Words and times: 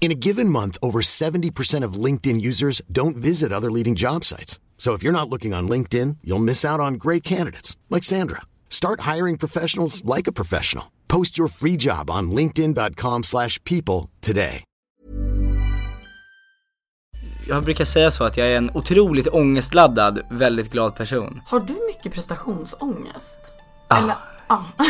In 0.00 0.10
a 0.10 0.14
given 0.26 0.50
month, 0.50 0.76
over 0.82 1.00
70% 1.00 1.82
of 1.82 1.94
LinkedIn 1.94 2.40
users 2.42 2.82
don't 2.92 3.16
visit 3.16 3.52
other 3.52 3.70
leading 3.70 3.94
job 3.94 4.24
sites. 4.24 4.60
So 4.76 4.92
if 4.92 5.02
you're 5.02 5.18
not 5.18 5.30
looking 5.30 5.54
on 5.54 5.66
LinkedIn, 5.66 6.18
you'll 6.22 6.44
miss 6.44 6.62
out 6.62 6.78
on 6.80 6.94
great 6.94 7.22
candidates 7.22 7.74
like 7.88 8.04
Sandra. 8.04 8.42
Start 8.68 9.00
hiring 9.00 9.38
professionals 9.38 10.04
like 10.04 10.26
a 10.26 10.32
professional. 10.32 10.92
Post 11.08 11.38
your 11.38 11.48
free 11.48 11.76
job 11.78 12.10
on 12.10 12.30
linkedin.com/people 12.30 14.10
today. 14.20 14.64
Jag 17.48 17.64
brukar 17.64 17.84
säga 17.84 18.10
så 18.10 18.24
att 18.24 18.36
jag 18.36 18.46
är 18.46 18.56
en 18.56 18.70
otroligt 18.74 19.28
ångestladdad, 19.28 20.22
väldigt 20.30 20.70
glad 20.70 20.96
person. 20.96 21.40
Har 21.46 21.60
du 21.60 21.86
mycket 21.86 22.12
prestationsångest? 22.12 23.38
Ah. 23.88 23.98
Eller. 23.98 24.16
Ah, 24.46 24.62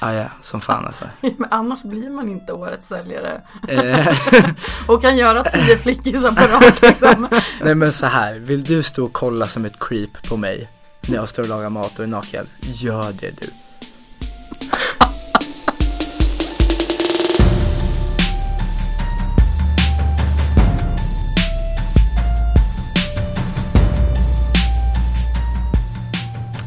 ja, 0.00 0.24
som 0.42 0.60
fan 0.60 0.86
alltså. 0.86 1.04
Men 1.20 1.48
annars 1.50 1.82
blir 1.82 2.10
man 2.10 2.28
inte 2.28 2.52
årets 2.52 2.88
säljare. 2.88 3.40
Eh, 3.68 4.16
Och 4.86 5.02
kan 5.02 5.16
göra 5.16 5.44
tio 5.44 5.78
flickisar 5.78 6.32
på 6.32 6.52
rad 6.52 6.72
liksom. 6.82 7.28
Nej 7.60 7.74
men 7.74 7.92
så 7.92 8.06
här, 8.06 8.34
vill 8.34 8.64
du 8.64 8.82
stå 8.82 9.04
och 9.04 9.12
kolla 9.12 9.46
som 9.46 9.64
ett 9.64 9.78
creep 9.80 10.28
på 10.28 10.36
mig 10.36 10.68
när 11.08 11.16
jag 11.16 11.28
står 11.28 11.42
och 11.42 11.48
lagar 11.48 11.70
mat 11.70 11.98
och 11.98 12.04
är 12.04 12.08
naken? 12.08 12.46
Gör 12.60 13.12
det 13.20 13.40
du. 13.40 13.46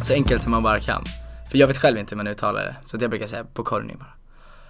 Så 0.05 0.13
enkelt 0.13 0.43
som 0.43 0.51
man 0.51 0.63
bara 0.63 0.79
kan. 0.79 1.03
För 1.51 1.57
jag 1.57 1.67
vet 1.67 1.77
själv 1.77 1.97
inte 1.97 2.15
hur 2.15 2.17
man 2.17 2.27
uttalar 2.27 2.61
det. 2.63 2.75
Så 2.85 2.97
jag 3.01 3.09
brukar 3.09 3.27
säga 3.27 3.43
på 3.43 3.63
korny 3.63 3.95
bara. 3.95 4.13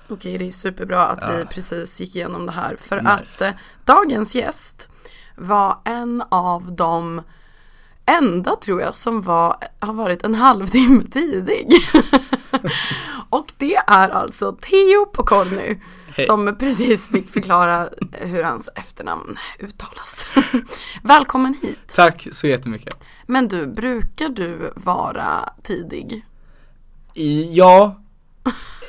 Okej, 0.09 0.37
det 0.37 0.47
är 0.47 0.51
superbra 0.51 1.05
att 1.05 1.33
vi 1.33 1.39
Ja. 1.39 1.45
precis 1.45 1.99
gick 1.99 2.15
igenom 2.15 2.45
det 2.45 2.51
här. 2.51 2.75
För 2.75 2.97
Nice. 3.01 3.11
att 3.11 3.41
eh, 3.41 3.51
dagens 3.85 4.35
gäst 4.35 4.89
var 5.35 5.77
en 5.85 6.23
av 6.29 6.71
de 6.75 7.21
enda 8.05 8.55
tror 8.55 8.81
jag 8.81 8.95
som 8.95 9.21
var, 9.21 9.55
har 9.79 9.93
varit 9.93 10.23
en 10.23 10.35
halvtimme 10.35 11.03
tidig. 11.11 11.67
Och 13.29 13.51
det 13.57 13.75
är 13.75 14.09
alltså 14.09 14.51
Theo 14.61 15.05
Pokorny 15.05 15.79
Hej. 16.15 16.25
som 16.25 16.55
precis 16.59 17.09
fick 17.09 17.29
förklara 17.29 17.89
hur 18.11 18.43
hans 18.43 18.69
efternamn 18.75 19.37
uttalas. 19.59 20.25
Välkommen 21.03 21.53
hit. 21.61 21.79
Tack 21.95 22.27
så 22.31 22.47
jättemycket. 22.47 22.97
Men 23.25 23.47
du, 23.47 23.67
brukar 23.67 24.29
du 24.29 24.73
vara 24.75 25.49
tidig? 25.63 26.25
Ja, 27.51 28.01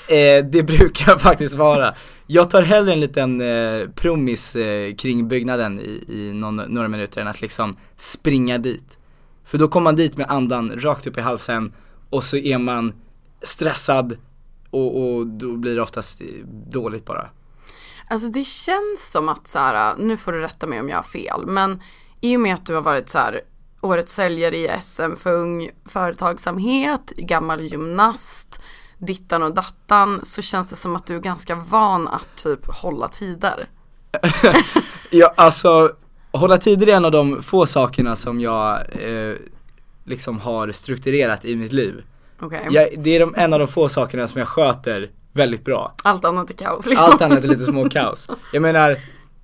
eh, 0.09 0.44
det 0.44 0.62
brukar 0.62 1.09
jag 1.09 1.21
faktiskt 1.21 1.55
vara. 1.55 1.94
Jag 2.27 2.50
tar 2.50 2.62
hellre 2.62 2.93
en 2.93 3.00
liten 3.00 3.41
eh, 3.41 3.88
promis 3.88 4.56
eh, 4.56 4.94
kring 4.94 5.28
byggnaden 5.28 5.81
i, 5.81 6.05
i 6.09 6.32
någon, 6.32 6.56
några 6.56 6.88
minuter 6.88 7.21
än 7.21 7.28
att 7.28 7.41
liksom 7.41 7.77
springa 7.97 8.59
dit. 8.59 8.99
För 9.44 9.59
då 9.59 9.69
kommer 9.69 9.84
man 9.84 9.97
dit 9.97 10.16
med 10.16 10.27
andan 10.31 10.81
rakt 10.81 11.06
upp 11.06 11.19
i 11.19 11.21
halsen 11.21 11.72
och 12.11 12.25
så 12.25 12.37
är 12.37 12.59
man 12.59 12.93
stressad 13.43 14.16
och, 14.71 15.03
och 15.03 15.27
då 15.27 15.56
blir 15.56 15.77
det 15.77 15.82
oftast 15.82 16.21
eh, 16.21 16.27
dåligt 16.71 17.05
bara. 17.05 17.31
Alltså 18.09 18.28
det 18.28 18.44
känns 18.44 19.11
som 19.11 19.28
att 19.28 19.47
så 19.47 19.59
här, 19.59 19.94
nu 19.99 20.16
får 20.16 20.32
du 20.32 20.41
rätta 20.41 20.66
mig 20.66 20.81
om 20.81 20.88
jag 20.88 20.97
har 20.97 21.03
fel, 21.03 21.47
men 21.47 21.82
i 22.21 22.37
och 22.37 22.41
med 22.41 22.55
att 22.55 22.66
du 22.66 22.75
har 22.75 22.82
varit 22.82 23.09
så 23.09 23.19
här 23.19 23.41
årets 23.82 24.12
säljare 24.12 24.56
i 24.56 24.70
SM 24.81 25.16
för 25.16 25.32
ung 25.32 25.70
företagsamhet, 25.87 27.12
gammal 27.16 27.60
gymnast, 27.60 28.60
dittan 28.98 29.43
och 29.43 29.54
dattan, 29.54 30.20
så 30.25 30.43
känns 30.43 30.70
det 30.70 30.76
som 30.76 30.97
att 30.97 31.06
du 31.06 31.16
är 31.16 31.20
ganska 31.20 31.54
van 31.54 32.09
att 32.09 32.37
typ 32.37 32.66
hålla 32.66 33.09
tider. 33.09 33.69
Ja, 35.15 35.34
alltså 35.37 35.93
hålla 36.31 36.59
tider 36.59 36.88
är 36.88 36.93
en 36.97 37.04
av 37.04 37.10
de 37.10 37.43
få 37.43 37.66
sakerna 37.66 38.16
som 38.16 38.41
jag 38.41 38.78
eh, 39.03 39.34
liksom 40.04 40.41
har 40.41 40.72
strukturerat 40.72 41.44
i 41.44 41.56
mitt 41.56 41.72
liv. 41.72 42.04
Okej? 42.41 42.69
Jag, 42.70 42.88
det 42.99 43.16
är 43.16 43.20
de, 43.20 43.34
en 43.37 43.53
av 43.53 43.59
de 43.59 43.69
få 43.69 43.88
sakerna 43.88 44.28
som 44.28 44.38
jag 44.38 44.49
sköter 44.49 45.10
väldigt 45.32 45.64
bra. 45.64 45.94
Allt 46.04 46.25
annat 46.25 46.50
är 46.50 46.54
kaos 46.54 46.87
liksom. 46.87 47.06
Allt 47.06 47.22
annat 47.22 47.44
är 47.44 47.49
lite 47.49 47.64
små 47.72 47.88
kaos. 47.88 48.28
Jag 48.53 48.62
menar, 48.62 48.99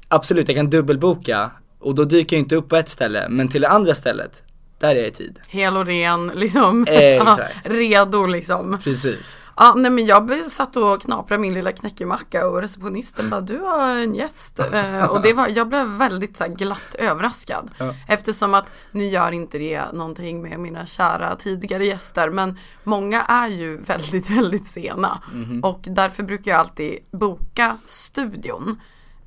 absolut 0.09 0.49
jag 0.49 0.57
kan 0.57 0.71
dubbelboka 0.71 1.51
och 1.79 1.95
då 1.95 2.05
dyker 2.05 2.37
jag 2.37 2.43
inte 2.43 2.57
upp 2.57 2.69
på 2.69 2.77
ett 2.77 2.89
ställe, 2.89 3.27
men 3.29 3.49
till 3.49 3.61
det 3.63 3.69
andra 3.69 3.95
stället, 3.95 4.43
där 4.79 4.91
är 4.91 4.99
jag 4.99 5.09
i 5.09 5.11
tid. 5.11 5.39
Hel 5.49 5.77
och 5.77 5.87
ren 5.87 6.27
liksom. 6.35 6.87
Eh, 6.87 6.95
exakt. 7.23 7.57
Redo 7.65 8.27
liksom. 8.27 8.79
Precis. 8.85 9.37
Ja, 9.57 9.75
nej 9.77 9.91
men 9.91 10.07
jag 10.07 10.51
satt 10.51 10.77
och 10.77 11.03
knaprade 11.03 11.41
min 11.41 11.55
lilla 11.55 11.73
knäckemacka 11.73 12.49
och 12.49 12.61
receptionisten 12.61 13.31
bara 13.31 13.41
du 13.41 13.59
har 13.59 13.97
en 13.97 14.15
gäst. 14.15 14.61
Eh, 14.73 15.05
och 15.05 15.23
det 15.23 15.33
var, 15.33 15.49
jag 15.49 15.69
blev 15.69 15.87
väldigt 15.87 16.37
så 16.37 16.45
glatt 16.49 16.95
överraskad. 16.95 17.71
Ja. 17.79 17.95
Eftersom 18.09 18.55
att 18.55 18.73
nu 18.91 19.07
gör 19.07 19.33
inte 19.33 19.59
det 19.59 19.93
någonting 19.93 20.43
med 20.43 20.61
mina 20.61 20.87
kära 20.87 21.37
tidigare 21.37 21.87
gäster 21.87 22.31
men 22.31 22.59
många 22.85 23.23
är 23.23 23.49
ju 23.49 23.79
väldigt, 23.87 24.31
väldigt 24.31 24.67
sena. 24.67 25.23
Och 25.63 25.81
därför 25.83 26.23
brukar 26.23 26.51
jag 26.51 26.61
alltid 26.61 26.99
boka 27.11 27.79
studion. 27.85 28.81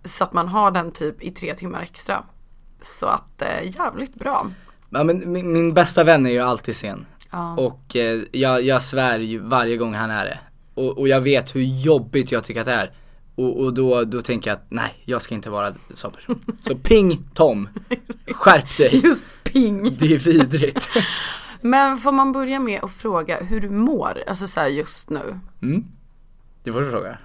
Så 0.05 0.23
att 0.23 0.33
man 0.33 0.47
har 0.47 0.71
den 0.71 0.91
typ 0.91 1.21
i 1.21 1.31
tre 1.31 1.53
timmar 1.53 1.81
extra. 1.81 2.23
Så 2.81 3.05
att 3.05 3.41
eh, 3.41 3.77
jävligt 3.77 4.15
bra. 4.15 4.47
Ja, 4.89 5.03
men 5.03 5.31
min, 5.31 5.53
min 5.53 5.73
bästa 5.73 6.03
vän 6.03 6.25
är 6.25 6.31
ju 6.31 6.39
alltid 6.39 6.75
sen. 6.75 7.05
Ja. 7.31 7.55
Och 7.55 7.95
eh, 7.95 8.21
jag, 8.31 8.61
jag 8.61 8.81
svär 8.81 9.19
ju 9.19 9.39
varje 9.39 9.77
gång 9.77 9.93
han 9.93 10.11
är 10.11 10.25
det. 10.25 10.39
Och, 10.73 10.97
och 10.97 11.07
jag 11.07 11.21
vet 11.21 11.55
hur 11.55 11.61
jobbigt 11.61 12.31
jag 12.31 12.43
tycker 12.43 12.61
att 12.61 12.65
det 12.65 12.73
är. 12.73 12.91
Och, 13.35 13.59
och 13.59 13.73
då, 13.73 14.03
då 14.03 14.21
tänker 14.21 14.49
jag 14.49 14.55
att 14.55 14.65
nej, 14.69 15.03
jag 15.05 15.21
ska 15.21 15.35
inte 15.35 15.49
vara 15.49 15.73
sån 15.93 16.11
person. 16.11 16.41
Så 16.67 16.75
ping 16.75 17.23
Tom, 17.33 17.69
skärp 18.31 18.77
dig. 18.77 19.01
Just 19.03 19.25
ping. 19.43 19.97
Det 19.99 20.13
är 20.13 20.19
vidrigt. 20.19 20.89
Men 21.61 21.97
får 21.97 22.11
man 22.11 22.31
börja 22.31 22.59
med 22.59 22.83
att 22.83 22.91
fråga 22.91 23.43
hur 23.43 23.59
du 23.59 23.69
mår, 23.69 24.23
alltså 24.27 24.47
så 24.47 24.59
här 24.59 24.67
just 24.67 25.09
nu? 25.09 25.39
Mm. 25.61 25.85
Det 26.63 26.71
får 26.71 26.81
du 26.81 26.91
fråga. 26.91 27.17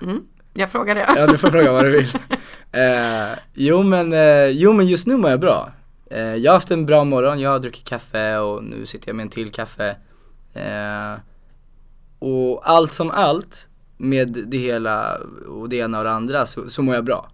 Jag 0.57 0.71
frågar 0.71 0.95
det. 0.95 1.07
Ja 1.17 1.27
du 1.27 1.39
får 1.39 1.51
fråga 1.51 1.73
vad 1.73 1.85
du 1.85 1.91
vill. 1.91 2.09
Eh, 2.73 3.39
jo 3.55 3.83
men, 3.83 4.13
eh, 4.13 4.47
jo 4.47 4.73
men 4.73 4.87
just 4.87 5.07
nu 5.07 5.17
mår 5.17 5.31
jag 5.31 5.41
bra. 5.41 5.73
Eh, 6.11 6.21
jag 6.21 6.53
har 6.53 6.57
haft 6.57 6.71
en 6.71 6.87
bra 6.87 7.05
morgon, 7.05 7.41
jag 7.41 7.51
har 7.51 7.59
druckit 7.59 7.85
kaffe 7.85 8.37
och 8.39 8.65
nu 8.65 8.87
sitter 8.87 9.09
jag 9.09 9.17
med 9.17 9.23
en 9.25 9.31
till 9.31 9.53
kaffe. 9.53 9.97
Eh, 10.55 11.15
och 12.19 12.71
allt 12.71 12.93
som 12.93 13.11
allt 13.11 13.69
med 13.97 14.45
det 14.47 14.59
hela 14.59 15.19
och 15.49 15.69
det 15.69 15.77
ena 15.77 15.99
och 15.99 16.05
det 16.05 16.11
andra 16.11 16.47
så, 16.47 16.71
så 16.71 16.83
mår 16.83 16.95
jag 16.95 17.05
bra. 17.05 17.31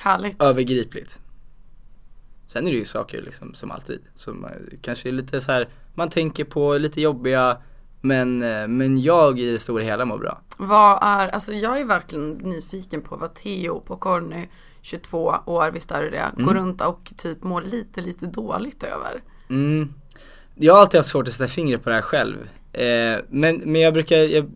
Härligt. 0.00 0.42
Övergripligt. 0.42 1.20
Sen 2.48 2.66
är 2.66 2.70
det 2.70 2.76
ju 2.76 2.84
saker 2.84 3.22
liksom 3.22 3.54
som 3.54 3.70
alltid, 3.70 4.00
som 4.16 4.44
eh, 4.44 4.50
kanske 4.82 5.08
är 5.08 5.12
lite 5.12 5.40
så 5.40 5.52
här, 5.52 5.68
man 5.94 6.10
tänker 6.10 6.44
på 6.44 6.78
lite 6.78 7.00
jobbiga 7.00 7.56
Men, 8.04 8.42
eh, 8.42 8.68
men 8.68 9.02
jag 9.02 9.38
i 9.40 9.52
det 9.52 9.58
stora 9.58 9.82
hela 9.84 10.04
mår 10.04 10.18
bra. 10.18 10.40
Vad 10.58 10.98
är, 11.02 11.28
alltså 11.28 11.52
jag 11.52 11.80
är 11.80 11.84
verkligen 11.84 12.30
nyfiken 12.30 13.00
på 13.02 13.16
vad 13.16 13.34
Theo 13.34 13.80
på 13.80 13.96
Corny, 13.96 14.48
22 14.82 15.34
år, 15.46 15.70
visst 15.70 15.90
är 15.90 16.02
det 16.02 16.10
det, 16.10 16.18
Mm. 16.36 16.46
går 16.46 16.54
runt 16.54 16.80
och 16.80 17.12
typ 17.16 17.42
mår 17.42 17.62
lite, 17.62 18.00
lite 18.00 18.26
dåligt 18.26 18.82
över. 18.82 19.22
Mm. 19.50 19.94
Jag 20.54 20.74
har 20.74 20.80
alltid 20.80 20.98
haft 20.98 21.10
svårt 21.10 21.28
att 21.28 21.34
sätta 21.34 21.48
fingret 21.48 21.82
på 21.84 21.88
det 21.88 21.94
här 21.94 22.02
själv. 22.02 22.36
Eh, 22.72 23.18
men, 23.28 23.56
men 23.56 23.80
jag 23.80 23.92
brukar, 23.92 24.16
jag, 24.16 24.50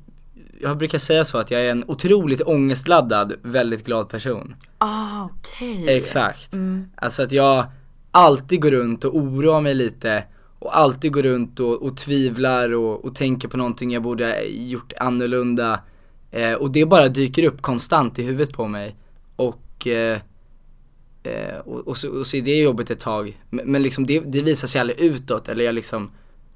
jag 0.60 0.76
brukar 0.76 0.98
säga 0.98 1.24
så 1.24 1.38
att 1.38 1.50
jag 1.50 1.60
är 1.60 1.70
en 1.70 1.84
otroligt 1.86 2.42
ångestladdad, 2.42 3.34
väldigt 3.42 3.84
glad 3.84 4.08
person. 4.08 4.54
Ah, 4.78 5.24
okej. 5.24 5.96
Exakt. 5.96 6.50
Alltså 6.96 7.22
att 7.22 7.32
jag 7.32 7.64
alltid 8.10 8.60
går 8.62 8.70
runt 8.70 9.04
och 9.04 9.16
oroar 9.16 9.60
mig 9.60 9.74
lite 9.74 10.24
och 10.58 10.78
alltid 10.78 11.12
går 11.12 11.22
runt 11.22 11.60
och, 11.60 11.82
och 11.82 11.96
tvivlar 11.96 12.72
och, 12.72 13.04
och 13.04 13.14
tänker 13.14 13.48
på 13.48 13.56
någonting 13.56 13.90
jag 13.90 14.02
borde 14.02 14.44
gjort 14.44 14.92
annorlunda. 15.00 15.80
Eh, 16.30 16.52
och 16.52 16.70
det 16.70 16.84
bara 16.84 17.08
dyker 17.08 17.44
upp 17.44 17.62
konstant 17.62 18.18
i 18.18 18.22
huvudet 18.22 18.52
på 18.52 18.66
mig. 18.66 18.96
Och, 19.36 19.86
eh, 19.86 20.20
eh, 21.22 21.58
och, 21.64 21.88
och, 21.88 21.96
så, 21.96 22.10
och 22.10 22.26
så 22.26 22.36
är 22.36 22.42
det 22.42 22.56
jobbigt 22.56 22.90
ett 22.90 23.00
tag. 23.00 23.40
Men, 23.50 23.72
men 23.72 23.82
liksom 23.82 24.06
det, 24.06 24.20
det 24.20 24.42
visar 24.42 24.68
sig 24.68 24.80
aldrig 24.80 25.00
utåt 25.00 25.48
eller 25.48 25.64
jag 25.64 25.74
liksom 25.74 26.10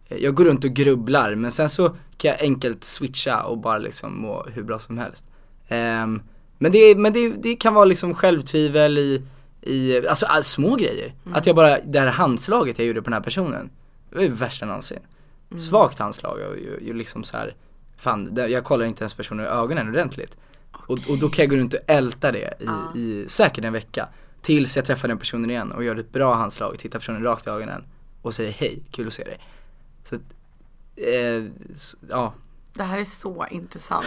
eh, 0.08 0.18
jag 0.18 0.34
går 0.34 0.44
runt 0.44 0.64
och 0.64 0.70
grubblar 0.70 1.34
men 1.34 1.50
sen 1.50 1.68
så 1.68 1.88
kan 2.16 2.30
jag 2.30 2.40
enkelt 2.40 2.84
switcha 2.84 3.42
och 3.42 3.58
bara 3.58 3.78
liksom 3.78 4.22
må 4.22 4.46
hur 4.54 4.62
bra 4.62 4.78
som 4.78 4.98
helst. 4.98 5.24
Ehm, 5.68 6.22
men 6.58 6.72
det, 6.72 6.94
men 6.98 7.12
det, 7.12 7.28
det 7.28 7.56
kan 7.56 7.74
vara 7.74 7.84
liksom 7.84 8.14
självtvivel 8.14 8.98
i, 8.98 9.22
i 9.62 10.06
alltså 10.08 10.26
all, 10.26 10.44
små 10.44 10.76
grejer. 10.76 11.14
Att 11.32 11.46
jag 11.46 11.56
bara, 11.56 11.78
det 11.80 12.00
här 12.00 12.06
handslaget 12.06 12.78
jag 12.78 12.86
gjorde 12.86 13.02
på 13.02 13.10
den 13.10 13.12
här 13.12 13.20
personen, 13.20 13.70
det 14.10 14.16
var 14.16 14.22
ju 14.22 14.32
värsta 14.32 14.66
någonsin. 14.66 14.98
Svagt 15.58 15.98
handslag 15.98 16.38
och 16.50 16.56
ju, 16.58 16.78
ju 16.82 16.94
liksom 16.94 17.24
så 17.24 17.36
här, 17.36 17.54
fan 17.96 18.30
jag 18.36 18.64
kollar 18.64 18.84
inte 18.84 19.02
ens 19.04 19.14
personen 19.14 19.44
i 19.44 19.48
ögonen 19.48 19.88
ordentligt. 19.88 20.36
Och, 20.72 20.98
och 21.08 21.18
då 21.18 21.28
kan 21.28 21.42
jag 21.42 21.50
gå 21.50 21.56
runt 21.56 21.74
och 21.74 21.80
älta 21.86 22.32
det 22.32 22.54
i, 22.94 22.98
i 23.00 23.28
säkert 23.28 23.64
en 23.64 23.72
vecka. 23.72 24.08
Tills 24.42 24.76
jag 24.76 24.84
träffar 24.86 25.08
den 25.08 25.18
personen 25.18 25.50
igen 25.50 25.72
och 25.72 25.84
gör 25.84 25.96
ett 25.96 26.12
bra 26.12 26.34
handslag, 26.34 26.78
tittar 26.78 26.98
personen 26.98 27.22
rakt 27.22 27.46
i 27.46 27.50
ögonen 27.50 27.84
och 28.22 28.34
säger 28.34 28.50
hej, 28.52 28.82
kul 28.90 29.06
att 29.06 29.12
se 29.14 29.24
dig. 29.24 29.40
Så 30.04 30.14
eh, 30.96 31.44
s- 31.74 31.96
ja, 32.08 32.34
Det 32.74 32.82
här 32.82 32.98
är 32.98 33.04
så 33.04 33.46
intressant. 33.50 34.06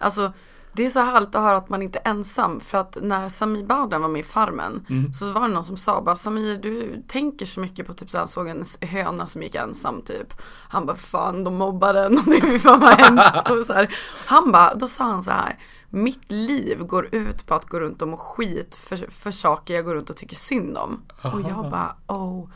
Alltså 0.00 0.32
det 0.74 0.86
är 0.86 0.90
så 0.90 1.00
härligt 1.00 1.34
att 1.34 1.42
höra 1.42 1.56
att 1.56 1.68
man 1.68 1.82
inte 1.82 1.98
är 2.04 2.10
ensam 2.10 2.60
för 2.60 2.78
att 2.78 2.96
när 3.02 3.28
Samir 3.28 3.64
Badran 3.64 4.02
var 4.02 4.08
med 4.08 4.20
i 4.20 4.24
Farmen 4.24 4.86
så 5.14 5.32
var 5.32 5.48
det 5.48 5.54
någon 5.54 5.64
som 5.64 5.76
sa 5.76 6.02
bara 6.02 6.16
Samir 6.16 6.58
du 6.58 7.02
tänker 7.08 7.46
så 7.46 7.60
mycket 7.60 7.86
på 7.86 7.94
typ 7.94 8.10
så 8.10 8.18
han 8.18 8.28
såg 8.28 8.48
en 8.48 8.64
höna 8.80 9.26
som 9.26 9.42
gick 9.42 9.54
ensam 9.54 10.02
typ. 10.02 10.34
Han 10.68 10.86
bara 10.86 10.96
fan 10.96 11.44
de 11.44 11.54
mobbar 11.54 11.94
den 11.94 12.18
och 12.18 12.24
det 12.24 12.36
är 12.36 12.58
fan 12.58 12.80
vad 12.80 13.00
hemskt 13.00 13.50
och 13.50 13.66
så 13.66 13.72
här. 13.72 13.94
Han 14.26 14.52
bara, 14.52 14.74
då 14.74 14.88
sa 14.88 15.04
han 15.04 15.22
så 15.22 15.30
här 15.30 15.58
mitt 15.94 16.32
liv 16.32 16.78
går 16.78 17.14
ut 17.14 17.46
på 17.46 17.54
att 17.54 17.64
gå 17.64 17.80
runt 17.80 18.02
och 18.02 18.08
må 18.08 18.16
skit 18.16 18.74
för, 18.74 19.10
för 19.10 19.30
saker 19.30 19.74
jag 19.74 19.84
går 19.84 19.94
runt 19.94 20.10
och 20.10 20.16
tycker 20.16 20.36
synd 20.36 20.78
om. 20.78 21.02
Och 21.22 21.40
jag 21.40 21.70
bara 21.70 21.96
oh 22.06 22.48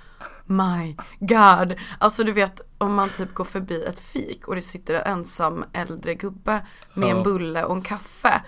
my 0.49 0.97
god. 1.21 1.75
Alltså 1.99 2.25
du 2.25 2.33
vet 2.33 2.61
om 2.79 2.95
man 2.95 3.11
typ 3.11 3.35
går 3.35 3.45
förbi 3.45 3.85
ett 3.85 3.99
fik 3.99 4.49
och 4.49 4.55
det 4.55 4.63
sitter 4.63 4.95
en 4.95 5.19
ensam 5.19 5.65
äldre 5.73 6.15
gubbe 6.15 6.67
med 6.95 7.17
en 7.17 7.23
bulle 7.23 7.65
och 7.65 7.77
en 7.77 7.83
kaffe. 7.83 8.43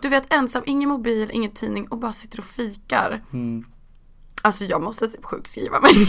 Du 0.00 0.08
vet 0.08 0.32
ensam, 0.32 0.62
ingen 0.66 0.88
mobil, 0.88 1.30
ingen 1.32 1.50
tidning 1.50 1.88
och 1.88 1.98
bara 1.98 2.12
sitter 2.12 2.38
och 2.38 2.44
fikar. 2.44 3.22
Alltså 4.42 4.64
jag 4.64 4.82
måste 4.82 5.08
typ 5.08 5.24
sjukskriva 5.24 5.80
mig. 5.80 5.92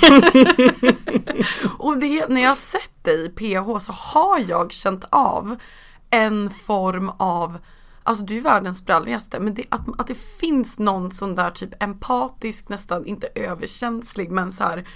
och 1.78 1.98
det, 1.98 2.28
när 2.30 2.42
jag 2.42 2.50
har 2.50 2.56
sett 2.56 3.04
dig 3.04 3.26
i 3.26 3.30
PH 3.30 3.80
så 3.80 3.92
har 3.92 4.40
jag 4.40 4.72
känt 4.72 5.06
av 5.10 5.56
en 6.10 6.50
form 6.50 7.12
av 7.18 7.58
Alltså 8.04 8.24
du 8.24 8.38
är 8.38 8.42
världens 8.42 8.78
spralligaste 8.78 9.40
men 9.40 9.54
det, 9.54 9.64
att, 9.70 9.82
att 9.98 10.08
det 10.08 10.18
finns 10.40 10.80
någon 10.80 11.12
sån 11.12 11.36
där 11.36 11.52
typ 11.52 11.84
empatisk, 11.84 12.70
nästan 12.70 13.06
inte 13.06 13.28
överkänslig 13.36 14.32
men 14.32 14.52
så 14.52 14.64
här 14.64 14.88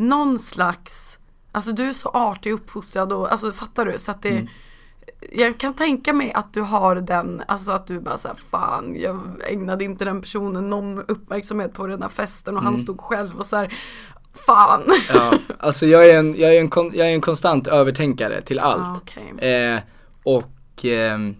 Någon 0.00 0.38
slags 0.38 1.18
Alltså 1.52 1.72
du 1.72 1.88
är 1.88 1.92
så 1.92 2.08
artig 2.08 2.52
uppfostrad 2.52 3.12
och 3.12 3.32
alltså 3.32 3.52
fattar 3.52 3.86
du? 3.86 3.98
Så 3.98 4.10
att 4.10 4.22
det 4.22 4.48
Jag 5.32 5.58
kan 5.58 5.74
tänka 5.74 6.12
mig 6.12 6.32
att 6.32 6.54
du 6.54 6.60
har 6.60 6.96
den, 6.96 7.42
alltså 7.48 7.70
att 7.70 7.86
du 7.86 8.00
bara 8.00 8.18
såhär 8.18 8.36
fan 8.50 8.96
jag 8.98 9.20
ägnade 9.48 9.84
inte 9.84 10.04
den 10.04 10.20
personen 10.20 10.70
någon 10.70 10.98
uppmärksamhet 10.98 11.74
på 11.74 11.86
den 11.86 12.02
här 12.02 12.08
festen 12.08 12.56
och 12.56 12.62
han 12.62 12.78
stod 12.78 13.00
själv 13.00 13.38
och 13.38 13.46
så 13.46 13.56
här 13.56 13.72
Fan! 14.46 14.82
ja, 15.14 15.34
alltså 15.58 15.86
jag 15.86 16.08
är 16.08 16.18
en, 16.18 16.34
jag 16.38 16.54
är 16.56 16.60
en, 16.60 16.70
kon, 16.70 16.92
jag 16.94 17.10
är 17.10 17.14
en 17.14 17.20
konstant 17.20 17.66
övertänkare 17.66 18.42
till 18.42 18.58
allt. 18.58 18.82
Ah, 18.82 19.00
okej. 19.02 19.50
Eh, 19.52 19.80
och 20.22 20.84
ehm, 20.84 21.36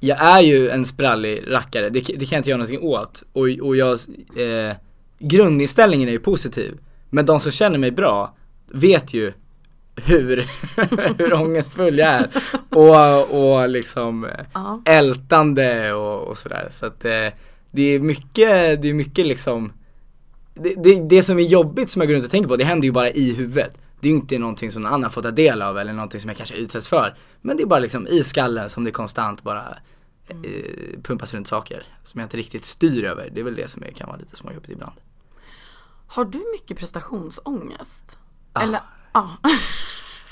jag 0.00 0.22
är 0.22 0.40
ju 0.40 0.70
en 0.70 0.84
sprallig 0.84 1.44
rackare, 1.46 1.90
det, 1.90 2.00
det 2.00 2.26
kan 2.26 2.36
jag 2.36 2.38
inte 2.38 2.50
göra 2.50 2.58
någonting 2.58 2.82
åt. 2.82 3.22
Och, 3.32 3.42
och 3.42 3.76
jag, 3.76 3.98
eh, 4.36 4.76
grundinställningen 5.18 6.08
är 6.08 6.12
ju 6.12 6.18
positiv. 6.18 6.78
Men 7.10 7.26
de 7.26 7.40
som 7.40 7.52
känner 7.52 7.78
mig 7.78 7.90
bra 7.90 8.34
vet 8.66 9.14
ju 9.14 9.32
hur, 9.96 10.46
hur 11.18 11.32
ångestfull 11.34 11.98
jag 11.98 12.08
är. 12.08 12.30
Och, 12.68 13.52
och 13.52 13.68
liksom 13.68 14.24
eh, 14.24 14.30
Ja. 14.54 14.82
ältande 14.84 15.92
och, 15.92 16.28
och 16.28 16.38
sådär. 16.38 16.68
Så 16.70 16.86
att 16.86 17.04
eh, 17.04 17.26
det 17.70 17.82
är 17.82 17.98
mycket, 18.00 18.82
det 18.82 18.88
är 18.88 18.94
mycket 18.94 19.26
liksom 19.26 19.72
det, 20.54 20.74
det, 20.74 21.00
det 21.08 21.22
som 21.22 21.38
är 21.38 21.42
jobbigt 21.42 21.90
som 21.90 22.00
jag 22.02 22.08
går 22.08 22.14
runt 22.14 22.24
och 22.24 22.30
tänker 22.30 22.48
på, 22.48 22.56
det 22.56 22.64
händer 22.64 22.86
ju 22.86 22.92
bara 22.92 23.10
i 23.10 23.32
huvudet. 23.34 23.78
Det 24.00 24.08
är 24.08 24.10
ju 24.10 24.16
inte 24.16 24.38
någonting 24.38 24.70
som 24.70 24.82
någon 24.82 24.92
annan 24.92 25.10
får 25.10 25.22
ta 25.22 25.30
del 25.30 25.62
av 25.62 25.78
eller 25.78 25.92
någonting 25.92 26.20
som 26.20 26.28
jag 26.28 26.36
kanske 26.36 26.54
utsätts 26.54 26.88
för. 26.88 27.14
Men 27.40 27.56
det 27.56 27.62
är 27.62 27.66
bara 27.66 27.80
liksom 27.80 28.06
i 28.06 28.24
skallen 28.24 28.70
som 28.70 28.84
det 28.84 28.90
konstant 28.90 29.42
bara 29.42 29.76
eh, 30.28 31.00
pumpas 31.02 31.34
runt 31.34 31.48
saker 31.48 31.82
som 32.04 32.20
jag 32.20 32.26
inte 32.26 32.36
riktigt 32.36 32.64
styr 32.64 33.04
över. 33.04 33.28
Det 33.32 33.40
är 33.40 33.44
väl 33.44 33.54
det 33.54 33.70
som 33.70 33.82
är, 33.82 33.90
kan 33.90 34.08
vara 34.08 34.18
lite 34.18 34.36
småjobbigt 34.36 34.72
ibland. 34.72 34.92
Har 36.10 36.24
du 36.24 36.38
mycket 36.52 36.78
prestationsångest? 36.78 38.18
Eller 38.54 38.80
ja, 39.12 39.30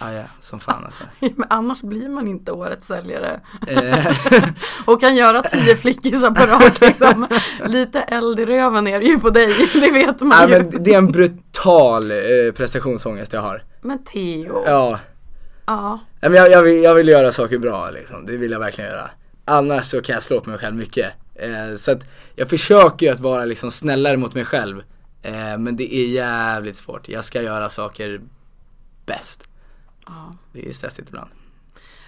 Ah, 0.00 0.12
ja, 0.12 0.22
som 0.40 0.60
fan 0.60 0.84
alltså. 0.84 1.04
men 1.20 1.46
annars 1.50 1.82
blir 1.82 2.08
man 2.08 2.28
inte 2.28 2.52
årets 2.52 2.86
säljare. 2.86 3.40
Eh, 3.66 4.06
Och 4.84 5.00
kan 5.00 5.16
göra 5.16 5.42
tio 5.42 5.76
flickisar 5.76 6.30
på 6.30 6.46
rak 6.46 6.80
liksom. 6.80 7.26
Lite 7.66 8.00
eld 8.00 8.40
i 8.40 8.44
röven 8.44 8.86
är 8.86 9.00
det 9.00 9.06
ju 9.06 9.18
på 9.18 9.30
dig, 9.30 9.70
det 9.72 9.90
vet 9.90 10.20
man 10.20 10.50
nej, 10.50 10.58
ju. 10.58 10.64
men 10.64 10.82
det 10.82 10.94
är 10.94 10.98
en 10.98 11.12
brutal 11.12 12.10
eh, 12.10 12.52
prestationsångest 12.56 13.32
jag 13.32 13.40
har. 13.40 13.62
Men 13.80 14.04
Theo, 14.04 14.62
Ja, 14.66 14.98
ja. 15.66 15.98
Men 16.20 16.34
jag, 16.34 16.50
jag, 16.50 16.62
vill, 16.62 16.82
jag 16.82 16.94
vill 16.94 17.08
göra 17.08 17.32
saker 17.32 17.58
bra 17.58 17.90
liksom, 17.90 18.26
det 18.26 18.36
vill 18.36 18.52
jag 18.52 18.58
verkligen 18.58 18.90
göra. 18.90 19.10
Annars 19.44 19.86
så 19.86 20.02
kan 20.02 20.14
jag 20.14 20.22
slå 20.22 20.40
på 20.40 20.50
mig 20.50 20.58
själv 20.58 20.76
mycket. 20.76 21.12
Eh, 21.34 21.76
så 21.76 21.92
att 21.92 22.04
jag 22.34 22.48
försöker 22.48 23.06
ju 23.06 23.12
att 23.12 23.20
vara 23.20 23.44
liksom 23.44 23.70
snällare 23.70 24.16
mot 24.16 24.34
mig 24.34 24.44
själv. 24.44 24.82
Eh, 25.22 25.58
men 25.58 25.76
det 25.76 25.94
är 25.94 26.08
jävligt 26.08 26.76
svårt. 26.76 27.08
Jag 27.08 27.24
ska 27.24 27.42
göra 27.42 27.70
saker 27.70 28.20
bäst. 29.06 29.48
Det 30.52 30.68
är 30.68 30.72
stressigt 30.72 31.08
ibland. 31.08 31.30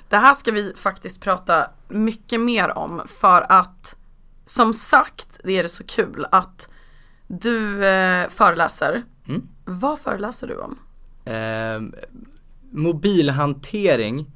Det 0.09 0.17
här 0.17 0.35
ska 0.35 0.52
vi 0.52 0.73
faktiskt 0.76 1.21
prata 1.21 1.71
mycket 1.88 2.40
mer 2.40 2.79
om 2.79 3.02
för 3.07 3.47
att 3.52 3.97
som 4.45 4.75
sagt, 4.75 5.40
det 5.45 5.52
är 5.52 5.62
det 5.62 5.69
så 5.69 5.85
kul 5.85 6.26
att 6.31 6.69
du 7.26 7.87
eh, 7.87 8.29
föreläser. 8.29 9.02
Mm. 9.29 9.49
Vad 9.64 9.99
föreläser 9.99 10.47
du 10.47 10.57
om? 10.57 10.79
Eh, 11.25 12.00
mobilhantering 12.71 14.26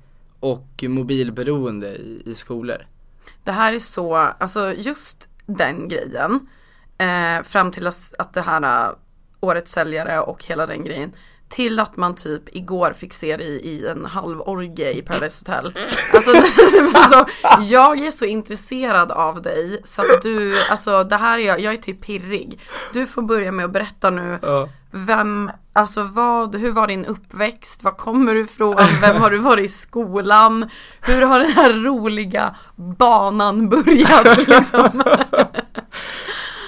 och 0.40 0.84
mobilberoende 0.88 1.96
i, 1.96 2.22
i 2.26 2.34
skolor. 2.34 2.86
Det 3.44 3.52
här 3.52 3.72
är 3.72 3.78
så, 3.78 4.14
alltså 4.16 4.72
just 4.72 5.28
den 5.46 5.88
grejen 5.88 6.46
eh, 6.98 7.42
fram 7.44 7.70
till 7.72 7.86
att, 7.86 8.32
det 8.32 8.40
här 8.42 8.86
eh, 8.88 8.94
årets 9.40 9.72
säljare 9.72 10.20
och 10.20 10.44
hela 10.44 10.66
den 10.66 10.84
grejen 10.84 11.12
till 11.48 11.80
att 11.80 11.96
man 11.96 12.14
typ 12.14 12.56
igår 12.56 12.92
fick 12.92 13.12
se 13.12 13.36
dig 13.36 13.46
i 13.48 13.86
en 13.88 14.04
halv 14.04 14.40
orgie 14.40 14.92
i 14.92 15.02
Paradise 15.02 15.40
Hotel. 15.40 15.72
Alltså, 16.14 16.30
alltså 16.94 17.26
jag 17.60 17.98
är 18.06 18.10
så 18.10 18.24
intresserad 18.24 19.12
av 19.12 19.42
dig 19.42 19.80
så 19.84 20.02
att 20.02 20.22
du, 20.22 20.62
alltså 20.70 21.04
det 21.04 21.16
här 21.16 21.38
är 21.38 21.42
jag, 21.42 21.60
jag 21.60 21.74
är 21.74 21.78
typ 21.78 22.00
pirrig. 22.00 22.60
Du 22.92 23.06
får 23.06 23.22
börja 23.22 23.52
med 23.52 23.64
att 23.64 23.70
berätta 23.72 24.10
nu 24.10 24.38
Ja. 24.42 24.68
vem, 24.90 25.50
alltså 25.72 26.02
vad, 26.02 26.54
hur 26.56 26.72
var 26.72 26.86
din 26.86 27.04
uppväxt? 27.04 27.84
Var 27.84 27.92
kommer 27.92 28.34
du 28.34 28.40
ifrån? 28.44 28.76
Vem 29.00 29.16
har 29.16 29.30
du 29.30 29.38
varit 29.38 29.64
i 29.64 29.68
skolan? 29.68 30.70
Hur 31.00 31.22
har 31.22 31.38
den 31.40 31.52
här 31.52 31.72
roliga 31.72 32.54
banan 32.76 33.68
börjat 33.68 34.48
liksom? 34.48 35.02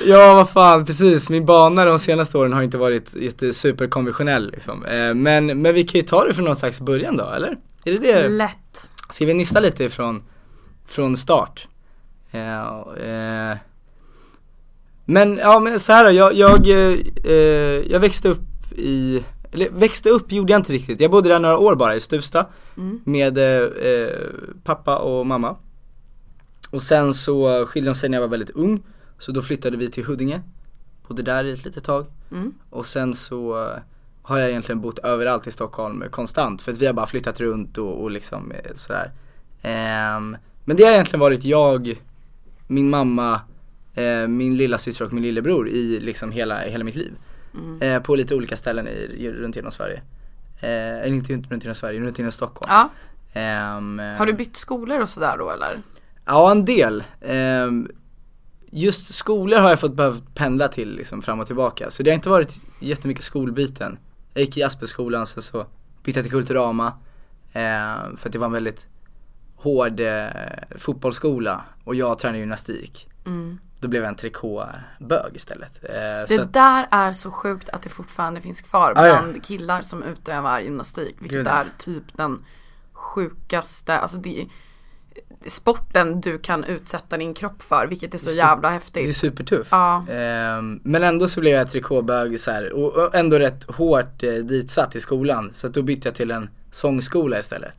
Ja 0.08 0.34
vad 0.34 0.50
fan, 0.50 0.86
precis. 0.86 1.28
Min 1.28 1.46
bana 1.46 1.84
de 1.84 1.98
senaste 1.98 2.38
åren 2.38 2.52
har 2.52 2.62
inte 2.62 2.78
varit 2.78 3.14
jätte 3.14 3.52
superkonventionell 3.52 4.50
liksom. 4.50 4.84
eh, 4.84 5.14
men, 5.14 5.62
men 5.62 5.74
vi 5.74 5.84
kan 5.84 6.00
ju 6.00 6.06
ta 6.06 6.24
det 6.24 6.34
från 6.34 6.44
någon 6.44 6.56
slags 6.56 6.80
början 6.80 7.16
då, 7.16 7.24
eller? 7.24 7.56
Är 7.84 7.92
det 7.92 7.96
det? 7.96 8.28
Lätt. 8.28 8.88
Ska 9.10 9.26
vi 9.26 9.34
nysta 9.34 9.60
lite 9.60 9.90
från, 9.90 10.22
från 10.86 11.16
start? 11.16 11.68
Eh, 12.30 12.58
eh, 13.10 13.56
men 15.04 15.38
ja 15.38 15.60
men 15.60 15.80
så 15.80 15.92
här 15.92 16.04
då, 16.04 16.10
jag, 16.10 16.34
jag, 16.34 16.68
eh, 16.68 16.98
eh, 17.24 17.34
jag 17.90 18.00
växte 18.00 18.28
upp 18.28 18.72
i, 18.76 19.24
eller 19.52 19.70
växte 19.70 20.10
upp 20.10 20.32
gjorde 20.32 20.52
jag 20.52 20.58
inte 20.58 20.72
riktigt. 20.72 21.00
Jag 21.00 21.10
bodde 21.10 21.28
där 21.28 21.38
några 21.38 21.58
år 21.58 21.74
bara 21.74 21.96
i 21.96 22.00
Stuvsta 22.00 22.46
med 23.04 23.38
eh, 23.38 23.90
eh, 23.92 24.20
pappa 24.64 24.96
och 24.98 25.26
mamma. 25.26 25.56
Och 26.70 26.82
sen 26.82 27.14
så 27.14 27.66
skilde 27.66 27.90
de 27.90 27.94
sig 27.94 28.08
när 28.08 28.16
jag 28.16 28.22
var 28.22 28.28
väldigt 28.28 28.50
ung, 28.56 28.82
så 29.18 29.32
då 29.32 29.42
flyttade 29.42 29.76
vi 29.76 29.90
till 29.90 30.04
Huddinge. 30.04 30.40
Bodde 31.08 31.22
där 31.22 31.44
i 31.44 31.52
ett 31.52 31.64
litet 31.64 31.84
tag. 31.84 32.06
Och 32.70 32.86
sen 32.86 33.14
så 33.14 33.64
eh, 33.64 33.78
har 34.22 34.38
jag 34.38 34.50
egentligen 34.50 34.80
bott 34.80 34.98
överallt 34.98 35.46
i 35.46 35.50
Stockholm 35.50 36.02
eh, 36.02 36.08
konstant 36.08 36.62
för 36.62 36.72
att 36.72 36.78
vi 36.78 36.86
har 36.86 36.92
bara 36.92 37.06
flyttat 37.06 37.40
runt 37.40 37.78
och, 37.78 38.02
och 38.02 38.10
liksom 38.10 38.52
eh, 38.52 38.74
sådär. 38.74 39.10
Ehm, 39.62 40.36
men 40.64 40.76
det 40.76 40.84
har 40.84 40.92
egentligen 40.92 41.20
varit 41.20 41.44
jag, 41.44 42.02
min 42.66 42.90
mamma, 42.90 43.40
eh, 43.94 44.26
min 44.26 44.56
lilla 44.56 44.78
syster 44.78 45.04
och 45.04 45.12
min 45.12 45.22
lillebror 45.22 45.68
i 45.68 46.00
liksom 46.00 46.32
hela, 46.32 46.58
hela 46.58 46.84
mitt 46.84 46.96
liv. 46.96 47.12
Eh, 47.80 48.02
på 48.02 48.14
lite 48.14 48.34
olika 48.34 48.56
ställen 48.56 48.88
i, 48.88 49.30
runt 49.30 49.56
genom 49.56 49.72
Sverige. 49.72 50.02
Eh, 50.60 50.98
eller 51.02 51.06
inte 51.06 51.32
runt 51.32 51.64
genom 51.64 51.74
Sverige, 51.74 52.00
runt 52.00 52.18
genom 52.18 52.32
Stockholm. 52.32 52.72
Ja. 52.72 52.88
Ehm, 53.40 53.98
Har 53.98 54.26
du 54.26 54.32
bytt 54.32 54.56
skolor 54.56 55.00
och 55.00 55.08
sådär 55.08 55.36
då 55.38 55.50
eller? 55.50 55.80
Ja, 56.24 56.50
en 56.50 56.64
del. 56.64 57.04
Ehm, 57.20 57.88
just 58.80 59.14
skolor 59.14 59.58
har 59.58 59.70
jag 59.70 59.80
fått 59.80 59.94
behövt 59.94 60.34
pendla 60.34 60.68
till 60.68 60.96
liksom 60.96 61.22
fram 61.22 61.40
och 61.40 61.46
tillbaka. 61.46 61.90
Så 61.90 62.02
det 62.02 62.10
har 62.10 62.14
inte 62.14 62.28
varit 62.28 62.60
jättemycket 62.80 63.24
skolbyten. 63.24 63.98
Jag 64.34 64.40
gick 64.40 64.56
i 64.56 64.62
Asperskolan, 64.62 65.26
sen 65.26 65.42
så 65.42 65.66
bytte 66.02 66.18
jag 66.18 66.24
till 66.24 66.32
Kulturama. 66.32 66.92
ehm, 67.52 68.16
för 68.16 68.28
att 68.28 68.32
det 68.32 68.38
var 68.38 68.46
en 68.46 68.52
väldigt 68.52 68.86
hård 69.56 70.00
eh, 70.00 70.26
fotbollsskola 70.78 71.64
och 71.84 71.94
jag 71.94 72.18
tränade 72.18 72.38
gymnastik. 72.38 73.08
Då 73.80 73.88
blev 73.88 74.02
jag 74.02 74.08
en 74.08 74.16
trikåbög 74.16 75.32
istället. 75.34 75.84
Eh, 75.84 75.90
Det 76.28 76.38
att, 76.40 76.52
där 76.52 76.86
är 76.90 77.12
så 77.12 77.30
sjukt 77.30 77.68
att 77.70 77.82
det 77.82 77.88
fortfarande 77.90 78.40
finns 78.40 78.60
kvar 78.60 78.92
Ah, 78.96 79.06
ja. 79.06 79.20
bland 79.22 79.44
killar 79.44 79.82
som 79.82 80.02
utövar 80.02 80.60
gymnastik. 80.60 81.16
Vilket 81.18 81.38
Gud, 81.38 81.46
ja. 81.46 81.50
är 81.50 81.66
typ 81.78 82.02
den 82.16 82.44
sjukaste, 82.92 83.98
alltså 83.98 84.18
det 84.18 84.46
sporten 85.46 86.20
du 86.20 86.38
kan 86.38 86.64
utsätta 86.64 87.16
din 87.18 87.34
kropp 87.34 87.62
för, 87.62 87.86
vilket 87.86 88.14
är 88.14 88.18
så 88.18 88.30
jävla 88.30 88.60
det 88.68 88.68
är 88.68 88.72
häftigt. 88.72 89.16
supertufft. 89.16 89.72
Ja. 89.72 90.04
Ehm, 90.10 90.80
men 90.84 91.02
ändå 91.02 91.28
så 91.28 91.40
blev 91.40 91.52
jag 91.54 91.70
trikåbög 91.70 92.40
så 92.40 92.50
här, 92.50 92.72
och, 92.72 92.92
och 92.96 93.14
ändå 93.14 93.38
rätt 93.38 93.64
hårt 93.70 94.22
eh, 94.22 94.32
ditsatt 94.34 94.96
i 94.96 95.00
skolan. 95.00 95.50
Så 95.52 95.66
att 95.66 95.74
då 95.74 95.82
bytte 95.82 96.08
jag 96.08 96.14
till 96.14 96.30
en 96.30 96.48
sångskola 96.72 97.38
istället. 97.38 97.76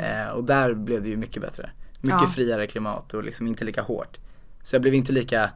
Eh, 0.00 0.28
och 0.34 0.44
där 0.44 0.74
blev 0.74 1.02
det 1.02 1.08
ju 1.08 1.16
mycket 1.16 1.42
bättre. 1.42 1.70
Mycket 2.00 2.20
Ja. 2.22 2.28
friare 2.28 2.66
klimat 2.66 3.14
och 3.14 3.24
liksom 3.24 3.46
inte 3.46 3.64
lika 3.64 3.82
hårt. 3.82 4.16
Så 4.62 4.74
jag 4.74 4.82
blev 4.82 4.94
inte 4.94 5.12
lika, 5.12 5.50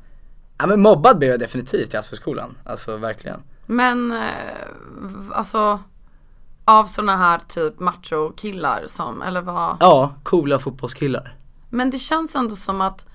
ja 0.59 0.67
men 0.67 0.81
mobbad 0.81 1.19
blev 1.19 1.31
jag 1.31 1.41
definitivt 1.41 1.95
i 1.95 1.97
Asperskolan. 1.97 2.59
Alltså 2.65 2.97
verkligen. 2.97 3.41
Men 3.67 4.13
eh, 4.13 4.19
alltså 5.33 5.81
av 6.69 6.85
sådana 6.85 7.17
här 7.17 7.39
typ 7.49 7.81
macho-killar 7.81 8.85
som, 8.87 9.23
eller 9.23 9.43
vad? 9.43 9.77
Ja, 9.81 10.15
coola 10.23 10.59
fotbollskillar. 10.59 11.35
Men 11.71 11.91
det 11.91 11.99
känns 11.99 12.35
ändå 12.37 12.57
som 12.57 12.81
att 12.81 13.07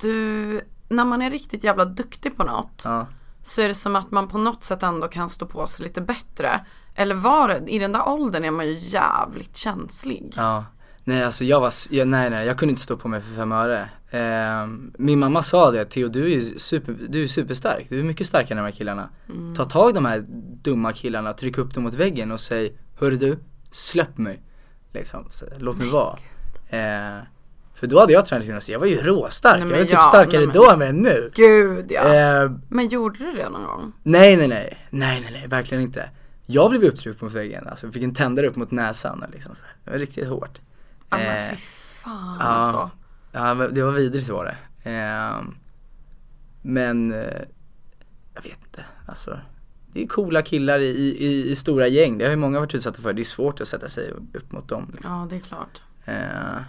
du, 0.00 0.60
när 0.88 1.04
man 1.04 1.22
är 1.22 1.30
riktigt 1.30 1.64
jävla 1.64 1.84
duktig 1.84 2.36
på 2.36 2.44
något 2.44 2.82
Ja. 2.84 3.06
så 3.42 3.60
är 3.60 3.68
det 3.68 3.74
som 3.74 3.96
att 3.96 4.10
man 4.10 4.28
på 4.28 4.38
något 4.38 4.64
sätt 4.64 4.82
ändå 4.82 5.08
kan 5.08 5.30
stå 5.30 5.46
på 5.46 5.66
sig 5.66 5.86
lite 5.86 6.00
bättre. 6.00 6.60
Eller 6.94 7.14
var 7.14 7.48
det, 7.48 7.62
i 7.68 7.78
den 7.78 7.92
där 7.92 8.08
åldern 8.08 8.44
är 8.44 8.50
man 8.50 8.66
ju 8.66 8.78
jävligt 8.80 9.56
känslig. 9.56 10.32
Ja, 10.36 10.64
nej 11.04 11.24
alltså 11.24 11.44
jag 11.44 11.60
var, 11.60 11.72
jag, 11.90 12.08
nej 12.08 12.30
nej 12.30 12.46
jag 12.46 12.58
kunde 12.58 12.70
inte 12.70 12.82
stå 12.82 12.96
på 12.96 13.08
mig 13.08 13.20
för 13.20 13.34
fem 13.36 13.52
öre. 13.52 13.88
Ehm, 14.10 14.92
min 14.98 15.18
mamma 15.18 15.42
sa 15.42 15.70
det, 15.70 15.84
Theo 15.84 16.08
du 16.08 16.32
är 16.32 16.58
super, 16.58 16.96
du 17.08 17.24
är 17.24 17.28
superstark, 17.28 17.86
du 17.88 18.00
är 18.00 18.04
mycket 18.04 18.26
starkare 18.26 18.50
än 18.58 18.64
de 18.64 18.70
här 18.70 18.78
killarna. 18.78 19.08
Ta 19.56 19.64
tag 19.64 19.90
i 19.90 19.92
de 19.92 20.04
här 20.04 20.24
dumma 20.62 20.92
killarna, 20.92 21.32
tryck 21.32 21.58
upp 21.58 21.74
dem 21.74 21.82
mot 21.82 21.94
väggen 21.94 22.30
och 22.32 22.40
säg, 22.40 22.76
hörru 23.00 23.16
du, 23.16 23.38
släpp 23.70 24.18
mig. 24.18 24.42
Liksom, 24.92 25.28
så, 25.32 25.44
låt 25.58 25.78
mig 25.78 25.88
vara. 25.90 26.18
Ehm, 26.70 27.20
för 27.74 27.86
då 27.86 28.00
hade 28.00 28.12
jag 28.12 28.26
tränat 28.26 28.46
gymnastik, 28.46 28.74
jag 28.74 28.78
var 28.80 28.86
ju 28.86 28.96
råstark, 29.02 29.52
Nej, 29.52 29.60
jag 29.60 29.68
men 29.68 29.78
var 29.78 29.84
typ 29.84 29.92
ja, 29.92 30.08
starkare 30.08 30.38
nej, 30.38 30.46
men- 30.46 30.54
då 30.78 30.84
än 30.84 30.96
nu. 30.96 31.30
Gud 31.34 31.86
ja. 31.92 32.14
Ehm, 32.14 32.60
Men 32.68 32.88
gjorde 32.88 33.18
du 33.18 33.32
det 33.32 33.48
någon 33.48 33.64
gång? 33.64 33.92
nej 34.02 34.36
nej 34.36 34.48
nej, 34.48 34.86
nej 34.90 35.20
nej 35.20 35.30
nej, 35.32 35.46
verkligen 35.48 35.82
inte. 35.82 36.10
Jag 36.46 36.70
blev 36.70 36.82
upptryckt 36.84 37.20
mot 37.20 37.32
väggen, 37.32 37.66
alltså 37.68 37.92
fick 37.92 38.02
en 38.02 38.14
tändare 38.14 38.46
upp 38.48 38.56
mot 38.56 38.70
näsan 38.70 39.24
liksom 39.32 39.54
så. 39.54 39.62
Det 39.84 39.90
var 39.90 39.98
riktigt 39.98 40.28
hårt. 40.28 40.60
Ja 41.10 41.16
men 41.16 41.36
Eh, 41.36 41.50
fy 41.50 41.56
fan 41.56 42.36
ja. 42.40 42.44
alltså. 42.46 42.90
Ja 43.32 43.54
men 43.54 43.74
det 43.74 43.82
var 43.82 43.92
vidrigt 43.92 44.28
var 44.28 44.44
det. 44.44 44.90
Ehm, 44.90 45.54
men 46.62 47.12
eh, 47.12 47.40
jag 48.34 48.42
vet 48.42 48.58
inte, 48.66 48.84
alltså 49.06 49.38
det 49.92 50.02
är 50.02 50.06
coola 50.06 50.42
killar 50.42 50.78
i, 50.80 50.86
i, 51.18 51.50
i 51.50 51.56
stora 51.56 51.86
gäng, 51.88 52.18
det 52.18 52.24
har 52.24 52.30
ju 52.30 52.36
många 52.36 52.60
varit 52.60 52.74
utsatta 52.74 53.02
för. 53.02 53.12
Det 53.12 53.22
är 53.22 53.24
svårt 53.24 53.60
att 53.60 53.68
sätta 53.68 53.88
sig 53.88 54.10
upp 54.34 54.52
mot 54.52 54.68
dem 54.68 54.90
liksom. 54.92 55.12
Ja 55.12 55.26
det 55.30 55.36
är 55.36 55.40
klart. 55.40 55.82
Ehm, 56.04 56.62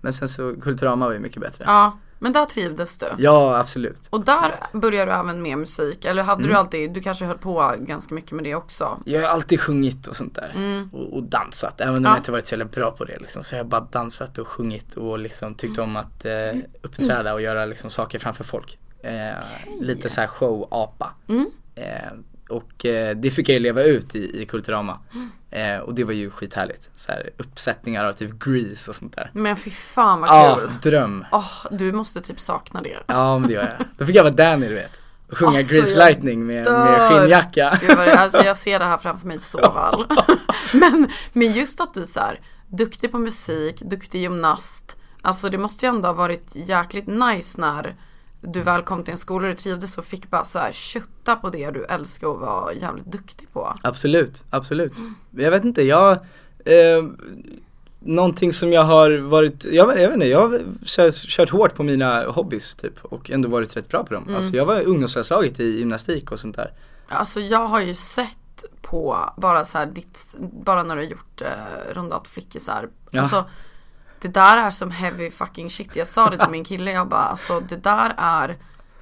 men 0.00 0.12
sen 0.12 0.28
så 0.28 0.54
Kulturama 0.60 1.06
var 1.06 1.12
ju 1.12 1.18
mycket 1.18 1.40
bättre. 1.42 1.64
Ja, 1.66 1.98
men 2.18 2.32
där 2.32 2.44
trivdes 2.44 2.98
du. 2.98 3.06
Ja 3.18 3.56
absolut. 3.58 4.00
Och 4.10 4.24
där 4.24 4.54
började 4.72 5.10
du 5.12 5.16
även 5.18 5.42
med 5.42 5.58
musik, 5.58 6.04
eller 6.04 6.22
hade 6.22 6.38
Mm. 6.40 6.48
du 6.52 6.58
alltid, 6.58 6.92
du 6.92 7.00
kanske 7.00 7.24
höll 7.24 7.38
på 7.38 7.74
ganska 7.78 8.14
mycket 8.14 8.32
med 8.32 8.44
det 8.44 8.54
också? 8.54 8.98
Jag 9.04 9.20
har 9.22 9.28
alltid 9.28 9.60
sjungit 9.60 10.06
och 10.06 10.16
sånt 10.16 10.34
där. 10.34 10.86
Och, 10.92 11.12
och 11.16 11.22
dansat, 11.22 11.80
även 11.80 11.96
om 11.96 12.04
Ja. 12.04 12.10
jag 12.10 12.18
inte 12.18 12.32
varit 12.32 12.46
så 12.46 12.52
jävla 12.54 12.64
bra 12.64 12.90
på 12.90 13.04
det 13.04 13.18
liksom. 13.20 13.44
Så 13.44 13.54
jag 13.54 13.64
har 13.64 13.68
bara 13.70 13.80
dansat 13.92 14.38
och 14.38 14.48
sjungit 14.48 14.94
och 14.96 15.18
liksom 15.18 15.54
tyckt 15.54 15.78
om 15.78 15.96
att 15.96 16.24
eh, 16.24 16.32
uppträda 16.82 17.34
och 17.34 17.40
göra 17.42 17.64
liksom 17.64 17.90
saker 17.90 18.18
framför 18.18 18.44
folk. 18.44 18.78
Eh, 19.02 19.44
Lite 19.80 20.08
såhär 20.10 20.28
show-apa. 20.28 21.06
Eh, 21.28 21.42
och 22.48 22.84
eh, 22.86 23.16
det 23.16 23.30
fick 23.30 23.48
jag 23.48 23.54
ju 23.54 23.60
leva 23.60 23.82
ut 23.82 24.14
i, 24.14 24.42
i 24.42 24.46
Kulturama. 24.46 24.98
Eh, 25.50 25.76
och 25.78 25.94
det 25.94 26.04
var 26.04 26.12
ju 26.12 26.30
skithärligt. 26.30 26.90
Så 26.96 27.12
här, 27.12 27.30
uppsättningar 27.36 28.04
av 28.04 28.12
typ 28.12 28.30
Grease 28.44 28.90
och 28.90 28.96
sånt 28.96 29.16
där. 29.16 29.30
Men 29.34 29.56
fy 29.56 29.70
fan 29.70 30.20
vad 30.20 30.28
Ja, 30.30 30.58
kul. 30.60 30.70
dröm. 30.82 31.24
Åh, 31.32 31.66
du 31.70 31.92
måste 31.92 32.20
typ 32.20 32.40
sakna 32.40 32.82
det. 32.82 32.96
Ja 33.06 33.38
men 33.38 33.48
det 33.48 33.54
gör 33.54 33.62
jag. 33.78 33.86
Då 33.98 34.06
fick 34.06 34.16
jag 34.16 34.22
vara 34.24 34.34
Danny 34.34 34.68
du 34.68 34.74
vet. 34.74 35.00
Och 35.30 35.38
sjunga 35.38 35.58
Alltså, 35.58 35.74
Grease 35.74 35.98
Lightning 35.98 36.46
med, 36.46 36.64
med 36.64 37.12
skinnjacka. 37.12 37.78
Gud, 37.80 37.98
alltså 37.98 38.42
jag 38.42 38.56
ser 38.56 38.78
det 38.78 38.84
här 38.84 38.98
framför 38.98 39.26
mig 39.26 39.38
så 39.38 39.58
väl. 39.72 40.18
men, 40.72 41.08
men 41.32 41.52
just 41.52 41.80
att 41.80 41.94
du 41.94 42.06
så 42.06 42.20
här, 42.20 42.40
duktig 42.68 43.12
på 43.12 43.18
musik, 43.18 43.80
duktig 43.80 44.20
gymnast. 44.20 44.96
Alltså 45.22 45.48
det 45.48 45.58
måste 45.58 45.86
ju 45.86 45.90
ändå 45.90 46.08
ha 46.08 46.12
varit 46.12 46.48
jäkligt 46.54 47.06
nice 47.06 47.60
när 47.60 47.94
du 48.40 48.62
väl 48.62 48.82
kom 48.82 49.04
till 49.04 49.12
en 49.12 49.18
skola 49.18 49.48
och 49.48 49.54
du 49.54 49.56
trivdes 49.56 49.98
och 49.98 50.04
fick 50.04 50.30
bara 50.30 50.44
så 50.44 50.58
här 50.58 50.72
kötta 50.72 51.36
på 51.36 51.50
det 51.50 51.70
du 51.70 51.84
älskar 51.84 52.26
och 52.26 52.40
var 52.40 52.72
jävligt 52.72 53.06
duktig 53.06 53.52
på. 53.52 53.74
Absolut, 53.82 54.44
absolut. 54.50 54.92
Jag 55.30 55.50
vet 55.50 55.64
inte, 55.64 55.82
jag 55.82 56.12
eh, 56.64 57.04
Någonting 58.02 58.52
som 58.52 58.72
jag 58.72 58.84
har 58.84 59.18
varit, 59.18 59.64
jag, 59.64 59.88
jag 60.00 60.08
vet 60.08 60.14
inte, 60.14 60.26
jag 60.26 60.48
har 60.48 60.62
kört, 60.84 61.14
kört 61.14 61.50
hårt 61.50 61.74
på 61.74 61.82
mina 61.82 62.24
hobbys 62.24 62.74
typ 62.74 63.04
och 63.04 63.30
ändå 63.30 63.48
varit 63.48 63.76
rätt 63.76 63.88
bra 63.88 64.04
på 64.04 64.14
dem. 64.14 64.34
Alltså 64.36 64.56
jag 64.56 64.66
var 64.66 64.80
i 64.80 64.84
ungdomslandslaget 64.84 65.60
i 65.60 65.78
gymnastik 65.78 66.32
och 66.32 66.40
sånt 66.40 66.56
där. 66.56 66.72
Alltså 67.08 67.40
jag 67.40 67.66
har 67.66 67.80
ju 67.80 67.94
sett 67.94 68.64
på 68.82 69.32
bara 69.36 69.64
så 69.64 69.78
här 69.78 69.86
ditt, 69.86 70.36
bara 70.38 70.82
när 70.82 70.96
du 70.96 71.02
har 71.02 71.08
gjort 71.08 71.42
eh, 71.42 71.94
rundat 71.94 72.28
flickisar. 72.28 72.88
Ja. 73.10 73.22
Alltså 73.22 73.44
det 74.20 74.28
där 74.28 74.56
är 74.56 74.70
som 74.70 74.90
heavy 74.90 75.30
fucking 75.30 75.70
shit. 75.70 75.96
Jag 75.96 76.08
sa 76.08 76.30
det 76.30 76.38
till 76.38 76.50
min 76.50 76.64
kille, 76.64 76.90
jag 76.90 77.08
bara 77.08 77.20
alltså 77.20 77.60
det 77.60 77.76
där 77.76 78.12
är 78.16 78.56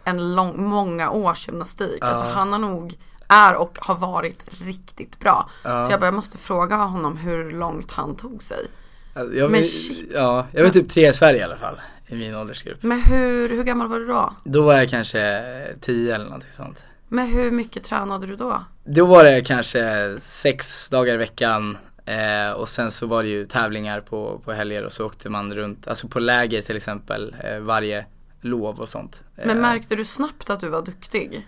en 0.05 0.35
lång, 0.35 0.63
många 0.63 1.11
års 1.11 1.49
gymnastik. 1.49 2.03
Alltså 2.03 2.25
han 2.25 2.53
har 2.53 2.59
nog 2.59 2.99
är 3.29 3.55
och 3.55 3.79
har 3.81 3.95
varit 3.95 4.45
riktigt 4.67 5.19
bra. 5.21 5.51
Så 5.63 5.69
jag 5.69 6.01
bara, 6.01 6.07
jag 6.07 6.15
måste 6.15 6.39
fråga 6.39 6.77
honom 6.77 7.17
hur 7.17 7.51
långt 7.51 7.93
han 7.93 8.17
tog 8.17 8.43
sig. 8.43 8.67
Jag, 9.15 9.51
Men 9.51 9.65
shit. 9.65 10.11
Ja, 10.15 10.47
jag 10.53 10.65
var 10.65 10.71
typ 10.71 10.91
tre 10.91 11.09
i 11.09 11.13
Sverige 11.13 11.41
i 11.41 11.43
alla 11.43 11.57
fall, 11.57 11.81
i 12.07 12.15
min 12.15 12.35
åldersgrupp. 12.35 12.83
Men 12.83 13.03
hur, 13.03 13.49
hur 13.49 13.65
gammal 13.65 13.89
var 13.89 13.99
du 13.99 14.07
då? 14.07 14.33
Då 14.45 14.63
var 14.63 14.75
jag 14.75 14.91
kanske 14.91 15.45
tio 15.81 16.15
eller 16.15 16.25
någonting 16.25 16.51
sånt. 16.57 16.85
Men 17.09 17.27
hur 17.27 17.51
mycket 17.51 17.85
tränade 17.85 18.27
du 18.27 18.37
då? 18.37 18.63
Då 18.85 19.07
var 19.07 19.25
det 19.25 19.41
kanske 19.41 20.17
sex 20.21 20.89
dagar 20.89 21.15
i 21.15 21.17
veckan 21.17 21.79
eh, 22.09 22.51
och 22.51 22.69
sen 22.69 22.91
så 22.91 23.07
var 23.07 23.23
det 23.23 23.29
ju 23.29 23.45
tävlingar 23.45 24.01
på, 24.01 24.41
på 24.45 24.53
helger 24.53 24.85
och 24.85 24.93
så 24.93 25.07
åkte 25.07 25.31
man 25.31 25.55
runt, 25.55 25.89
alltså 25.89 26.09
på 26.09 26.19
läger 26.21 26.63
till 26.63 26.77
exempel, 26.77 27.35
eh, 27.45 27.59
varje 27.59 28.07
lov 28.41 28.81
och 28.81 28.89
sånt. 28.89 29.23
Men 29.37 29.51
Eh, 29.51 29.57
märkte 29.57 29.97
du 29.97 30.05
snabbt 30.05 30.51
att 30.51 30.61
du 30.61 30.69
var 30.69 30.83
duktig? 30.83 31.47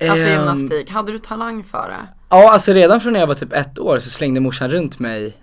Alltså 0.00 0.16
ehm, 0.16 0.32
gymnastik, 0.32 0.90
hade 0.90 1.12
du 1.12 1.18
talang 1.18 1.64
för 1.64 1.88
det? 1.88 2.06
Ja, 2.28 2.52
alltså 2.52 2.72
redan 2.72 3.00
från 3.00 3.12
när 3.12 3.20
jag 3.20 3.26
var 3.26 3.34
typ 3.34 3.52
ett 3.52 3.78
år 3.78 3.98
så 3.98 4.10
slängde 4.10 4.40
morsan 4.40 4.70
runt 4.70 4.98
mig, 4.98 5.36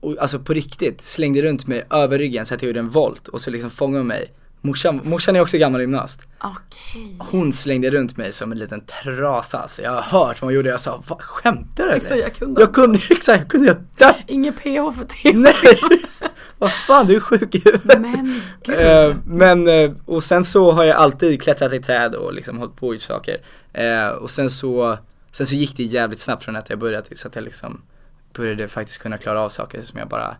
och, 0.00 0.16
alltså 0.20 0.38
på 0.38 0.52
riktigt, 0.52 1.02
slängde 1.02 1.42
runt 1.42 1.66
mig 1.66 1.86
över 1.90 2.18
ryggen 2.18 2.46
så 2.46 2.54
att 2.54 2.62
jag 2.62 2.66
gjorde 2.66 2.80
en 2.80 2.88
volt 2.90 3.28
och 3.28 3.40
så 3.40 3.50
liksom 3.50 3.70
fångade 3.70 4.04
mig. 4.04 4.32
Morsan, 4.60 5.00
morsan 5.04 5.36
är 5.36 5.40
också 5.40 5.58
gammal 5.58 5.80
gymnast. 5.80 6.20
Okej. 6.38 7.16
Hon 7.18 7.52
slängde 7.52 7.90
runt 7.90 8.16
mig 8.16 8.32
som 8.32 8.52
en 8.52 8.58
liten 8.58 8.80
trasa, 8.80 9.58
alltså 9.58 9.82
jag 9.82 9.90
har 9.90 10.02
hört 10.02 10.42
vad 10.42 10.46
hon 10.46 10.54
gjorde, 10.54 10.68
jag 10.68 10.80
sa 10.80 11.02
vad 11.06 11.22
skämtar 11.22 11.84
du 11.84 11.90
eller? 11.90 11.96
Exakt, 11.96 12.20
jag 12.20 12.34
kunde. 12.34 12.60
Jag 12.60 12.74
kunde, 12.74 12.98
exakt, 13.10 13.40
jag 13.40 13.48
kunde 13.48 13.66
jag 13.66 13.76
dö. 13.96 14.12
Ingen 14.26 14.54
PH 14.54 14.62
för 14.62 15.06
det. 15.22 15.32
Nej! 15.38 16.02
Vad 16.58 16.72
fan, 16.72 17.06
du 17.06 17.16
är 17.16 17.20
sjuk 17.20 17.54
i 17.54 17.62
huvudet. 17.64 18.00
Men 18.00 18.42
gud. 18.64 18.78
Eh, 18.78 19.16
men, 19.26 19.68
eh, 19.68 19.90
och 20.04 20.22
sen 20.22 20.44
så 20.44 20.72
har 20.72 20.84
jag 20.84 20.96
alltid 20.96 21.42
klättrat 21.42 21.72
i 21.72 21.82
träd 21.82 22.14
och 22.14 22.32
liksom 22.32 22.58
hållit 22.58 22.76
på 22.76 22.94
i 22.94 22.98
saker. 22.98 23.36
Eh, 23.72 24.08
och 24.08 24.30
sen 24.30 24.50
så 24.50 24.98
Sen 25.32 25.46
så 25.46 25.54
gick 25.54 25.76
det 25.76 25.82
jävligt 25.82 26.20
snabbt 26.20 26.44
från 26.44 26.56
att 26.56 26.70
jag 26.70 26.78
började 26.78 27.16
så 27.16 27.28
att 27.28 27.34
jag 27.34 27.44
liksom 27.44 27.82
började 28.32 28.68
faktiskt 28.68 28.98
kunna 28.98 29.18
klara 29.18 29.40
av 29.40 29.48
saker 29.48 29.82
som 29.82 29.98
jag 29.98 30.08
bara 30.08 30.36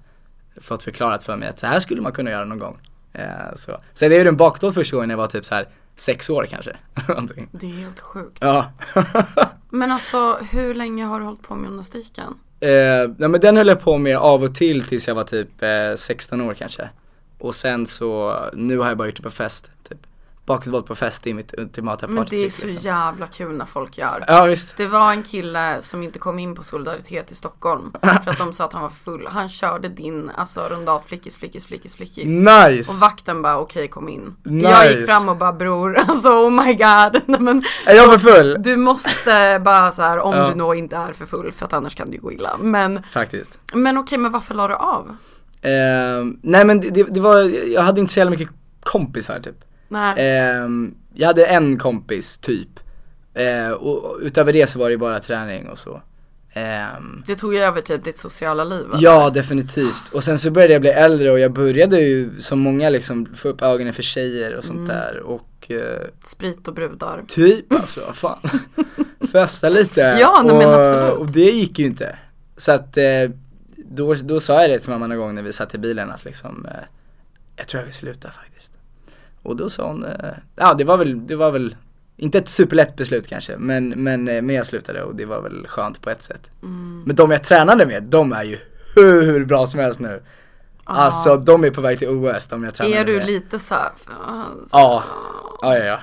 fått 0.56 0.82
förklarat 0.82 1.25
för 1.25 1.37
mig 1.37 1.48
att 1.48 1.60
så 1.60 1.66
här 1.66 1.80
skulle 1.80 2.00
man 2.00 2.12
kunna 2.12 2.30
göra 2.30 2.44
någon 2.44 2.58
gång. 2.58 2.78
Eh, 3.18 3.54
så. 3.56 3.78
Sen 3.94 4.12
är 4.12 4.25
det 4.25 4.28
en 4.28 4.37
bakdåt 4.37 4.75
första 4.75 4.96
gången 4.96 5.10
jag 5.10 5.16
var 5.16 5.26
typ 5.26 5.46
så 5.46 5.54
här 5.54 5.68
sex 5.96 6.30
år 6.30 6.46
kanske. 6.50 6.76
Det 7.52 7.66
är 7.66 7.70
helt 7.70 8.00
sjukt. 8.00 8.38
Ja. 8.40 8.72
Men 9.70 9.92
alltså 9.92 10.38
hur 10.50 10.75
länge 10.75 11.04
har 11.04 11.20
du 11.20 11.26
hållit 11.26 11.42
på 11.42 11.54
med 11.54 11.64
gymnastiken? 11.68 12.34
eh, 12.60 13.10
nej 13.16 13.28
men 13.28 13.40
den 13.40 13.56
höll 13.56 13.68
jag 13.68 13.80
på 13.80 13.98
med 13.98 14.16
av 14.16 14.42
och 14.42 14.54
till 14.54 14.82
tills 14.82 15.08
jag 15.08 15.14
var 15.14 15.25
typ 15.25 15.62
eh, 15.62 15.94
16 15.96 16.40
år 16.40 16.54
kanske. 16.54 16.88
Och 17.38 17.54
sen 17.54 17.87
så, 17.87 18.37
nu 18.54 18.78
har 18.78 18.88
jag 18.88 18.98
bara 18.98 19.08
gjort 19.08 19.16
det 19.16 19.22
på 19.22 19.30
fest. 19.30 19.70
Typ. 19.88 19.98
Bakåtvolt 20.48 20.86
på 20.86 20.94
fest 20.94 21.26
är 21.26 21.34
mitt 21.34 21.54
ultimata 21.58 22.06
Men 22.08 22.26
det 22.30 22.44
är 22.44 22.50
så 22.50 22.66
liksom. 22.66 22.84
jävla 22.84 23.26
kul 23.26 23.56
när 23.56 23.64
folk 23.64 23.98
gör. 23.98 24.24
Ja 24.26 24.44
visst. 24.44 24.76
Det 24.76 24.86
var 24.86 25.12
en 25.12 25.22
kille 25.22 25.82
som 25.82 26.02
inte 26.02 26.18
kom 26.18 26.38
in 26.38 26.54
på 26.54 26.62
solidaritet 26.62 27.32
i 27.32 27.34
Stockholm 27.34 27.92
för 28.24 28.30
att 28.30 28.38
de 28.38 28.52
sa 28.52 28.64
att 28.64 28.72
han 28.72 28.82
var 28.82 28.90
full. 28.90 29.26
Han 29.30 29.48
körde 29.48 29.88
din, 29.88 30.30
alltså 30.36 30.60
runda 30.68 31.00
flickis, 31.00 31.36
flickis, 31.36 31.66
flickis, 31.66 31.94
flickis. 31.96 32.24
Nice! 32.24 32.90
Och 32.92 32.96
vakten 33.00 33.42
bara 33.42 33.58
okej 33.58 33.88
kom 33.88 34.08
in. 34.08 34.36
Nice. 34.42 34.70
Jag 34.70 34.92
gick 34.92 35.08
fram 35.10 35.28
och 35.28 35.36
bara 35.36 35.52
bror, 35.52 35.96
alltså 36.08 36.28
oh 36.28 36.50
my 36.50 36.72
god. 36.74 37.22
Nej, 37.26 37.40
men, 37.40 37.62
Är 37.86 37.94
jag 37.94 38.10
för 38.12 38.18
full? 38.18 38.56
du 38.58 38.76
måste 38.76 39.60
bara 39.64 39.92
så 39.92 40.02
här 40.02 40.18
om 40.18 40.34
Ja. 40.34 40.48
du 40.48 40.54
nog 40.54 40.76
inte 40.76 40.96
är 40.96 41.12
för 41.12 41.26
full 41.26 41.52
för 41.52 41.64
att 41.64 41.72
annars 41.72 41.94
kan 41.94 42.12
ju 42.12 42.18
gå 42.20 42.32
illa. 42.32 42.56
Men, 42.60 43.02
Faktiskt. 43.12 43.58
men 43.74 43.98
okej 43.98 44.18
men 44.18 44.32
varför 44.32 44.54
la 44.54 44.68
du 44.68 44.74
av? 44.74 45.16
Ehm, 45.62 46.38
nej 46.42 46.64
men 46.64 46.80
det, 46.80 46.90
det, 46.90 47.02
det 47.04 47.20
var, 47.20 47.40
jag 47.68 47.82
hade 47.82 48.00
inte 48.00 48.12
så 48.12 48.18
jävla 48.20 48.30
mycket 48.30 48.48
kompisar 48.80 49.40
typ. 49.40 49.56
Ehm, 50.16 50.95
jag 51.14 51.26
hade 51.26 51.47
en 51.47 51.78
kompis 51.78 52.38
typ. 52.38 52.68
Eh, 53.35 53.71
och, 53.71 54.18
utöver 54.23 54.52
det 54.52 54.66
så 54.66 54.78
var 54.78 54.90
det 54.90 54.97
bara 54.99 55.21
träning 55.21 55.68
och 55.68 55.78
så. 55.78 56.02
Ehm, 56.52 57.23
Det 57.26 57.35
tog 57.35 57.54
ju 57.54 57.61
över 57.61 57.80
typ 57.80 58.04
ditt 58.04 58.18
sociala 58.18 58.64
liv. 58.64 58.87
eller? 58.92 59.02
ja 59.02 59.30
definitivt. 59.30 60.02
Och 60.12 60.25
sen 60.25 60.38
så 60.38 60.50
började 60.50 60.73
jag 60.73 60.80
bli 60.80 60.90
äldre 60.90 61.30
och 61.30 61.38
jag 61.38 61.52
började 61.52 62.00
ju 62.00 62.40
som 62.40 62.59
många 62.61 62.88
liksom 62.88 63.26
få 63.37 63.49
upp 63.49 63.62
ögonen 63.62 63.92
för 63.92 64.02
tjejer 64.02 64.54
och 64.57 64.64
sånt 64.64 64.88
där. 64.88 65.18
Och 65.21 65.71
eh, 65.71 66.07
Sprit 66.25 66.68
och 66.68 66.75
brudar. 66.75 67.25
typ 67.28 67.73
alltså, 67.73 68.00
fan. 68.00 68.38
Festa 69.33 69.68
lite. 69.68 70.00
Ja, 70.00 70.42
nej, 70.45 70.52
och, 70.52 70.59
men 70.59 70.80
absolut. 70.80 71.14
Och 71.14 71.33
det 71.33 71.50
gick 71.50 71.78
ju 71.78 71.87
inte. 71.87 72.18
Så 72.57 72.73
att 72.73 72.97
eh, 72.97 73.04
då, 73.76 74.14
då 74.14 74.40
sa 74.40 74.61
jag 74.61 74.71
det 74.71 74.78
till 74.78 74.90
mamma 74.90 75.07
någon 75.07 75.18
gång 75.18 75.35
när 75.35 75.42
vi 75.42 75.52
satt 75.52 75.75
i 75.75 75.78
bilen 75.78 76.11
att 76.11 76.25
liksom 76.25 76.66
eh, 76.66 76.73
Jag 77.57 77.68
tror 77.68 77.80
jag 77.80 77.85
vill 77.85 77.95
sluta 77.95 78.30
faktiskt. 78.30 78.73
Och 79.48 79.56
då 79.56 79.70
sa 79.70 79.86
hon, 79.86 80.04
eh, 80.04 80.30
ja 80.56 80.74
det 80.74 80.84
var 80.84 80.98
väl, 80.98 81.26
det 81.26 81.36
var 81.36 81.50
väl 81.50 81.76
inte 82.16 82.38
ett 82.38 82.48
superlätt 82.48 82.96
beslut 82.96 83.28
kanske 83.28 83.56
men, 83.58 83.88
men, 83.88 84.28
eh, 84.28 84.42
men 84.42 84.56
jag 84.56 84.66
slutade 84.66 85.02
och 85.02 85.14
det 85.14 85.24
var 85.24 85.40
väl 85.40 85.66
skönt 85.66 86.02
på 86.02 86.10
ett 86.10 86.22
sätt. 86.22 86.50
Mm. 86.62 87.02
Men 87.06 87.16
de 87.16 87.30
jag 87.30 87.44
tränade 87.44 87.86
med, 87.86 88.02
de 88.02 88.32
är 88.32 88.44
ju 88.44 88.58
hur 88.94 89.44
bra 89.44 89.66
som 89.66 89.80
helst 89.80 90.00
nu. 90.00 90.22
Alltså 90.84 91.36
de 91.36 91.64
är 91.64 91.70
på 91.70 91.80
väg 91.80 91.98
till 91.98 92.08
OS, 92.08 92.46
de 92.46 92.64
jag 92.64 92.74
tränade 92.74 93.00
Är 93.00 93.04
du 93.04 93.16
med. 93.16 93.26
lite 93.26 93.58
så 93.58 93.74
här, 93.74 93.90
Ja, 94.72 95.04
ja 95.62 95.76
ja 95.76 95.84
ja. 95.84 96.00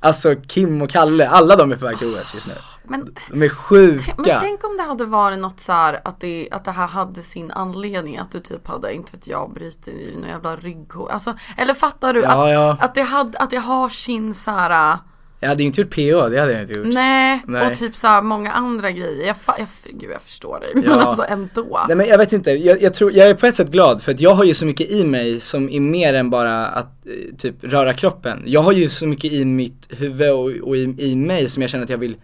Alltså 0.00 0.34
Kim 0.46 0.82
och 0.82 0.90
Kalle, 0.90 1.28
alla 1.28 1.56
de 1.56 1.72
är 1.72 1.76
på 1.76 1.84
väg 1.84 1.98
till 1.98 2.14
OS 2.14 2.34
just 2.34 2.46
nu. 2.46 2.54
Men, 2.82 3.14
De 3.30 3.42
är 3.42 3.48
sjuka. 3.48 4.14
men 4.16 4.40
tänk 4.40 4.64
om 4.64 4.76
det 4.76 4.82
hade 4.82 5.04
varit 5.04 5.38
något 5.38 5.60
så 5.60 5.72
här 5.72 6.00
att 6.04 6.20
det, 6.20 6.48
att 6.50 6.64
det 6.64 6.70
här 6.70 6.86
hade 6.86 7.22
sin 7.22 7.50
anledning 7.50 8.18
att 8.18 8.30
du 8.30 8.40
typ 8.40 8.68
hade, 8.68 8.94
inte 8.94 9.12
vet 9.12 9.26
jag, 9.26 9.52
brutit 9.52 9.88
i 9.88 10.16
någon 10.20 10.28
jävla 10.28 10.56
rygghår. 10.56 11.10
Alltså, 11.10 11.34
eller 11.56 11.74
fattar 11.74 12.14
du? 12.14 12.20
Ja, 12.20 12.46
att, 12.46 12.52
ja. 12.52 12.76
att 12.80 12.94
det 12.94 13.02
hade, 13.02 13.38
att 13.38 13.50
det 13.50 13.56
har 13.56 13.88
sin 13.88 14.34
så 14.34 14.50
här 14.50 14.98
Jag 15.40 15.48
hade 15.48 15.62
inte 15.62 15.80
gjort 15.80 15.90
PO, 15.94 16.28
det 16.28 16.40
hade 16.40 16.52
jag 16.52 16.60
inte 16.62 16.72
gjort. 16.72 16.86
Nej, 16.86 17.42
Nej. 17.46 17.70
och 17.72 17.78
typ 17.78 17.96
så 17.96 18.22
många 18.22 18.52
andra 18.52 18.90
grejer. 18.90 19.26
Jag, 19.26 19.36
fa- 19.36 19.54
jag, 19.58 19.68
gud 20.00 20.10
jag 20.14 20.22
förstår 20.22 20.60
dig, 20.60 20.70
men 20.74 20.84
Ja. 20.86 20.92
alltså 21.02 21.24
ändå. 21.28 21.80
Nej 21.88 21.96
men 21.96 22.06
jag 22.06 22.18
vet 22.18 22.32
inte, 22.32 22.50
jag, 22.50 22.82
jag 22.82 22.94
tror, 22.94 23.12
jag 23.12 23.26
är 23.28 23.34
på 23.34 23.46
ett 23.46 23.56
sätt 23.56 23.70
glad 23.70 24.02
för 24.02 24.12
att 24.12 24.20
jag 24.20 24.34
har 24.34 24.44
ju 24.44 24.54
så 24.54 24.66
mycket 24.66 24.90
i 24.90 25.04
mig 25.04 25.40
som 25.40 25.70
är 25.70 25.80
mer 25.80 26.14
än 26.14 26.30
bara 26.30 26.66
att 26.66 27.06
eh, 27.06 27.36
typ 27.36 27.54
röra 27.60 27.94
kroppen. 27.94 28.42
Jag 28.46 28.60
har 28.60 28.72
ju 28.72 28.88
så 28.90 29.06
mycket 29.06 29.32
i 29.32 29.44
mitt 29.44 29.86
huvud 29.90 30.30
och, 30.30 30.68
och 30.68 30.76
i, 30.76 30.94
i 30.98 31.16
mig 31.16 31.48
som 31.48 31.62
jag 31.62 31.70
känner 31.70 31.84
att 31.84 31.90
jag 31.90 31.98
vill 31.98 32.16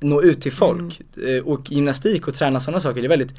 nå 0.00 0.22
ut 0.22 0.40
till 0.42 0.52
folk. 0.52 1.00
Eh, 1.26 1.44
Och 1.44 1.70
gymnastik 1.70 2.28
och 2.28 2.34
träna 2.34 2.60
sådana 2.60 2.80
saker, 2.80 3.00
det 3.00 3.06
är 3.06 3.08
väldigt 3.08 3.30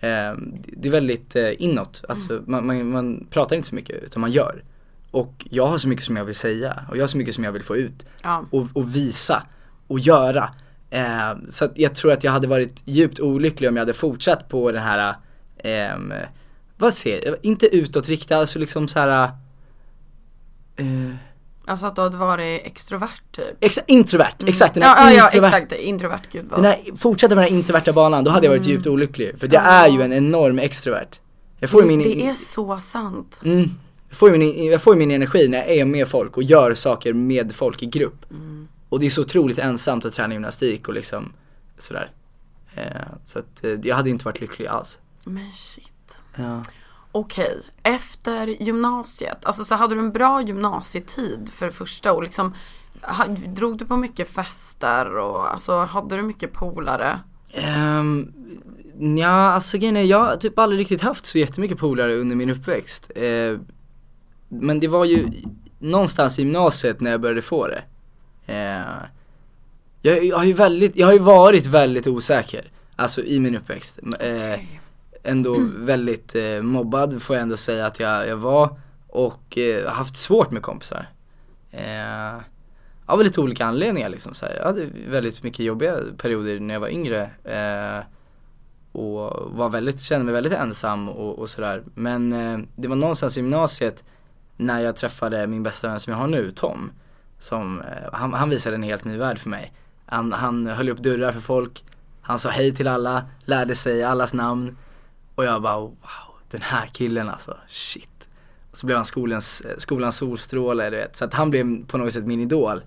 eh, 0.00 0.42
Det 0.66 0.88
är 0.88 0.90
väldigt 0.90 1.36
eh, 1.36 1.62
inåt, 1.62 2.04
alltså 2.08 2.42
man, 2.46 2.66
man, 2.66 2.90
man 2.90 3.26
pratar 3.30 3.56
inte 3.56 3.68
så 3.68 3.74
mycket 3.74 4.02
utan 4.04 4.20
man 4.20 4.32
gör. 4.32 4.62
Och 5.10 5.46
jag 5.50 5.66
har 5.66 5.78
så 5.78 5.88
mycket 5.88 6.04
som 6.04 6.16
jag 6.16 6.24
vill 6.24 6.34
säga 6.34 6.84
och 6.90 6.96
jag 6.96 7.02
har 7.02 7.08
så 7.08 7.16
mycket 7.16 7.34
som 7.34 7.44
jag 7.44 7.52
vill 7.52 7.62
få 7.62 7.76
ut. 7.76 8.06
Ja. 8.22 8.44
och, 8.50 8.66
och 8.72 8.94
visa 8.96 9.42
och 9.86 10.00
göra. 10.00 10.50
Eh, 10.90 11.32
så 11.50 11.68
jag 11.74 11.94
tror 11.94 12.12
att 12.12 12.24
jag 12.24 12.32
hade 12.32 12.46
varit 12.46 12.82
djupt 12.84 13.20
olycklig 13.20 13.68
om 13.68 13.76
jag 13.76 13.80
hade 13.80 13.94
fortsatt 13.94 14.48
på 14.48 14.72
den 14.72 14.82
här, 14.82 15.14
ehm, 15.58 16.12
vad 16.76 16.94
säger 16.94 17.26
jag, 17.26 17.36
inte 17.42 17.66
utåtriktad, 17.76 18.36
alltså 18.36 18.58
liksom 18.58 18.88
så 18.88 18.98
här. 18.98 19.30
Eh, 20.76 20.86
Alltså 21.68 21.86
att 21.86 21.96
du 21.96 22.02
hade 22.02 22.16
varit 22.16 22.66
extrovert 22.66 23.20
typ. 23.32 23.44
exa, 23.64 23.80
introvert, 23.86 24.34
exakt 24.46 24.74
den 24.74 24.82
Ja, 24.82 24.88
här 24.88 25.10
ja, 25.12 25.16
ja 25.16 25.24
introvert, 25.26 25.48
exakt, 25.62 25.72
introvert, 25.72 26.20
gud 26.32 26.44
vad. 26.50 26.58
den 26.58 26.64
här, 26.64 26.96
fortsätta 26.96 27.34
med 27.34 27.44
den 27.44 27.52
här 27.52 27.58
introverta 27.58 27.92
banan, 27.92 28.24
då 28.24 28.30
hade 28.30 28.46
jag 28.46 28.50
varit 28.52 28.66
djupt 28.66 28.86
olycklig. 28.86 29.40
För 29.40 29.48
jag 29.54 29.62
är 29.64 29.88
ju 29.88 30.02
en 30.02 30.12
enorm 30.12 30.58
extrovert. 30.58 31.20
Jag 31.58 31.70
får 31.70 31.82
ju 31.82 31.88
min, 31.88 32.02
det 32.02 32.26
är 32.26 32.34
så 32.34 32.78
sant. 32.78 33.40
Mm. 33.44 33.70
Jag 34.08 34.18
får, 34.18 34.30
min, 34.30 34.64
jag 34.64 34.82
får 34.82 34.96
min 34.96 35.10
energi 35.10 35.48
när 35.48 35.58
jag 35.58 35.68
är 35.68 35.84
med 35.84 36.08
folk 36.08 36.36
och 36.36 36.42
gör 36.42 36.74
saker 36.74 37.12
med 37.12 37.54
folk 37.54 37.82
i 37.82 37.86
grupp. 37.86 38.24
Och 38.88 39.00
det 39.00 39.06
är 39.06 39.10
så 39.10 39.22
otroligt 39.22 39.58
ensamt 39.58 40.04
att 40.04 40.12
träna 40.12 40.34
gymnastik 40.34 40.88
och 40.88 40.94
liksom 40.94 41.32
sådär. 41.78 42.10
Eh, 42.74 42.84
så 43.24 43.38
att 43.38 43.64
eh, 43.64 43.70
jag 43.82 43.96
hade 43.96 44.10
inte 44.10 44.24
varit 44.24 44.40
lycklig 44.40 44.66
alls. 44.66 44.98
Men 45.24 45.52
shit. 45.52 45.92
Ja. 46.36 46.62
Okej, 47.12 47.62
efter 47.82 48.46
gymnasiet, 48.46 49.44
alltså 49.44 49.64
så 49.64 49.74
hade 49.74 49.94
du 49.94 50.00
en 50.00 50.12
bra 50.12 50.42
gymnasietid 50.42 51.48
för 51.52 51.66
det 51.66 51.72
första 51.72 52.12
och 52.12 52.22
liksom 52.22 52.54
Drog 53.46 53.78
du 53.78 53.84
på 53.86 53.96
mycket 53.96 54.30
fester 54.30 55.16
och 55.16 55.52
alltså 55.52 55.78
hade 55.78 56.16
du 56.16 56.22
mycket 56.22 56.52
polare? 56.52 57.20
Um, 57.98 58.32
ja, 59.18 59.52
alltså 59.52 59.78
grejen 59.78 59.96
är, 59.96 60.02
jag 60.02 60.18
har 60.18 60.36
typ 60.36 60.58
aldrig 60.58 60.80
riktigt 60.80 61.00
haft 61.00 61.26
så 61.26 61.38
jättemycket 61.38 61.78
polare 61.78 62.14
under 62.14 62.36
min 62.36 62.50
uppväxt. 62.50 63.10
Eh, 63.16 63.58
men 64.48 64.80
det 64.80 64.88
var 64.88 65.04
ju 65.04 65.30
någonstans 65.78 66.38
i 66.38 66.42
gymnasiet 66.42 67.00
när 67.00 67.10
jag 67.10 67.20
började 67.20 67.42
få 67.42 67.66
det. 67.66 67.82
Eh, 68.46 69.06
jag, 70.02 70.24
jag 70.24 70.36
har 70.36 70.44
ju 70.44 70.52
väldigt, 70.52 70.96
jag 70.96 71.06
har 71.06 71.12
ju 71.12 71.18
varit 71.18 71.66
väldigt 71.66 72.06
osäker, 72.06 72.70
alltså 72.96 73.22
i 73.22 73.40
min 73.40 73.56
uppväxt. 73.56 73.98
Eh, 74.20 74.60
ändå 75.22 75.56
väldigt 75.76 76.34
eh, 76.34 76.62
mobbad 76.62 77.22
får 77.22 77.36
jag 77.36 77.42
ändå 77.42 77.56
säga 77.56 77.86
att 77.86 78.00
jag, 78.00 78.28
jag 78.28 78.36
var 78.36 78.80
och 79.06 79.58
eh, 79.58 79.88
haft 79.88 80.16
svårt 80.16 80.50
med 80.50 80.62
kompisar. 80.62 81.08
Eh, 81.70 82.40
av 83.06 83.22
lite 83.22 83.40
olika 83.40 83.64
anledningar 83.66 84.08
liksom 84.08 84.34
så 84.34 84.46
här. 84.46 84.56
Jag 84.56 84.64
hade 84.64 84.86
väldigt 85.08 85.42
mycket 85.42 85.64
jobbiga 85.64 85.96
perioder 86.16 86.60
när 86.60 86.74
jag 86.74 86.80
var 86.80 86.88
yngre. 86.88 87.30
Eh, 87.44 88.04
och 88.92 89.50
var 89.56 89.68
väldigt, 89.68 90.00
kände 90.00 90.24
mig 90.24 90.34
väldigt 90.34 90.52
ensam 90.52 91.08
och, 91.08 91.38
och 91.38 91.50
sådär. 91.50 91.82
Men 91.94 92.32
eh, 92.32 92.58
det 92.76 92.88
var 92.88 92.96
någonstans 92.96 93.36
i 93.36 93.40
gymnasiet 93.40 94.04
när 94.56 94.80
jag 94.80 94.96
träffade 94.96 95.46
min 95.46 95.62
bästa 95.62 95.88
vän 95.88 96.00
som 96.00 96.12
jag 96.12 96.18
har 96.18 96.26
nu, 96.26 96.50
Tom. 96.50 96.90
Som, 97.38 97.80
eh, 97.80 98.12
han, 98.12 98.34
han 98.34 98.50
visade 98.50 98.76
en 98.76 98.82
helt 98.82 99.04
ny 99.04 99.16
värld 99.16 99.38
för 99.38 99.50
mig. 99.50 99.72
Han, 100.06 100.32
han 100.32 100.66
höll 100.66 100.88
upp 100.88 100.98
dörrar 100.98 101.32
för 101.32 101.40
folk, 101.40 101.84
han 102.22 102.38
sa 102.38 102.48
hej 102.48 102.74
till 102.74 102.88
alla, 102.88 103.24
lärde 103.44 103.74
sig 103.74 104.02
allas 104.02 104.34
namn. 104.34 104.76
Och 105.34 105.44
jag 105.44 105.62
bara 105.62 105.78
wow, 105.78 105.96
den 106.50 106.62
här 106.62 106.86
killen 106.86 107.28
alltså, 107.28 107.56
shit. 107.68 108.28
Och 108.70 108.78
så 108.78 108.86
blev 108.86 108.96
han 108.96 109.04
skolans, 109.04 109.60
eh, 109.60 109.76
skolans 109.78 110.16
solstråle 110.16 110.90
du 110.90 110.96
vet. 110.96 111.16
Så 111.16 111.24
att 111.24 111.34
han 111.34 111.50
blev 111.50 111.86
på 111.86 111.98
något 111.98 112.12
sätt 112.12 112.26
min 112.26 112.40
idol. 112.40 112.82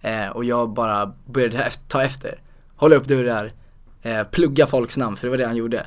Eh, 0.00 0.28
och 0.28 0.44
jag 0.44 0.70
bara 0.70 1.12
började 1.24 1.70
ta 1.88 2.02
efter. 2.02 2.40
Hålla 2.76 2.96
upp 2.96 3.04
dörrar, 3.04 3.50
eh, 4.02 4.24
plugga 4.24 4.66
folks 4.66 4.96
namn, 4.96 5.16
för 5.16 5.26
det 5.26 5.30
var 5.30 5.38
det 5.38 5.46
han 5.46 5.56
gjorde. 5.56 5.86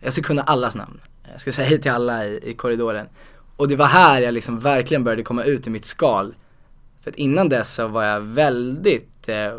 Jag 0.00 0.12
ska 0.12 0.22
kunna 0.22 0.42
allas 0.42 0.74
namn. 0.74 1.00
Jag 1.32 1.40
ska 1.40 1.52
säga 1.52 1.68
hej 1.68 1.80
till 1.80 1.90
alla 1.90 2.26
i, 2.26 2.50
i 2.50 2.54
korridoren. 2.54 3.06
Och 3.56 3.68
det 3.68 3.76
var 3.76 3.86
här 3.86 4.22
jag 4.22 4.34
liksom 4.34 4.60
verkligen 4.60 5.04
började 5.04 5.22
komma 5.22 5.44
ut 5.44 5.66
i 5.66 5.70
mitt 5.70 5.84
skal. 5.84 6.34
För 7.02 7.10
att 7.10 7.16
innan 7.16 7.48
dess 7.48 7.74
så 7.74 7.88
var 7.88 8.04
jag 8.04 8.20
väldigt 8.20 9.28
eh, 9.28 9.54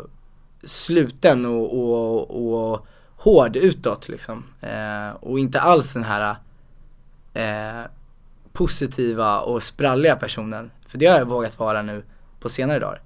sluten 0.64 1.46
och, 1.46 1.78
och, 1.78 2.70
och 2.70 2.86
hård 3.16 3.56
utåt 3.56 4.08
liksom. 4.08 4.44
Eh, 4.60 5.08
och 5.20 5.38
inte 5.38 5.60
alls 5.60 5.92
den 5.92 6.04
här 6.04 6.36
eh, 7.34 7.84
positiva 8.52 9.40
och 9.40 9.62
spralliga 9.62 10.16
personen. 10.16 10.70
För 10.86 10.98
det 10.98 11.06
har 11.06 11.18
jag 11.18 11.26
vågat 11.26 11.58
vara 11.58 11.82
nu 11.82 12.02
på 12.40 12.48
senare 12.48 12.78
dagar. 12.78 13.00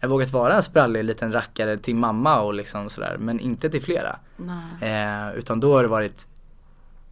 Jag 0.00 0.08
har 0.08 0.12
vågat 0.12 0.30
vara 0.30 0.56
en 0.56 0.62
sprallig 0.62 1.04
liten 1.04 1.32
rackare 1.32 1.76
till 1.78 1.94
mamma 1.94 2.40
och 2.40 2.54
liksom 2.54 2.90
sådär, 2.90 3.16
men 3.18 3.40
inte 3.40 3.70
till 3.70 3.82
flera. 3.82 4.18
Eh, 4.80 5.38
utan 5.38 5.60
då 5.60 5.74
har 5.74 5.82
det 5.82 5.88
varit, 5.88 6.26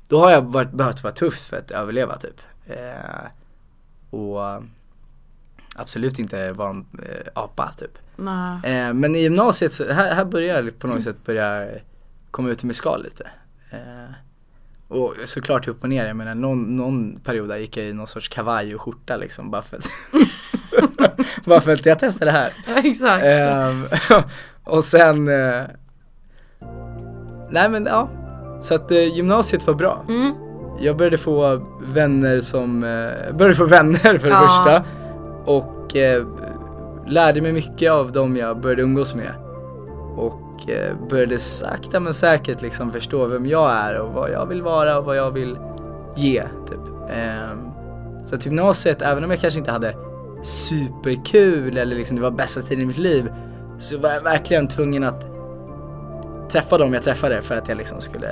då 0.09 0.21
har 0.21 0.31
jag 0.31 0.43
varit, 0.43 0.71
behövt 0.71 1.03
vara 1.03 1.15
tuff 1.15 1.39
för 1.39 1.57
att 1.57 1.71
överleva 1.71 2.17
typ. 2.17 2.41
Eh, 2.69 3.27
och 4.11 4.63
absolut 5.75 6.19
inte 6.19 6.53
vara 6.53 6.71
en 6.71 6.87
eh, 7.03 7.27
apa 7.35 7.73
typ. 7.79 7.99
Eh, 8.65 8.93
men 8.93 9.15
i 9.15 9.19
gymnasiet, 9.19 9.73
så, 9.73 9.93
här, 9.93 10.15
här 10.15 10.25
börjar 10.25 10.63
jag 10.63 10.79
på 10.79 10.87
något 10.87 11.03
sätt 11.03 11.25
börja 11.25 11.69
komma 12.31 12.49
ut 12.49 12.65
i 12.65 12.67
mitt 12.67 12.77
skal 12.77 13.03
lite. 13.03 13.31
Och 14.89 15.15
såklart 15.25 15.69
upp 15.69 15.83
och 15.83 15.89
ner, 15.89 16.07
jag 16.07 16.17
menar 16.17 16.35
någon, 16.35 16.77
någon 16.77 17.21
period 17.21 17.49
där 17.49 17.57
gick 17.57 17.77
jag 17.77 17.87
i 17.87 17.93
någon 17.93 18.07
sorts 18.07 18.29
kavaj 18.29 18.75
och 18.75 18.81
skjorta 18.81 19.17
liksom 19.17 19.51
bara 19.51 19.63
för 19.63 19.77
att 19.77 19.91
Bara 21.45 21.61
för 21.61 21.73
att 21.73 21.87
jag 21.87 21.99
testade 21.99 22.31
det 22.31 22.39
här. 22.39 22.53
Ja, 22.67 22.75
exakt. 22.85 23.25
Ehm, 23.25 23.85
och 24.65 24.85
sen 24.85 25.29
eh, 25.29 25.65
Nej 27.51 27.69
men 27.69 27.87
ja 27.87 28.11
Så 28.63 28.75
att 28.75 28.91
eh, 28.91 29.17
gymnasiet 29.17 29.67
var 29.67 29.75
bra 29.75 30.05
Mm. 30.09 30.48
Jag 30.81 30.97
började 30.97 31.19
få 31.19 31.61
vänner 31.81 32.41
som 32.41 32.85
eh, 32.85 33.35
Började 33.37 33.55
få 33.57 33.65
vänner 33.65 34.19
för 34.19 34.29
det 34.29 34.35
Ja. 34.35 34.41
första 34.49 34.85
Och 35.53 35.97
eh, 35.97 36.27
lärde 37.07 37.41
mig 37.41 37.53
mycket 37.53 37.91
av 37.93 38.13
dem 38.13 38.37
jag 38.37 38.61
började 38.61 38.83
umgås 38.83 39.15
med 39.15 39.33
Och 40.17 40.71
eh, 40.71 40.95
började 41.11 41.39
sakta 41.39 42.01
men 42.01 42.15
säkert 42.15 42.63
liksom 42.63 42.93
förstå 42.93 43.27
vem 43.27 43.47
jag 43.47 43.71
är 43.71 43.99
och 44.01 44.13
vad 44.13 44.31
jag 44.31 44.47
vill 44.47 44.63
vara 44.63 44.99
och 44.99 45.05
vad 45.05 45.17
jag 45.17 45.31
vill 45.31 45.59
ge 46.17 46.43
typ. 46.69 46.81
Ehm, 47.11 47.59
så 48.27 48.35
att 48.35 48.47
gymnasiet, 48.47 49.03
även 49.03 49.25
om 49.25 49.31
jag 49.31 49.41
kanske 49.41 49.59
inte 49.59 49.71
hade 49.73 49.95
superkul 50.43 51.77
eller 51.79 51.97
liksom 51.97 52.17
det 52.17 52.23
var 52.23 52.31
bästa 52.31 52.63
tiden 52.63 52.83
i 52.83 52.87
mitt 52.87 52.99
liv 52.99 53.33
Så 53.79 53.99
var 53.99 54.11
jag 54.11 54.21
verkligen 54.23 54.69
tvungen 54.69 55.05
att 55.05 55.27
träffa 56.51 56.79
dem 56.79 56.95
jag 56.95 57.03
träffade 57.03 57.43
för 57.43 57.59
att 57.59 57.69
jag 57.69 57.79
liksom 57.79 58.01
skulle 58.01 58.29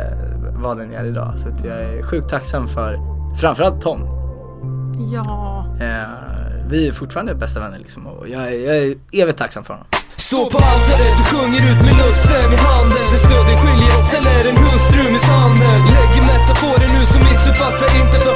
vara 0.62 0.74
den 0.74 0.92
jag 0.92 1.02
är 1.02 1.06
idag. 1.08 1.32
Så 1.36 1.48
att 1.48 1.64
jag 1.64 1.76
är 1.82 2.02
sjukt 2.02 2.28
tacksam 2.28 2.68
för 2.68 2.98
framförallt 3.40 3.80
Tom. 3.82 4.00
Ja. 5.12 5.64
Eh, 5.80 6.10
vi 6.68 6.88
är 6.88 6.92
fortfarande 6.92 7.34
bästa 7.34 7.60
vänner 7.60 7.78
liksom 7.78 8.06
och 8.06 8.28
jag, 8.28 8.42
är- 8.42 8.66
jag 8.66 8.76
är 8.76 8.94
evigt 9.12 9.38
tacksam 9.38 9.64
för 9.64 9.74
honom. 9.74 9.86
Stå 10.16 10.36
på 10.50 10.58
altaret 10.58 11.16
och 11.22 11.26
sjunger 11.32 11.60
ut 11.70 11.80
med 11.86 11.94
lusten 12.02 12.48
i 12.56 12.58
handen 12.68 13.04
Där 13.12 13.20
stöden 13.26 13.56
skiljer 13.62 13.92
oss 14.00 14.14
eller 14.18 14.40
en 14.50 14.56
hustru 14.64 15.12
misshandel 15.12 15.80
Lägger 15.94 16.22
metaforer 16.32 16.88
nu 16.98 17.02
som 17.12 17.20
missuppfattar 17.30 17.88
inte 18.02 18.16
för 18.24 18.34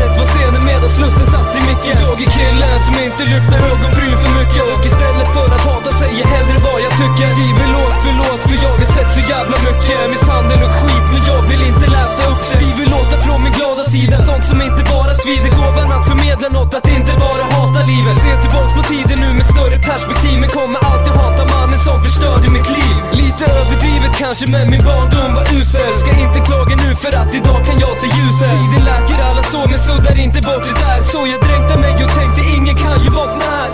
rätt 0.00 0.14
var 0.18 0.26
scenen 0.32 0.64
medan 0.70 0.90
lusten 1.02 1.26
satt 1.34 1.50
i 1.58 1.60
micken? 1.68 1.96
Jag 2.04 2.16
är 2.24 2.30
killen 2.36 2.78
som 2.86 2.94
inte 3.06 3.22
lyfter 3.32 3.58
ögonbryn 3.70 4.16
för 4.22 4.30
mycket. 4.40 4.64
Och 4.72 4.82
istället 4.90 5.28
för 5.36 5.48
att 5.56 5.64
hata 5.70 5.90
säger 6.02 6.24
hellre 6.34 6.58
vad 6.68 6.78
jag 6.86 6.92
tycker. 7.00 7.26
Skriver 7.34 7.68
låt 7.76 7.96
för 8.02 8.14
låt 8.22 8.40
för 8.48 8.56
jag 8.66 8.74
har 8.80 8.88
sett 8.96 9.10
så 9.16 9.22
jävla 9.32 9.56
mycket. 9.68 9.98
Misshandel 10.12 10.60
och 10.66 10.74
skit 10.80 11.06
men 11.12 11.22
jag 11.30 11.42
vill 11.50 11.62
inte 11.70 11.86
läsa 11.96 12.22
upp 12.30 12.42
det. 12.42 12.50
Skriver 12.54 12.86
låtar 12.94 13.18
från 13.26 13.40
min 13.44 13.54
glada 13.58 13.84
sida. 13.94 14.16
Sånt 14.28 14.44
som 14.50 14.58
inte 14.68 14.82
bara 14.92 15.12
svider 15.22 15.50
Gåvan 15.58 15.90
att 15.96 16.04
förmedla 16.10 16.48
något 16.58 16.72
att 16.78 16.88
inte 16.96 17.12
bara 17.24 17.44
hata 17.56 17.80
livet. 17.92 18.16
Se 18.24 18.30
tillbaks 18.42 18.72
på 18.78 18.82
tiden 18.92 19.18
nu 19.24 19.30
med 19.38 19.46
större 19.54 19.78
perspektiv 19.88 20.36
Men 20.42 20.50
kommer 20.58 20.78
alltid 20.90 21.12
hata 21.22 21.42
mannen 21.54 21.80
som 21.86 21.96
förstörde 22.06 22.46
mitt 22.56 22.70
liv. 22.78 22.94
Lite 23.22 23.44
överdrivet 23.58 24.12
kanske 24.22 24.46
men 24.54 24.66
min 24.72 24.84
barndom 24.88 25.30
var 25.38 25.46
usel. 25.58 25.92
Ska 26.02 26.10
inte 26.26 26.38
klaga 26.48 26.74
nu 26.84 26.90
för 27.02 27.12
att 27.20 27.30
idag 27.38 27.60
kan 27.66 27.76
jag 27.84 27.94
se 28.02 28.08
ljuset. 28.16 28.50
Tiden 28.54 28.82
läker 28.90 29.18
alla 29.28 29.42
sår 29.52 29.73
men 29.74 29.82
suddar 29.82 30.16
inte 30.26 30.40
bort 30.48 30.64
det 30.68 30.76
där 30.86 31.02
Så 31.02 31.18
jag 31.32 31.40
dränkte 31.46 31.74
mig 31.84 31.92
och 32.04 32.12
tänkte 32.18 32.40
ingen 32.56 32.76
kan 32.84 32.98
ju 33.04 33.10
bottna 33.10 33.44
här 33.56 33.70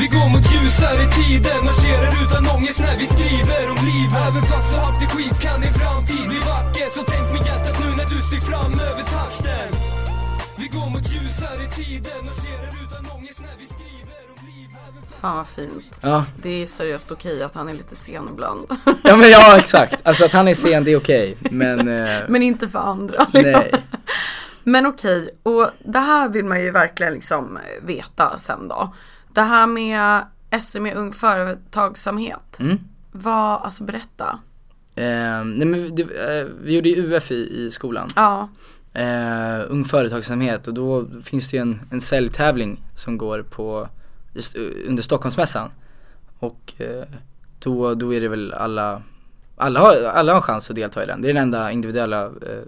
vi 0.00 0.06
går 0.06 0.28
mot 0.28 0.46
ljusare 0.54 1.04
tider, 1.18 1.62
marscherar 1.64 2.12
utan 2.24 2.42
ångest 2.56 2.80
när 2.80 2.96
vi 2.98 3.06
skriver 3.06 3.62
om 3.70 3.76
liv 3.90 4.08
Även 4.28 4.42
fast 4.42 4.70
du 4.70 4.76
haft 4.80 5.00
det 5.00 5.06
skit 5.06 5.40
kan 5.40 5.60
din 5.60 5.74
framtid 5.74 6.28
bli 6.28 6.38
vacker 6.38 6.88
Så 6.96 7.02
tänk 7.12 7.26
med 7.32 7.46
hjärtat 7.46 7.76
nu 7.84 7.88
när 7.96 8.06
du 8.14 8.22
steg 8.22 8.42
fram 8.42 8.72
över 8.72 9.04
takten 9.16 9.68
Vi 10.60 10.66
går 10.66 10.90
mot 10.94 11.06
ljusare 11.14 11.64
tider, 11.78 12.18
marscherar 12.28 12.72
utan 12.84 13.02
ångest 13.16 13.40
när 13.46 13.56
vi 13.60 13.66
skriver 13.74 14.20
om 14.32 14.46
liv 14.50 14.68
Fan 15.20 15.36
vad 15.36 15.48
fint. 15.48 15.98
Ja, 16.00 16.24
Det 16.42 16.62
är 16.62 16.66
seriöst 16.66 17.10
okej 17.10 17.42
att 17.42 17.54
han 17.54 17.68
är 17.68 17.74
lite 17.74 17.96
sen 17.96 18.28
ibland. 18.32 18.66
ja 19.02 19.16
men 19.16 19.30
ja 19.30 19.58
exakt. 19.58 20.00
Alltså 20.02 20.24
att 20.24 20.32
han 20.32 20.48
är 20.48 20.54
sen 20.54 20.84
det 20.84 20.92
är 20.92 20.96
okej. 20.96 21.36
Men, 21.40 21.88
eh, 21.88 22.10
Men 22.28 22.42
inte 22.42 22.68
för 22.68 22.78
andra 22.78 23.26
liksom. 23.32 23.52
nej. 23.52 23.72
Men 24.64 24.86
okej, 24.86 25.30
och 25.42 25.70
det 25.84 25.98
här 25.98 26.28
vill 26.28 26.44
man 26.44 26.62
ju 26.62 26.70
verkligen 26.70 27.12
liksom 27.12 27.58
veta 27.82 28.38
sen 28.38 28.68
då. 28.68 28.94
Det 29.34 29.40
här 29.40 29.66
med 29.66 30.22
SME 30.62 30.94
Ung 30.94 31.12
Företagsamhet. 31.12 32.60
Mm. 32.60 32.78
Vad, 33.12 33.62
alltså 33.62 33.84
berätta. 33.84 34.38
Eh, 34.94 35.44
nej 35.44 35.66
men 35.66 35.94
det, 35.94 36.02
eh, 36.02 36.46
vi 36.62 36.74
gjorde 36.74 36.88
ju 36.88 37.02
UF 37.16 37.30
i, 37.30 37.64
i 37.64 37.70
skolan. 37.70 38.08
Ja, 38.16 38.48
eh, 38.92 39.60
Ung 39.68 39.84
Företagsamhet 39.84 40.68
och 40.68 40.74
då 40.74 41.06
finns 41.24 41.50
det 41.50 41.56
ju 41.56 41.60
en, 41.60 41.80
en 41.90 42.00
säljtävling 42.00 42.80
som 42.96 43.18
går 43.18 43.42
på 43.42 43.88
i 44.34 44.38
st- 44.38 44.58
under 44.86 45.02
Stockholmsmässan. 45.02 45.70
Och 46.38 46.72
eh, 46.78 47.04
då, 47.58 47.94
då 47.94 48.14
är 48.14 48.20
det 48.20 48.28
väl 48.28 48.52
alla, 48.52 49.02
alla 49.56 49.80
har, 49.80 50.02
alla 50.02 50.32
har 50.32 50.36
en 50.36 50.42
chans 50.42 50.70
att 50.70 50.76
delta 50.76 51.02
i 51.02 51.06
den. 51.06 51.22
Det 51.22 51.28
är 51.28 51.34
den 51.34 51.42
enda 51.42 51.70
individuella 51.70 52.24
eh, 52.24 52.62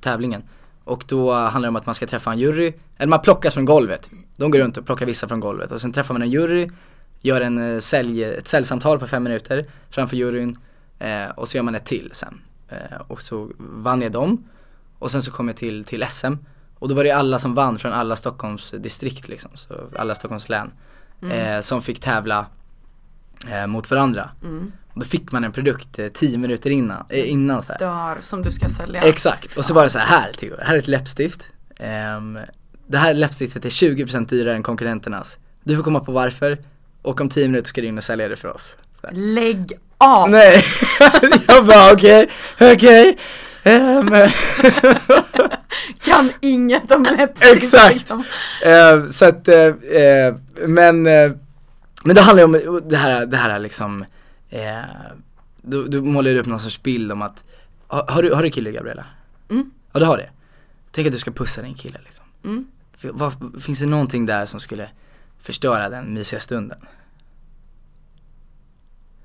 tävlingen. 0.00 0.42
Och 0.86 1.04
då 1.08 1.32
handlar 1.32 1.62
det 1.62 1.68
om 1.68 1.76
att 1.76 1.86
man 1.86 1.94
ska 1.94 2.06
träffa 2.06 2.32
en 2.32 2.38
jury, 2.38 2.72
eller 2.96 3.08
man 3.08 3.20
plockas 3.20 3.54
från 3.54 3.64
golvet. 3.64 4.10
De 4.36 4.50
går 4.50 4.58
runt 4.58 4.76
och 4.76 4.86
plockar 4.86 5.06
vissa 5.06 5.28
från 5.28 5.40
golvet. 5.40 5.72
Och 5.72 5.80
sen 5.80 5.92
träffar 5.92 6.14
man 6.14 6.22
en 6.22 6.30
jury, 6.30 6.70
gör 7.20 7.40
en 7.40 7.58
eh, 7.58 7.78
sälj, 7.78 8.24
ett 8.24 8.48
säljsamtal 8.48 8.98
på 8.98 9.06
fem 9.06 9.22
minuter 9.22 9.66
framför 9.90 10.16
juryn 10.16 10.58
eh, 10.98 11.26
och 11.26 11.48
så 11.48 11.56
gör 11.56 11.62
man 11.62 11.74
ett 11.74 11.84
till 11.84 12.10
sen. 12.12 12.40
Eh, 12.68 13.00
och 13.06 13.22
så 13.22 13.50
vann 13.58 14.02
jag 14.02 14.12
dem. 14.12 14.48
Och 14.98 15.10
sen 15.10 15.22
så 15.22 15.30
kom 15.30 15.48
jag 15.48 15.56
till, 15.56 15.84
till 15.84 16.04
SM 16.10 16.34
och 16.78 16.88
då 16.88 16.94
var 16.94 17.04
det 17.04 17.10
alla 17.10 17.38
som 17.38 17.54
vann 17.54 17.78
från 17.78 17.92
alla 17.92 18.16
Stockholms 18.16 18.70
distrikt 18.70 19.28
liksom, 19.28 19.50
så 19.54 19.74
alla 19.96 20.14
Stockholms 20.14 20.48
län 20.48 20.72
eh, 21.30 21.60
som 21.60 21.82
fick 21.82 22.00
tävla 22.00 22.46
eh, 23.48 23.66
mot 23.66 23.90
varandra. 23.90 24.30
Och 24.42 24.85
då 24.96 25.04
fick 25.04 25.32
man 25.32 25.44
en 25.44 25.52
produkt 25.52 25.98
eh, 25.98 26.08
10 26.08 26.38
minuter 26.38 26.70
innan, 26.70 27.04
eh, 27.08 27.30
innan 27.30 27.62
så 27.62 27.72
här. 27.72 27.78
dör 27.78 28.18
som 28.20 28.42
du 28.42 28.52
ska 28.52 28.68
sälja. 28.68 29.02
Exakt, 29.02 29.56
och 29.56 29.64
så 29.64 29.74
var 29.74 29.84
det 29.84 29.90
så 29.90 29.98
här, 29.98 30.06
här 30.06 30.32
Theo, 30.32 30.56
här 30.62 30.74
är 30.74 30.78
ett 30.78 30.88
läppstift. 30.88 31.40
Ehm, 31.78 32.38
det 32.86 32.98
här 32.98 33.14
läppstiftet 33.14 33.64
är 33.64 33.70
20% 33.70 34.28
dyrare 34.28 34.54
än 34.54 34.62
konkurrenternas. 34.62 35.36
Du 35.64 35.76
får 35.76 35.82
komma 35.82 36.00
på 36.00 36.12
varför 36.12 36.58
och 37.02 37.20
om 37.20 37.28
10 37.28 37.48
minuter 37.48 37.68
ska 37.68 37.80
du 37.80 37.86
in 37.86 37.98
och 37.98 38.04
sälja 38.04 38.28
det 38.28 38.36
för 38.36 38.54
oss. 38.54 38.76
Lägg 39.12 39.72
av! 39.98 40.30
Nej, 40.30 40.64
jag 41.48 41.66
bara 41.66 41.92
okej, 41.92 42.28
okej. 42.60 43.18
Ehm, 43.62 44.10
Kan 46.02 46.32
inget 46.40 46.90
om 46.90 47.02
läppstift 47.02 47.54
Exakt. 47.56 47.94
liksom. 47.94 48.24
Eh, 48.64 49.06
så 49.06 49.24
att, 49.24 49.48
eh, 49.48 49.64
eh, 50.02 50.34
men, 50.66 51.02
men 51.02 52.14
det 52.14 52.20
handlar 52.20 52.42
ju 52.42 52.44
om 52.44 52.82
det 52.88 52.96
här, 52.96 53.26
det 53.26 53.36
här 53.36 53.58
liksom, 53.58 54.04
eh, 54.64 54.84
du, 55.62 55.88
du 55.88 56.00
målar 56.00 56.30
ju 56.30 56.38
upp 56.38 56.46
någon 56.46 56.60
sorts 56.60 56.82
bild 56.82 57.12
om 57.12 57.22
att, 57.22 57.44
har, 57.86 58.06
har 58.08 58.22
du, 58.22 58.34
har 58.34 58.42
du 58.42 58.50
kille 58.50 58.70
Gabriella? 58.72 59.04
Mm. 59.50 59.70
Ja 59.92 60.00
du 60.00 60.06
har 60.06 60.16
det? 60.16 60.30
Tänk 60.90 61.06
att 61.06 61.12
du 61.12 61.18
ska 61.18 61.30
pussa 61.30 61.62
din 61.62 61.74
kille 61.74 61.98
liksom. 62.04 62.24
Mm. 62.44 62.66
F- 62.98 63.10
vad, 63.12 63.62
finns 63.62 63.78
det 63.78 63.86
någonting 63.86 64.26
där 64.26 64.46
som 64.46 64.60
skulle 64.60 64.88
förstöra 65.42 65.88
den 65.88 66.14
mysiga 66.14 66.40
stunden? 66.40 66.78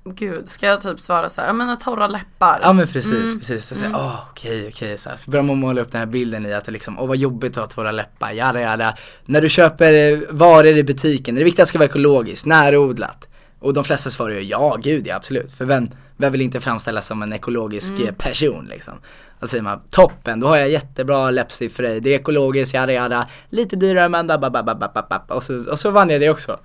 Gud, 0.04 0.48
ska 0.48 0.66
jag 0.66 0.80
typ 0.80 1.00
svara 1.00 1.28
så 1.28 1.40
här, 1.40 1.48
jag 1.48 1.56
menar 1.56 1.76
torra 1.76 2.06
läppar. 2.06 2.58
Ja 2.62 2.72
men 2.72 2.88
precis, 2.88 3.24
Mm. 3.24 3.38
precis. 3.38 3.66
Så 3.66 3.74
säger 3.74 3.94
åh 3.94 4.20
okej 4.30 4.68
okej 4.68 4.98
så, 4.98 5.10
här. 5.10 5.16
så 5.16 5.30
börjar 5.30 5.42
man 5.44 5.58
måla 5.58 5.80
upp 5.80 5.92
den 5.92 5.98
här 5.98 6.06
bilden 6.06 6.46
i 6.46 6.52
att 6.52 6.64
det 6.64 6.72
liksom, 6.72 6.98
åh 6.98 7.06
vad 7.08 7.16
jobbigt 7.16 7.56
att 7.56 7.56
ha 7.56 7.66
torra 7.66 7.90
läppar, 7.92 8.32
jada 8.32 8.60
jada. 8.60 8.96
När 9.24 9.40
du 9.40 9.48
köper 9.48 9.92
eh, 9.92 10.18
varor 10.30 10.66
i 10.76 10.84
butiken, 10.84 11.34
det 11.34 11.44
viktiga 11.44 11.66
ska 11.66 11.78
vara 11.78 11.88
ekologiskt, 11.88 12.46
närodlat. 12.46 13.28
Och 13.62 13.74
de 13.74 13.84
flesta 13.84 14.10
svarar 14.10 14.34
ju 14.34 14.42
ja, 14.42 14.78
gud 14.82 15.06
ja 15.06 15.16
absolut. 15.16 15.52
För 15.52 15.64
vem, 15.64 15.90
vem 16.16 16.32
vill 16.32 16.40
inte 16.40 16.60
framställas 16.60 17.06
som 17.06 17.22
en 17.22 17.32
ekologisk 17.32 17.92
eh, 18.00 18.14
person 18.14 18.66
liksom? 18.70 18.94
Då 19.40 19.46
säger 19.46 19.62
man, 19.62 19.80
toppen, 19.90 20.40
då 20.40 20.46
har 20.46 20.56
jag 20.56 20.68
jättebra 20.68 21.30
läppstift 21.30 21.76
för 21.76 21.82
dig, 21.82 22.00
det 22.00 22.10
är 22.10 22.18
ekologiskt, 22.18 22.74
jada 22.74 22.92
jada. 22.92 23.28
Lite 23.48 23.76
dyrare 23.76 24.08
men 24.08 24.26
da, 24.26 24.38
ba, 24.38 24.50
ba, 24.50 24.62
ba, 24.62 24.74
ba, 24.74 25.02
ba. 25.08 25.34
Och, 25.34 25.42
så, 25.42 25.70
och 25.70 25.78
så 25.78 25.90
vann 25.90 26.10
jag 26.10 26.20
det 26.20 26.30
också. 26.30 26.58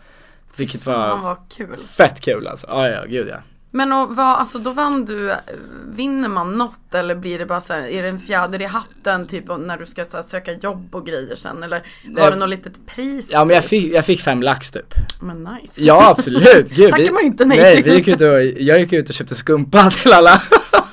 Vilket 0.55 0.83
Fan 0.83 1.21
var 1.21 1.29
vad 1.29 1.37
kul. 1.49 1.77
fett 1.77 2.21
kul 2.21 2.47
alltså, 2.47 2.67
ja 2.69 2.89
ja 2.89 3.03
gud 3.07 3.27
ja. 3.27 3.37
Men 3.71 3.93
och 3.93 4.15
vad, 4.15 4.25
alltså 4.25 4.59
då 4.59 4.71
vann 4.71 5.05
du, 5.05 5.31
eh, 5.31 5.37
vinner 5.87 6.29
man 6.29 6.53
något 6.53 6.93
eller 6.93 7.15
blir 7.15 7.39
det 7.39 7.45
bara 7.45 7.61
så 7.61 7.73
här, 7.73 7.81
är 7.81 8.03
det 8.03 8.09
en 8.09 8.19
fjäder 8.19 8.61
i 8.61 8.65
hatten 8.65 9.27
typ 9.27 9.43
när 9.59 9.77
du 9.77 9.85
ska 9.85 10.05
här, 10.13 10.21
söka 10.21 10.53
jobb 10.53 10.95
och 10.95 11.05
grejer 11.05 11.35
sen 11.35 11.63
eller 11.63 11.79
var 12.05 12.21
Nej. 12.21 12.31
det 12.31 12.35
något 12.35 12.49
litet 12.49 12.87
pris? 12.87 13.29
Ja 13.31 13.45
men 13.45 13.55
jag 13.55 13.63
typ? 13.63 13.69
fick, 13.69 13.93
jag 13.93 14.05
fick 14.05 14.21
fem 14.21 14.41
lax 14.41 14.71
typ. 14.71 14.93
Men 15.21 15.43
nice. 15.43 15.81
Ja 15.81 16.09
absolut, 16.09 16.69
gud 16.69 16.91
Tackar 16.91 17.11
man 17.11 17.23
inte 17.23 17.45
nej 17.45 17.57
Nej 17.61 17.81
vi 17.81 17.95
gick 17.95 18.07
ut 18.07 18.21
och, 18.21 18.43
jag 18.43 18.79
gick 18.79 18.93
ut 18.93 19.09
och 19.09 19.15
köpte 19.15 19.35
skumpa 19.35 19.89
till 19.89 20.13
alla 20.13 20.41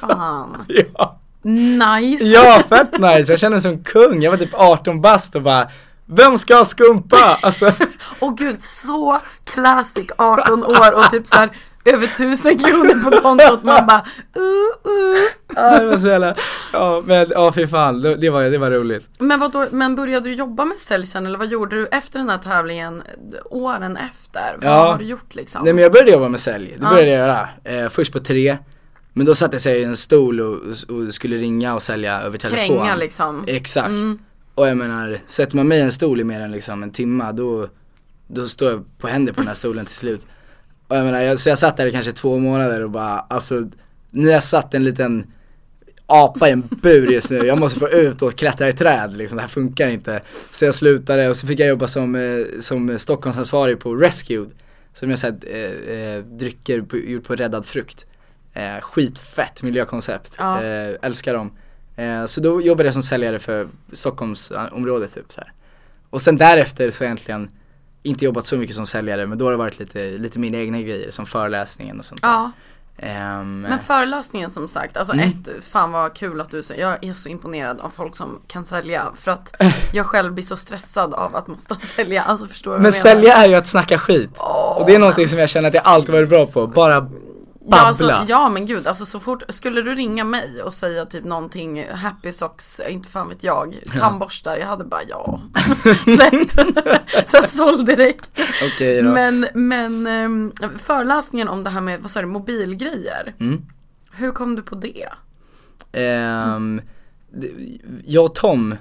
Fan. 0.00 0.64
ja. 0.94 1.20
Nice. 1.42 2.24
ja, 2.24 2.62
fett 2.68 2.98
nice, 2.98 3.32
jag 3.32 3.38
kände 3.38 3.54
mig 3.54 3.62
som 3.62 3.84
kung, 3.84 4.22
jag 4.22 4.30
var 4.30 4.38
typ 4.38 4.54
18 4.54 5.00
bast 5.00 5.34
och 5.34 5.42
bara 5.42 5.70
Vem 6.06 6.38
ska 6.38 6.56
ha 6.56 6.64
skumpa? 6.64 7.38
Alltså, 7.42 7.72
Och 8.18 8.38
gud, 8.38 8.60
så 8.60 9.20
classic 9.44 10.06
18 10.16 10.64
år 10.64 10.92
och 10.92 11.10
typ 11.10 11.26
så 11.26 11.36
här 11.36 11.50
över 11.84 12.06
tusen 12.06 12.58
kronor 12.58 13.04
på 13.04 13.10
kontot. 13.22 13.64
Man 13.64 13.86
bara 13.86 14.04
uh, 14.36 14.42
uh. 14.42 15.18
ja, 15.54 15.78
det 15.78 15.86
var 15.86 15.96
så 15.96 16.08
jävla, 16.08 16.36
ja 16.72 17.02
men 17.06 17.26
ja 17.30 17.52
fy 17.52 17.66
fan, 17.66 18.00
det, 18.00 18.16
det, 18.16 18.30
var, 18.30 18.42
det 18.42 18.58
var 18.58 18.70
roligt. 18.70 19.06
Men 19.18 19.40
vad 19.40 19.52
då, 19.52 19.66
men 19.70 19.94
började 19.94 20.28
du 20.28 20.34
jobba 20.34 20.64
med 20.64 20.78
sälj 20.78 21.06
sen 21.06 21.26
eller 21.26 21.38
vad 21.38 21.48
gjorde 21.48 21.76
du 21.76 21.86
efter 21.86 22.18
den 22.18 22.28
här 22.28 22.38
tävlingen 22.38 23.02
åren 23.44 23.96
efter? 23.96 24.56
Vad 24.60 24.70
Ja. 24.70 24.92
har 24.92 24.98
du 24.98 25.04
gjort 25.04 25.34
liksom? 25.34 25.64
Nej 25.64 25.72
men 25.72 25.82
jag 25.82 25.92
började 25.92 26.10
jobba 26.10 26.28
med 26.28 26.40
sälj, 26.40 26.74
det 26.78 26.84
Ja. 26.84 26.90
började 26.90 27.10
jag 27.10 27.18
göra. 27.18 27.48
Eh, 27.64 27.88
först 27.88 28.12
på 28.12 28.20
tre, 28.20 28.56
men 29.12 29.26
då 29.26 29.34
satte 29.34 29.54
jag 29.54 29.62
sig 29.62 29.80
i 29.80 29.84
en 29.84 29.96
stol 29.96 30.40
och, 30.40 30.54
och 30.88 31.14
skulle 31.14 31.36
ringa 31.36 31.74
och 31.74 31.82
sälja 31.82 32.20
över 32.20 32.38
telefon. 32.38 32.78
Kränga 32.78 32.94
liksom. 32.96 33.44
Exakt. 33.46 33.88
Mm. 33.88 34.18
Och 34.54 34.68
jag 34.68 34.76
menar, 34.76 35.20
sätter 35.26 35.56
man 35.56 35.68
mig 35.68 35.78
i 35.78 35.82
en 35.82 35.92
stol 35.92 36.20
i 36.20 36.24
mer 36.24 36.40
än 36.40 36.50
liksom 36.52 36.82
en 36.82 36.90
timma 36.90 37.32
då, 37.32 37.68
då 38.26 38.48
står 38.48 38.70
jag 38.70 38.84
på 38.98 39.08
händer 39.08 39.32
på 39.32 39.40
den 39.40 39.48
här 39.48 39.54
stolen 39.54 39.86
till 39.86 39.94
slut. 39.94 40.26
Och 40.94 41.00
jag 41.00 41.04
menar, 41.04 41.20
jag, 41.20 41.40
så 41.40 41.48
jag 41.48 41.58
satt 41.58 41.76
där 41.76 41.86
i 41.86 41.92
kanske 41.92 42.12
två 42.12 42.38
månader 42.38 42.84
och 42.84 42.90
bara, 42.90 43.18
alltså, 43.18 43.66
ni 44.10 44.32
har 44.32 44.40
satt 44.40 44.74
en 44.74 44.84
liten 44.84 45.26
apa 46.06 46.48
i 46.48 46.52
en 46.52 46.68
bur 46.82 47.10
just 47.10 47.30
nu, 47.30 47.36
jag 47.38 47.58
måste 47.58 47.78
få 47.78 47.88
ut 47.88 48.22
och 48.22 48.34
klättra 48.36 48.68
i 48.68 48.72
träd 48.72 49.16
liksom, 49.16 49.36
det 49.36 49.42
här 49.42 49.48
funkar 49.48 49.88
inte. 49.88 50.22
Så 50.52 50.64
jag 50.64 50.74
slutade 50.74 51.28
och 51.28 51.36
så 51.36 51.46
fick 51.46 51.60
jag 51.60 51.68
jobba 51.68 51.86
som, 51.88 52.14
eh, 52.14 52.60
som 52.60 52.98
Stockholmsansvarig 52.98 53.78
på 53.78 53.94
Rescued. 53.94 54.50
Som 54.94 55.10
jag 55.10 55.18
såhär, 55.18 55.36
eh, 55.46 55.96
eh, 55.96 56.24
drycker 56.24 56.80
på, 56.82 56.96
gjort 56.96 57.24
på 57.24 57.34
räddad 57.36 57.66
frukt. 57.66 58.06
Eh, 58.52 58.80
skitfett 58.80 59.62
miljökoncept, 59.62 60.34
Ja. 60.38 60.62
eh, 60.62 60.94
älskar 61.02 61.34
dem. 61.34 61.50
Eh, 61.96 62.26
så 62.26 62.40
då 62.40 62.60
jobbade 62.60 62.86
jag 62.86 62.92
som 62.94 63.02
säljare 63.02 63.38
för 63.38 63.66
Stockholmsområdet 63.92 65.14
typ 65.14 65.32
så 65.32 65.40
här. 65.40 65.52
Och 66.10 66.22
sen 66.22 66.36
därefter 66.36 66.90
så 66.90 67.04
jag 67.04 67.06
egentligen 67.08 67.48
inte 68.04 68.24
jobbat 68.24 68.46
så 68.46 68.56
mycket 68.56 68.76
som 68.76 68.86
säljare 68.86 69.26
men 69.26 69.38
då 69.38 69.44
har 69.44 69.50
det 69.50 69.56
varit 69.58 69.78
lite, 69.78 70.10
lite 70.10 70.38
mina 70.38 70.58
egna 70.58 70.80
grejer 70.80 71.10
som 71.10 71.26
föreläsningen 71.26 71.98
och 71.98 72.04
sånt 72.04 72.22
där. 72.22 72.28
Ja, 72.28 72.50
Ehm, 72.98 73.60
men 73.60 73.78
föreläsningen 73.78 74.50
som 74.50 74.68
sagt, 74.68 74.96
alltså 74.96 75.14
Mm. 75.14 75.28
ett, 75.28 75.64
fan 75.64 75.92
vad 75.92 76.14
kul 76.14 76.40
att 76.40 76.50
du 76.50 76.62
säger, 76.62 76.82
jag 76.82 77.04
är 77.04 77.12
så 77.12 77.28
imponerad 77.28 77.80
av 77.80 77.90
folk 77.90 78.16
som 78.16 78.40
kan 78.46 78.64
sälja 78.64 79.04
för 79.16 79.30
att 79.30 79.62
jag 79.92 80.06
själv 80.06 80.32
blir 80.34 80.44
så 80.44 80.56
stressad 80.56 81.14
av 81.14 81.36
att 81.36 81.46
måste 81.48 81.74
sälja, 81.96 82.22
alltså 82.22 82.48
förstår 82.48 82.70
du 82.70 82.74
vad 82.76 82.82
men 82.82 82.92
jag 82.92 83.04
menar? 83.04 83.16
sälja 83.20 83.36
är 83.36 83.48
ju 83.48 83.54
att 83.54 83.66
snacka 83.66 83.98
skit. 83.98 84.30
och 84.76 84.86
det 84.86 84.94
är 84.94 84.98
någonting 84.98 85.28
som 85.28 85.38
jag 85.38 85.48
känner 85.48 85.68
att 85.68 85.74
jag 85.74 85.82
alltid 85.86 86.14
varit 86.14 86.28
bra 86.28 86.46
på, 86.46 86.66
bara 86.66 87.10
babbla. 87.64 87.76
Ja, 87.78 87.86
alltså, 87.86 88.32
ja 88.32 88.48
men 88.48 88.66
gud, 88.66 88.86
alltså 88.86 89.06
så 89.06 89.20
fort, 89.20 89.42
skulle 89.48 89.82
du 89.82 89.94
ringa 89.94 90.24
mig 90.24 90.62
och 90.62 90.74
säga 90.74 91.04
typ 91.04 91.24
någonting, 91.24 91.88
happy 91.88 92.32
socks, 92.32 92.80
inte 92.88 93.08
fan 93.08 93.28
vet 93.28 93.44
jag, 93.44 93.76
tandborstar, 93.98 94.56
jag 94.56 94.66
hade 94.66 94.84
bara 94.84 95.02
ja. 95.08 95.40
Lätt. 96.06 96.50
så 97.30 97.36
jag 97.36 97.48
sålde 97.48 97.96
direkt. 97.96 98.40
Okej 98.74 99.02
då. 99.02 99.10
Men, 99.10 99.46
men 99.54 100.06
ehm, 100.06 100.52
föreläsningen 100.78 101.48
om 101.48 101.64
det 101.64 101.70
här 101.70 101.80
med, 101.80 102.00
vad 102.00 102.10
sa 102.10 102.20
du, 102.20 102.26
mobilgrejer. 102.26 103.34
Mm. 103.40 103.62
Hur 104.12 104.30
kom 104.30 104.56
du 104.56 104.62
på 104.62 104.74
det? 104.74 105.08
Det- 107.30 107.50
jag 108.04 108.24
och 108.24 108.34
Tom, 108.34 108.76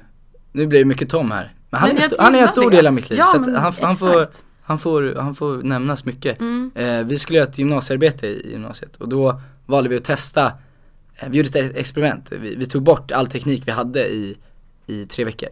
nu 0.52 0.68
blir 0.68 0.80
det 0.80 0.86
mycket 0.86 1.10
Tom 1.10 1.32
här. 1.32 1.54
Men 1.70 1.80
han, 1.80 1.90
Men 1.90 1.98
är, 1.98 2.14
han 2.20 2.36
är 2.36 2.42
en 2.42 2.48
stor 2.48 2.72
del 2.72 2.88
av 2.88 2.94
mitt 2.94 3.10
liv. 3.10 3.20
Ja, 3.20 3.26
så 3.26 3.40
men 3.40 3.56
han, 3.56 3.74
han, 3.82 3.96
får. 3.96 4.28
Han, 4.64 4.80
får, 4.80 5.16
han 5.16 5.36
får 5.36 5.64
nämnas 5.64 6.06
mycket. 6.06 6.42
Eh, 6.76 7.00
vi 7.00 7.20
skulle 7.20 7.38
göra 7.38 7.50
ett 7.50 7.58
gymnasiearbete 7.58 8.28
i 8.28 8.52
gymnasiet 8.52 8.96
och 8.96 9.10
då 9.10 9.42
valde 9.66 9.90
vi 9.90 9.98
att 9.98 10.04
testa, 10.04 10.52
eh, 11.16 11.30
vi 11.30 11.38
gjorde 11.38 11.60
ett 11.60 11.76
experiment. 11.76 12.32
Vi, 12.32 12.56
vi 12.56 12.66
tog 12.66 12.84
bort 12.84 13.12
all 13.12 13.28
teknik 13.28 13.64
vi 13.66 13.72
hade 13.72 14.14
i, 14.14 14.38
i 14.88 15.06
tre 15.06 15.26
veckor. 15.26 15.50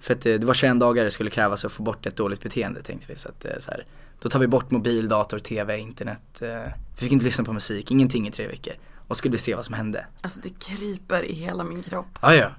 För 0.00 0.14
att 0.14 0.26
eh, 0.26 0.34
det 0.34 0.46
var 0.46 0.54
21 0.54 0.80
dagar 0.80 1.04
det 1.04 1.10
skulle 1.10 1.30
krävas 1.30 1.64
att 1.64 1.72
få 1.72 1.82
bort 1.82 2.06
ett 2.06 2.16
dåligt 2.16 2.42
beteende 2.42 2.82
tänkte 2.82 3.12
vi. 3.12 3.18
Så 3.18 3.28
att, 3.28 3.44
eh, 3.44 3.50
så 3.60 3.70
här, 3.70 3.84
då 4.20 4.28
tar 4.28 4.38
vi 4.38 4.46
bort 4.46 4.70
mobil, 4.70 5.08
dator, 5.08 5.38
tv, 5.38 5.78
internet. 5.78 6.42
Eh, 6.42 6.48
vi 6.94 7.00
fick 7.00 7.12
inte 7.12 7.24
lyssna 7.24 7.44
på 7.44 7.52
musik, 7.52 7.90
ingenting 7.90 8.28
i 8.28 8.30
tre 8.30 8.46
veckor. 8.46 8.74
Och 9.08 9.16
skulle 9.16 9.32
vi 9.32 9.38
se 9.38 9.54
vad 9.54 9.64
som 9.64 9.74
hände. 9.74 10.06
Alltså 10.20 10.40
det 10.40 10.50
kryper 10.58 11.22
i 11.22 11.32
hela 11.32 11.64
min 11.64 11.82
kropp. 11.82 12.18
Ja, 12.22 12.34
ja. 12.34 12.50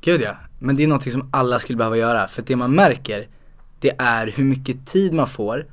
Gud 0.00 0.20
ja. 0.20 0.36
Men 0.58 0.76
det 0.76 0.82
är 0.82 0.86
någonting 0.86 1.12
som 1.12 1.28
alla 1.32 1.58
skulle 1.58 1.76
behöva 1.76 1.96
göra. 1.96 2.28
För 2.28 2.42
att 2.42 2.48
det 2.48 2.56
man 2.56 2.74
märker, 2.74 3.28
det 3.82 3.94
är 3.98 4.26
hur 4.26 4.44
mycket 4.44 4.86
tid 4.86 5.14
man 5.14 5.28
får 5.28 5.66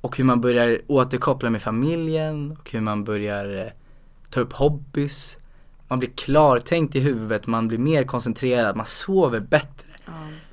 och 0.00 0.16
hur 0.16 0.24
man 0.24 0.40
börjar 0.40 0.80
återkoppla 0.86 1.50
med 1.50 1.62
familjen 1.62 2.56
och 2.60 2.70
hur 2.70 2.80
man 2.80 3.04
börjar 3.04 3.56
eh, 3.58 3.72
ta 4.30 4.40
upp 4.40 4.52
hobbys. 4.52 5.36
Man 5.88 5.98
blir 5.98 6.10
klartänkt 6.10 6.96
i 6.96 7.00
huvudet, 7.00 7.46
man 7.46 7.68
blir 7.68 7.78
mer 7.78 8.04
koncentrerad, 8.04 8.76
man 8.76 8.86
sover 8.86 9.40
bättre. 9.40 9.86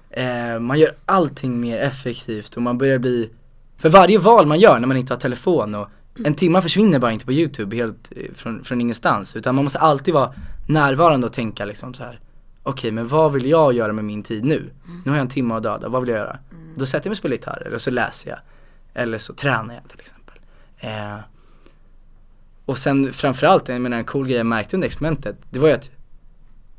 Eh, 0.10 0.60
man 0.60 0.80
gör 0.80 0.92
allting 1.06 1.60
mer 1.60 1.80
effektivt 1.80 2.56
och 2.56 2.62
man 2.62 2.78
börjar 2.78 3.00
bli, 3.00 3.30
för 3.78 3.90
varje 3.90 4.20
val 4.20 4.46
man 4.46 4.60
gör 4.60 4.80
när 4.80 4.88
man 4.88 4.98
inte 4.98 5.14
har 5.14 5.20
telefon 5.20 5.76
och 5.76 5.90
en 6.26 6.34
timma 6.34 6.62
försvinner 6.62 7.00
bara 7.00 7.12
inte 7.12 7.26
på 7.26 7.32
youtube 7.32 7.76
helt 7.76 8.12
eh, 8.16 8.34
från, 8.36 8.64
från 8.64 8.82
ingenstans 8.82 9.36
utan 9.36 9.56
man 9.56 9.64
måste 9.64 9.80
alltid 9.80 10.14
vara 10.14 10.34
närvarande 10.68 11.28
och 11.28 11.34
tänka 11.34 11.66
liksom 11.66 11.94
så 11.94 12.04
här. 12.04 12.20
Okej 12.64 12.92
men 12.92 13.08
vad 13.08 13.34
vill 13.34 13.46
jag 13.46 13.74
göra 13.74 13.94
med 13.94 14.06
min 14.06 14.24
tid 14.24 14.46
nu? 14.46 14.70
Nu 15.06 15.12
har 15.12 15.18
jag 15.18 15.22
en 15.22 15.30
timme 15.30 15.54
att 15.54 15.64
döda, 15.64 15.90
vad 15.90 16.02
vill 16.02 16.10
jag 16.10 16.20
göra? 16.20 16.40
Då 16.78 16.86
sätter 16.86 17.06
jag 17.06 17.10
mig 17.10 17.14
och 17.14 17.18
spelar 17.18 17.36
gitarr 17.36 17.64
eller 17.66 17.78
så 17.78 17.92
läser 17.92 18.30
jag 18.30 18.40
Eller 18.94 19.18
så 19.18 19.34
tränar 19.34 19.74
jag 19.74 19.90
till 19.90 20.00
exempel 20.00 20.40
eh, 20.78 21.20
Och 22.66 22.78
sen 22.78 23.14
framförallt, 23.14 23.68
jag 23.68 23.82
menar 23.82 23.98
en 23.98 24.06
cool 24.06 24.28
grej 24.28 24.38
jag 24.38 24.46
märkte 24.46 24.76
under 24.76 24.86
experimentet 24.86 25.38
Det 25.50 25.60
var 25.60 25.68
ju 25.68 25.74
att 25.74 25.90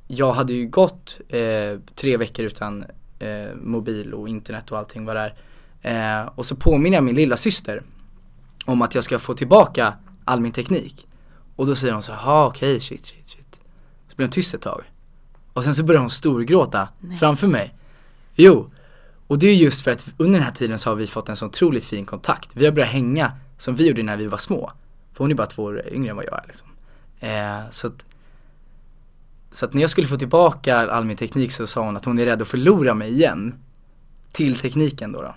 Jag 0.07 0.33
hade 0.33 0.53
ju 0.53 0.67
gått 0.67 1.21
eh, 1.29 1.79
tre 1.95 2.17
veckor 2.17 2.45
utan 2.45 2.85
eh, 3.19 3.55
mobil 3.55 4.15
och 4.15 4.29
internet 4.29 4.73
och 4.73 4.79
allting 4.79 5.05
vad 5.05 5.17
det 5.17 5.33
är 5.83 6.23
eh, 6.23 6.31
Och 6.35 6.47
så 6.47 6.57
påminner 6.57 6.97
jag 6.97 7.05
min 7.05 7.15
lilla 7.15 7.37
syster 7.37 7.83
om 8.65 8.83
att 8.83 8.95
jag 8.95 9.05
ska 9.05 9.19
få 9.19 9.35
tillbaka 9.35 9.95
all 10.25 10.41
min 10.41 10.53
teknik. 10.53 11.07
Och 11.57 11.67
då 11.67 11.75
säger 11.75 11.95
hon 11.95 12.03
så 12.03 12.13
här, 12.13 12.47
okej 12.47 12.81
shit 12.81 13.07
shit 13.07 13.29
shit. 13.29 13.61
Så 14.09 14.17
blir 14.17 14.27
hon 14.27 14.33
tyst 14.33 14.55
ett 14.55 14.63
tag. 14.63 14.83
Och 15.53 15.65
sen 15.65 15.75
så 15.75 15.83
börjar 15.83 16.01
hon 16.01 16.11
storgråta 16.11 16.89
framför 17.21 17.47
mig. 17.47 17.75
Jo, 18.35 18.71
och 19.29 19.39
det 19.39 19.47
är 19.47 19.55
just 19.55 19.81
för 19.83 19.91
att 19.91 20.07
under 20.17 20.39
den 20.39 20.45
här 20.47 20.55
tiden 20.55 20.79
så 20.79 20.91
har 20.91 20.95
vi 20.97 21.07
fått 21.07 21.29
en 21.29 21.37
så 21.37 21.47
otroligt 21.47 21.85
fin 21.85 22.07
kontakt. 22.07 22.49
Vi 22.53 22.65
har 22.65 22.73
börjat 22.73 22.91
hänga 22.91 23.33
som 23.59 23.77
vi 23.77 23.87
gjorde 23.89 24.03
när 24.03 24.17
vi 24.17 24.27
var 24.27 24.39
små. 24.39 24.73
För 25.13 25.25
hon 25.25 25.31
är 25.31 25.35
bara 25.35 25.47
två 25.47 25.63
år 25.63 25.83
yngre 25.93 26.11
än 26.11 26.17
vad 26.17 26.25
jag 26.25 26.35
är 26.39 26.45
liksom. 26.47 26.69
Eh, 27.21 27.71
så 27.71 27.87
att 27.87 28.05
så 29.53 29.65
att 29.65 29.75
när 29.75 29.81
jag 29.81 29.91
skulle 29.91 30.07
få 30.07 30.17
tillbaka 30.17 30.77
all 30.91 31.05
min 31.05 31.17
teknik 31.17 31.53
så 31.53 31.67
sa 31.67 31.85
hon 31.85 31.97
att 31.97 32.05
hon 32.05 32.19
är 32.19 32.25
rädd 32.25 32.43
att 32.43 32.49
förlora 32.49 32.95
mig 32.95 33.11
igen. 33.13 33.55
Till 34.33 34.59
tekniken 34.59 35.13
då. 35.13 35.23
då. 35.23 35.35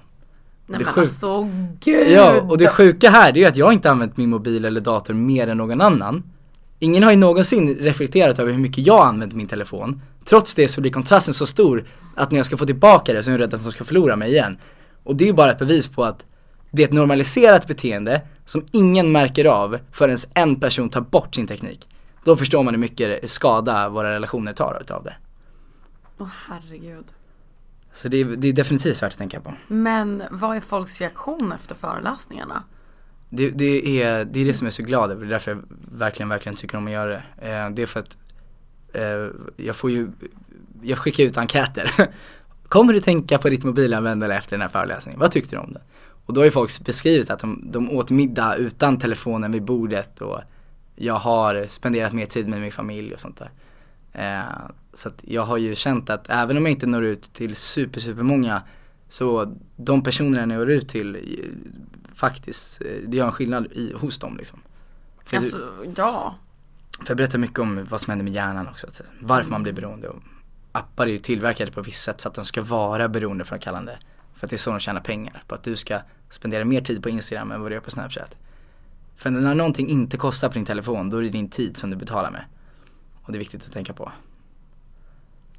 Nej 0.67 0.79
Det 0.79 0.85
men 0.85 0.93
sjuk- 0.93 1.03
alltså 1.03 1.49
gud. 1.79 2.07
Ja, 2.11 2.41
och 2.41 2.57
det 2.57 2.67
sjuka 2.67 3.09
här 3.09 3.31
det 3.31 3.39
är 3.39 3.41
ju 3.41 3.47
att 3.47 3.57
jag 3.57 3.73
inte 3.73 3.91
använt 3.91 4.17
min 4.17 4.29
mobil 4.29 4.65
eller 4.65 4.81
dator 4.81 5.13
mer 5.13 5.47
än 5.47 5.57
någon 5.57 5.81
annan. 5.81 6.23
Ingen 6.79 7.03
har 7.03 7.11
ju 7.11 7.17
någonsin 7.17 7.75
reflekterat 7.75 8.39
över 8.39 8.51
hur 8.51 8.59
mycket 8.59 8.85
jag 8.85 9.05
använt 9.05 9.33
min 9.33 9.47
telefon. 9.47 10.01
Trots 10.25 10.55
det 10.55 10.67
så 10.67 10.81
blir 10.81 10.91
kontrasten 10.91 11.33
så 11.33 11.45
stor 11.45 11.85
att 12.15 12.31
när 12.31 12.39
jag 12.39 12.45
ska 12.45 12.57
få 12.57 12.65
tillbaka 12.65 13.13
det 13.13 13.23
så 13.23 13.29
är 13.29 13.31
jag 13.31 13.39
rädd 13.39 13.53
att 13.53 13.63
de 13.63 13.71
ska 13.71 13.83
förlora 13.83 14.15
mig 14.15 14.31
igen. 14.31 14.57
Och 15.03 15.15
det 15.15 15.23
är 15.23 15.27
ju 15.27 15.33
bara 15.33 15.51
ett 15.51 15.59
bevis 15.59 15.87
på 15.87 16.03
att 16.03 16.25
det 16.71 16.83
är 16.83 16.87
ett 16.87 16.93
normaliserat 16.93 17.67
beteende 17.67 18.21
som 18.45 18.65
ingen 18.71 19.11
märker 19.11 19.45
av 19.45 19.79
förrän 19.91 20.17
en 20.33 20.55
person 20.55 20.89
tar 20.89 21.01
bort 21.01 21.35
sin 21.35 21.47
teknik. 21.47 21.87
Då 22.23 22.35
förstår 22.35 22.63
man 22.63 22.73
hur 22.73 22.81
mycket 22.81 23.29
skada 23.29 23.89
våra 23.89 24.11
relationer 24.11 24.53
tar 24.53 24.81
utav 24.81 25.03
det. 25.03 25.15
Åh 26.17 26.27
herregud. 26.47 27.05
Så 27.93 28.07
det 28.07 28.17
är, 28.17 28.25
det 28.25 28.47
är 28.47 28.53
definitivt 28.53 29.03
värt 29.03 29.11
att 29.11 29.17
tänka 29.17 29.39
på. 29.41 29.53
Men 29.67 30.23
vad 30.31 30.57
är 30.57 30.61
folks 30.61 31.01
reaktion 31.01 31.51
efter 31.51 31.75
föreläsningarna? 31.75 32.63
Det, 33.29 33.49
det, 33.49 34.01
är, 34.01 34.25
det 34.25 34.39
är 34.39 34.45
det 34.45 34.53
som 34.53 34.65
jag 34.65 34.71
är 34.71 34.75
så 34.75 34.83
glad 34.83 35.11
över, 35.11 35.25
det 35.25 35.27
är 35.27 35.31
därför 35.31 35.51
jag 35.51 35.63
verkligen, 35.91 36.29
verkligen 36.29 36.55
tycker 36.55 36.77
om 36.77 36.85
att 36.85 36.93
göra 36.93 37.09
det. 37.09 37.23
Eh, 37.37 37.69
det 37.69 37.81
är 37.81 37.85
för 37.85 37.99
att 37.99 38.17
eh, 38.93 39.27
jag 39.65 39.75
får 39.75 39.91
ju, 39.91 40.11
jag 40.81 40.97
skickar 40.97 41.23
ut 41.23 41.37
enkäter. 41.37 41.91
Kommer 42.67 42.93
du 42.93 42.99
tänka 42.99 43.37
på 43.37 43.49
ditt 43.49 43.63
mobilanvändande 43.63 44.35
efter 44.35 44.51
den 44.51 44.61
här 44.61 44.69
föreläsningen? 44.69 45.19
Vad 45.19 45.31
tyckte 45.31 45.55
du 45.55 45.59
om 45.59 45.73
det? 45.73 45.81
Och 46.25 46.33
då 46.33 46.41
har 46.41 46.45
ju 46.45 46.51
folk 46.51 46.85
beskrivit 46.85 47.29
att 47.29 47.39
de, 47.39 47.63
de 47.71 47.89
åt 47.89 48.09
middag 48.09 48.55
utan 48.55 48.97
telefonen 48.97 49.51
vid 49.51 49.63
bordet 49.63 50.21
och 50.21 50.41
jag 50.95 51.13
har 51.13 51.67
spenderat 51.67 52.13
mer 52.13 52.25
tid 52.25 52.47
med 52.47 52.61
min 52.61 52.71
familj 52.71 53.13
och 53.13 53.19
sånt 53.19 53.37
där. 53.37 53.51
Eh, 54.13 54.69
så 54.93 55.07
att 55.07 55.19
jag 55.21 55.45
har 55.45 55.57
ju 55.57 55.75
känt 55.75 56.09
att 56.09 56.29
även 56.29 56.57
om 56.57 56.65
jag 56.65 56.71
inte 56.71 56.85
når 56.85 57.03
ut 57.03 57.33
till 57.33 57.55
super, 57.55 57.99
super 57.99 58.23
många 58.23 58.61
så 59.07 59.55
de 59.75 60.03
personerna 60.03 60.39
jag 60.39 60.59
når 60.59 60.69
ut 60.69 60.89
till 60.89 61.15
eh, 61.15 61.21
faktiskt, 62.15 62.81
eh, 62.81 63.07
det 63.07 63.17
gör 63.17 63.25
en 63.25 63.31
skillnad 63.31 63.67
i, 63.71 63.93
hos 63.93 64.19
dem 64.19 64.37
liksom. 64.37 64.59
För, 65.25 65.37
Alltså 65.37 65.57
ja. 65.95 66.35
för 66.99 67.07
jag 67.07 67.17
berättar 67.17 67.39
mycket 67.39 67.59
om 67.59 67.85
vad 67.89 68.01
som 68.01 68.11
händer 68.11 68.23
med 68.23 68.33
hjärnan 68.33 68.67
också, 68.67 68.87
varför 69.19 69.51
man 69.51 69.63
blir 69.63 69.73
beroende. 69.73 70.07
Och 70.07 70.23
appar 70.71 71.07
är 71.07 71.11
ju 71.11 71.19
tillverkade 71.19 71.71
på 71.71 71.81
visst 71.81 72.03
sätt 72.03 72.21
så 72.21 72.27
att 72.29 72.35
de 72.35 72.45
ska 72.45 72.61
vara 72.61 73.09
beroendeframkallande. 73.09 73.99
För 74.35 74.47
att 74.47 74.49
det 74.49 74.55
är 74.55 74.57
så 74.57 74.69
de 74.69 74.79
tjänar 74.79 75.01
pengar, 75.01 75.43
på 75.47 75.55
att 75.55 75.63
du 75.63 75.75
ska 75.77 75.99
spendera 76.29 76.65
mer 76.65 76.81
tid 76.81 77.03
på 77.03 77.09
Instagram 77.09 77.51
än 77.51 77.61
vad 77.61 77.71
du 77.71 77.75
gör 77.75 77.81
på 77.81 77.91
Snapchat. 77.91 78.35
För 79.17 79.29
när 79.29 79.55
någonting 79.55 79.89
inte 79.89 80.17
kostar 80.17 80.47
på 80.47 80.53
din 80.53 80.65
telefon, 80.65 81.09
då 81.09 81.17
är 81.17 81.21
det 81.21 81.29
din 81.29 81.49
tid 81.49 81.77
som 81.77 81.89
du 81.89 81.95
betalar 81.95 82.31
med. 82.31 82.45
Och 83.23 83.31
det 83.31 83.37
är 83.37 83.39
viktigt 83.39 83.65
att 83.65 83.71
tänka 83.73 83.93
på. 83.93 84.11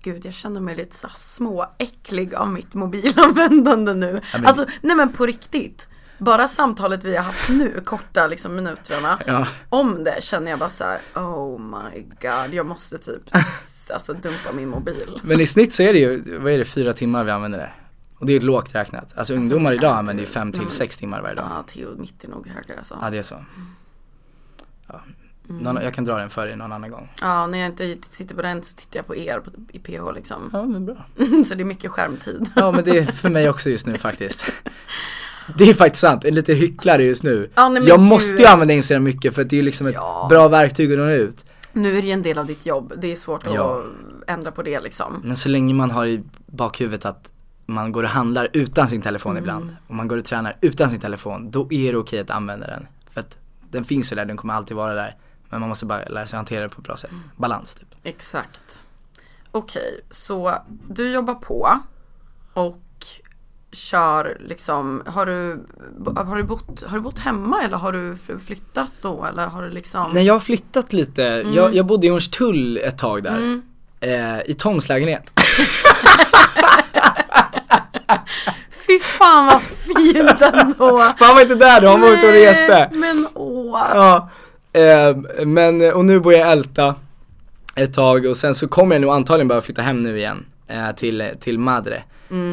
gud 0.02 0.24
jag 0.26 0.34
känner 0.34 0.60
mig 0.60 0.76
lite 0.76 0.96
så 0.96 1.08
småäcklig 1.14 2.34
av 2.34 2.48
mitt 2.48 2.74
mobilanvändande 2.74 3.94
nu. 3.94 4.20
men- 4.32 4.46
Alltså 4.46 4.66
nej 4.80 4.96
men 4.96 5.12
på 5.12 5.26
riktigt. 5.26 5.88
Bara 6.18 6.48
samtalet 6.48 7.04
vi 7.04 7.16
har 7.16 7.24
haft 7.24 7.48
nu, 7.48 7.80
korta 7.84 8.26
liksom 8.26 8.54
minuterna. 8.56 9.18
Ja. 9.26 9.46
Om 9.68 10.04
det 10.04 10.22
känner 10.22 10.50
jag 10.50 10.58
bara 10.58 10.70
så 10.70 10.84
här, 10.84 11.00
oh 11.14 11.58
my 11.60 12.00
god, 12.00 12.54
jag 12.54 12.66
måste 12.66 12.98
typ 12.98 13.22
alltså 13.90 14.12
dumpa 14.12 14.52
min 14.52 14.68
mobil. 14.68 15.20
Men 15.22 15.40
i 15.40 15.46
snitt 15.46 15.72
så 15.72 15.82
är 15.82 15.92
det 15.92 15.98
ju, 15.98 16.38
vad 16.38 16.52
är 16.52 16.58
det, 16.58 16.64
fyra 16.64 16.92
timmar 16.94 17.24
vi 17.24 17.30
använder 17.30 17.58
det. 17.58 17.70
Och 18.18 18.26
det 18.26 18.32
är 18.32 18.40
lågt 18.40 18.74
räknat. 18.74 19.12
Alltså 19.18 19.34
ungdomar 19.34 19.72
idag 19.72 19.96
använder 19.96 20.22
ju 20.22 20.26
du- 20.26 20.32
fem 20.32 20.52
till 20.52 20.70
sex 20.70 20.96
timmar 20.96 21.22
varje 21.22 21.34
dag. 21.34 21.44
Ja, 21.50 21.62
Theo 21.72 21.96
mitt 21.98 22.24
är 22.24 22.28
nog 22.28 22.46
högre 22.46 22.78
alltså. 22.78 22.98
Ja 23.02 23.10
det 23.10 23.18
är 23.18 23.22
så. 23.22 23.44
Ja. 24.88 25.00
Någon, 25.46 25.76
jag 25.82 25.94
kan 25.94 26.04
dra 26.04 26.16
den 26.18 26.30
för 26.30 26.46
dig 26.46 26.56
någon 26.56 26.72
annan 26.72 26.90
gång. 26.90 27.12
Ja, 27.20 27.46
när 27.46 27.58
jag 27.58 27.68
inte 27.68 27.96
sitter 28.08 28.34
på 28.34 28.42
den 28.42 28.62
så 28.62 28.76
tittar 28.76 28.98
jag 28.98 29.06
på 29.06 29.16
er 29.16 29.40
på, 29.40 29.50
i 29.72 29.78
PH 29.78 30.14
liksom. 30.14 30.50
Ja 30.52 30.66
men 30.66 30.86
bra. 30.86 31.06
så 31.46 31.54
det 31.54 31.62
är 31.62 31.64
mycket 31.64 31.90
skärmtid. 31.90 32.50
Ja 32.56 32.72
men 32.72 32.84
det 32.84 32.98
är 32.98 33.04
för 33.06 33.28
mig 33.28 33.48
också 33.48 33.70
just 33.70 33.86
nu 33.86 33.98
faktiskt. 33.98 34.44
Det 35.58 35.64
är 35.70 35.74
faktiskt 35.74 36.00
sant, 36.00 36.24
en 36.24 36.34
lite 36.34 36.54
hycklare 36.54 37.04
just 37.04 37.22
nu. 37.22 37.50
Ja, 37.54 37.68
nej, 37.68 37.82
jag 37.88 38.00
måste 38.00 38.42
ju 38.42 38.48
använda 38.48 38.74
Instagram 38.74 39.02
mycket 39.04 39.34
för 39.34 39.42
att 39.42 39.50
det 39.50 39.58
är 39.58 39.62
liksom 39.62 39.86
ett 39.86 39.94
Ja. 39.94 40.26
bra 40.30 40.48
verktyg 40.48 40.92
att 40.92 40.98
nå 40.98 41.10
ut. 41.10 41.44
Nu 41.72 41.96
är 41.98 42.02
det 42.02 42.06
ju 42.08 42.12
en 42.12 42.22
del 42.22 42.38
av 42.38 42.46
ditt 42.46 42.66
jobb, 42.66 42.92
det 42.98 43.12
är 43.12 43.16
svårt 43.16 43.46
att 43.46 43.54
Ja. 43.54 43.82
ändra 44.26 44.52
på 44.52 44.62
det 44.62 44.80
liksom. 44.80 45.20
Men 45.24 45.36
så 45.36 45.48
länge 45.48 45.74
man 45.74 45.90
har 45.90 46.06
i 46.06 46.22
bakhuvudet 46.46 47.04
att 47.04 47.28
man 47.66 47.92
går 47.92 48.02
och 48.02 48.08
handlar 48.08 48.48
utan 48.52 48.88
sin 48.88 49.02
telefon 49.02 49.36
ibland 49.38 49.76
och 49.88 49.94
man 49.94 50.08
går 50.08 50.16
och 50.18 50.24
tränar 50.24 50.56
utan 50.60 50.90
sin 50.90 51.00
telefon, 51.00 51.50
då 51.50 51.68
är 51.72 51.92
det 51.92 51.98
okej 51.98 52.20
att 52.20 52.30
använda 52.30 52.66
den. 52.66 52.86
För 53.10 53.20
att 53.20 53.38
den 53.70 53.84
finns 53.84 54.12
ju 54.12 54.16
där, 54.16 54.24
den 54.24 54.36
kommer 54.36 54.54
alltid 54.54 54.76
vara 54.76 54.94
där. 54.94 55.16
Men 55.48 55.60
man 55.60 55.68
måste 55.68 55.86
bara 55.86 56.04
lära 56.04 56.26
sig 56.26 56.36
hantera 56.36 56.62
det 56.62 56.68
på 56.68 56.80
ett 56.80 56.86
bra 56.86 56.96
sätt. 56.96 57.10
Balans 57.36 57.74
typ. 57.74 57.88
Exakt. 58.02 58.80
Okej, 59.50 60.00
så 60.10 60.54
du 60.88 61.10
jobbar 61.12 61.34
på 61.34 61.78
och 62.52 62.76
kör 63.72 64.36
liksom, 64.40 65.02
har 65.06 65.26
du, 65.26 65.64
har 66.16 66.36
du, 66.36 66.42
bott, 66.42 66.82
har 66.86 66.96
du 66.96 67.02
bott 67.02 67.18
hemma 67.18 67.62
eller 67.62 67.76
har 67.76 67.92
du 67.92 68.14
fl- 68.14 68.38
flyttat 68.38 68.90
då 69.00 69.24
eller 69.24 69.46
har 69.46 69.62
du 69.62 69.70
liksom? 69.70 70.10
Nej 70.14 70.24
jag 70.26 70.34
har 70.34 70.40
flyttat 70.40 70.92
lite, 70.92 71.22
jag, 71.54 71.74
jag 71.74 71.86
bodde 71.86 72.06
i 72.06 72.10
Hornstull 72.10 72.76
ett 72.76 72.98
tag 72.98 73.22
där. 73.22 73.60
Eh, 74.00 74.40
I 74.50 74.54
Toms 74.54 74.88
lägenhet. 74.88 75.32
Fy 78.86 78.98
fan 78.98 79.46
vad 79.46 79.62
fint 79.62 80.42
ändå! 80.42 80.98
Han 81.18 81.34
var 81.34 81.42
inte 81.42 81.54
där 81.54 81.80
då, 81.80 81.88
han 81.88 82.00
var 82.00 82.08
ute 82.08 82.26
och 82.26 82.32
reste. 82.32 82.88
Men 82.92 83.26
åh! 83.34 83.80
Ja, 83.94 84.28
eh, 84.72 85.16
men 85.46 85.92
och 85.92 86.04
nu 86.04 86.20
bor 86.20 86.32
jag 86.32 86.40
i 86.48 86.50
Älta 86.52 86.94
ett 87.74 87.94
tag 87.94 88.26
och 88.26 88.36
sen 88.36 88.54
så 88.54 88.68
kommer 88.68 88.94
jag 88.94 89.02
nog 89.02 89.10
antagligen 89.10 89.48
behöva 89.48 89.64
flytta 89.64 89.82
hem 89.82 90.02
nu 90.02 90.18
igen 90.18 90.44
eh, 90.68 90.92
till, 90.92 91.30
till 91.40 91.58
Madre. 91.58 92.02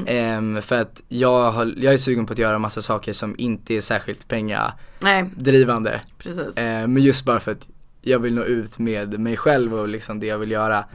Eh, 0.08 0.62
för 0.62 0.76
att 0.82 1.02
jag, 1.08 1.52
har, 1.52 1.74
jag 1.78 1.94
är 1.94 1.98
sugen 1.98 2.26
på 2.26 2.34
att 2.34 2.40
göra 2.40 2.60
massa 2.60 2.82
saker 2.82 3.14
som 3.14 3.36
inte 3.38 3.74
är 3.74 3.82
särskilt 3.82 4.28
pengadrivande. 4.28 6.02
Precis. 6.18 6.58
Eh, 6.58 6.88
men 6.88 7.04
just 7.04 7.26
bara 7.26 7.40
för 7.40 7.52
att 7.52 7.68
jag 8.02 8.20
vill 8.20 8.34
nå 8.36 8.44
ut 8.44 8.80
med 8.80 9.20
mig 9.20 9.38
själv 9.38 9.74
och 9.74 9.88
liksom 9.88 10.20
det 10.20 10.26
jag 10.28 10.38
vill 10.38 10.52
göra. 10.52 10.86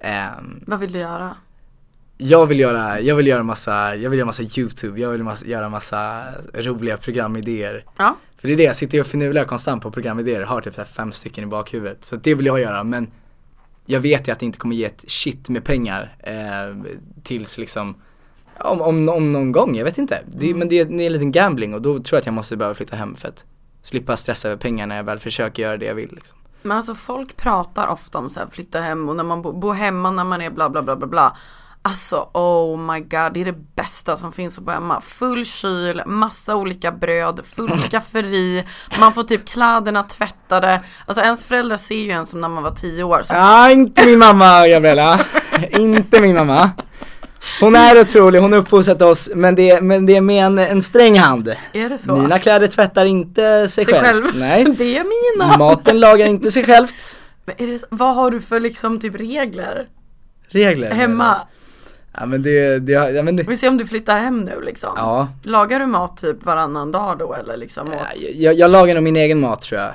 Ehm, 0.00 0.64
Vad 0.66 0.80
vill 0.80 0.92
du 0.92 0.98
göra? 0.98 1.36
jag 2.16 2.46
vill 2.46 2.60
göra, 2.60 3.00
jag 3.00 3.16
vill 3.16 3.26
göra 3.26 3.42
massa, 3.42 3.96
jag 3.96 4.10
vill 4.10 4.18
göra 4.18 4.26
massa 4.26 4.42
YouTube, 4.42 5.00
jag 5.00 5.10
vill 5.10 5.22
massa, 5.22 5.46
göra 5.46 5.68
massa 5.68 6.24
roliga 6.54 6.96
programidéer. 6.96 7.84
Ja, 7.96 8.16
För 8.38 8.48
det 8.48 8.54
är 8.54 8.56
det, 8.56 8.62
jag 8.62 8.76
sitter 8.76 9.00
och 9.00 9.06
finurlar 9.06 9.44
konstant 9.44 9.82
på 9.82 9.90
programidéer, 9.90 10.42
har 10.42 10.60
typ 10.60 10.74
så 10.74 10.84
fem 10.84 11.12
stycken 11.12 11.44
i 11.44 11.46
bakhuvudet. 11.46 12.04
Så 12.04 12.16
det 12.16 12.34
vill 12.34 12.46
jag 12.46 12.60
göra 12.60 12.84
men 12.84 13.10
jag 13.86 14.00
vet 14.00 14.28
ju 14.28 14.32
att 14.32 14.38
det 14.38 14.46
inte 14.46 14.58
kommer 14.58 14.76
ge 14.76 14.84
ett 14.84 15.04
shit 15.06 15.48
med 15.48 15.64
pengar 15.64 16.16
eh, 16.18 16.76
tills 17.22 17.58
liksom 17.58 17.94
om, 18.60 18.80
om, 18.80 19.08
om 19.08 19.32
någon 19.32 19.52
gång, 19.52 19.76
jag 19.76 19.84
vet 19.84 19.98
inte. 19.98 20.22
Det, 20.26 20.54
Men 20.54 20.68
det, 20.68 20.78
är- 20.80 20.84
det 20.84 21.02
är 21.02 21.06
en 21.06 21.12
liten 21.12 21.32
gambling 21.32 21.74
och 21.74 21.82
då 21.82 21.92
tror 21.98 22.06
jag 22.16 22.18
att 22.20 22.26
jag 22.26 22.32
måste 22.34 22.56
behöva 22.56 22.74
flytta 22.74 22.96
hem 22.96 23.16
för 23.16 23.28
att 23.28 23.44
slippa 23.82 24.16
stressa 24.16 24.48
över 24.48 24.56
pengar 24.58 24.86
när 24.86 24.96
jag 24.96 25.04
väl 25.04 25.18
försöker 25.18 25.62
göra 25.62 25.76
det 25.76 25.84
jag 25.86 25.94
vill 25.94 26.10
liksom. 26.14 26.38
men 26.62 26.76
alltså 26.76 26.94
folk 26.94 27.36
pratar 27.36 27.86
ofta 27.86 28.18
om 28.18 28.30
så 28.30 28.40
här, 28.40 28.46
flytta 28.52 28.80
hem 28.80 29.08
och 29.08 29.16
när 29.16 29.24
man 29.24 29.42
bo, 29.42 29.52
bor 29.52 29.72
hemma 29.74 30.10
när 30.10 30.24
man 30.24 30.42
är 30.42 30.50
bla 30.50 30.70
bla 30.70 30.82
bla 30.82 30.96
bla 30.96 31.06
bla. 31.06 31.36
Alltså 31.86 32.28
oh 32.34 32.78
my 32.78 33.00
god, 33.00 33.32
det 33.34 33.40
är 33.40 33.44
det 33.44 33.74
bästa 33.76 34.16
som 34.16 34.32
finns 34.32 34.58
att 34.58 34.64
bo 34.64 34.70
hemma. 34.72 35.00
Full 35.00 35.44
kyl, 35.46 36.02
massa 36.06 36.56
olika 36.56 36.92
bröd, 36.92 37.40
full 37.44 37.78
skafferi, 37.90 38.64
man 39.00 39.12
får 39.12 39.22
typ 39.22 39.46
kläderna 39.48 40.02
tvättade. 40.02 40.80
Alltså 41.06 41.22
ens 41.24 41.44
föräldrar 41.44 41.76
ser 41.76 41.94
ju 42.02 42.10
en 42.10 42.26
som 42.26 42.40
när 42.40 42.48
man 42.48 42.62
var 42.62 42.70
tio 42.70 43.04
år. 43.04 43.22
Så 43.22 43.34
Ja, 43.34 43.70
inte 43.70 44.06
min 44.06 44.18
mamma 44.18 44.68
Gabriella. 44.68 45.20
inte 45.70 46.20
min 46.20 46.34
mamma. 46.36 46.70
Hon 47.60 47.74
är 47.74 48.00
otrolig, 48.00 48.38
hon 48.40 48.52
har 48.52 48.58
uppfostrat 48.58 49.02
oss 49.02 49.30
men 49.34 49.54
det, 49.54 49.80
men 49.80 50.06
det 50.06 50.16
är 50.16 50.20
med 50.20 50.44
en, 50.46 50.58
en 50.58 50.82
sträng 50.82 51.18
hand. 51.18 51.54
är 51.72 51.88
det 51.88 51.98
så? 51.98 52.16
Mina 52.16 52.38
kläder 52.38 52.66
tvättar 52.66 53.04
inte 53.04 53.68
sig, 53.68 53.84
Sig 53.84 53.94
själv. 53.94 54.04
själv. 54.22 54.24
Nej. 54.36 54.64
Det 54.78 54.98
är 54.98 55.04
mina. 55.38 55.56
Maten 55.58 56.00
lagar 56.00 56.26
inte 56.26 56.50
sig 56.50 56.64
självt. 56.64 57.20
Men 57.44 57.54
är 57.58 57.66
det, 57.66 57.78
så- 57.78 57.86
vad 57.90 58.14
har 58.14 58.30
du 58.30 58.40
för 58.40 58.60
liksom 58.60 59.00
typ 59.00 59.14
regler? 59.20 59.88
Regler. 60.48 60.90
Hemma? 60.90 61.36
Ja 62.18 62.26
men 62.26 62.42
det, 62.42 62.78
det, 62.78 62.92
ja 62.92 63.22
men 63.22 63.36
det, 63.36 63.42
Vi 63.42 63.56
ser 63.56 63.68
om 63.68 63.76
du 63.76 63.86
flyttar 63.86 64.18
hem 64.18 64.40
nu 64.40 64.60
liksom. 64.60 64.90
ja. 64.96 65.28
Lagar 65.42 65.80
du 65.80 65.86
mat 65.86 66.16
typ 66.16 66.44
varannan 66.44 66.92
dag 66.92 67.18
då 67.18 67.34
eller 67.34 67.56
liksom? 67.56 67.88
Åt? 67.88 67.98
Jag, 68.34 68.54
jag 68.54 68.70
lagar 68.70 68.94
nog 68.94 69.02
min 69.04 69.16
egen 69.16 69.40
mat 69.40 69.62
tror 69.62 69.80
jag. 69.80 69.92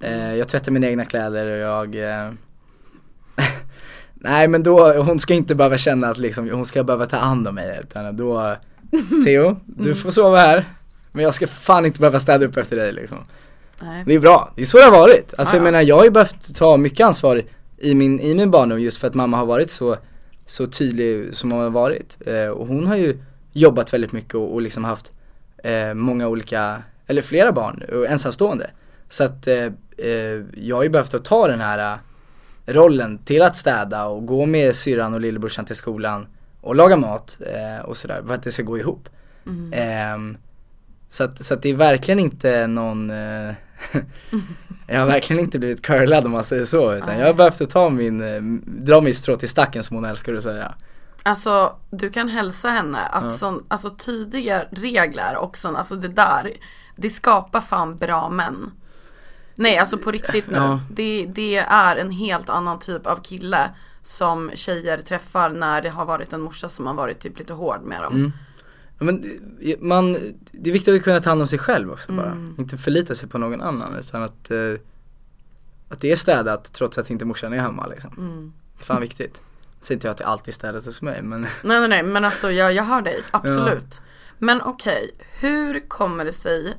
Eh, 0.00 0.34
jag 0.34 0.48
tvättar 0.48 0.72
mina 0.72 0.86
egna 0.86 1.04
kläder 1.04 1.46
och 1.50 1.56
jag 1.58 2.10
eh, 2.10 2.30
Nej 4.24 4.48
men 4.48 4.62
då, 4.62 5.02
hon 5.02 5.18
ska 5.18 5.34
inte 5.34 5.54
behöva 5.54 5.78
känna 5.78 6.08
att 6.10 6.18
liksom, 6.18 6.50
hon 6.50 6.66
ska 6.66 6.84
behöva 6.84 7.06
ta 7.06 7.16
hand 7.16 7.48
om 7.48 7.54
mig 7.54 7.80
utan 7.82 8.16
då 8.16 8.56
Theo, 9.24 9.56
du 9.64 9.94
får 9.94 10.10
sova 10.10 10.38
här 10.38 10.64
Men 11.12 11.24
jag 11.24 11.34
ska 11.34 11.46
fan 11.46 11.86
inte 11.86 11.98
behöva 12.00 12.20
städa 12.20 12.46
upp 12.46 12.56
efter 12.56 12.76
dig 12.76 12.92
liksom 12.92 13.18
Nej. 13.82 14.02
Det 14.06 14.14
är 14.14 14.20
bra, 14.20 14.52
det 14.56 14.62
är 14.62 14.66
så 14.66 14.76
det 14.76 14.84
har 14.84 14.92
varit. 14.92 15.34
Alltså 15.38 15.56
Ja, 15.56 15.58
jag 15.58 15.60
ja. 15.60 15.64
menar 15.64 15.82
jag 15.82 15.96
har 15.96 16.04
ju 16.04 16.10
behövt 16.10 16.56
ta 16.56 16.76
mycket 16.76 17.06
ansvar 17.06 17.42
i 17.78 17.94
min, 17.94 18.20
i 18.20 18.34
min 18.34 18.50
barndom 18.50 18.80
just 18.80 18.98
för 18.98 19.06
att 19.06 19.14
mamma 19.14 19.36
har 19.36 19.46
varit 19.46 19.70
så, 19.70 19.96
så 20.46 20.66
tydlig 20.66 21.36
som 21.36 21.52
hon 21.52 21.60
har 21.60 21.70
varit. 21.70 22.18
Eh, 22.26 22.46
och 22.46 22.66
hon 22.66 22.86
har 22.86 22.96
ju 22.96 23.18
jobbat 23.52 23.92
väldigt 23.92 24.12
mycket 24.12 24.34
och, 24.34 24.54
och 24.54 24.62
liksom 24.62 24.84
haft 24.84 25.12
eh, 25.64 25.94
många 25.94 26.28
olika, 26.28 26.82
eller 27.06 27.22
flera 27.22 27.52
barn 27.52 27.82
och 27.92 28.06
ensamstående. 28.06 28.70
Så 29.08 29.24
att 29.24 29.46
eh, 29.46 29.66
eh, 29.98 30.42
jag 30.54 30.76
har 30.76 30.82
ju 30.82 30.88
behövt 30.88 31.14
att 31.14 31.24
ta 31.24 31.48
den 31.48 31.60
här 31.60 31.98
rollen 32.66 33.18
till 33.18 33.42
att 33.42 33.56
städa 33.56 34.06
och 34.06 34.26
gå 34.26 34.46
med 34.46 34.76
syrran 34.76 35.14
och 35.14 35.20
lillebrorsan 35.20 35.64
till 35.64 35.76
skolan 35.76 36.26
och 36.60 36.76
laga 36.76 36.96
mat 36.96 37.38
eh, 37.46 37.84
och 37.84 37.96
sådär 37.96 38.22
för 38.26 38.34
att 38.34 38.42
det 38.42 38.52
ska 38.52 38.62
gå 38.62 38.78
ihop. 38.78 39.08
Ehm, 39.72 40.36
så 41.10 41.24
att, 41.24 41.44
så 41.44 41.54
att 41.54 41.62
det 41.62 41.68
är 41.68 41.74
verkligen 41.74 42.18
inte 42.18 42.66
någon 42.66 43.10
eh, 43.10 43.54
Jag 44.86 45.00
har 45.00 45.06
verkligen 45.06 45.42
inte 45.42 45.58
blivit 45.58 45.82
curlad 45.82 46.24
om 46.24 46.30
man 46.30 46.44
säger 46.44 46.64
så 46.64 46.94
utan 46.94 47.18
jag 47.18 47.26
har 47.26 47.34
behövt 47.34 47.70
ta 47.70 47.90
min, 47.90 48.22
eh, 48.22 48.42
dra 48.66 49.00
min 49.00 49.14
strå 49.14 49.36
till 49.36 49.48
stacken 49.48 49.84
som 49.84 49.96
hon 49.96 50.04
älskar 50.04 50.34
att 50.34 50.42
säga 50.42 50.74
Alltså 51.22 51.76
du 51.90 52.10
kan 52.10 52.28
hälsa 52.28 52.68
henne 52.68 52.98
att 52.98 53.32
sån, 53.32 53.64
alltså 53.68 53.90
tydliga 53.90 54.64
regler 54.70 55.36
och 55.36 55.56
sån, 55.56 55.76
alltså 55.76 55.96
det 55.96 56.08
där, 56.08 56.52
det 56.96 57.10
skapar 57.10 57.60
fan 57.60 57.96
bra 57.96 58.28
män. 58.28 58.70
Nej 59.54 59.78
alltså 59.78 59.98
på 59.98 60.10
riktigt 60.10 60.46
nu, 60.50 60.56
Ja. 60.56 60.80
det, 60.90 61.26
det 61.34 61.56
är 61.56 61.96
en 61.96 62.10
helt 62.10 62.48
annan 62.48 62.78
typ 62.78 63.06
av 63.06 63.16
kille 63.22 63.70
som 64.02 64.50
tjejer 64.54 64.98
träffar 65.02 65.50
när 65.50 65.82
det 65.82 65.88
har 65.90 66.04
varit 66.04 66.32
en 66.32 66.40
morsa 66.40 66.68
som 66.68 66.86
har 66.86 66.94
varit 66.94 67.20
typ 67.20 67.38
lite 67.38 67.52
hård 67.52 67.82
med 67.82 68.02
dem. 68.02 68.32
Ja, 68.98 69.04
men 69.04 69.40
man, 69.80 70.12
det 70.52 70.70
är 70.70 70.72
viktigt 70.72 70.94
att 70.94 71.02
kunna 71.02 71.20
ta 71.20 71.28
hand 71.30 71.40
om 71.40 71.46
sig 71.46 71.58
själv 71.58 71.90
också 71.90 72.12
bara. 72.12 72.36
Inte 72.58 72.78
förlita 72.78 73.14
sig 73.14 73.28
på 73.28 73.38
någon 73.38 73.60
annan 73.60 73.94
utan 73.98 74.22
att, 74.22 74.50
eh, 74.50 74.58
att 75.88 76.00
det 76.00 76.12
är 76.12 76.16
städat 76.16 76.72
trots 76.72 76.98
att 76.98 77.10
inte 77.10 77.24
morsan 77.24 77.52
är 77.52 77.58
hemma 77.60 77.86
liksom. 77.86 78.52
Fan 78.78 79.00
viktigt. 79.00 79.40
Säger 79.80 79.96
inte 79.96 80.06
jag 80.06 80.12
att 80.12 80.18
det 80.18 80.26
alltid 80.26 80.48
är 80.48 80.52
städat 80.52 80.84
hos 80.84 81.02
mig 81.02 81.22
men 81.22 81.40
Nej 81.64 81.80
nej 81.80 81.88
nej 81.88 82.02
men 82.02 82.24
alltså 82.24 82.50
jag, 82.50 82.72
jag 82.72 82.84
hör 82.84 83.02
dig, 83.02 83.20
absolut. 83.30 84.00
Men 84.38 84.62
okej, 84.62 85.10
hur 85.40 85.88
kommer 85.88 86.24
det 86.24 86.32
sig 86.32 86.74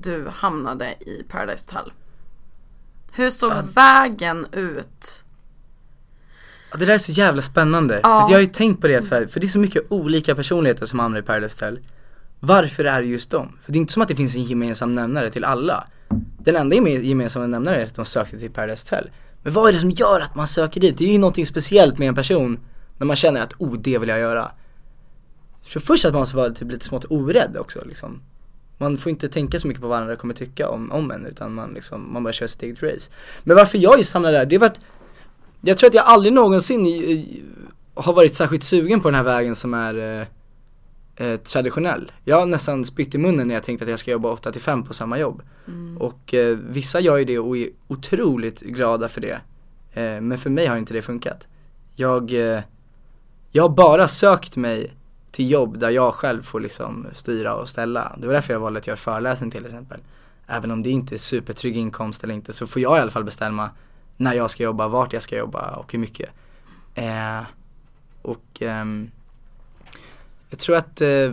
du 0.00 0.28
hamnade 0.28 0.94
i 1.00 1.24
Paradise 1.28 1.68
Hotel? 1.72 1.92
Hur 3.12 3.30
såg 3.30 3.52
vägen 3.74 4.46
ut? 4.52 5.24
Det 6.78 6.84
där 6.86 6.94
är 6.94 6.98
så 6.98 7.12
jävla 7.12 7.42
spännande. 7.42 8.00
För 8.02 8.10
jag 8.10 8.36
har 8.36 8.40
ju 8.40 8.46
tänkt 8.46 8.80
på 8.80 8.86
det 8.88 9.02
så 9.02 9.14
här, 9.14 9.26
för 9.26 9.40
det 9.40 9.46
är 9.46 9.48
så 9.48 9.58
mycket 9.58 9.82
olika 9.88 10.34
personligheter 10.34 10.86
som 10.86 10.98
hamnar 10.98 11.18
i 11.18 11.22
Paradise 11.22 11.54
Hotel. 11.64 11.80
Varför 12.40 12.84
är 12.84 13.02
det 13.02 13.08
just 13.08 13.30
dem? 13.30 13.58
För 13.64 13.72
det 13.72 13.78
är 13.78 13.80
inte 13.80 13.92
som 13.92 14.02
att 14.02 14.08
det 14.08 14.16
finns 14.16 14.34
en 14.34 14.44
gemensam 14.44 14.94
nämnare 14.94 15.30
till 15.30 15.44
alla. 15.44 15.86
Den 16.38 16.56
enda 16.56 16.76
geme- 16.76 17.02
gemensamma 17.02 17.46
nämnaren 17.46 17.80
är 17.80 17.84
att 17.84 17.94
de 17.94 18.04
sökte 18.04 18.38
till 18.38 18.50
Paradise 18.50 18.86
Hotel. 18.90 19.10
Men 19.42 19.52
vad 19.52 19.68
är 19.68 19.72
det 19.72 19.80
som 19.80 19.90
gör 19.90 20.20
att 20.20 20.34
man 20.34 20.46
söker 20.46 20.80
dit? 20.80 20.98
Det 20.98 21.04
är 21.04 21.12
ju 21.12 21.18
någonting 21.18 21.46
speciellt 21.46 21.98
med 21.98 22.08
en 22.08 22.14
person 22.14 22.60
när 22.98 23.06
man 23.06 23.16
känner 23.16 23.42
att 23.42 23.52
oh, 23.58 23.74
det 23.78 23.98
vill 23.98 24.08
jag 24.08 24.18
göra. 24.18 24.50
Så 25.62 25.80
först 25.80 26.04
att 26.04 26.12
man 26.12 26.20
måste 26.20 26.36
vara 26.36 26.50
typ 26.50 26.70
lite 26.70 26.84
smått 26.84 27.04
orädd 27.10 27.56
också 27.56 27.82
liksom. 27.86 28.20
Man 28.82 28.98
får 28.98 29.10
inte 29.10 29.28
tänka 29.28 29.60
så 29.60 29.66
mycket 29.68 29.82
på 29.82 29.88
vad 29.88 29.98
andra 29.98 30.16
kommer 30.16 30.34
tycka 30.34 30.68
om, 30.68 30.92
om 30.92 31.10
en 31.10 31.26
utan 31.26 31.54
man 31.54 31.72
liksom, 31.74 32.12
man 32.12 32.22
bara 32.22 32.32
kör 32.32 32.46
sitt 32.46 32.62
eget 32.62 32.82
race. 32.82 33.10
Men 33.42 33.56
varför 33.56 33.78
jag 33.78 33.98
just 33.98 34.12
hamnade 34.14 34.38
där, 34.38 34.46
det 34.46 34.58
var 34.58 34.66
att 34.66 34.80
jag 35.60 35.78
tror 35.78 35.88
att 35.88 35.94
jag 35.94 36.04
aldrig 36.06 36.32
någonsin 36.32 36.86
i- 36.86 37.12
i- 37.12 37.42
har 37.94 38.12
varit 38.12 38.34
särskilt 38.34 38.64
sugen 38.64 39.00
på 39.00 39.08
den 39.08 39.14
här 39.14 39.22
vägen 39.22 39.54
som 39.54 39.74
är 39.74 40.20
eh, 40.20 41.26
eh, 41.26 41.36
traditionell. 41.40 42.12
Jag 42.24 42.36
har 42.38 42.46
nästan 42.46 42.84
spytt 42.84 43.14
i 43.14 43.18
munnen 43.18 43.48
när 43.48 43.54
jag 43.54 43.62
tänkte 43.64 43.84
att 43.84 43.90
jag 43.90 43.98
ska 43.98 44.10
jobba 44.10 44.30
8 44.32 44.52
till 44.52 44.60
5 44.60 44.82
på 44.82 44.94
samma 44.94 45.18
jobb. 45.18 45.42
Och 45.98 46.34
eh, 46.34 46.56
vissa 46.70 47.00
gör 47.00 47.16
ju 47.16 47.24
det 47.24 47.38
och 47.38 47.56
är 47.56 47.68
otroligt 47.88 48.60
glada 48.60 49.08
för 49.08 49.20
det. 49.20 49.40
Eh, 49.92 50.20
men 50.20 50.38
för 50.38 50.50
mig 50.50 50.66
har 50.66 50.76
inte 50.76 50.94
det 50.94 51.02
funkat. 51.02 51.46
Jag, 51.96 52.32
eh, 52.32 52.60
jag 53.50 53.62
har 53.62 53.68
bara 53.68 54.08
sökt 54.08 54.56
mig 54.56 54.92
till 55.32 55.50
jobb 55.50 55.78
där 55.78 55.90
jag 55.90 56.14
själv 56.14 56.42
får 56.42 56.60
liksom 56.60 57.06
styra 57.12 57.54
och 57.54 57.68
ställa. 57.68 58.16
Det 58.18 58.26
var 58.26 58.34
därför 58.34 58.52
jag 58.52 58.60
valde 58.60 58.78
att 58.78 58.86
göra 58.86 58.96
föreläsning 58.96 59.50
till 59.50 59.64
exempel. 59.64 60.00
Även 60.46 60.70
om 60.70 60.82
det 60.82 60.90
inte 60.90 61.14
är 61.14 61.18
supertrygg 61.18 61.76
inkomst 61.76 62.24
eller 62.24 62.34
inte 62.34 62.52
så 62.52 62.66
får 62.66 62.82
jag 62.82 62.98
i 62.98 63.00
alla 63.00 63.10
fall 63.10 63.24
bestämma 63.24 63.70
när 64.16 64.32
jag 64.32 64.50
ska 64.50 64.62
jobba, 64.62 64.88
vart 64.88 65.12
jag 65.12 65.22
ska 65.22 65.36
jobba 65.36 65.70
och 65.70 65.92
hur 65.92 65.98
mycket. 65.98 66.30
Eh, 66.94 67.40
och 68.22 68.62
eh, 68.62 68.84
jag 70.50 70.58
tror 70.58 70.76
att 70.76 71.00
eh, 71.00 71.32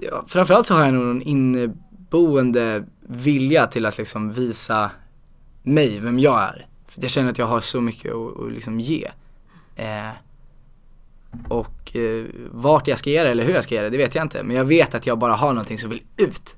ja, 0.00 0.24
framförallt 0.26 0.66
så 0.66 0.74
har 0.74 0.84
jag 0.84 0.94
nog 0.94 1.10
en 1.10 1.22
inneboende 1.22 2.84
vilja 3.00 3.66
till 3.66 3.86
att 3.86 3.98
liksom 3.98 4.32
visa 4.32 4.90
mig 5.62 5.98
vem 6.00 6.18
jag 6.18 6.42
är. 6.42 6.66
För 6.88 7.02
jag 7.02 7.10
känner 7.10 7.30
att 7.30 7.38
jag 7.38 7.46
har 7.46 7.60
så 7.60 7.80
mycket 7.80 8.14
att, 8.14 8.40
att 8.40 8.52
liksom 8.52 8.80
ge. 8.80 9.10
Eh, 9.76 10.10
och 11.48 11.96
eh, 11.96 12.26
vart 12.50 12.86
jag 12.86 12.98
ska 12.98 13.10
ge 13.10 13.22
det 13.22 13.30
eller 13.30 13.44
hur 13.44 13.54
jag 13.54 13.64
ska 13.64 13.74
ge 13.74 13.82
det, 13.82 13.90
det 13.90 13.98
vet 13.98 14.14
jag 14.14 14.24
inte. 14.24 14.42
Men 14.42 14.56
jag 14.56 14.64
vet 14.64 14.94
att 14.94 15.06
jag 15.06 15.18
bara 15.18 15.36
har 15.36 15.52
någonting 15.52 15.78
som 15.78 15.90
vill 15.90 16.02
ut. 16.16 16.56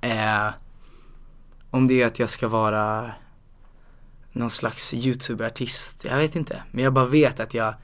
Eh, 0.00 0.48
om 1.70 1.86
det 1.86 2.02
är 2.02 2.06
att 2.06 2.18
jag 2.18 2.28
ska 2.28 2.48
vara 2.48 3.12
någon 4.32 4.50
slags 4.50 4.94
youtuber-artist, 4.94 6.04
jag 6.04 6.16
vet 6.16 6.36
inte. 6.36 6.62
Men 6.70 6.84
jag 6.84 6.92
bara 6.92 7.06
vet 7.06 7.40
att 7.40 7.54
jag, 7.54 7.74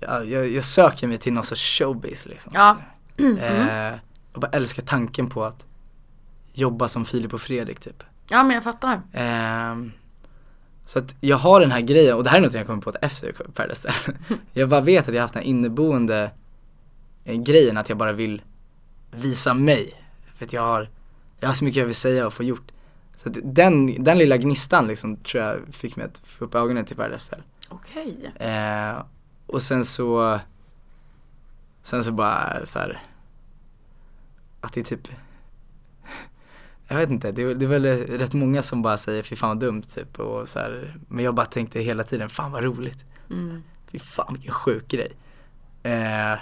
jag, 0.00 0.26
jag, 0.26 0.48
jag 0.48 0.64
söker 0.64 1.06
mig 1.06 1.18
till 1.18 1.32
någon 1.32 1.44
sorts 1.44 1.78
showbiz 1.78 2.26
liksom. 2.26 2.52
Ja. 2.54 2.76
Eh, 3.18 3.94
jag 4.32 4.40
bara 4.40 4.50
älskar 4.50 4.82
tanken 4.82 5.30
på 5.30 5.44
att 5.44 5.66
jobba 6.52 6.88
som 6.88 7.04
Filip 7.04 7.34
och 7.34 7.40
Fredrik 7.40 7.80
typ. 7.80 8.02
Ja 8.28 8.42
men 8.42 8.54
jag 8.54 8.64
fattar. 8.64 9.00
Ehm, 9.12 9.92
så 10.86 10.98
att 10.98 11.14
jag 11.20 11.36
har 11.36 11.60
den 11.60 11.70
här 11.70 11.80
grejen, 11.80 12.16
och 12.16 12.24
det 12.24 12.30
här 12.30 12.38
är 12.38 12.42
något 12.42 12.54
jag 12.54 12.66
kommer 12.66 12.82
på 12.82 12.92
efter 13.00 13.32
Paradise. 13.32 13.94
Jag 14.52 14.68
bara 14.68 14.80
vet 14.80 15.08
att 15.08 15.14
jag 15.14 15.20
har 15.20 15.24
haft 15.24 15.34
den 15.34 15.42
här 15.42 15.50
inneboende 15.50 16.30
eh, 17.24 17.40
grejen 17.42 17.76
att 17.76 17.88
jag 17.88 17.98
bara 17.98 18.12
vill 18.12 18.42
visa 19.10 19.54
mig. 19.54 20.02
För 20.36 20.44
att 20.44 20.52
jag 20.52 20.62
har, 20.62 20.90
jag 21.40 21.48
har 21.48 21.54
så 21.54 21.64
mycket 21.64 21.80
jag 21.80 21.86
vill 21.86 21.94
säga 21.94 22.26
och 22.26 22.32
få 22.32 22.42
gjort. 22.42 22.72
Så 23.16 23.28
att 23.28 23.38
den, 23.42 24.04
den 24.04 24.18
lilla 24.18 24.36
gnistan 24.36 24.86
liksom 24.86 25.16
tror 25.16 25.44
jag 25.44 25.58
fick 25.70 25.96
mig 25.96 26.06
att 26.06 26.22
få 26.24 26.44
upp 26.44 26.54
ögonen 26.54 26.84
till 26.84 26.96
Paradise. 26.96 27.36
Okej. 27.68 28.32
Eh, 28.34 29.02
och 29.46 29.62
sen 29.62 29.84
så 29.84 30.40
Sen 31.86 32.04
så 32.04 32.12
bara 32.12 32.66
så 32.66 32.78
här, 32.78 33.02
Att 34.60 34.72
det 34.72 34.80
är 34.80 34.84
typ 34.84 35.08
Jag 36.88 36.96
vet 36.96 37.10
inte, 37.10 37.32
det 37.32 37.42
är, 37.42 37.54
det 37.54 37.64
är 37.64 37.68
väl 37.68 37.84
rätt 38.06 38.32
många 38.34 38.62
som 38.62 38.82
bara 38.82 38.98
säger 38.98 39.22
fy 39.22 39.36
fan 39.36 39.48
vad 39.48 39.58
dumt 39.58 39.82
typ 39.82 40.18
och 40.18 40.48
så 40.48 40.58
här, 40.58 40.96
Men 41.08 41.24
jag 41.24 41.34
bara 41.34 41.46
tänkte 41.46 41.80
hela 41.80 42.04
tiden, 42.04 42.28
fan 42.28 42.52
vad 42.52 42.62
roligt. 42.64 43.04
Mm. 43.30 43.62
Fy 43.92 43.98
fan 43.98 44.34
vilken 44.34 44.54
sjuk 44.54 44.88
grej. 44.88 45.08
Eh, 45.82 46.38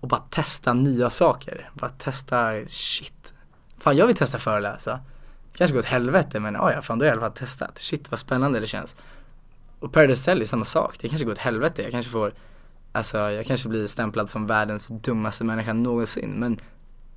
Och 0.00 0.08
bara 0.08 0.20
testa 0.30 0.72
nya 0.74 1.10
saker, 1.10 1.70
bara 1.72 1.90
testa 1.90 2.52
shit. 2.66 3.32
Fan 3.78 3.96
jag 3.96 4.06
vill 4.06 4.16
testa 4.16 4.38
föreläsa. 4.38 5.00
Kanske 5.52 5.74
gå 5.74 5.78
åt 5.80 5.84
helvete 5.84 6.40
men 6.40 6.54
ja, 6.54 6.72
ja 6.72 6.82
fan 6.82 6.98
då 6.98 7.04
har 7.04 7.08
jag 7.08 7.16
i 7.16 7.18
alla 7.18 7.30
fall 7.30 7.38
testat, 7.38 7.78
shit 7.78 8.10
vad 8.10 8.20
spännande 8.20 8.60
det 8.60 8.66
känns. 8.66 8.96
Och 9.78 9.92
Paradise 9.92 10.20
Hotel 10.20 10.42
är 10.42 10.46
samma 10.46 10.64
sak, 10.64 10.96
det 11.00 11.08
kanske 11.08 11.24
går 11.24 11.32
åt 11.32 11.38
helvete, 11.38 11.82
jag 11.82 11.90
kanske 11.90 12.12
får 12.12 12.32
Alltså 12.92 13.18
jag 13.18 13.46
kanske 13.46 13.68
blir 13.68 13.86
stämplad 13.86 14.30
som 14.30 14.46
världens 14.46 14.86
dummaste 14.86 15.44
människa 15.44 15.72
någonsin 15.72 16.30
men 16.30 16.60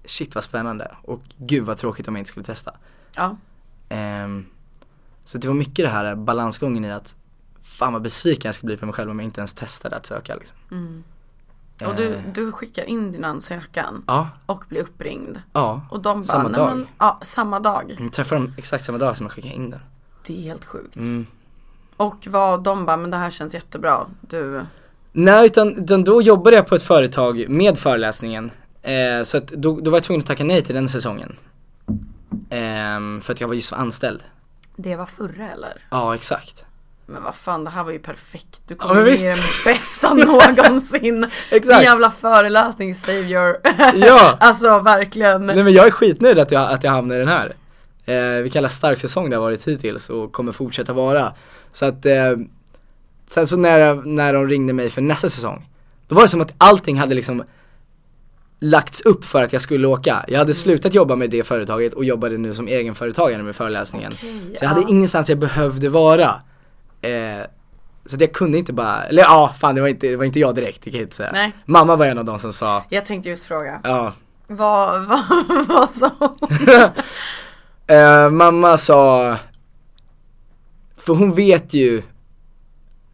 Shit 0.10 0.36
vad 0.36 0.44
spännande 0.44 0.92
och 1.04 1.22
gud 1.38 1.66
vad 1.66 1.78
tråkigt 1.78 2.08
om 2.08 2.16
jag 2.16 2.22
inte 2.22 2.30
skulle 2.30 2.46
testa 2.46 2.72
Ja. 3.16 3.36
Ehm, 3.90 4.46
Så 5.26 5.38
det 5.38 5.48
var 5.48 5.56
mycket 5.56 5.86
det 5.86 5.90
här 5.90 6.16
balansgången 6.16 6.86
i 6.86 6.92
att 6.92 7.16
Fan 7.62 7.94
vad 7.94 8.02
besviken 8.02 8.42
jag 8.50 8.56
skulle 8.56 8.68
bli 8.68 8.78
på 8.78 8.86
mig 8.86 8.94
själv 8.94 9.12
om 9.12 9.20
jag 9.20 9.24
inte 9.26 9.42
ens 9.42 9.54
testade 9.54 9.96
att 9.96 10.06
söka 10.06 10.36
liksom 10.36 10.58
Och 11.86 11.96
du, 11.96 12.14
Eh, 12.16 12.22
du 12.34 12.52
skickar 12.52 12.84
in 12.84 13.12
din 13.12 13.24
ansökan 13.26 14.04
Ja, 14.08 14.30
och 14.46 14.64
blir 14.70 14.82
uppringd. 14.82 15.38
ja 15.54 15.82
Och 15.92 16.02
de 16.02 16.18
bara, 16.22 16.24
Samma 16.28 16.50
dag. 16.50 16.78
Men, 16.78 16.88
ja, 17.00 17.20
samma 17.24 17.60
dag. 17.60 17.96
Jag 18.00 18.14
träffade 18.14 18.42
dem 18.42 18.54
exakt 18.58 18.86
samma 18.86 18.98
dag 18.98 19.18
som 19.18 19.26
jag 19.26 19.32
skickade 19.34 19.54
in 19.56 19.70
den 19.70 19.80
Det 20.28 20.38
är 20.38 20.42
helt 20.44 20.66
sjukt. 20.66 20.96
mm. 20.96 21.26
Och 21.98 22.28
vad 22.30 22.64
de 22.64 22.86
bara, 22.86 22.98
men 22.98 23.12
det 23.12 23.18
här 23.18 23.30
känns 23.30 23.54
jättebra. 23.54 24.06
Du, 24.22 24.62
Nej 25.12 25.46
utan, 25.46 25.78
utan 25.78 26.04
då 26.04 26.22
jobbade 26.22 26.56
jag 26.56 26.68
på 26.68 26.76
ett 26.76 26.84
företag 26.84 27.50
med 27.50 27.78
föreläsningen 27.78 28.52
eh, 28.82 29.24
Så 29.24 29.38
att 29.38 29.48
då, 29.48 29.80
då 29.80 29.92
var 29.92 29.98
jag 29.98 30.04
tvungen 30.04 30.22
att 30.22 30.28
tacka 30.28 30.44
nej 30.44 30.62
till 30.62 30.76
den 30.76 30.90
säsongen 30.90 31.36
Ehm, 32.50 33.22
För 33.22 33.34
att 33.34 33.42
jag 33.42 33.48
var 33.48 33.56
just 33.56 33.74
anställd 33.74 34.22
det 34.82 34.96
var 34.96 35.06
förra 35.06 35.50
eller? 35.52 35.86
Ja 35.90 36.16
exakt 36.16 36.66
Men 37.06 37.24
vad 37.24 37.36
fan, 37.36 37.64
det 37.64 37.70
här 37.70 37.84
var 37.84 37.92
ju 37.92 38.00
perfekt. 38.00 38.62
Du 38.68 38.76
kommer 38.76 39.06
ja, 39.06 39.36
den 39.36 39.40
bästa 39.66 40.14
någonsin. 40.14 41.28
Exakt. 41.52 41.80
Din 41.80 41.86
jävla 41.86 42.12
föreläsning, 42.12 42.96
savior. 42.96 43.58
Ja. 43.96 44.38
alltså 44.40 44.80
verkligen. 44.80 45.46
Nej 45.46 45.64
men 45.64 45.74
jag 45.74 45.88
är 45.88 45.92
skitnöjd 45.92 46.40
att 46.40 46.52
jag, 46.52 46.72
att 46.72 46.84
jag 46.84 46.92
hamnade 46.92 47.22
i 47.22 47.26
den 47.26 47.34
här 47.34 47.56
eh, 48.06 48.42
Vilken 48.42 48.60
jävla 48.60 48.70
stark 48.70 49.02
säsong 49.02 49.30
det 49.30 49.36
har 49.36 49.44
varit 49.44 49.68
hittills 49.68 50.10
och 50.10 50.32
kommer 50.32 50.52
fortsätta 50.52 50.94
vara 50.94 51.34
Så 51.74 51.86
att 51.86 52.06
eh, 52.06 52.36
Sen 53.28 53.48
så 53.48 53.58
när, 53.58 53.96
när 53.96 54.34
de 54.34 54.48
ringde 54.48 54.74
mig 54.74 54.90
för 54.90 55.02
nästa 55.02 55.30
säsong 55.30 55.70
Då 56.08 56.16
var 56.16 56.22
det 56.22 56.30
som 56.30 56.42
att 56.42 56.54
allting 56.58 57.00
hade 57.00 57.16
liksom 57.16 57.44
Lagts 58.62 59.02
upp 59.02 59.26
för 59.26 59.44
att 59.44 59.54
jag 59.54 59.62
skulle 59.62 59.88
åka 59.88 60.26
Jag 60.28 60.40
hade 60.40 60.54
slutat 60.54 60.94
jobba 60.94 61.16
med 61.16 61.30
det 61.30 61.44
företaget 61.44 61.94
och 61.94 62.06
jobbade 62.06 62.38
nu 62.38 62.54
som 62.54 62.68
egenföretagare 62.68 63.44
med 63.44 63.56
föreläsningen 63.56 64.12
Okej, 64.16 64.56
Så 64.58 64.66
jag 64.66 64.70
hade 64.70 64.82
ja. 64.82 64.88
ingenstans 64.90 65.30
jag 65.30 65.38
behövde 65.40 65.90
vara 65.90 66.30
eh, 67.02 67.40
Så 68.06 68.16
att 68.16 68.22
jag 68.22 68.34
kunde 68.34 68.58
inte 68.58 68.74
bara, 68.74 69.04
eller 69.04 69.22
ja 69.22 69.56
fan 69.60 69.76
det 69.76 69.82
var 69.82 69.88
inte, 69.88 70.08
det 70.08 70.16
var 70.16 70.26
inte 70.26 70.40
jag 70.40 70.56
direkt, 70.56 70.84
det 70.84 70.90
kan 70.92 71.00
jag 71.00 71.06
inte 71.06 71.16
säga 71.16 71.30
Nej. 71.34 71.52
Mamma 71.66 71.96
var 71.96 72.06
en 72.06 72.18
av 72.18 72.26
de 72.26 72.40
som 72.40 72.54
sa, 72.54 72.84
Jag 72.90 73.06
tänkte 73.06 73.30
just 73.30 73.44
fråga. 73.46 73.80
ja 73.84 74.14
Vad, 74.48 75.06
vad, 75.06 75.20
vad 75.68 75.90
sa 75.90 76.12
hon? 76.20 76.38
Eh, 77.88 78.30
mamma 78.30 78.78
sa, 78.78 79.38
för 80.98 81.14
hon 81.14 81.34
vet 81.34 81.74
ju, 81.74 81.98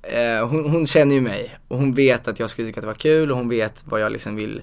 eh, 0.03 0.47
hon, 0.47 0.69
hon 0.69 0.87
känner 0.87 1.15
ju 1.15 1.21
mig 1.21 1.57
och 1.67 1.77
hon 1.77 1.93
vet 1.93 2.27
att 2.27 2.39
jag 2.39 2.49
skulle 2.49 2.67
tycka 2.67 2.79
att 2.79 2.83
det 2.83 2.87
var 2.87 2.93
kul 2.93 3.31
och 3.31 3.37
hon 3.37 3.49
vet 3.49 3.83
vad 3.85 4.01
jag 4.01 4.11
liksom 4.11 4.35
vill, 4.35 4.61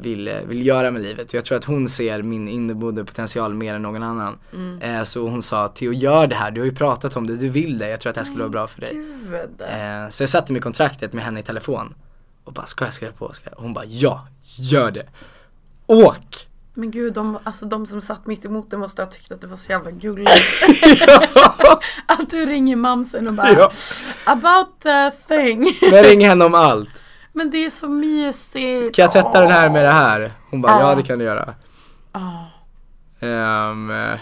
vill, 0.00 0.40
vill 0.46 0.66
göra 0.66 0.90
med 0.90 1.02
livet. 1.02 1.34
Jag 1.34 1.44
tror 1.44 1.58
att 1.58 1.64
hon 1.64 1.88
ser 1.88 2.22
min 2.22 2.48
inneboende 2.48 3.04
potential 3.04 3.54
mer 3.54 3.74
än 3.74 3.82
någon 3.82 4.02
annan. 4.02 4.38
Eh, 4.80 5.02
så 5.02 5.28
hon 5.28 5.42
sa, 5.42 5.68
Theo 5.68 5.92
gör 5.92 6.26
det 6.26 6.36
här, 6.36 6.50
du 6.50 6.60
har 6.60 6.66
ju 6.66 6.74
pratat 6.74 7.16
om 7.16 7.26
det, 7.26 7.36
du 7.36 7.48
vill 7.48 7.78
det, 7.78 7.88
jag 7.88 8.00
tror 8.00 8.10
att 8.10 8.14
det 8.14 8.20
här 8.20 8.26
skulle 8.26 8.42
vara 8.42 8.50
bra 8.50 8.66
för 8.66 8.80
dig. 8.80 9.06
Eh, 9.58 10.08
så 10.10 10.22
jag 10.22 10.30
satte 10.30 10.52
mig 10.52 10.58
i 10.58 10.62
kontraktet 10.62 11.12
med 11.12 11.24
henne 11.24 11.40
i 11.40 11.42
telefon 11.42 11.94
och 12.44 12.52
bara, 12.52 12.66
ska 12.66 12.84
jag 12.84 12.94
skriva 12.94 13.12
på? 13.12 13.32
Ska 13.32 13.50
jag? 13.50 13.56
Hon 13.62 13.74
bara, 13.74 13.84
ja, 13.84 14.26
gör 14.56 14.90
det. 14.90 15.06
Åk! 15.86 16.48
Men 16.74 16.90
gud, 16.90 17.12
de, 17.12 17.38
alltså 17.44 17.64
de 17.64 17.86
som 17.86 18.00
satt 18.00 18.26
mitt 18.26 18.44
emot 18.44 18.70
det 18.70 18.76
måste 18.78 19.02
ha 19.02 19.10
tyckt 19.10 19.32
att 19.32 19.40
det 19.40 19.46
var 19.46 19.56
så 19.56 19.72
jävla 19.72 19.90
gulligt. 19.90 20.30
att 22.06 22.30
du 22.30 22.46
ringer 22.46 22.76
mamsen 22.76 23.28
och 23.28 23.34
bara 23.34 23.52
Ja. 23.52 23.72
About 24.24 24.80
the 24.82 25.10
thing. 25.10 25.78
Men 25.90 26.04
ring 26.04 26.26
henne 26.26 26.44
om 26.44 26.54
allt. 26.54 26.90
Men 27.36 27.50
det 27.50 27.64
är 27.64 27.70
så 27.70 27.88
mysigt. 27.88 28.96
Kan 28.96 29.02
jag 29.02 29.12
tvätta 29.12 29.40
den 29.40 29.50
här 29.50 29.68
med 29.70 29.84
det 29.84 29.90
här? 29.90 30.32
Hon 30.50 30.60
bara, 30.60 30.72
Ja. 30.72 30.80
ja 30.80 30.94
det 30.94 31.02
kan 31.02 31.18
du 31.18 31.24
göra. 31.24 31.54
Ah. 32.12 32.44
Ehm, 33.20 33.90
eh, 33.90 34.18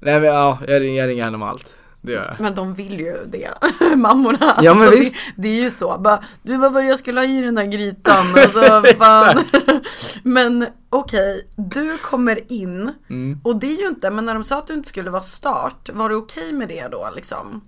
nej 0.00 0.20
men 0.20 0.24
ja, 0.24 0.58
jag 0.68 0.82
ringer, 0.82 1.00
jag 1.00 1.08
ringer 1.08 1.24
henne 1.24 1.36
om 1.36 1.42
allt. 1.42 1.74
Det 2.00 2.12
gör 2.12 2.24
jag. 2.24 2.40
Men 2.40 2.54
de 2.54 2.74
vill 2.74 3.00
ju 3.00 3.16
det, 3.26 3.50
mammorna. 3.96 4.58
Ja, 4.62 4.74
men 4.74 4.82
Alltså, 4.82 4.98
visst. 4.98 5.14
Det, 5.14 5.42
det 5.42 5.48
är 5.48 5.62
ju 5.62 5.70
så. 5.70 5.98
Bara, 5.98 6.24
du 6.42 6.56
vad 6.56 6.72
var 6.72 6.82
det 6.82 6.88
jag 6.88 6.98
skulle 6.98 7.20
ha 7.20 7.26
i 7.26 7.40
den 7.40 7.56
här 7.56 7.66
grytan? 7.66 8.26
Alltså, 8.36 8.82
men 10.22 10.66
okej, 10.90 11.48
du 11.56 11.98
kommer 11.98 12.52
in. 12.52 12.92
Mm. 13.10 13.40
Och 13.44 13.56
det 13.56 13.66
är 13.66 13.80
ju 13.80 13.88
inte, 13.88 14.10
men 14.10 14.24
när 14.24 14.34
de 14.34 14.44
sa 14.44 14.58
att 14.58 14.66
du 14.66 14.74
inte 14.74 14.88
skulle 14.88 15.10
vara 15.10 15.22
start, 15.22 15.90
var 15.92 16.08
du 16.08 16.14
okej 16.14 16.52
med 16.52 16.68
det 16.68 16.88
då 16.88 17.10
liksom? 17.16 17.60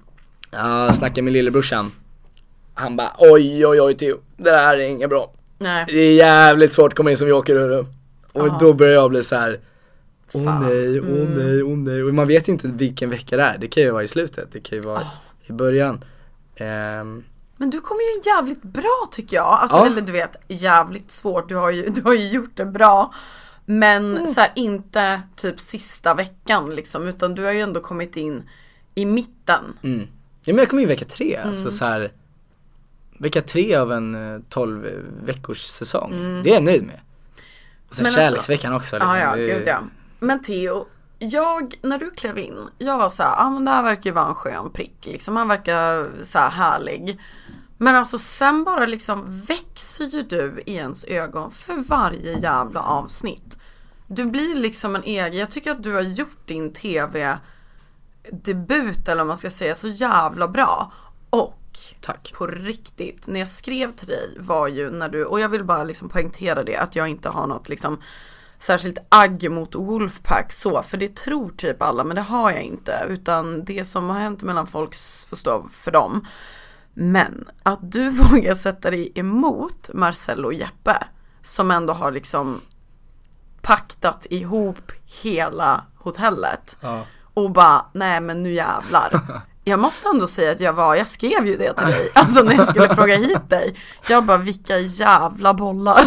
Ja, 0.50 0.92
snackade 0.92 1.22
med 1.22 1.32
lillebrorsan. 1.32 1.92
Han 2.78 2.96
bara, 2.96 3.12
oj 3.18 3.66
oj 3.66 3.80
oj 3.80 3.94
Theo, 3.96 4.18
det 4.36 4.50
här 4.50 4.76
är 4.76 4.88
inget 4.88 5.08
bra. 5.10 5.32
Nej. 5.58 5.84
Det 5.88 5.98
är 5.98 6.14
jävligt 6.14 6.72
svårt 6.74 6.92
att 6.92 6.96
komma 6.96 7.10
in 7.10 7.16
som 7.16 7.28
joker 7.28 7.56
hörru. 7.56 7.78
Och 8.32 8.48
Ja. 8.48 8.56
då 8.60 8.72
börjar 8.72 8.92
jag 8.94 9.10
bli 9.10 9.22
så 9.22 9.36
här. 9.36 9.60
Åh 10.32 10.44
Fan. 10.44 10.62
nej, 10.62 11.00
åh 11.00 11.06
Mm. 11.06 11.24
nej, 11.34 11.62
åh 11.62 11.76
nej. 11.76 12.02
Och 12.02 12.14
man 12.14 12.28
vet 12.28 12.48
inte 12.48 12.68
vilken 12.68 13.10
vecka 13.10 13.36
det 13.36 13.42
är. 13.42 13.58
Det 13.58 13.68
kan 13.68 13.82
ju 13.82 13.90
vara 13.90 14.02
i 14.02 14.08
slutet, 14.08 14.48
det 14.52 14.60
kan 14.60 14.78
ju 14.78 14.82
vara 14.82 15.02
i 15.46 15.52
början. 15.52 16.04
Ehm, 16.56 17.24
Men 17.56 17.70
du 17.70 17.80
kommer 17.80 18.00
ju 18.00 18.30
jävligt 18.30 18.62
bra 18.62 19.08
tycker 19.10 19.36
jag. 19.36 19.46
Alltså, 19.46 19.76
Ja. 19.76 19.86
eller 19.86 20.00
du 20.00 20.12
vet, 20.12 20.36
jävligt 20.48 21.10
svårt. 21.10 21.48
Du 21.48 21.54
har 21.54 21.70
ju, 21.70 21.88
du 21.88 22.02
har 22.02 22.14
ju 22.14 22.28
gjort 22.28 22.56
det 22.56 22.64
bra. 22.64 23.14
Men 23.64 24.16
Mm. 24.16 24.26
så 24.34 24.40
här, 24.40 24.52
inte 24.54 25.20
typ 25.36 25.60
sista 25.60 26.14
veckan 26.14 26.74
liksom. 26.74 27.08
Utan 27.08 27.34
du 27.34 27.44
har 27.44 27.52
ju 27.52 27.60
ändå 27.60 27.80
kommit 27.80 28.16
in 28.16 28.42
i 28.94 29.04
mitten. 29.06 29.64
Mm. 29.82 30.00
Ja 30.44 30.52
men 30.54 30.56
jag 30.58 30.68
kom 30.68 30.78
in 30.78 30.88
vecka 30.88 31.04
tre, 31.04 31.34
Mm. 31.36 31.48
alltså 31.48 31.70
så 31.70 31.84
här. 31.84 32.12
Vecka 33.18 33.42
tre 33.42 33.74
av 33.74 33.92
en 33.92 34.34
eh, 34.34 34.40
12 34.48 34.86
veckors 35.24 35.62
säsong. 35.64 36.40
Det 36.44 36.50
är 36.50 36.54
jag 36.54 36.62
nöjd 36.62 36.82
med. 36.82 37.00
Och 37.88 37.96
sen 37.96 38.06
Mm. 38.06 38.14
Men 38.14 38.22
alltså- 38.24 38.30
kärleksveckan 38.30 38.74
också. 38.74 38.96
liksom. 38.96 39.16
Ja, 39.16 39.18
ja, 39.18 39.34
gud 39.34 39.62
ja. 39.66 39.78
Men 40.18 40.42
Theo, 40.42 40.86
jag, 41.18 41.74
när 41.82 41.98
du 41.98 42.10
klev 42.10 42.38
in, 42.38 42.58
jag 42.78 42.98
var 42.98 43.10
så 43.10 43.22
ja 43.22 43.50
men 43.50 43.64
det 43.64 43.70
här 43.70 43.82
verkar 43.82 44.04
ju 44.10 44.14
vara 44.14 44.28
en 44.28 44.34
skön 44.34 44.70
prick 44.70 44.96
liksom. 45.06 45.36
Han 45.36 45.48
verkar 45.48 46.06
så 46.24 46.38
här 46.38 46.50
härlig. 46.50 47.18
Men 47.78 47.94
alltså 47.94 48.18
sen 48.18 48.64
bara 48.64 48.86
liksom 48.86 49.40
växer 49.40 50.04
ju 50.04 50.22
du 50.22 50.62
i 50.66 50.74
ens 50.74 51.04
ögon 51.04 51.50
för 51.50 51.74
varje 51.88 52.38
jävla 52.38 52.80
avsnitt. 52.80 53.58
Du 54.06 54.24
blir 54.24 54.54
liksom 54.54 54.96
en 54.96 55.02
egen, 55.04 55.38
jag 55.38 55.50
tycker 55.50 55.70
att 55.70 55.82
du 55.82 55.92
har 55.94 56.00
gjort 56.00 56.46
din 56.46 56.72
tv 56.72 57.38
debut 58.32 59.08
eller 59.08 59.16
vad 59.16 59.26
man 59.26 59.36
ska 59.36 59.50
säga 59.50 59.74
så 59.74 59.88
jävla 59.88 60.48
bra. 60.48 60.92
Och 61.30 61.58
Tack. 62.00 62.32
på 62.36 62.46
riktigt, 62.46 63.26
när 63.26 63.40
jag 63.40 63.48
skrev 63.48 63.92
till 63.92 64.08
dig 64.08 64.36
var 64.38 64.68
ju 64.68 64.90
när 64.90 65.08
du, 65.08 65.24
och 65.24 65.40
jag 65.40 65.48
vill 65.48 65.64
bara 65.64 65.84
liksom 65.84 66.08
poängtera 66.08 66.64
det, 66.64 66.76
att 66.76 66.96
jag 66.96 67.08
inte 67.08 67.28
har 67.28 67.46
något 67.46 67.68
liksom 67.68 67.98
särskilt 68.58 68.98
agg 69.08 69.50
mot 69.50 69.74
Wolfpack 69.74 70.52
så, 70.52 70.82
för 70.82 70.96
det 70.96 71.16
tror 71.16 71.50
typ 71.50 71.82
alla, 71.82 72.04
men 72.04 72.16
det 72.16 72.22
har 72.22 72.50
jag 72.50 72.62
inte, 72.62 73.06
utan 73.08 73.64
det 73.64 73.84
som 73.84 74.10
har 74.10 74.18
hänt 74.18 74.42
mellan 74.42 74.66
folk 74.66 74.94
får 75.28 75.36
stå 75.36 75.68
för 75.72 75.90
dem. 75.90 76.26
Men 76.94 77.48
att 77.62 77.92
du 77.92 78.10
vågar 78.30 78.54
sätta 78.54 78.90
dig 78.90 79.12
emot 79.14 79.90
Marcello 79.94 80.46
och 80.46 80.54
Jeppe, 80.54 81.04
som 81.42 81.70
ändå 81.70 81.92
har 81.92 82.12
liksom 82.12 82.60
paktat 83.62 84.26
ihop 84.30 84.92
hela 85.22 85.84
hotellet. 85.96 86.76
Ja. 86.80 87.06
Och 87.34 87.50
bara, 87.50 87.86
nej 87.92 88.20
men 88.20 88.42
nu 88.42 88.52
jävlar. 88.52 89.42
Jag 89.68 89.78
måste 89.78 90.08
ändå 90.08 90.26
säga 90.26 90.52
att 90.52 90.60
jag 90.60 90.72
var, 90.72 90.94
jag 90.94 91.06
skrev 91.06 91.46
ju 91.46 91.56
det 91.56 91.72
till 91.72 91.86
dig, 91.86 92.10
alltså 92.14 92.42
när 92.42 92.54
jag 92.54 92.68
skulle 92.68 92.94
fråga 92.94 93.16
hit 93.16 93.50
dig. 93.50 93.76
Jag 94.08 94.24
bara, 94.24 94.38
vilka 94.38 94.78
jävla 94.78 95.54
bollar. 95.54 96.06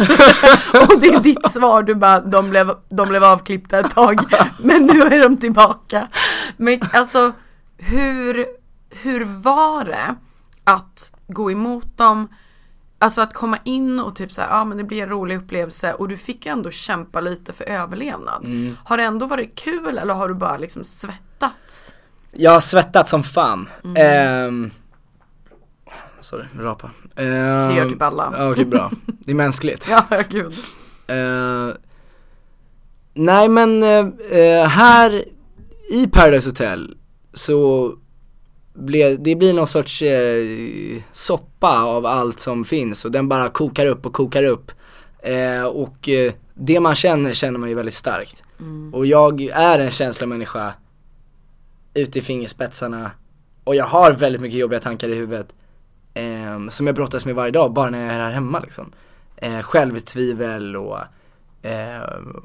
och 0.72 1.00
det 1.00 1.06
är 1.06 1.20
ditt 1.20 1.50
svar, 1.50 1.82
du 1.82 1.94
bara, 1.94 2.20
de 2.20 2.50
blev, 2.50 2.74
de 2.88 3.08
blev 3.08 3.24
avklippta 3.24 3.78
ett 3.78 3.94
tag, 3.94 4.20
men 4.58 4.86
nu 4.86 5.00
är 5.00 5.22
de 5.22 5.36
tillbaka. 5.36 6.08
Men 6.56 6.80
alltså, 6.92 7.32
hur, 7.78 8.46
hur 8.90 9.24
var 9.24 9.84
det 9.84 10.14
att 10.64 11.12
gå 11.28 11.50
emot 11.50 11.96
dem? 11.96 12.28
Alltså 12.98 13.20
att 13.20 13.34
komma 13.34 13.58
in 13.64 14.00
och 14.00 14.16
typ 14.16 14.32
så 14.32 14.40
här, 14.40 14.48
ja 14.48 14.64
men 14.64 14.78
det 14.78 14.84
blir 14.84 15.02
en 15.02 15.08
rolig 15.08 15.36
upplevelse 15.36 15.94
och 15.94 16.08
du 16.08 16.16
fick 16.16 16.46
ju 16.46 16.52
ändå 16.52 16.70
kämpa 16.70 17.20
lite 17.20 17.52
för 17.52 17.64
överlevnad. 17.64 18.46
Har 18.84 18.96
det 18.96 19.02
ändå 19.02 19.26
varit 19.26 19.58
kul 19.58 19.98
eller 19.98 20.14
har 20.14 20.28
du 20.28 20.34
bara 20.34 20.56
liksom 20.56 20.84
svettats? 20.84 21.94
Jag 22.32 22.50
har 22.50 22.60
svettat 22.60 23.08
som 23.08 23.22
fan. 23.22 23.68
Mm. 23.84 23.96
Ehm, 23.96 24.70
sorry, 26.20 26.44
rapa. 26.58 26.90
Ehm, 27.16 27.68
Det 27.68 27.74
gör 27.74 27.88
typ 27.88 28.02
alla. 28.02 28.50
Okej 28.50 28.64
bra. 28.64 28.90
Det 29.06 29.30
är 29.30 29.34
mänskligt. 29.34 29.88
Ja, 29.90 30.04
gud. 30.28 30.52
Eh, 31.06 31.68
nej 33.14 33.48
men 33.48 33.82
eh, 33.82 34.64
här 34.66 35.24
i 35.90 36.06
Paradise 36.06 36.48
Hotel 36.48 36.96
så 37.34 37.92
blir, 38.74 39.16
det 39.18 39.34
blir 39.36 39.52
någon 39.52 39.66
sorts 39.66 40.02
eh, 40.02 41.02
soppa 41.12 41.82
av 41.82 42.06
allt 42.06 42.40
som 42.40 42.64
finns 42.64 43.04
och 43.04 43.10
den 43.10 43.28
bara 43.28 43.48
kokar 43.48 43.86
upp 43.86 44.06
och 44.06 44.12
kokar 44.12 44.42
upp. 44.44 44.72
Eh, 45.22 45.64
och 45.64 46.08
eh, 46.08 46.32
det 46.54 46.80
man 46.80 46.94
känner 46.94 47.34
känner 47.34 47.58
man 47.58 47.68
ju 47.68 47.74
väldigt 47.74 47.94
starkt. 47.94 48.42
Och 48.92 49.06
jag 49.06 49.40
är 49.42 49.78
en 49.78 49.90
känslomänniska 49.90 50.72
ute 51.94 52.18
i 52.18 52.22
fingerspetsarna 52.22 53.10
och 53.64 53.74
jag 53.74 53.84
har 53.84 54.12
väldigt 54.12 54.42
mycket 54.42 54.60
jobbiga 54.60 54.80
tankar 54.80 55.08
i 55.08 55.14
huvudet. 55.14 55.54
Eh, 56.14 56.68
som 56.68 56.86
jag 56.86 56.96
brottas 56.96 57.26
med 57.26 57.34
varje 57.34 57.50
dag 57.50 57.72
bara 57.72 57.90
när 57.90 58.06
jag 58.06 58.14
är 58.14 58.18
här 58.18 58.30
hemma 58.30 58.60
liksom. 58.60 58.92
Eh, 59.36 59.62
självtvivel 59.62 60.76
och, 60.76 60.98
eh, 61.62 62.00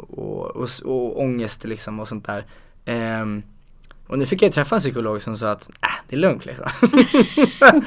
och, 0.09 0.55
och, 0.55 0.69
och 0.83 1.21
ångest 1.21 1.63
liksom 1.63 1.99
och 1.99 2.07
sånt 2.07 2.25
där. 2.25 2.45
Ehm, 2.85 3.43
och 4.07 4.19
nu 4.19 4.25
fick 4.25 4.41
jag 4.41 4.53
träffa 4.53 4.75
en 4.75 4.79
psykolog 4.79 5.21
som 5.21 5.37
sa 5.37 5.49
att, 5.49 5.69
äh, 5.69 5.89
det 6.09 6.15
är 6.15 6.19
lugnt 6.19 6.45
liksom. 6.45 6.65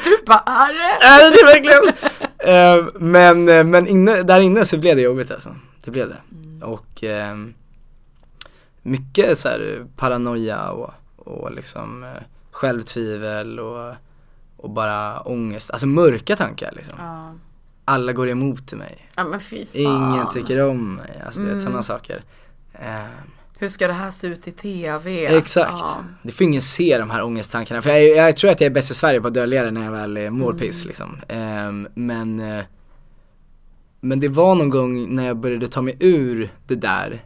Du 0.05 0.19
bara, 0.27 0.43
är 0.47 0.75
det? 0.79 1.07
Är 1.07 1.31
det 1.31 1.45
verkligen? 1.47 1.95
Ehm, 2.39 2.91
men 2.95 3.49
eh, 3.49 3.65
men 3.65 3.87
inne, 3.87 4.23
där 4.23 4.41
inne 4.41 4.65
så 4.65 4.79
blev 4.79 4.97
det 4.97 5.03
jobbigt 5.03 5.31
alltså. 5.31 5.57
Det 5.85 5.91
blev 5.91 6.09
det. 6.09 6.65
Och 6.67 7.05
ehm, 7.05 7.55
mycket 8.83 9.39
så 9.39 9.49
här 9.49 9.87
paranoia 9.97 10.71
och, 10.71 10.95
och 11.29 11.53
liksom 11.53 12.05
eh, 12.05 12.09
självtvivel 12.51 13.61
och, 13.61 13.95
och 14.57 14.71
bara 14.71 15.21
ångest, 15.21 15.71
alltså 15.71 15.87
mörka 15.87 16.37
tankar 16.37 16.73
liksom. 16.77 16.95
Ja. 16.99 17.33
Alla 17.85 18.13
går 18.13 18.29
emot 18.29 18.73
mig. 18.73 19.09
ja, 19.17 19.25
men 19.25 19.41
fy 19.41 19.67
fan. 19.67 19.81
Ingen 20.15 20.29
tycker 20.33 20.67
om 20.67 20.95
mig, 20.95 21.23
alltså 21.27 21.41
Mm. 21.41 21.61
sådana 21.61 21.83
saker. 21.83 22.23
Ehm, 22.73 23.09
Hur 23.59 23.69
ska 23.69 23.87
det 23.87 23.93
här 23.93 24.11
se 24.11 24.27
ut 24.27 24.49
i 24.49 24.53
tv? 24.53 25.27
Exakt. 25.37 25.71
Ja. 25.73 25.97
Det 26.23 26.33
får 26.33 26.45
ingen 26.45 26.63
se 26.63 26.99
de 26.99 27.11
här 27.11 27.23
ångesttankarna. 27.23 27.83
För 27.83 27.91
jag, 27.91 28.29
jag 28.29 28.37
tror 28.37 28.51
att 28.51 28.61
jag 28.61 28.67
är 28.67 28.71
bäst 28.75 28.91
i 28.91 28.95
Sverige 28.95 29.21
på 29.21 29.29
att 29.29 29.35
dölja 29.35 29.65
det 29.65 29.71
när 29.71 29.85
jag 29.85 29.93
väl 29.93 30.31
mår 30.31 30.53
piss 30.53 30.85
liksom. 30.85 31.17
Ehm, 31.29 31.89
men, 31.95 32.41
eh, 32.41 32.65
men 34.01 34.21
det 34.21 34.29
var 34.29 34.55
någon 34.55 34.71
gång 34.71 35.15
när 35.15 35.27
jag 35.27 35.37
började 35.37 35.69
ta 35.69 35.83
mig 35.83 35.97
ur 36.01 36.53
det 36.67 36.75
där 36.75 37.25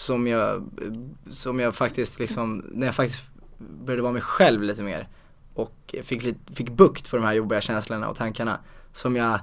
som 0.00 0.26
jag, 0.26 0.70
som 1.30 1.60
jag 1.60 1.74
faktiskt 1.74 2.18
liksom, 2.18 2.64
när 2.72 2.86
jag 2.86 2.94
faktiskt 2.94 3.22
började 3.58 4.02
vara 4.02 4.12
mig 4.12 4.22
själv 4.22 4.62
lite 4.62 4.82
mer 4.82 5.08
och 5.54 5.94
fick, 6.02 6.22
lite, 6.22 6.54
fick 6.54 6.70
bukt 6.70 7.10
på 7.10 7.16
de 7.16 7.24
här 7.24 7.32
jobbiga 7.32 7.60
känslorna 7.60 8.08
och 8.08 8.16
tankarna 8.16 8.58
som 8.92 9.16
jag, 9.16 9.40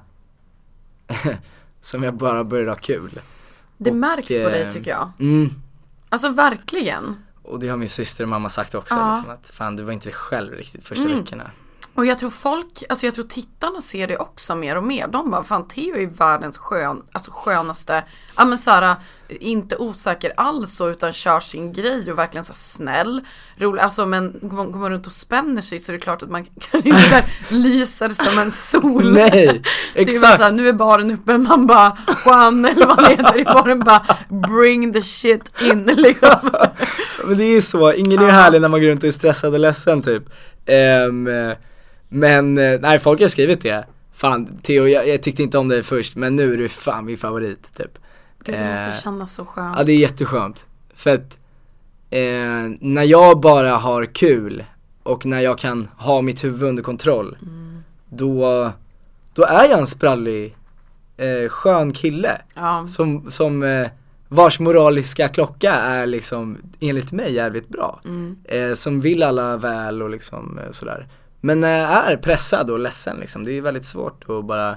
som 1.80 2.02
jag 2.02 2.14
bara 2.14 2.44
började 2.44 2.70
ha 2.70 2.76
kul. 2.76 3.20
Det 3.76 3.90
Och, 3.90 3.96
märks 3.96 4.28
på 4.28 4.34
dig 4.34 4.62
eh, 4.62 4.68
tycker 4.70 4.90
jag. 4.90 5.10
Mm, 5.20 5.50
Alltså 6.08 6.32
verkligen. 6.32 7.16
och 7.42 7.60
det 7.60 7.68
har 7.68 7.76
min 7.76 7.88
syster 7.88 8.24
och 8.24 8.28
mamma 8.30 8.48
sagt 8.48 8.74
också, 8.74 8.94
Ja. 8.94 9.14
liksom, 9.14 9.30
att 9.30 9.50
fan 9.50 9.76
du 9.76 9.82
var 9.82 9.92
inte 9.92 10.06
dig 10.06 10.14
själv 10.14 10.52
riktigt 10.54 10.84
första 10.88 11.04
Mm. 11.04 11.18
veckorna. 11.18 11.50
Och 11.98 12.06
jag 12.06 12.18
tror 12.18 12.30
folk, 12.30 12.82
alltså 12.88 13.06
jag 13.06 13.14
tror 13.14 13.24
tittarna 13.24 13.80
ser 13.80 14.06
det 14.06 14.16
också 14.16 14.54
mer 14.54 14.76
och 14.76 14.82
mer. 14.82 15.08
De 15.08 15.30
bara, 15.30 15.42
fan 15.42 15.68
Theo 15.68 15.96
är 15.96 16.06
världens 16.06 16.58
skön, 16.58 17.02
alltså 17.12 17.30
skönaste, 17.34 18.04
ja 18.36 18.44
men 18.44 18.58
såhär, 18.58 18.96
inte 19.28 19.76
osäker 19.76 20.32
alls 20.36 20.76
så 20.76 20.88
utan 20.88 21.12
kör 21.12 21.40
sin 21.40 21.72
grej 21.72 22.12
och 22.12 22.18
verkligen 22.18 22.44
så 22.44 22.52
snäll, 22.54 23.20
rolig, 23.56 23.80
alltså 23.82 24.06
men 24.06 24.38
går 24.42 24.56
man, 24.56 24.72
går 24.72 24.80
man 24.80 24.90
runt 24.90 25.06
och 25.06 25.12
spänner 25.12 25.62
sig 25.62 25.78
så 25.78 25.92
är 25.92 25.94
det 25.94 26.00
klart 26.00 26.22
att 26.22 26.30
man 26.30 26.44
kanske 26.60 26.88
inte 26.88 27.24
lyser 27.48 28.08
som 28.08 28.38
en 28.38 28.50
sol. 28.50 29.12
Nej, 29.14 29.62
Det 29.94 30.00
är 30.00 30.04
bara 30.04 30.12
exakt. 30.12 30.38
såhär, 30.38 30.52
nu 30.52 30.68
är 30.68 30.72
baren 30.72 31.10
uppe, 31.10 31.38
man 31.38 31.66
bara 31.66 31.98
Juan 32.24 32.64
eller 32.64 32.86
vad 32.86 32.98
det 32.98 33.08
heter 33.08 33.38
i 33.38 33.44
baren 33.44 33.80
bara 33.80 34.16
bring 34.28 34.92
the 34.92 35.02
shit 35.02 35.52
in 35.60 35.84
liksom. 35.96 36.50
Men 37.24 37.38
det 37.38 37.44
är 37.44 37.60
så, 37.60 37.92
ingen 37.92 38.22
är 38.22 38.28
härlig 38.28 38.60
när 38.60 38.68
man 38.68 38.80
går 38.80 38.88
runt 38.88 39.02
och 39.02 39.08
är 39.08 39.12
stressad 39.12 39.54
och 39.54 39.60
ledsen 39.60 40.02
typ. 40.02 40.22
Eh, 40.66 41.58
men, 42.08 42.58
eh, 42.58 42.80
nej 42.80 42.98
folk 42.98 43.20
har 43.20 43.28
skrivit 43.28 43.60
det. 43.62 43.86
Fan 44.14 44.58
Theo, 44.62 44.86
jag, 44.86 45.08
jag 45.08 45.22
tyckte 45.22 45.42
inte 45.42 45.58
om 45.58 45.68
dig 45.68 45.82
först 45.82 46.16
men 46.16 46.36
nu 46.36 46.52
är 46.52 46.56
du 46.56 46.68
fan 46.68 47.04
min 47.04 47.18
favorit 47.18 47.76
typ. 47.76 47.98
Gud 48.44 48.54
det 48.54 48.60
Eh, 48.60 48.86
måste 48.88 49.02
kännas 49.02 49.34
så 49.34 49.44
skönt. 49.44 49.74
Ja 49.78 49.84
det 49.84 49.92
är 49.92 49.98
jätteskönt. 49.98 50.66
För 50.94 51.14
att 51.14 51.38
eh, 52.10 52.20
när 52.80 53.02
jag 53.02 53.40
bara 53.40 53.70
har 53.76 54.06
kul 54.06 54.64
och 55.02 55.26
när 55.26 55.40
jag 55.40 55.58
kan 55.58 55.88
ha 55.96 56.20
mitt 56.22 56.44
huvud 56.44 56.62
under 56.62 56.82
kontroll 56.82 57.36
då, 58.08 58.70
då 59.34 59.42
är 59.44 59.68
jag 59.68 59.78
en 59.78 59.86
sprallig, 59.86 60.56
eh, 61.16 61.48
skön 61.48 61.92
kille. 61.92 62.40
Ja. 62.54 62.86
Som, 62.88 63.30
som 63.30 63.62
eh, 63.62 63.86
vars 64.28 64.60
moraliska 64.60 65.28
klocka 65.28 65.72
är 65.74 66.06
liksom 66.06 66.58
enligt 66.80 67.12
mig 67.12 67.32
jävligt 67.34 67.68
bra. 67.68 68.00
Eh, 68.44 68.74
som 68.74 69.00
vill 69.00 69.22
alla 69.22 69.56
väl 69.56 70.02
och 70.02 70.10
liksom 70.10 70.58
eh, 70.58 70.70
sådär. 70.70 71.06
Men 71.40 71.60
när 71.60 71.78
jag 71.78 72.12
är 72.12 72.16
pressad 72.16 72.70
och 72.70 72.78
ledsen 72.78 73.16
liksom, 73.16 73.44
det 73.44 73.52
är 73.52 73.60
väldigt 73.60 73.84
svårt 73.84 74.24
att 74.28 74.44
bara 74.44 74.76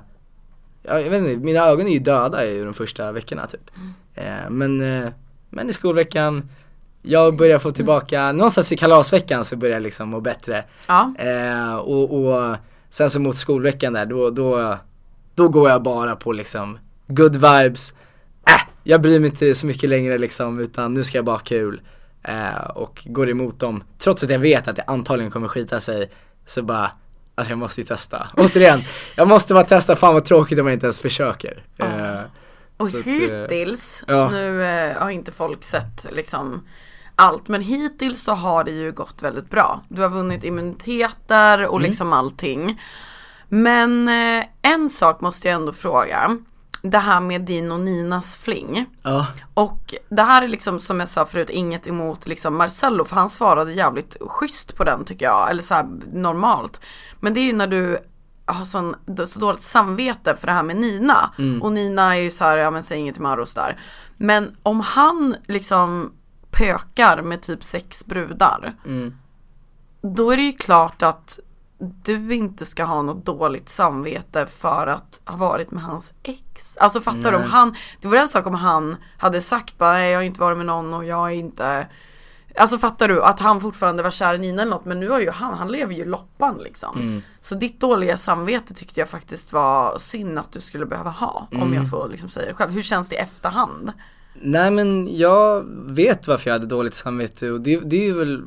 Ja, 0.83 0.99
jag 0.99 1.09
vet 1.09 1.23
inte, 1.23 1.45
mina 1.45 1.65
ögon 1.65 1.87
är 1.87 1.91
ju 1.91 1.99
döda 1.99 2.45
i 2.45 2.63
de 2.63 2.73
första 2.73 3.11
veckorna 3.11 3.47
typ. 3.47 3.71
Eh, 4.15 4.49
men, 4.49 4.81
eh, 4.81 5.11
men 5.49 5.69
i 5.69 5.73
skolveckan, 5.73 6.49
jag 7.01 7.37
börjar 7.37 7.59
få 7.59 7.71
tillbaka, 7.71 8.31
någonstans 8.31 8.71
i 8.71 8.77
kalasveckan 8.77 9.45
så 9.45 9.55
börjar 9.55 9.73
jag 9.73 9.83
liksom 9.83 10.09
må 10.09 10.21
bättre. 10.21 10.63
Ja. 10.87 11.13
Eh, 11.19 11.75
och, 11.75 12.25
och 12.25 12.55
sen 12.89 13.09
så 13.09 13.19
mot 13.19 13.35
skolveckan 13.35 13.93
där, 13.93 14.05
då, 14.05 14.29
då, 14.29 14.77
då 15.35 15.47
går 15.47 15.69
jag 15.69 15.83
bara 15.83 16.15
på 16.15 16.31
liksom 16.31 16.77
good 17.07 17.33
vibes. 17.35 17.93
Äh, 18.47 18.61
jag 18.83 19.01
bryr 19.01 19.19
mig 19.19 19.29
inte 19.29 19.55
så 19.55 19.67
mycket 19.67 19.89
längre 19.89 20.17
liksom, 20.17 20.59
utan 20.59 20.93
nu 20.93 21.03
ska 21.03 21.17
jag 21.17 21.25
bara 21.25 21.35
ha 21.35 21.43
kul. 21.43 21.81
Eh, 22.23 22.69
och 22.75 23.03
går 23.05 23.29
emot 23.29 23.59
dem, 23.59 23.83
trots 23.97 24.23
att 24.23 24.29
jag 24.29 24.39
vet 24.39 24.67
att 24.67 24.75
det 24.75 24.83
antagligen 24.87 25.31
kommer 25.31 25.47
skita 25.47 25.79
sig, 25.79 26.11
så 26.47 26.61
bara 26.63 26.91
Alltså 27.35 27.51
jag 27.51 27.59
måste 27.59 27.81
ju 27.81 27.87
testa. 27.87 28.27
Återigen, 28.37 28.81
jag 29.15 29.27
måste 29.27 29.53
bara 29.53 29.65
testa, 29.65 29.95
fan 29.95 30.13
vad 30.13 30.25
tråkigt 30.25 30.59
om 30.59 30.67
jag 30.67 30.75
inte 30.75 30.85
ens 30.85 30.99
försöker. 30.99 31.63
Eh, 31.77 32.19
Och 32.77 32.87
att, 32.87 32.93
eh, 32.93 33.01
hittills, 33.03 34.03
ja. 34.07 34.29
nu 34.29 34.63
eh, 34.63 34.97
har 35.01 35.09
inte 35.09 35.31
folk 35.31 35.63
sett 35.63 36.05
liksom 36.11 36.67
allt, 37.15 37.47
men 37.47 37.61
hittills 37.61 38.23
så 38.23 38.31
har 38.31 38.63
det 38.63 38.71
ju 38.71 38.91
gått 38.91 39.21
väldigt 39.23 39.49
bra. 39.49 39.81
Du 39.89 40.01
har 40.01 40.09
vunnit 40.09 40.43
immuniteter 40.43 41.57
Mm. 41.57 41.69
och 41.69 41.81
liksom 41.81 42.13
allting. 42.13 42.81
Men 43.49 44.07
eh, 44.09 44.45
en 44.61 44.89
sak 44.89 45.21
måste 45.21 45.47
jag 45.47 45.55
ändå 45.55 45.73
fråga. 45.73 46.37
Det 46.81 46.97
här 46.97 47.21
med 47.21 47.41
din 47.41 47.71
och 47.71 47.79
Ninas 47.79 48.37
fling. 48.37 48.85
Ja, 49.01 49.27
Och 49.53 49.93
det 50.09 50.21
här 50.21 50.41
är 50.41 50.47
liksom 50.47 50.79
som 50.79 50.99
jag 50.99 51.09
sa 51.09 51.25
förut 51.25 51.49
inget 51.49 51.87
emot 51.87 52.27
liksom 52.27 52.57
Marcello 52.57 53.05
för 53.05 53.15
han 53.15 53.29
svarade 53.29 53.73
jävligt 53.73 54.17
schysst 54.21 54.75
på 54.75 54.83
den 54.83 55.05
tycker 55.05 55.25
jag. 55.25 55.49
Eller 55.49 55.63
så 55.63 55.73
här 55.73 55.87
normalt. 56.13 56.81
Men 57.19 57.33
det 57.33 57.39
är 57.39 57.45
ju 57.45 57.53
när 57.53 57.67
du 57.67 57.97
har 58.45 58.65
sån, 58.65 58.95
så 59.25 59.39
dåligt 59.39 59.61
samvete 59.61 60.35
för 60.35 60.47
det 60.47 60.53
här 60.53 60.63
med 60.63 60.75
Nina. 60.75 61.33
Och 61.61 61.71
Nina 61.71 62.15
är 62.15 62.19
ju 62.19 62.31
så 62.31 62.43
här, 62.43 62.57
ja 62.57 62.71
men 62.71 62.83
säg 62.83 62.97
inget 62.99 63.15
till 63.15 63.23
Maros 63.23 63.53
där. 63.53 63.79
Men 64.17 64.55
om 64.63 64.79
han 64.79 65.35
liksom 65.47 66.11
pökar 66.51 67.21
med 67.21 67.41
typ 67.41 67.63
sex 67.63 68.05
brudar. 68.05 68.73
Då 70.01 70.31
är 70.31 70.37
det 70.37 70.43
ju 70.43 70.51
klart 70.51 71.01
att 71.01 71.39
du 72.03 72.33
inte 72.33 72.65
ska 72.65 72.83
ha 72.83 73.01
något 73.01 73.25
dåligt 73.25 73.69
samvete 73.69 74.45
för 74.45 74.87
att 74.87 75.19
ha 75.25 75.37
varit 75.37 75.71
med 75.71 75.83
hans 75.83 76.11
ex. 76.23 76.77
Alltså 76.77 77.01
fattar 77.01 77.31
du 77.31 77.37
om 77.37 77.43
han, 77.43 77.75
det 78.01 78.07
vore 78.07 78.19
en 78.19 78.27
sak 78.27 78.47
om 78.47 78.55
han 78.55 78.95
hade 79.17 79.41
sagt 79.41 79.77
bara 79.77 79.91
nej 79.91 80.11
jag 80.11 80.19
har 80.19 80.23
inte 80.23 80.39
varit 80.39 80.57
med 80.57 80.65
någon 80.65 80.93
och 80.93 81.05
jag 81.05 81.31
är 81.31 81.35
inte 81.35 81.87
Alltså 82.55 82.77
fattar 82.77 83.07
du 83.07 83.23
att 83.23 83.39
han 83.39 83.61
fortfarande 83.61 84.03
var 84.03 84.11
kär 84.11 84.33
i 84.33 84.37
Nina 84.37 84.61
eller 84.61 84.71
något 84.71 84.85
men 84.85 84.99
nu 84.99 85.09
har 85.09 85.19
ju 85.19 85.29
han, 85.29 85.53
han 85.53 85.67
lever 85.67 85.93
ju 85.93 86.05
loppan 86.05 86.57
liksom. 86.57 87.21
Så 87.39 87.55
ditt 87.55 87.79
dåliga 87.79 88.17
samvete 88.17 88.73
tyckte 88.73 88.99
jag 88.99 89.09
faktiskt 89.09 89.53
var 89.53 89.97
synd 89.97 90.39
att 90.39 90.51
du 90.51 90.61
skulle 90.61 90.85
behöva 90.85 91.09
ha. 91.09 91.47
Om 91.51 91.73
jag 91.73 91.89
får 91.89 92.09
liksom 92.09 92.29
säga 92.29 92.47
det 92.47 92.53
själv. 92.53 92.71
Hur 92.71 92.81
känns 92.81 93.09
det 93.09 93.15
i 93.15 93.17
efterhand? 93.17 93.91
Nej 94.33 94.71
men 94.71 95.17
jag 95.17 95.65
vet 95.85 96.27
varför 96.27 96.49
jag 96.49 96.55
hade 96.55 96.65
dåligt 96.65 96.95
samvete 96.95 97.51
och 97.51 97.61
det, 97.61 97.79
det 97.79 97.95
är 97.95 98.03
ju 98.03 98.13
väl 98.13 98.43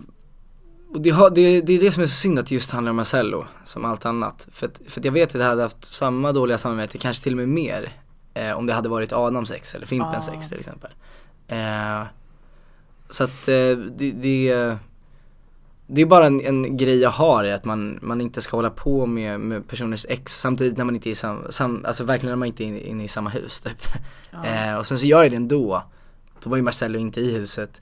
och 0.95 1.01
det, 1.01 1.11
har, 1.11 1.31
det, 1.31 1.61
det 1.61 1.73
är 1.73 1.81
det 1.81 1.93
som 1.93 2.03
är 2.03 2.07
så 2.07 2.13
synd 2.13 2.39
att 2.39 2.47
det 2.47 2.55
just 2.55 2.71
handlar 2.71 2.91
om 2.91 2.97
Marcello, 2.97 3.45
som 3.65 3.85
allt 3.85 4.07
annat. 4.07 4.49
För 4.53 4.67
att, 4.67 4.81
för 4.89 5.01
att 5.01 5.05
jag 5.05 5.13
vet 5.13 5.29
att 5.29 5.41
jag 5.41 5.49
hade 5.49 5.63
haft 5.63 5.93
samma 5.93 6.33
dåliga 6.33 6.59
samvete, 6.59 6.99
kanske 6.99 7.23
till 7.23 7.33
och 7.33 7.37
med 7.37 7.49
mer, 7.49 7.93
eh, 8.35 8.53
om 8.53 8.67
det 8.67 8.73
hade 8.73 8.89
varit 8.89 9.13
Adams 9.13 9.51
ex 9.51 9.75
eller 9.75 9.87
Fimpens 9.87 10.29
ex 10.29 10.49
till 10.49 10.59
exempel. 10.59 10.91
Eh, 11.49 12.03
så 13.11 13.25
att 13.25 13.49
eh, 13.49 13.77
det, 13.97 14.13
det, 14.13 14.77
det 15.87 16.03
är 16.03 16.07
bara 16.07 16.27
en, 16.27 16.41
en 16.41 16.77
grej 16.77 17.01
jag 17.01 17.11
har 17.11 17.45
i 17.45 17.53
att 17.53 17.65
man, 17.65 17.99
man 18.03 18.21
inte 18.21 18.41
ska 18.41 18.57
hålla 18.57 18.71
på 18.71 19.07
med, 19.07 19.41
med 19.41 19.69
personers 19.69 20.07
ex 20.09 20.41
samtidigt 20.41 20.79
när 20.79 20.85
man 20.85 20.95
inte 20.95 21.09
är 21.09 21.11
i 21.11 21.15
sam, 21.15 21.45
sam, 21.51 21.85
alltså 21.87 22.05
verkligen 22.05 22.31
när 22.31 22.37
man 22.37 22.49
inte 22.49 22.65
är 22.65 22.67
inne, 22.67 22.81
inne 22.81 23.05
i 23.05 23.09
samma 23.09 23.31
hus 23.31 23.61
typ. 23.61 23.87
Eh, 24.45 24.75
och 24.75 24.87
sen 24.87 24.99
så 24.99 25.07
gör 25.07 25.23
jag 25.23 25.33
det 25.33 25.37
ändå. 25.37 25.83
Då 26.43 26.51
var 26.51 26.57
ju 26.57 26.63
Marcello 26.63 26.99
inte 26.99 27.21
i 27.21 27.33
huset. 27.33 27.81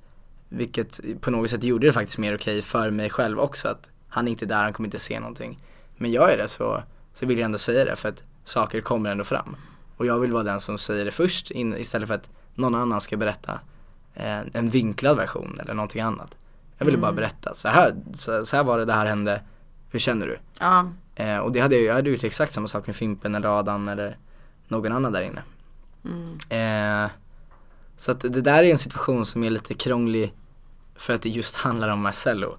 Vilket 0.57 1.01
på 1.21 1.31
något 1.31 1.51
sätt 1.51 1.65
gjorde 1.65 1.87
det 1.87 1.93
faktiskt 1.93 2.19
mer 2.19 2.35
okej 2.35 2.63
för 2.63 2.91
mig 2.91 3.11
själv 3.11 3.41
också 3.41 3.69
att 3.69 3.91
han 4.09 4.29
är 4.29 4.33
inte 4.33 4.47
där, 4.47 4.63
han 4.63 4.73
kommer 4.73 4.87
inte 4.87 4.99
se 4.99 5.21
någonting. 5.21 5.59
Men 5.97 6.13
jag 6.13 6.39
det 6.39 6.49
så, 6.49 6.83
så 7.15 7.27
vill 7.27 7.39
jag 7.39 7.45
ändå 7.45 7.59
säga 7.59 7.85
det 7.85 7.97
för 7.97 8.09
att 8.09 8.23
saker 8.45 8.81
kommer 8.81 9.11
ändå 9.11 9.25
fram. 9.25 9.57
Och 9.97 10.07
jag 10.07 10.19
vill 10.19 10.33
vara 10.33 10.43
den 10.43 10.61
som 10.61 10.79
säger 10.79 11.05
det 11.05 11.11
först 11.11 11.51
in, 11.51 11.77
istället 11.77 12.09
för 12.09 12.15
att 12.15 12.31
någon 12.55 12.75
annan 12.75 13.01
ska 13.01 13.17
berätta 13.17 13.61
eh, 14.15 14.41
en 14.53 14.71
vinklad 14.71 15.17
version 15.17 15.59
eller 15.61 15.75
någonting 15.75 16.01
annat. 16.01 16.35
Jag 16.79 16.87
ville 16.87 16.99
bara 16.99 17.13
berätta, 17.13 17.55
så 17.55 17.69
här, 17.69 17.95
så, 18.19 18.47
så 18.47 18.57
här 18.57 18.65
var 18.65 18.79
det, 18.79 18.85
det 18.85 18.93
här 18.93 19.07
hände, 19.07 19.43
hur 19.91 19.99
känner 19.99 20.27
du? 20.27 20.39
Ja, 20.61 20.87
Eh, 21.15 21.39
och 21.39 21.53
det 21.53 21.61
hade 21.61 21.77
jag, 21.77 21.85
jag 21.85 21.95
hade 21.95 22.11
gjort 22.11 22.25
exakt 22.25 22.53
samma 22.53 22.69
sak 22.69 22.87
med 22.87 22.97
Fimpen 22.97 23.35
eller 23.35 23.59
Adam 23.59 23.89
eller 23.89 24.17
någon 24.69 24.93
annan 24.93 25.13
där 25.13 25.23
inne. 25.23 25.43
Eh, 26.49 27.11
så 27.97 28.11
att 28.11 28.21
det 28.21 28.41
där 28.41 28.63
är 28.63 28.71
en 28.71 28.79
situation 28.79 29.27
som 29.27 29.45
är 29.45 29.51
lite 29.51 29.75
krånglig 29.75 30.33
för 31.03 31.15
att 31.15 31.23
det 31.23 31.29
just 31.29 31.57
handlar 31.57 31.89
om 31.89 32.01
Marcello. 32.01 32.57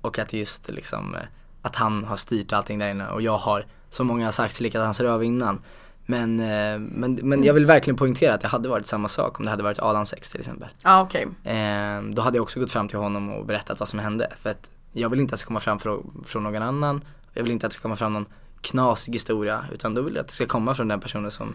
Och 0.00 0.18
att 0.18 0.32
just 0.32 0.68
liksom, 0.68 1.14
eh, 1.14 1.20
att 1.62 1.76
han 1.76 2.04
har 2.04 2.16
styrt 2.16 2.52
allting 2.52 2.78
där 2.78 2.90
inne 2.90 3.08
och 3.08 3.22
jag 3.22 3.38
har, 3.38 3.66
som 3.90 4.06
många 4.06 4.24
har 4.24 4.32
sagt, 4.32 4.54
slickat 4.54 4.84
hans 4.84 5.00
röv 5.00 5.24
innan. 5.24 5.62
Men, 6.06 6.40
eh, 6.40 6.78
men, 6.78 7.14
men 7.14 7.44
jag 7.44 7.54
vill 7.54 7.66
verkligen 7.66 7.96
poängtera 7.96 8.34
att 8.34 8.40
det 8.40 8.48
hade 8.48 8.68
varit 8.68 8.86
samma 8.86 9.08
sak 9.08 9.38
om 9.38 9.44
det 9.44 9.50
hade 9.50 9.62
varit 9.62 9.78
Adams 9.78 10.12
ex 10.12 10.30
till 10.30 10.40
exempel. 10.40 10.68
ja 10.82 11.02
okej. 11.02 11.26
Eh, 11.44 12.02
då 12.02 12.22
hade 12.22 12.36
jag 12.36 12.42
också 12.42 12.60
gått 12.60 12.70
fram 12.70 12.88
till 12.88 12.98
honom 12.98 13.30
och 13.30 13.46
berättat 13.46 13.80
vad 13.80 13.88
som 13.88 13.98
hände. 13.98 14.32
För 14.42 14.50
att 14.50 14.70
jag 14.92 15.08
vill 15.08 15.20
inte 15.20 15.34
att 15.34 15.38
det 15.38 15.40
ska 15.40 15.46
komma 15.46 15.60
fram 15.60 15.78
från, 15.78 16.24
från 16.26 16.42
någon 16.42 16.62
annan. 16.62 17.04
Jag 17.32 17.42
vill 17.42 17.52
inte 17.52 17.66
att 17.66 17.70
det 17.70 17.74
ska 17.74 17.82
komma 17.82 17.96
fram 17.96 18.12
någon 18.12 18.26
knasig 18.60 19.12
historia. 19.12 19.64
Utan 19.72 19.94
då 19.94 20.02
vill 20.02 20.14
jag 20.14 20.20
att 20.20 20.28
det 20.28 20.34
ska 20.34 20.46
komma 20.46 20.74
från 20.74 20.88
den 20.88 21.00
personen 21.00 21.30
som 21.30 21.54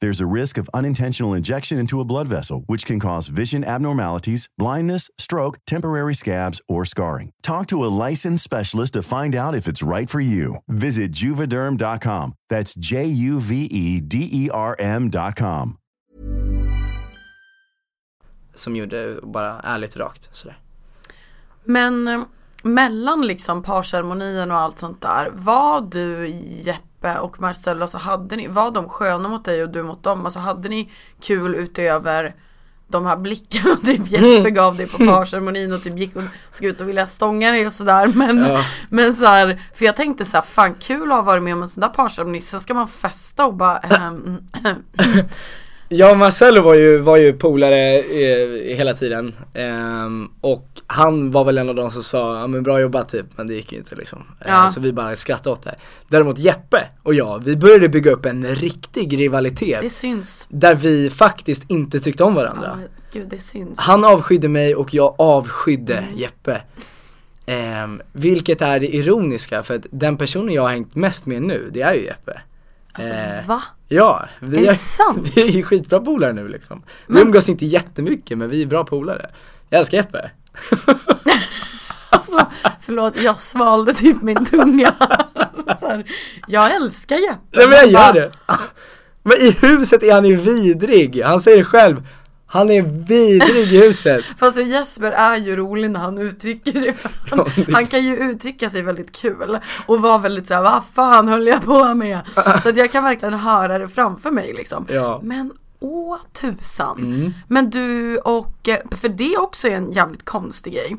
There's 0.00 0.20
a 0.20 0.26
risk 0.26 0.58
of 0.58 0.70
unintentional 0.72 1.34
injection 1.34 1.78
into 1.78 2.00
a 2.00 2.04
blood 2.04 2.28
vessel, 2.28 2.64
which 2.66 2.86
can 2.86 3.00
cause 3.00 3.28
vision 3.28 3.64
abnormalities, 3.64 4.48
blindness, 4.56 5.10
stroke, 5.18 5.58
temporary 5.66 6.14
scabs, 6.14 6.60
or 6.68 6.84
scarring. 6.84 7.30
Talk 7.42 7.66
to 7.68 7.84
a 7.84 7.92
licensed 8.08 8.44
specialist 8.44 8.94
to 8.94 9.02
find 9.02 9.34
out 9.34 9.54
if 9.54 9.66
it's 9.66 9.82
right 9.82 10.08
for 10.10 10.20
you. 10.20 10.56
Visit 10.68 11.12
juvederm.com. 11.12 12.34
That's 12.48 12.74
J 12.74 13.06
U 13.06 13.40
V 13.40 13.64
E 13.64 14.00
D 14.00 14.28
E 14.32 14.48
R 14.50 14.76
M.com. 14.78 15.76
som 18.60 18.76
gjorde 18.76 19.20
bara 19.22 19.60
ärligt 19.60 19.96
rakt 19.96 20.28
sådär. 20.32 20.58
Men 21.64 22.08
eh, 22.08 22.22
mellan 22.62 23.26
liksom 23.26 23.62
parceremonien 23.62 24.50
och 24.50 24.56
allt 24.58 24.78
sånt 24.78 25.02
där. 25.02 25.30
Var 25.32 25.80
du 25.80 26.28
Jeppe 26.64 26.89
och 27.20 27.40
Marcello, 27.40 27.82
alltså 27.82 27.98
hade 27.98 28.36
ni, 28.36 28.46
var 28.48 28.70
de 28.70 28.88
sköna 28.88 29.28
mot 29.28 29.44
dig 29.44 29.62
och 29.62 29.70
du 29.70 29.82
mot 29.82 30.02
dem? 30.02 30.24
Alltså 30.24 30.40
hade 30.40 30.68
ni 30.68 30.90
kul 31.20 31.54
utöver 31.54 32.34
de 32.88 33.06
här 33.06 33.16
blickarna 33.16 33.76
typ 33.84 34.10
Jesper 34.10 34.50
gav 34.50 34.76
dig 34.76 34.86
på 34.86 34.98
parceremonin 35.06 35.72
och 35.72 35.82
typ 35.82 35.98
gick 35.98 36.16
och 36.16 36.22
såg 36.50 36.66
ut 36.66 36.80
och 36.80 36.88
ville 36.88 37.06
stånga 37.06 37.50
dig 37.50 37.66
och 37.66 37.72
sådär 37.72 38.06
men, 38.06 38.38
Ja. 38.44 38.64
men 38.88 39.14
så 39.14 39.24
här, 39.24 39.62
för 39.74 39.84
jag 39.84 39.96
tänkte 39.96 40.24
så 40.24 40.36
här, 40.36 40.44
fan 40.44 40.74
kul 40.74 41.10
att 41.12 41.16
ha 41.18 41.22
varit 41.22 41.42
med 41.42 41.54
om 41.54 41.62
en 41.62 41.68
sån 41.68 41.80
där 41.80 41.88
parceremoni, 41.88 42.40
sen 42.40 42.60
ska 42.60 42.74
man 42.74 42.88
festa 42.88 43.46
och 43.46 43.54
bara 43.54 43.78
ehm, 43.78 44.38
Ja 45.92 46.14
Marcello 46.14 46.62
var 46.62 46.74
ju, 46.74 46.98
var 46.98 47.16
ju 47.16 47.32
polare 47.32 47.98
eh, 47.98 48.76
hela 48.76 48.94
tiden. 48.94 49.34
Ehm, 49.54 50.28
Och 50.40 50.66
han 50.86 51.30
var 51.30 51.44
väl 51.44 51.58
en 51.58 51.68
av 51.68 51.74
de 51.74 51.90
som 51.90 52.02
sa, 52.02 52.40
ja 52.40 52.46
men 52.46 52.62
bra 52.62 52.80
jobbat 52.80 53.08
typ. 53.08 53.26
Men 53.36 53.46
det 53.46 53.54
gick 53.54 53.72
ju 53.72 53.78
inte 53.78 53.94
liksom. 53.96 54.18
Eh, 54.40 54.46
Ja. 54.48 54.68
Så 54.68 54.80
vi 54.80 54.92
bara 54.92 55.16
skrattade 55.16 55.50
åt 55.50 55.62
det. 55.62 55.74
Däremot 56.08 56.38
Jeppe 56.38 56.86
och 57.02 57.14
jag, 57.14 57.44
vi 57.44 57.56
började 57.56 57.88
bygga 57.88 58.10
upp 58.12 58.26
en 58.26 58.44
riktig 58.46 59.20
rivalitet. 59.20 59.80
Det 59.82 59.90
syns. 59.90 60.46
Där 60.50 60.74
vi 60.74 61.10
faktiskt 61.10 61.70
inte 61.70 62.00
tyckte 62.00 62.24
om 62.24 62.34
varandra. 62.34 62.78
Ja, 62.82 62.88
gud 63.12 63.28
det 63.28 63.38
syns. 63.38 63.78
Han 63.78 64.04
avskydde 64.04 64.48
mig 64.48 64.74
och 64.74 64.94
jag 64.94 65.14
avskydde 65.18 66.04
Jeppe. 66.16 66.60
Ehm, 67.46 68.02
Vilket 68.12 68.62
är 68.62 68.80
det 68.80 68.94
ironiska 68.94 69.62
för 69.62 69.74
att 69.76 69.86
den 69.90 70.16
personen 70.16 70.54
jag 70.54 70.62
har 70.62 70.68
hängt 70.70 70.94
mest 70.94 71.26
med 71.26 71.42
nu, 71.42 71.70
det 71.72 71.82
är 71.82 71.94
ju 71.94 72.04
Jeppe 72.04 72.40
Alltså 73.00 73.12
Eh, 73.12 73.46
va? 73.46 73.62
Ja, 73.88 74.28
vi 74.40 74.66
Är 74.66 74.70
det 74.70 74.76
sant? 74.76 75.28
vi 75.34 75.42
är 75.42 75.48
ju 75.48 75.62
skitbra 75.62 76.00
polare 76.00 76.32
nu 76.32 76.48
liksom. 76.48 76.82
Vi 77.06 77.20
umgås 77.20 77.48
inte 77.48 77.66
jättemycket 77.66 78.38
men 78.38 78.50
vi 78.50 78.62
är 78.62 78.66
bra 78.66 78.84
polare. 78.84 79.30
Jag 79.68 79.78
älskar 79.78 79.98
Jeppe. 79.98 80.30
Alltså, 82.12 82.46
förlåt, 82.80 83.16
jag 83.16 83.38
svalde 83.38 83.94
typ 83.94 84.22
min 84.22 84.44
tunga. 84.44 84.94
Så 85.80 85.88
här, 85.88 86.04
jag 86.46 86.74
älskar 86.74 87.16
Jeppe. 87.16 87.40
Nej 87.50 87.68
men 87.68 87.76
jag 87.76 87.90
gör 87.90 88.12
det. 88.12 88.32
Men 89.22 89.38
i 89.38 89.50
huset 89.50 90.02
är 90.02 90.14
han 90.14 90.24
ju 90.24 90.36
vidrig. 90.36 91.22
Han 91.22 91.40
säger 91.40 91.58
det 91.58 91.64
själv. 91.64 92.06
Han 92.52 92.70
är 92.70 92.82
vidrig 92.82 93.72
i 93.72 93.80
huset. 93.80 94.24
Fast 94.38 94.58
Jesper 94.58 95.12
är 95.12 95.36
ju 95.36 95.56
rolig 95.56 95.90
när 95.90 96.00
han 96.00 96.18
uttrycker 96.18 96.72
sig. 96.78 96.94
Han, 97.02 97.38
Ja, 97.38 97.46
det- 97.66 97.72
han 97.72 97.86
kan 97.86 98.04
ju 98.04 98.16
uttrycka 98.16 98.70
sig 98.70 98.82
väldigt 98.82 99.12
kul 99.16 99.58
och 99.86 100.02
vara 100.02 100.18
väldigt 100.18 100.46
såhär, 100.46 100.62
vad 100.62 100.82
fan 100.94 101.28
höll 101.28 101.46
jag 101.46 101.64
på 101.64 101.94
med? 101.94 102.20
Så 102.62 102.68
att 102.68 102.76
jag 102.76 102.92
kan 102.92 103.04
verkligen 103.04 103.34
höra 103.34 103.78
det 103.78 103.88
framför 103.88 104.30
mig 104.30 104.52
liksom. 104.54 104.86
Ja. 104.90 105.20
Men 105.22 105.52
åh 105.80 106.16
tusan. 106.32 106.98
Mm. 106.98 107.32
Men 107.48 107.70
du 107.70 108.18
och, 108.18 108.68
för 108.90 109.08
det 109.08 109.36
också 109.36 109.68
är 109.68 109.76
en 109.76 109.92
jävligt 109.92 110.24
konstig 110.24 110.72
grej. 110.72 110.96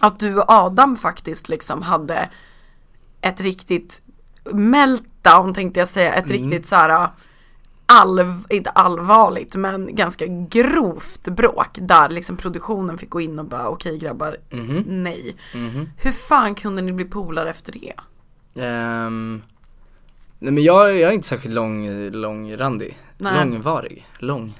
Att 0.00 0.18
du 0.18 0.36
och 0.38 0.44
Adam 0.50 0.96
faktiskt 0.96 1.48
liksom 1.48 1.82
hade 1.82 2.28
ett 3.20 3.40
riktigt 3.40 4.00
meltdown 4.52 5.54
tänkte 5.54 5.80
jag 5.80 5.88
säga, 5.88 6.14
ett 6.14 6.30
riktigt 6.30 6.66
så 6.66 7.08
alv, 7.90 8.44
inte 8.50 8.70
allvarligt 8.70 9.54
men 9.54 9.94
ganska 9.96 10.24
grovt 10.26 11.28
bråk 11.28 11.68
där 11.80 12.08
liksom 12.08 12.36
produktionen 12.36 12.98
fick 12.98 13.10
gå 13.10 13.20
in 13.20 13.38
och 13.38 13.44
bara 13.44 13.68
okej 13.68 13.98
grabbar, 13.98 14.36
nej. 14.86 15.36
Hur 15.96 16.12
fan 16.12 16.54
kunde 16.54 16.82
ni 16.82 16.92
bli 16.92 17.04
polare 17.04 17.50
efter 17.50 17.72
det? 17.72 17.92
Ehm, 18.62 19.42
nej 20.38 20.52
men 20.52 20.62
jag, 20.64 20.88
jag 20.98 21.10
är 21.10 21.14
inte 21.14 21.28
särskilt 21.28 21.54
lång, 21.54 21.88
långrandig. 22.10 22.98
Nej. 23.18 23.32
Långvarig. 23.44 24.06
Lång. 24.18 24.58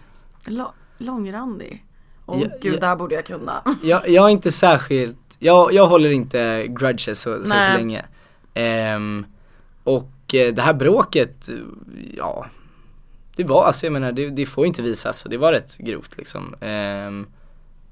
L- 0.48 0.62
långrandig? 0.98 1.84
Åh 2.26 2.42
Ja, 2.42 2.48
gud, 2.62 2.74
ja. 2.74 2.80
det 2.80 2.86
här 2.86 2.96
borde 2.96 3.14
jag 3.14 3.24
kunna. 3.26 3.52
Jag, 3.82 4.08
jag 4.08 4.24
är 4.24 4.28
inte 4.28 4.52
särskilt, 4.52 5.16
jag, 5.38 5.72
jag 5.72 5.86
håller 5.88 6.10
inte 6.10 6.66
grudges 6.68 7.20
så, 7.20 7.44
så 7.44 7.54
länge. 7.54 8.04
Ehm, 8.54 9.26
och 9.84 10.34
eh, 10.34 10.54
det 10.54 10.62
här 10.62 10.72
bråket, 10.74 11.48
ja, 12.16 12.46
det 13.42 13.48
var 13.48 13.64
alltså 13.64 13.86
jag 13.86 13.92
menar 13.92 14.12
det, 14.12 14.30
det 14.30 14.46
får 14.46 14.66
inte 14.66 14.82
visas 14.82 15.24
och 15.24 15.30
det 15.30 15.36
var 15.36 15.52
rätt 15.52 15.76
grovt 15.76 16.16
liksom. 16.16 16.54
Ehm, 16.60 17.26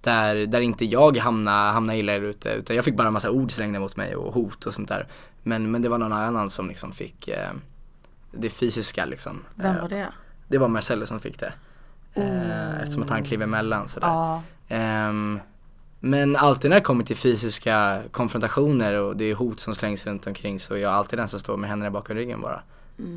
där, 0.01 0.47
där 0.47 0.61
inte 0.61 0.85
jag 0.85 1.17
hamnade, 1.17 1.73
hamnade 1.73 1.99
illa 1.99 2.15
ute 2.15 2.49
utan 2.49 2.77
jag 2.77 2.85
fick 2.85 2.97
bara 2.97 3.07
en 3.07 3.13
massa 3.13 3.31
ord 3.31 3.53
slängda 3.53 3.81
mot 3.81 3.97
mig 3.97 4.17
och 4.17 4.35
hot 4.35 4.67
och 4.67 4.75
sånt 4.75 4.89
där. 4.89 5.07
Men, 5.43 5.71
men 5.71 5.83
det 5.83 5.89
var 5.89 5.99
någon 5.99 6.13
annan 6.13 6.51
som 6.51 6.69
liksom 6.69 6.93
fick 6.93 7.29
eh, 7.29 7.51
det 8.33 8.51
fysiska 8.51 9.05
liksom. 9.05 9.45
Vem 9.55 9.77
Eh, 9.77 9.83
var 9.83 9.89
det? 9.89 10.09
Det 10.49 10.59
var 10.59 10.69
Marcello 10.69 11.07
som 11.07 11.21
fick 11.21 11.41
det. 11.41 11.53
Eh, 12.15 12.81
eftersom 12.81 13.03
att 13.03 13.11
han 13.11 13.25
klev 13.25 13.43
emellan 13.43 13.89
sådär. 13.89 14.07
Ja. 14.07 14.43
Ehm, 14.69 15.41
men 16.01 16.37
alltid 16.37 16.71
när 16.71 16.77
det 16.77 16.83
kommer 16.85 17.05
till 17.05 17.17
fysiska 17.17 18.03
konfrontationer 18.11 18.95
och 18.95 19.17
det 19.17 19.25
är 19.25 19.35
hot 19.35 19.61
som 19.61 19.75
slängs 19.75 20.07
runt 20.07 20.27
omkring 20.27 20.61
så 20.61 20.75
är 20.75 20.79
jag 20.79 20.93
alltid 20.93 21.19
den 21.19 21.29
som 21.29 21.41
står 21.41 21.57
med 21.57 21.71
händerna 21.71 21.91
bakom 21.91 22.17
ryggen 22.17 22.41
bara. 22.41 22.63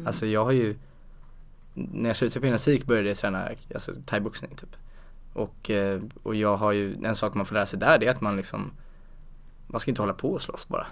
Alltså 0.06 0.26
jag 0.26 0.46
har 0.46 0.52
ju, 0.52 0.76
när 1.74 2.10
jag 2.10 2.16
slutade 2.16 2.40
på 2.40 2.46
gymnastik 2.46 2.86
började 2.86 3.08
jag 3.08 3.18
träna 3.18 3.50
alltså, 3.74 3.92
thaiboxning 4.06 4.56
typ. 4.56 4.76
Och, 5.34 5.70
eh, 5.70 6.02
och 6.24 6.36
jag 6.36 6.58
har 6.58 6.72
ju, 6.72 6.98
en 7.04 7.16
sak 7.16 7.34
man 7.34 7.46
får 7.46 7.56
lära 7.56 7.66
sig 7.66 7.80
där 7.80 7.98
det 7.98 8.06
är 8.06 8.12
att 8.12 8.22
man 8.22 8.38
liksom, 8.38 8.72
man 9.68 9.80
ska 9.80 9.92
inte 9.92 10.02
hålla 10.02 10.14
på 10.14 10.32
och 10.32 10.42
slåss 10.42 10.68
bara. 10.68 10.88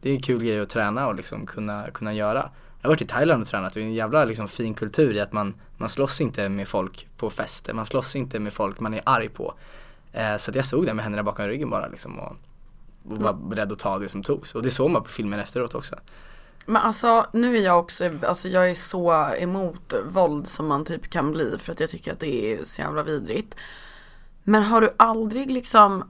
Det 0.00 0.10
är 0.10 0.14
en 0.14 0.22
kul 0.22 0.44
grej 0.44 0.60
att 0.60 0.70
träna 0.70 1.06
och 1.06 1.14
liksom 1.14 1.46
kunna, 1.46 1.90
kunna 1.90 2.12
göra. 2.12 2.50
Jag 2.80 2.88
har 2.88 2.94
varit 2.94 3.02
i 3.02 3.06
Thailand 3.06 3.42
och 3.42 3.48
tränat 3.48 3.72
och 3.72 3.74
det 3.74 3.84
är 3.84 3.86
en 3.86 3.94
jävla 3.94 4.24
liksom 4.24 4.48
fin 4.48 4.74
kultur 4.74 5.14
i 5.14 5.20
att 5.20 5.32
man, 5.32 5.54
man 5.76 5.88
slåss 5.88 6.20
inte 6.20 6.48
med 6.48 6.68
folk 6.68 7.08
på 7.16 7.30
fester, 7.30 7.74
man 7.74 7.86
slåss 7.86 8.16
inte 8.16 8.38
med 8.38 8.52
folk 8.52 8.80
man 8.80 8.94
är 8.94 9.02
arg 9.06 9.28
på. 9.28 9.54
Eh, 10.12 10.36
så 10.36 10.50
att 10.50 10.54
jag 10.54 10.64
stod 10.64 10.86
där 10.86 10.94
med 10.94 11.02
händerna 11.02 11.22
bakom 11.22 11.46
ryggen 11.46 11.70
bara 11.70 11.88
liksom 11.88 12.18
och, 12.18 12.36
och 13.08 13.18
var 13.18 13.32
beredd 13.32 13.72
att 13.72 13.78
ta 13.78 13.98
det 13.98 14.08
som 14.08 14.22
togs. 14.22 14.54
Och 14.54 14.62
det 14.62 14.70
såg 14.70 14.90
man 14.90 15.02
på 15.02 15.08
filmen 15.08 15.40
efteråt 15.40 15.74
också. 15.74 15.96
Men 16.66 16.82
alltså 16.82 17.26
nu 17.32 17.56
är 17.56 17.62
jag 17.62 17.78
också, 17.78 18.10
alltså 18.22 18.48
jag 18.48 18.70
är 18.70 18.74
så 18.74 19.34
emot 19.38 19.92
våld 20.08 20.48
som 20.48 20.66
man 20.66 20.84
typ 20.84 21.10
kan 21.10 21.32
bli 21.32 21.56
för 21.58 21.72
att 21.72 21.80
jag 21.80 21.90
tycker 21.90 22.12
att 22.12 22.20
det 22.20 22.52
är 22.52 22.64
så 22.64 22.80
jävla 22.80 23.02
vidrigt. 23.02 23.54
Men 24.42 24.62
har 24.62 24.80
du 24.80 24.94
aldrig 24.96 25.50
liksom 25.50 26.04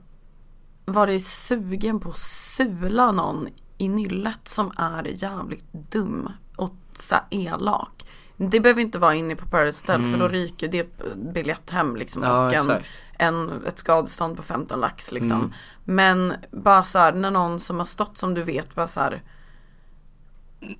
varit 0.85 1.27
sugen 1.27 1.99
på 1.99 2.09
att 2.09 2.17
sula 2.17 3.11
någon 3.11 3.47
i 3.77 3.89
nyllet 3.89 4.47
som 4.47 4.71
är 4.77 5.03
jävligt 5.03 5.73
dum 5.73 6.31
och 6.55 6.75
så 6.93 7.15
elak? 7.29 8.05
Det 8.37 8.59
behöver 8.59 8.81
inte 8.81 8.99
vara 8.99 9.15
inne 9.15 9.35
på 9.35 9.45
Paradise 9.45 9.81
Hotel 9.81 10.11
för 10.11 10.19
då 10.19 10.27
ryker 10.27 10.67
det 10.67 10.87
biljett 11.15 11.69
hem 11.69 11.95
liksom 11.95 12.23
Mm. 12.23 12.35
Ja, 12.35 12.45
och 12.45 12.53
en, 12.53 12.83
en, 13.17 13.65
ett 13.65 13.77
skadestånd 13.77 14.37
på 14.37 14.43
15 14.43 14.79
lax 14.79 15.11
liksom. 15.11 15.31
Mm. 15.31 15.53
Men 15.83 16.33
bara 16.51 16.83
så 16.83 16.97
här, 16.97 17.13
när 17.13 17.31
någon 17.31 17.59
som 17.59 17.79
har 17.79 17.85
stått 17.85 18.17
som 18.17 18.33
du 18.33 18.43
vet 18.43 18.75
bara 18.75 18.87
så 18.87 18.99
här 18.99 19.21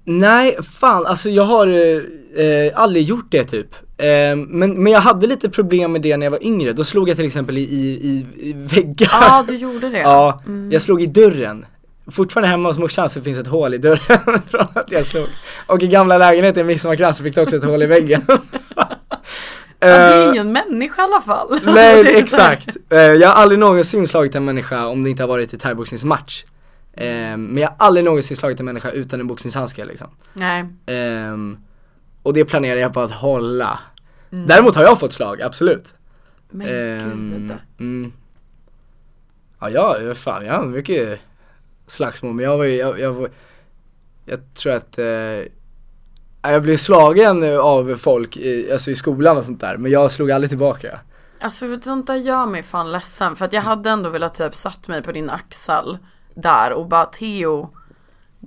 Nej, 0.03 0.57
fan 0.63 1.05
alltså 1.05 1.29
jag 1.29 1.43
har 1.43 1.67
eh, 1.67 2.45
eh, 2.45 2.71
aldrig 2.75 3.03
gjort 3.03 3.25
det 3.29 3.43
typ. 3.43 3.75
Eh, 3.97 4.35
men, 4.35 4.83
men 4.83 4.87
jag 4.93 4.99
hade 4.99 5.27
lite 5.27 5.49
problem 5.49 5.91
med 5.91 6.01
det 6.01 6.17
när 6.17 6.25
jag 6.25 6.31
var 6.31 6.45
yngre. 6.45 6.73
Då 6.73 6.83
slog 6.83 7.09
jag 7.09 7.17
till 7.17 7.25
exempel 7.25 7.57
i, 7.57 7.61
i, 7.61 8.25
i, 8.39 8.53
väggar. 8.53 9.09
Ja, 9.11 9.45
du 9.47 9.55
gjorde 9.55 9.89
det. 9.89 9.99
Ja, 10.01 10.41
jag 10.71 10.81
slog 10.81 11.01
i 11.01 11.07
dörren. 11.07 11.65
Fortfarande 12.11 12.49
hemma 12.49 12.69
hos 12.69 12.77
morsan 12.77 13.09
så 13.09 13.21
finns 13.21 13.37
ett 13.37 13.47
hål 13.47 13.73
i 13.73 13.77
dörren 13.77 14.41
från 14.47 14.61
att 14.73 14.91
jag 14.91 15.05
slog. 15.05 15.25
Och 15.67 15.83
i 15.83 15.87
gamla 15.87 16.17
lägenheten 16.17 16.61
i 16.61 16.63
Midsommarkransen 16.63 17.23
fick 17.23 17.35
det 17.35 17.41
också 17.41 17.55
ett 17.55 17.63
hål 17.63 17.83
i 17.83 17.85
väggen. 17.85 18.25
Ja, 19.79 19.87
det 19.87 19.95
är 19.95 20.25
Eh, 20.25 20.29
ingen 20.29 20.51
människa 20.51 21.01
i 21.01 21.05
alla 21.05 21.21
fall. 21.21 21.59
Nej 21.75 22.17
exakt. 22.17 22.77
Eh, 22.89 22.99
jag 22.99 23.29
har 23.29 23.35
aldrig 23.35 23.59
någonsin 23.59 24.07
slagit 24.07 24.35
en 24.35 24.45
människa 24.45 24.87
om 24.87 25.03
det 25.03 25.09
inte 25.09 25.23
har 25.23 25.27
varit 25.27 25.53
i 25.53 25.57
thaiboxningsmatch. 25.57 26.43
Eh, 26.97 27.37
men 27.37 27.57
jag 27.57 27.67
har 27.69 27.75
aldrig 27.79 28.05
någonsin 28.05 28.37
slagit 28.37 28.59
en 28.59 28.65
människa 28.65 28.91
utan 28.91 29.19
en 29.19 29.27
boxningshandske 29.27 29.85
liksom. 29.85 30.07
Nej. 30.33 30.65
Ehm, 30.85 31.57
och 32.23 32.33
det 32.33 32.45
planerar 32.45 32.79
jag 32.79 32.93
på 32.93 33.01
att 33.01 33.11
hålla. 33.11 33.79
Däremot 34.29 34.75
har 34.75 34.83
jag 34.83 34.99
fått 34.99 35.13
slag, 35.13 35.41
absolut. 35.41 35.93
Men 36.49 36.67
Ehm, 36.67 37.31
gud. 37.47 37.53
mm. 37.79 38.13
Ja, 39.59 39.69
jag, 39.69 40.17
fan, 40.17 40.45
jag 40.45 40.53
har 40.53 40.65
mycket 40.65 41.19
slagsmål 41.87 42.33
men 42.33 42.45
jag 42.45 42.57
var 42.57 42.63
ju, 42.65 42.75
jag, 42.75 42.99
jag, 42.99 43.11
var, 43.13 43.29
jag 44.25 44.39
tror 44.53 44.73
att 44.73 44.99
eh, 44.99 45.05
jag 46.41 46.63
blev 46.63 46.77
slagen 46.77 47.43
av 47.59 47.95
folk 47.97 48.37
i, 48.37 48.71
alltså 48.71 48.91
i 48.91 48.95
skolan 48.95 49.37
och 49.37 49.45
sånt 49.45 49.61
där 49.61 49.77
men 49.77 49.91
jag 49.91 50.11
slog 50.11 50.31
aldrig 50.31 50.49
tillbaka. 50.49 50.99
Alltså 51.39 51.79
sånt 51.81 52.07
där 52.07 52.15
gör 52.15 52.45
mig 52.45 52.63
fan 52.63 52.91
ledsen 52.91 53.35
för 53.35 53.45
att 53.45 53.53
jag 53.53 53.61
hade 53.61 53.89
ändå 53.89 54.09
velat 54.09 54.33
typ 54.33 54.55
satt 54.55 54.87
mig 54.87 55.03
på 55.03 55.11
din 55.11 55.29
axel 55.29 55.97
där 56.35 56.71
och 56.73 56.87
bara 56.87 57.05
Theo 57.05 57.69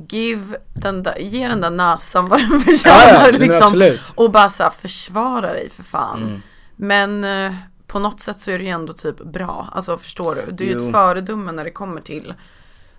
Give 0.08 0.56
den 0.74 1.02
där, 1.02 1.18
ge 1.18 1.48
den 1.48 1.60
där 1.60 1.70
näsan 1.70 2.28
vad 2.28 2.40
den 2.40 2.60
förtjänar 2.60 2.96
Ja, 2.96 3.30
ja, 3.32 3.38
liksom. 3.38 4.12
Och 4.14 4.30
bara 4.30 4.50
så 4.50 4.62
här, 4.62 4.70
försvara 4.70 5.52
dig 5.52 5.70
för 5.70 5.82
fan. 5.82 6.22
Mm. 6.22 6.42
Men 6.76 7.24
eh, 7.24 7.54
på 7.86 7.98
något 7.98 8.20
sätt 8.20 8.40
så 8.40 8.50
är 8.50 8.58
det 8.58 8.64
ju 8.64 8.70
ändå 8.70 8.92
typ 8.92 9.18
bra. 9.18 9.68
Alltså 9.72 9.98
förstår 9.98 10.34
du? 10.34 10.52
Du 10.52 10.64
är 10.64 10.68
ju 10.68 10.86
ett 10.86 10.92
föredöme 10.92 11.52
när 11.52 11.64
det 11.64 11.70
kommer 11.70 12.00
till 12.00 12.34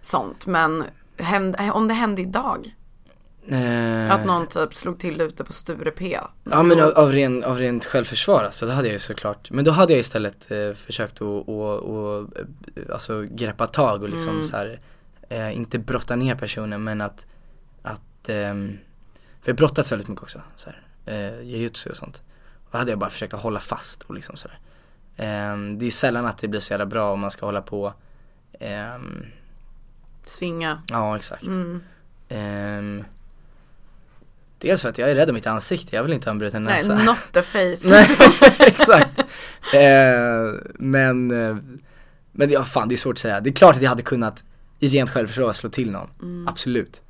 sånt. 0.02 0.46
Men 0.46 0.84
händ, 1.18 1.56
om 1.74 1.88
det 1.88 1.94
hände 1.94 2.22
idag. 2.22 2.76
Eh, 3.52 4.12
Att 4.12 4.26
någon 4.26 4.48
typ 4.48 4.76
slog 4.76 5.00
till 5.00 5.22
ute 5.22 5.44
på 5.44 5.54
Sture 5.54 5.92
P. 5.92 6.18
Ja 6.44 6.64
men 6.64 6.80
av, 6.80 6.90
av, 6.92 7.12
ren, 7.12 7.44
av 7.44 7.58
rent 7.58 7.86
självförsvar 7.86 8.44
alltså, 8.44 8.66
då 8.66 8.72
hade 8.72 8.88
jag 8.88 8.94
ju 8.94 9.00
såklart, 9.00 9.52
men 9.52 9.66
då 9.66 9.72
hade 9.72 9.94
jag 9.94 10.00
istället 10.00 10.52
eh, 10.52 10.74
försökt 10.74 11.22
att, 11.22 11.50
att, 11.50 12.40
eh, 12.78 12.94
alltså 12.94 13.22
greppa 13.32 13.68
tag 13.68 14.04
och 14.04 14.10
liksom 14.10 14.44
så 14.44 14.58
här, 14.58 14.80
eh, 15.30 15.58
inte 15.58 15.80
brotta 15.80 16.16
ner 16.16 16.36
personen 16.36 16.84
men 16.84 17.02
att, 17.02 17.26
att, 17.82 18.30
ehm, 18.30 18.78
för 19.42 19.50
jag 19.50 19.56
brottats 19.56 19.92
väldigt 19.92 20.08
mycket 20.08 20.24
också, 20.24 20.42
så 20.58 20.70
här, 20.70 20.82
eh, 21.06 21.42
jujutsu 21.42 21.90
och 21.90 21.98
sånt. 21.98 22.22
Och 22.64 22.70
då 22.72 22.78
hade 22.78 22.92
jag 22.92 23.00
bara 23.00 23.10
försökt 23.10 23.34
att 23.34 23.42
hålla 23.42 23.60
fast 23.60 24.02
och 24.04 24.16
liksom 24.16 24.36
sådär. 24.36 24.60
Ehm, 25.18 25.80
det 25.80 25.84
är 25.84 25.88
ju 25.88 25.92
sällan 25.92 26.26
att 26.26 26.38
det 26.38 26.48
blir 26.48 26.60
så 26.60 26.74
jävla 26.74 26.86
bra 26.86 27.12
om 27.12 27.20
man 27.20 27.32
ska 27.32 27.46
hålla 27.46 27.62
på, 27.62 27.94
ehm, 28.60 29.26
Svinga. 30.24 30.82
ja 30.88 31.16
exakt. 31.16 31.44
Mm. 31.44 31.82
Dels 34.60 34.82
för 34.82 34.90
att 34.90 34.98
jag 34.98 35.12
är 35.12 35.16
rädd 35.16 35.30
om 35.30 35.36
mitt 35.36 35.48
ansikte, 35.48 35.96
jag 35.96 36.04
vill 36.04 36.14
inte 36.14 36.28
ha 36.30 36.32
en 36.32 36.40
bruten 36.40 36.64
Nej, 36.64 36.84
näsa. 36.88 37.04
not 37.04 37.18
the 37.34 37.42
face. 37.42 37.90
Nej, 37.90 38.08
exakt. 38.60 39.20
Eh, 39.74 40.60
men, 40.80 41.32
eh, 41.50 41.58
men 42.32 42.50
ja, 42.50 42.64
fan 42.64 42.88
det 42.90 42.96
är 42.96 42.98
svårt 42.98 43.14
att 43.16 43.20
säga. 43.20 43.40
Det 43.40 43.50
är 43.50 43.54
klart 43.54 43.76
att 43.76 43.82
jag 43.82 43.90
hade 43.90 44.02
kunnat 44.04 44.44
i 44.80 44.90
rent 44.90 45.10
självförsvar 45.10 45.54
slå 45.54 45.70
till 45.70 45.92
någon. 45.92 46.10
Mm. 46.22 46.48
Absolut. 46.48 47.02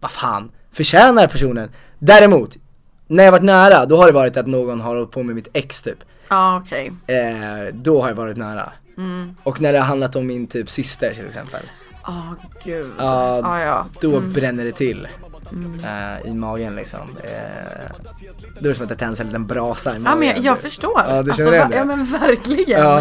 Vad 0.00 0.10
fan, 0.10 0.50
förtjänar 0.72 1.26
personen. 1.26 1.70
Däremot, 1.98 2.56
när 3.06 3.24
jag 3.24 3.32
varit 3.32 3.42
nära, 3.44 3.86
då 3.86 3.96
har 3.96 4.06
det 4.06 4.12
varit 4.12 4.36
att 4.36 4.46
någon 4.46 4.80
har 4.80 4.94
hållit 4.94 5.10
på 5.10 5.22
med 5.22 5.34
mitt 5.34 5.48
ex 5.52 5.82
typ. 5.82 5.98
Ja 6.28 6.62
okej. 6.64 6.92
Eh, 7.06 7.74
då 7.74 8.02
har 8.02 8.08
jag 8.08 8.14
varit 8.16 8.36
nära. 8.36 8.72
Mm. 8.98 9.36
Och 9.42 9.60
när 9.60 9.72
det 9.72 9.78
har 9.78 9.86
handlat 9.86 10.16
om 10.16 10.26
min 10.26 10.46
typ 10.46 10.70
syster 10.70 11.14
till 11.14 11.26
exempel. 11.26 11.60
Åh 12.08 12.32
gud. 12.64 12.86
Ja, 12.98 13.38
Ja, 13.38 13.62
ja. 13.62 13.86
Då 14.00 14.16
Mm. 14.16 14.32
bränner 14.32 14.64
det 14.64 14.72
till. 14.72 15.08
Eh, 15.84 16.30
I 16.30 16.34
magen 16.34 16.76
liksom. 16.76 17.00
Eh, 17.24 17.30
det 18.60 18.74
som 18.74 18.82
att 18.82 18.88
det 18.88 18.96
tänds 18.96 19.20
en 19.20 19.26
liten 19.26 19.46
brasa 19.46 19.96
i 19.96 19.98
magen. 19.98 20.04
Ja 20.12 20.14
men 20.14 20.28
jag, 20.28 20.38
jag 20.38 20.58
förstår. 20.58 21.02
Ja, 21.06 21.22
du 21.22 21.30
alltså, 21.30 21.50
det? 21.50 21.68
Ja 21.74 21.84
men 21.84 22.04
verkligen. 22.04 22.80
Ja, 22.80 22.98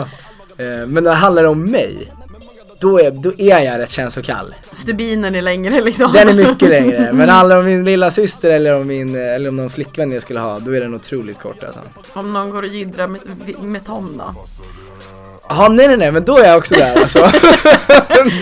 eh, 0.58 0.66
men 0.88 1.04
när 1.04 1.12
det 1.12 1.18
handlar 1.18 1.44
om 1.44 1.72
mig 1.72 2.12
då 2.82 3.00
är, 3.00 3.12
då 3.12 3.34
är 3.38 3.60
jag 3.60 3.80
rätt 3.80 3.92
känslokall. 3.92 4.56
Stubinen 4.72 5.36
är 5.36 5.42
längre 5.42 5.82
liksom. 5.82 6.12
Den 6.14 6.30
är 6.30 6.34
mycket 6.34 6.70
längre, 6.70 7.14
men 7.14 7.30
handlar 7.30 7.56
det 7.56 7.60
om 7.60 7.66
min 7.66 7.86
lilla 7.86 8.12
syster 8.12 8.52
eller 8.52 8.76
om 8.76 8.88
min, 8.88 9.16
eller 9.16 9.50
om 9.50 9.56
någon 9.56 9.70
flickvän 9.70 10.12
jag 10.12 10.22
skulle 10.22 10.40
ha, 10.40 10.60
då 10.60 10.76
är 10.76 10.82
den 10.82 10.96
otroligt 10.96 11.40
kort 11.40 11.64
alltså. 11.64 11.80
Om 12.14 12.34
någon 12.34 12.50
går 12.50 12.64
och 12.64 12.68
jiddrar 12.68 13.08
med, 13.08 13.22
med 13.62 13.86
Tom 13.86 14.18
då? 14.18 14.34
Jaha 15.52 15.68
nej 15.68 15.88
nej 15.88 15.98
nej 15.98 16.12
men 16.12 16.24
då 16.24 16.38
är 16.38 16.48
jag 16.48 16.58
också 16.58 16.74
där 16.74 17.02
alltså. 17.02 17.20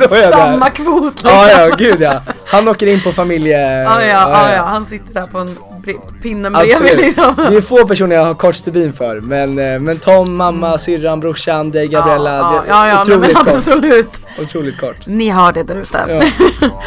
då 0.09 0.15
är 0.15 0.21
jag 0.21 0.33
Samma 0.33 0.65
där. 0.65 0.71
kvot 0.71 1.13
liksom. 1.13 1.29
Ja 1.31 1.49
ja 1.49 1.75
gud 1.77 2.01
ja. 2.01 2.21
Han 2.45 2.67
åker 2.67 2.87
in 2.87 3.01
på 3.03 3.11
familje... 3.11 3.83
Ja, 3.83 4.01
ja, 4.01 4.07
ja, 4.07 4.53
ja, 4.55 4.63
han 4.63 4.85
sitter 4.85 5.13
där 5.13 5.27
på 5.27 5.37
en 5.37 5.57
pinne 6.21 6.49
bredvid 6.49 6.97
liksom. 6.97 7.33
Det 7.35 7.55
är 7.57 7.61
få 7.61 7.87
personer 7.87 8.15
jag 8.15 8.25
har 8.25 8.33
kort 8.33 8.55
stubin 8.55 8.93
för 8.93 9.21
men, 9.21 9.59
eh, 9.59 9.79
men 9.79 9.97
Tom, 9.99 10.35
mamma, 10.37 10.77
syrran, 10.77 11.19
brorsan, 11.19 11.71
dig, 11.71 11.87
Gabriella, 11.87 12.37
ja, 12.37 12.63
det 12.65 12.69
ja, 12.69 12.87
ja, 12.87 13.01
otroligt 13.01 13.21
men 13.21 13.45
kort. 13.45 13.55
absolut. 13.55 14.19
Otroligt 14.41 14.77
kort. 14.79 15.05
Ni 15.05 15.29
har 15.29 15.53
det 15.53 15.63
där 15.63 15.75
ute. 15.75 16.05
Ja. 16.07 16.69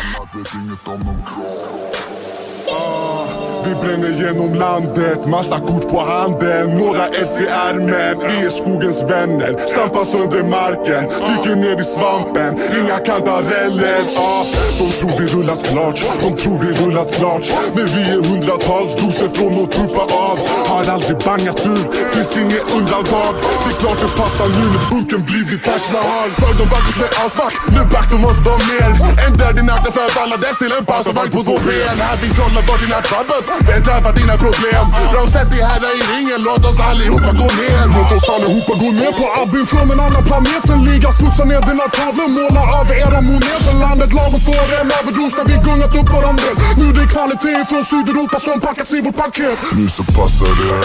Vi 3.65 3.75
bränner 3.75 4.13
genom 4.23 4.55
landet, 4.55 5.27
massa 5.27 5.59
kort 5.59 5.89
på 5.89 6.01
handen. 6.01 6.71
Några 6.79 7.05
S 7.07 7.41
i 7.41 7.47
ärmen, 7.69 8.15
vi 8.29 8.47
är 8.47 8.51
skogens 8.51 9.03
vänner. 9.03 9.53
Stampar 9.69 10.05
sönder 10.05 10.45
marken, 10.59 11.03
dyker 11.27 11.57
ner 11.57 11.81
i 11.81 11.85
svampen. 11.85 12.51
Inga 12.81 12.99
kantareller, 13.09 14.01
ah. 14.17 14.45
De 14.79 14.93
tror 14.99 15.13
vi 15.19 15.27
rullat 15.35 15.63
klart, 15.71 15.99
de 16.21 16.37
tror 16.43 16.59
vi 16.65 16.71
rullat 16.83 17.11
klart. 17.19 17.45
Men 17.75 17.87
vi 17.87 18.03
är 18.15 18.21
hundratals 18.29 18.97
doser 18.97 19.29
från 19.37 19.63
att 19.63 19.71
tuppa 19.73 20.03
av. 20.29 20.37
Har 20.69 20.85
aldrig 20.95 21.19
bangat 21.19 21.67
ur, 21.67 21.85
finns 22.15 22.37
inget 22.37 22.67
undantag. 22.77 23.35
Det 23.65 23.71
är 23.75 23.79
klart 23.83 23.99
det 24.05 24.13
passar 24.23 24.49
nu 24.59 24.65
när 24.75 24.85
bunken 24.91 25.23
blivit 25.31 25.63
Taj 25.65 25.83
Mahal 25.93 26.31
För 26.43 26.53
de 26.61 26.65
backes 26.75 26.97
med 27.03 27.11
asback, 27.25 27.55
nu 27.75 27.81
back 27.95 28.07
de 28.13 28.19
måste 28.27 28.43
de 28.51 28.57
ner. 28.73 28.91
En 29.25 29.33
död 29.41 29.57
i 29.63 29.65
natten 29.73 29.93
för 29.97 30.05
att 30.09 30.17
alla 30.23 30.37
dess 30.45 30.57
till 30.63 30.73
en 30.79 30.85
pansarvagn 30.91 31.31
på 31.37 31.41
två 31.47 31.57
ben. 31.67 31.97
Hade 32.11 32.27
trollat 32.37 32.65
bort 32.69 32.81
dina 32.85 33.01
troubles, 33.09 33.47
vet 33.69 33.87
för 34.05 34.13
dina 34.21 34.37
problem. 34.45 34.85
De 35.17 35.23
sätter 35.37 35.59
här 35.71 35.83
i 35.99 36.03
ringen, 36.13 36.41
låt 36.49 36.65
oss 36.71 36.81
allihopa 36.91 37.31
gå 37.41 37.49
ner. 37.61 37.85
Låt 37.97 38.13
oss 38.17 38.29
allihopa 38.35 38.73
gå 38.83 38.89
ner 39.01 39.13
på 39.21 39.27
Abin 39.41 39.67
från 39.67 39.91
en 39.95 40.01
annan 40.07 40.25
planet 40.29 40.63
Sen 40.67 40.85
liga 40.85 41.11
smutsa 41.19 41.45
ner 41.45 41.61
dina 41.71 41.87
tavlor, 41.99 42.29
måla 42.39 42.63
över 42.79 42.95
era 43.05 43.21
moneter 43.21 43.75
Landet 43.85 44.13
lagom 44.19 44.41
får 44.49 44.67
en 44.81 44.91
överdos 44.99 45.33
när 45.39 45.47
vi 45.51 45.57
gungat 45.67 45.95
upp 46.01 46.09
varandra 46.17 46.51
Nu 46.81 46.87
det 46.97 47.03
är 47.07 47.11
kvalitet 47.15 47.65
från 47.71 47.85
Sydeuropa 47.91 48.39
som 48.47 48.61
packats 48.61 48.93
i 48.93 49.01
vårt 49.07 49.17
paket. 49.25 49.59
Nu 49.79 49.89
så 49.97 50.03
passar 50.17 50.53
det, 50.61 50.77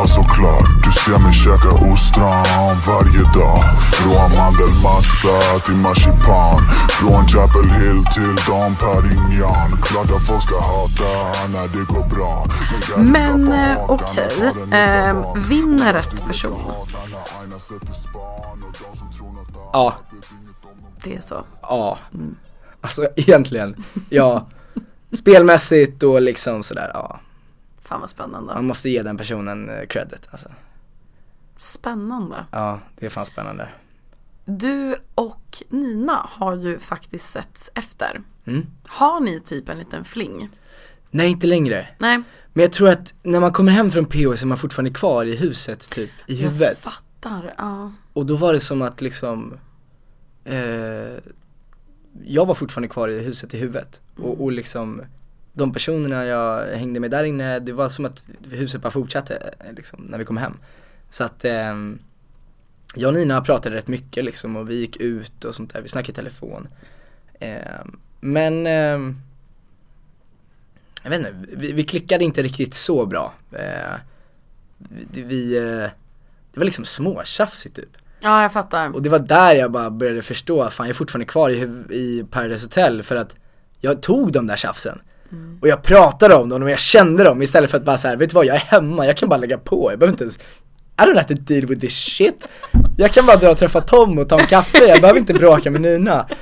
alltså 0.00 0.20
klart. 0.34 0.68
Du 0.84 0.90
ser 1.02 1.18
mig 1.24 1.34
käka 1.44 1.70
ostron 1.90 2.74
varje 2.90 3.24
dag. 3.38 3.60
Från 3.98 4.28
mandelmassa 4.40 5.36
till 5.66 5.80
marsipan. 5.86 6.60
Från 6.98 7.22
Chapel 7.32 7.66
Hill 7.76 8.00
till 8.14 8.34
Dom 8.46 8.72
Perignon 8.82 9.70
Klart 9.82 10.10
att 10.16 10.26
folk 10.26 10.42
ska 10.42 10.56
hata 10.72 11.10
när 11.54 11.66
det 11.74 11.84
går 11.92 12.04
bra 12.07 12.07
men 12.98 13.52
eh, 13.52 13.90
okej, 13.90 14.52
eh, 14.72 15.34
vinner 15.48 15.92
rätt 15.92 16.26
person? 16.26 16.56
Ja, 19.72 19.94
Det 21.04 21.16
är 21.16 21.20
så. 21.20 21.44
ja. 21.62 21.98
Alltså 22.80 23.08
egentligen, 23.16 23.84
ja. 24.10 24.46
Spelmässigt 25.12 26.02
och 26.02 26.22
liksom 26.22 26.62
sådär, 26.62 26.90
ja. 26.94 27.20
Fan 27.82 28.00
vad 28.00 28.10
spännande. 28.10 28.54
Man 28.54 28.66
måste 28.66 28.88
ge 28.90 29.02
den 29.02 29.16
personen 29.16 29.68
eh, 29.68 29.86
credit 29.86 30.20
alltså. 30.30 30.48
Spännande. 31.56 32.44
Ja, 32.50 32.78
det 32.96 33.06
är 33.06 33.10
fan 33.10 33.26
spännande. 33.26 33.68
Du 34.44 34.96
och 35.14 35.62
Nina 35.68 36.26
har 36.30 36.54
ju 36.54 36.78
faktiskt 36.78 37.30
setts 37.30 37.70
efter. 37.74 38.22
Mm. 38.46 38.66
Har 38.86 39.20
ni 39.20 39.40
typ 39.40 39.68
en 39.68 39.78
liten 39.78 40.04
fling? 40.04 40.50
Nej, 41.10 41.30
inte 41.30 41.46
längre. 41.46 41.88
Nej, 41.98 42.22
Men 42.52 42.62
jag 42.62 42.72
tror 42.72 42.88
att 42.88 43.14
när 43.22 43.40
man 43.40 43.52
kommer 43.52 43.72
hem 43.72 43.90
från 43.90 44.04
PO 44.04 44.36
så 44.36 44.44
är 44.44 44.46
man 44.46 44.58
fortfarande 44.58 44.90
kvar 44.90 45.24
i 45.24 45.36
huset 45.36 45.90
typ, 45.90 46.10
i 46.26 46.34
huvudet. 46.36 46.78
jag 46.84 46.92
fattar. 46.92 47.54
Ja. 47.58 47.92
Och 48.12 48.26
då 48.26 48.36
var 48.36 48.52
det 48.52 48.60
som 48.60 48.82
att 48.82 49.00
liksom 49.00 49.54
eh, 50.44 51.18
Jag 52.24 52.46
var 52.46 52.54
fortfarande 52.54 52.88
kvar 52.88 53.08
i 53.08 53.18
huset 53.20 53.54
i 53.54 53.58
huvudet 53.58 54.00
och, 54.16 54.42
och 54.42 54.52
liksom 54.52 55.02
De 55.52 55.72
personerna 55.72 56.24
jag 56.24 56.76
hängde 56.76 57.00
med 57.00 57.10
där 57.10 57.24
inne, 57.24 57.58
det 57.58 57.72
var 57.72 57.88
som 57.88 58.04
att 58.04 58.24
huset 58.50 58.82
bara 58.82 58.90
fortsatte 58.90 59.54
eh, 59.60 59.72
liksom, 59.72 60.04
när 60.10 60.18
vi 60.18 60.24
kom 60.24 60.36
hem 60.36 60.56
Så 61.10 61.24
att 61.24 61.44
ehm, 61.44 61.98
Jag 62.94 63.08
och 63.08 63.14
Nina 63.14 63.40
pratade 63.40 63.76
rätt 63.76 63.88
mycket 63.88 64.24
liksom 64.24 64.56
och 64.56 64.70
vi 64.70 64.74
gick 64.74 64.96
ut 64.96 65.44
och 65.44 65.54
sånt 65.54 65.72
där, 65.72 65.80
vi 65.82 65.88
snackade 65.88 66.12
i 66.12 66.14
telefon 66.14 66.68
Ehm, 67.40 67.98
Men 68.20 68.66
ehm, 68.66 69.20
Jag 71.02 71.10
vet 71.10 71.18
inte, 71.18 71.34
vi, 71.48 71.72
vi 71.72 71.84
klickade 71.84 72.24
inte 72.24 72.42
riktigt 72.42 72.74
så 72.74 73.06
bra 73.06 73.32
eh, 73.52 73.94
vi, 75.10 75.56
eh, 75.56 75.62
Det 76.52 76.60
var 76.60 76.64
liksom 76.64 76.84
småtjafsigt 76.84 77.76
typ 77.76 77.88
ja, 78.20 78.42
jag 78.42 78.52
fattar. 78.52 78.94
och 78.94 79.02
det 79.02 79.08
var 79.08 79.18
där 79.18 79.54
jag 79.54 79.70
bara 79.72 79.90
började 79.90 80.22
förstå, 80.22 80.70
fan 80.70 80.86
jag 80.86 80.94
är 80.94 80.96
fortfarande 80.96 81.26
kvar 81.26 81.50
i, 81.50 81.54
i 81.96 82.24
Paradise 82.30 82.64
Hotel 82.66 83.02
för 83.02 83.16
att 83.16 83.34
jag 83.80 84.02
tog 84.02 84.32
de 84.32 84.46
där 84.46 84.56
tjafsen. 84.56 85.00
Och 85.60 85.68
jag 85.68 85.82
pratade 85.82 86.34
om 86.34 86.48
dem 86.48 86.62
och 86.62 86.70
jag 86.70 86.78
kände 86.78 87.24
dem 87.24 87.42
istället 87.42 87.70
för 87.70 87.78
att 87.78 87.84
bara 87.84 87.98
så 87.98 88.08
här, 88.08 88.16
vet 88.16 88.30
du 88.30 88.34
vad 88.34 88.46
jag 88.46 88.56
är 88.56 88.60
hemma, 88.60 89.06
jag 89.06 89.16
kan 89.16 89.28
bara 89.28 89.36
lägga 89.36 89.58
på, 89.58 89.92
jag 89.92 89.98
behöver 89.98 90.12
inte 90.12 90.24
ens 90.24 90.36
I 90.36 91.00
don't 91.00 91.14
have 91.14 91.28
to 91.28 91.34
deal 91.42 91.66
with 91.66 91.80
this 91.80 91.94
shit. 91.96 92.48
Jag 92.96 93.12
kan 93.12 93.26
bara 93.26 93.36
dra 93.36 93.50
och 93.50 93.58
träffa 93.58 93.80
Tom 93.80 94.18
och 94.18 94.28
ta 94.28 94.40
en 94.40 94.46
kaffe, 94.46 94.84
jag 94.88 95.00
behöver 95.00 95.20
inte 95.20 95.34
bråka 95.34 95.70
med 95.70 95.80
Nina. 95.80 96.26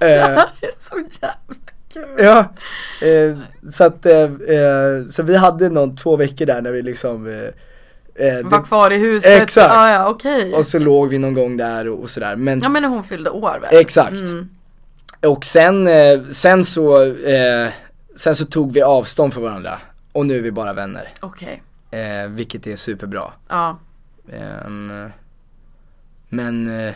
Det 0.00 0.14
Eh, 0.14 0.20
här 0.20 0.36
är 0.60 0.70
så 0.78 0.98
jävla 0.98 1.71
kul. 1.92 2.04
Ja, 2.18 2.38
eh, 3.02 3.38
så 3.72 3.84
att, 3.84 4.06
eh, 4.06 4.22
eh, 4.22 5.06
så 5.10 5.22
vi 5.22 5.36
hade 5.36 5.68
någon 5.68 5.96
två 5.96 6.16
veckor 6.16 6.46
där 6.46 6.60
när 6.62 6.70
vi 6.70 6.82
liksom 6.82 7.26
eh, 7.26 8.26
eh, 8.26 8.42
Var 8.42 8.58
det, 8.58 8.64
kvar 8.64 8.90
i 8.90 8.96
huset. 8.96 9.42
Exakt. 9.42 9.74
Ja, 9.74 9.90
ja, 9.90 10.08
okej. 10.10 10.54
och 10.54 10.66
så 10.66 10.78
låg 10.78 11.08
vi 11.08 11.18
någon 11.18 11.34
gång 11.34 11.56
där 11.56 11.88
och, 11.88 12.02
och 12.02 12.10
sådär 12.10 12.36
men 12.36 12.60
Ja 12.60 12.68
men 12.68 12.82
när 12.82 12.88
hon 12.88 13.04
fyllde 13.04 13.30
år 13.30 13.58
väl? 13.62 13.80
Exakt. 13.80 14.14
Och 15.20 15.44
sen, 15.44 15.86
eh, 15.86 16.22
sen 16.30 16.64
så, 16.64 17.14
sen 18.16 18.34
så 18.34 18.44
tog 18.44 18.72
vi 18.72 18.82
avstånd 18.82 19.32
från 19.34 19.42
varandra 19.42 19.78
och 20.12 20.26
nu 20.26 20.38
är 20.38 20.42
vi 20.42 20.50
bara 20.50 20.72
vänner. 20.72 21.08
Okej. 21.20 21.62
Eh, 21.90 22.28
vilket 22.28 22.66
är 22.66 22.76
superbra. 22.76 23.32
Ja. 23.48 23.78
Ehm, 24.32 25.10
men, 26.28 26.66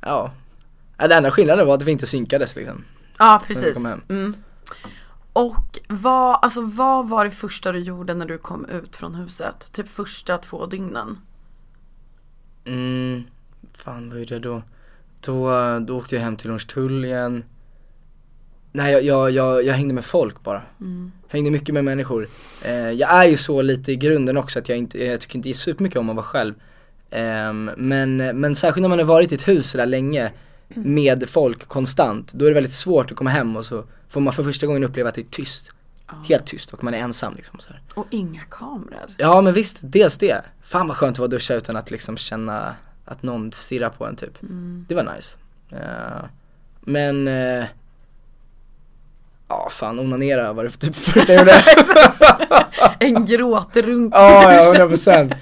ja. 0.00 0.32
Ja, 0.98 1.06
Den 1.08 1.12
enda 1.12 1.30
skillnaden 1.30 1.66
var 1.66 1.74
att 1.74 1.82
vi 1.82 1.92
inte 1.92 2.06
synkades 2.06 2.56
liksom. 2.56 2.84
Ja 3.18 3.42
precis. 3.46 3.76
Mm. 4.08 4.36
Och 5.32 5.78
vad, 5.88 6.38
alltså 6.42 6.60
vad 6.60 7.08
var 7.08 7.24
det 7.24 7.30
första 7.30 7.72
du 7.72 7.78
gjorde 7.78 8.14
när 8.14 8.26
du 8.26 8.38
kom 8.38 8.66
ut 8.66 8.96
från 8.96 9.14
huset? 9.14 9.72
Typ 9.72 9.88
första 9.88 10.38
två 10.38 10.66
dygnen? 10.66 11.18
Mm, 12.64 13.24
fan 13.74 14.10
vad 14.10 14.18
gjorde 14.18 14.34
jag 14.34 14.42
då? 14.42 14.62
Då, 15.20 15.50
då 15.78 15.98
åkte 15.98 16.14
jag 16.14 16.22
hem 16.22 16.36
till 16.36 16.50
Hornstull 16.50 17.04
igen. 17.04 17.44
Nej 18.72 18.92
jag, 18.92 19.02
jag, 19.02 19.30
jag, 19.30 19.64
jag 19.64 19.74
hängde 19.74 19.94
med 19.94 20.04
folk 20.04 20.42
bara. 20.42 20.62
Hängde 21.28 21.50
mycket 21.50 21.74
med 21.74 21.84
människor. 21.84 22.28
Eh, 22.64 22.90
jag 22.90 23.10
är 23.10 23.24
ju 23.24 23.36
så 23.36 23.62
lite 23.62 23.92
i 23.92 23.96
grunden 23.96 24.36
också 24.36 24.58
att 24.58 24.68
jag 24.68 24.78
inte, 24.78 25.04
jag 25.04 25.20
tycker 25.20 25.36
inte 25.36 25.54
supermycket 25.54 25.98
om 25.98 26.10
att 26.10 26.16
vara 26.16 26.26
själv. 26.26 26.54
Ehm, 27.10 27.70
men, 27.76 28.16
men 28.16 28.56
särskilt 28.56 28.82
när 28.82 28.88
man 28.88 28.98
har 28.98 29.06
varit 29.06 29.32
i 29.32 29.34
ett 29.34 29.48
hus 29.48 29.70
så 29.70 29.76
där 29.76 29.86
länge 29.86 30.32
med 30.68 31.28
folk 31.28 31.68
konstant, 31.68 32.32
då 32.32 32.44
är 32.44 32.48
det 32.48 32.54
väldigt 32.54 32.72
svårt 32.72 33.10
att 33.10 33.16
komma 33.16 33.30
hem 33.30 33.56
och 33.56 33.66
så 33.66 33.84
får 34.08 34.20
man 34.20 34.32
för 34.32 34.44
första 34.44 34.66
gången 34.66 34.84
uppleva 34.84 35.08
att 35.08 35.14
det 35.14 35.20
är 35.20 35.30
tyst. 35.30 35.70
Helt 36.28 36.46
tyst 36.46 36.72
och 36.72 36.84
man 36.84 36.94
är 36.94 36.98
ensam 36.98 37.34
liksom 37.36 37.58
så 37.60 37.68
här. 37.68 37.82
Och 37.94 38.06
inga 38.10 38.40
kameror. 38.40 39.10
Ja 39.16 39.40
men 39.40 39.52
visst, 39.52 39.78
dels 39.80 40.18
det. 40.18 40.44
Fan 40.64 40.88
vad 40.88 40.96
skönt 40.96 41.18
att 41.18 41.30
duscha 41.30 41.54
utan 41.54 41.76
att 41.76 41.90
liksom 41.90 42.16
känna 42.16 42.74
att 43.04 43.22
någon 43.22 43.52
stirrar 43.52 43.90
på 43.90 44.06
en 44.06 44.16
typ. 44.16 44.38
Det 44.88 44.94
var 44.94 45.14
nice. 45.16 45.36
Eh, 45.70 46.24
men, 46.80 47.28
eh, 47.28 47.64
ja 49.48 49.68
fan 49.70 49.98
onanera 49.98 50.52
var 50.52 50.64
det 50.64 50.70
för 50.70 50.78
typ 50.78 50.96
första 50.96 51.32
jag 51.32 51.40
gjorde. 51.40 51.64
En 52.98 53.26
gråtrunk. 53.26 54.14
Ja, 54.14 54.52
ja, 54.52 54.66
100 54.66 54.88
procent. 54.88 55.32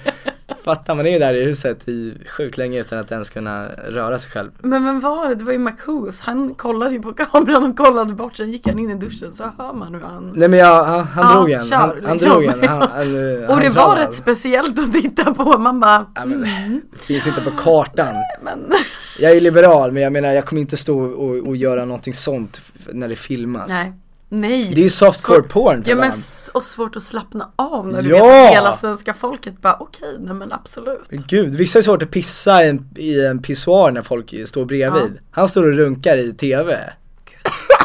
Fattar 0.65 0.95
man 0.95 1.05
är 1.05 1.11
ju 1.11 1.19
där 1.19 1.33
i 1.33 1.45
huset 1.45 1.87
i 1.87 2.13
sjukt 2.37 2.57
länge 2.57 2.79
utan 2.79 2.99
att 2.99 3.11
ens 3.11 3.29
kunna 3.29 3.67
röra 3.67 4.19
sig 4.19 4.31
själv. 4.31 4.51
Men 4.59 4.85
vem 4.85 4.99
var 4.99 5.29
det? 5.29 5.35
Det 5.35 5.43
var 5.43 5.51
ju 5.51 5.57
Marcus. 5.59 6.21
Han 6.21 6.53
kollade 6.55 6.91
ju 6.91 7.01
på 7.01 7.13
kameran 7.13 7.63
och 7.63 7.77
kollade 7.77 8.13
bort. 8.13 8.35
Sen 8.35 8.51
gick 8.51 8.67
han 8.67 8.79
in 8.79 8.89
i 8.91 8.95
duschen 8.95 9.33
så 9.33 9.43
hör 9.57 9.73
man 9.73 9.93
hur 9.93 10.01
han 10.01 10.33
Nej 10.35 10.47
men 10.47 10.59
jag, 10.59 10.83
han, 10.83 11.03
han 11.07 11.25
Ja, 11.33 11.39
drog 11.39 11.51
en. 11.51 11.65
kör, 11.65 11.75
han, 11.75 11.89
han 12.05 12.13
liksom. 12.13 12.29
drog 12.29 12.43
en. 12.45 12.67
Han, 12.67 12.81
han, 12.91 13.45
Och 13.45 13.59
det 13.61 13.69
var 13.69 13.95
rätt 13.95 14.13
speciellt 14.13 14.79
att 14.79 14.93
titta 14.93 15.33
på. 15.33 15.57
Man 15.57 15.79
bara 15.79 16.05
Ja, 16.15 16.25
men, 16.25 16.81
Det 16.91 16.97
finns 16.99 17.27
inte 17.27 17.41
på 17.41 17.51
kartan. 17.51 18.15
men 18.41 18.71
Jag 19.19 19.31
är 19.31 19.35
ju 19.35 19.41
liberal 19.41 19.91
men 19.91 20.03
jag 20.03 20.13
menar 20.13 20.31
jag 20.31 20.45
kommer 20.45 20.61
inte 20.61 20.77
stå 20.77 20.99
och, 20.99 21.47
och 21.47 21.55
göra 21.55 21.85
någonting 21.85 22.13
sånt 22.13 22.61
när 22.91 23.07
det 23.07 23.15
filmas. 23.15 23.69
Nej. 23.69 23.93
Nej. 24.29 24.71
Det 24.75 24.81
är 24.81 24.83
ju 24.83 24.89
softcore 24.89 25.41
Svår- 25.41 25.47
porn 25.49 25.83
för 25.83 25.89
Ja 25.89 25.95
men 25.95 26.11
och 26.53 26.63
svårt 26.63 26.95
att 26.95 27.03
slappna 27.03 27.49
av 27.55 27.87
när 27.87 28.01
du 28.01 28.09
Ja! 28.09 28.25
vet 28.25 28.49
att 28.49 28.55
hela 28.57 28.73
svenska 28.73 29.13
folket 29.13 29.61
bara 29.61 29.77
okej, 29.79 30.15
nej 30.19 30.33
men 30.33 30.51
absolut. 30.51 31.09
Gud, 31.09 31.55
vissa 31.55 31.79
är 31.79 31.83
svårt 31.83 32.03
att 32.03 32.11
pissa 32.11 32.63
i 32.65 32.69
en, 32.69 32.89
i 32.95 33.25
en 33.25 33.41
pissoar 33.41 33.91
när 33.91 34.01
folk 34.01 34.33
står 34.47 34.65
bredvid. 34.65 35.19
Han 35.31 35.49
står 35.49 35.63
och 35.63 35.75
runkar 35.77 36.17
i 36.17 36.33
TV. 36.33 36.79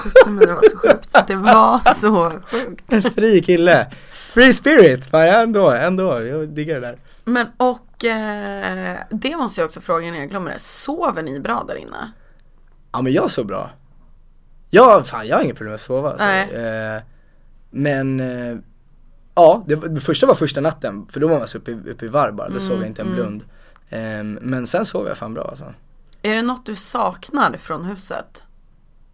Nej, 0.04 0.34
men 0.34 0.36
det 0.46 0.54
var 0.54 0.62
så 0.70 0.76
sjukt. 0.76 1.16
Det 1.26 1.36
var 1.36 1.94
så 1.94 2.32
sjukt. 2.50 2.84
En 2.92 3.02
fri 3.14 3.42
kille. 3.42 3.92
Free 4.34 4.52
spirit, 4.52 5.06
fan 5.06 5.26
ja, 5.26 5.42
ändå, 5.42 5.70
ändå, 5.70 6.22
jag 6.22 6.48
diggar 6.48 6.74
det 6.74 6.80
där. 6.80 6.96
Men 7.24 7.46
och 7.56 8.04
eh, 8.04 8.98
det 9.10 9.36
måste 9.36 9.60
jag 9.60 9.66
också 9.66 9.80
fråga 9.80 10.06
innan 10.06 10.20
jag 10.20 10.30
glömmer 10.30 10.50
det. 10.50 10.58
Sover 10.58 11.22
ni 11.22 11.40
bra 11.40 11.64
där 11.68 11.76
inne? 11.76 12.12
Ja 12.92 13.02
men 13.02 13.12
jag 13.12 13.30
sov 13.30 13.46
bra. 13.46 13.70
Ja, 14.70 15.04
fan 15.04 15.26
jag 15.26 15.36
har 15.36 15.42
inget 15.42 15.56
problem 15.56 15.70
med 15.70 15.74
att 15.74 15.80
sova 15.80 16.10
alltså. 16.10 16.26
Eh, 16.26 17.02
Men, 17.70 18.20
eh, 18.20 18.56
ja 19.34 19.64
det, 19.66 19.74
det 19.76 20.00
första 20.00 20.26
var 20.26 20.34
första 20.34 20.60
natten, 20.60 21.06
för 21.12 21.20
då 21.20 21.28
var 21.28 21.38
man 21.38 21.48
så 21.48 21.58
uppe, 21.58 21.70
i- 21.70 21.90
uppe 21.90 22.04
i 22.04 22.08
varv 22.08 22.34
bara, 22.34 22.48
då 22.48 22.60
sov 22.60 22.78
jag 22.78 22.86
inte 22.86 23.02
en 23.02 23.12
blund. 23.14 23.44
Ehm, 23.90 24.38
men 24.42 24.66
sen 24.66 24.84
sov 24.84 25.06
jag 25.08 25.16
fan 25.18 25.34
bra 25.34 25.44
alltså. 25.48 25.74
Är 26.22 26.34
det 26.34 26.42
något 26.42 26.66
du 26.66 26.76
saknar 26.76 27.56
från 27.56 27.84
huset? 27.84 28.42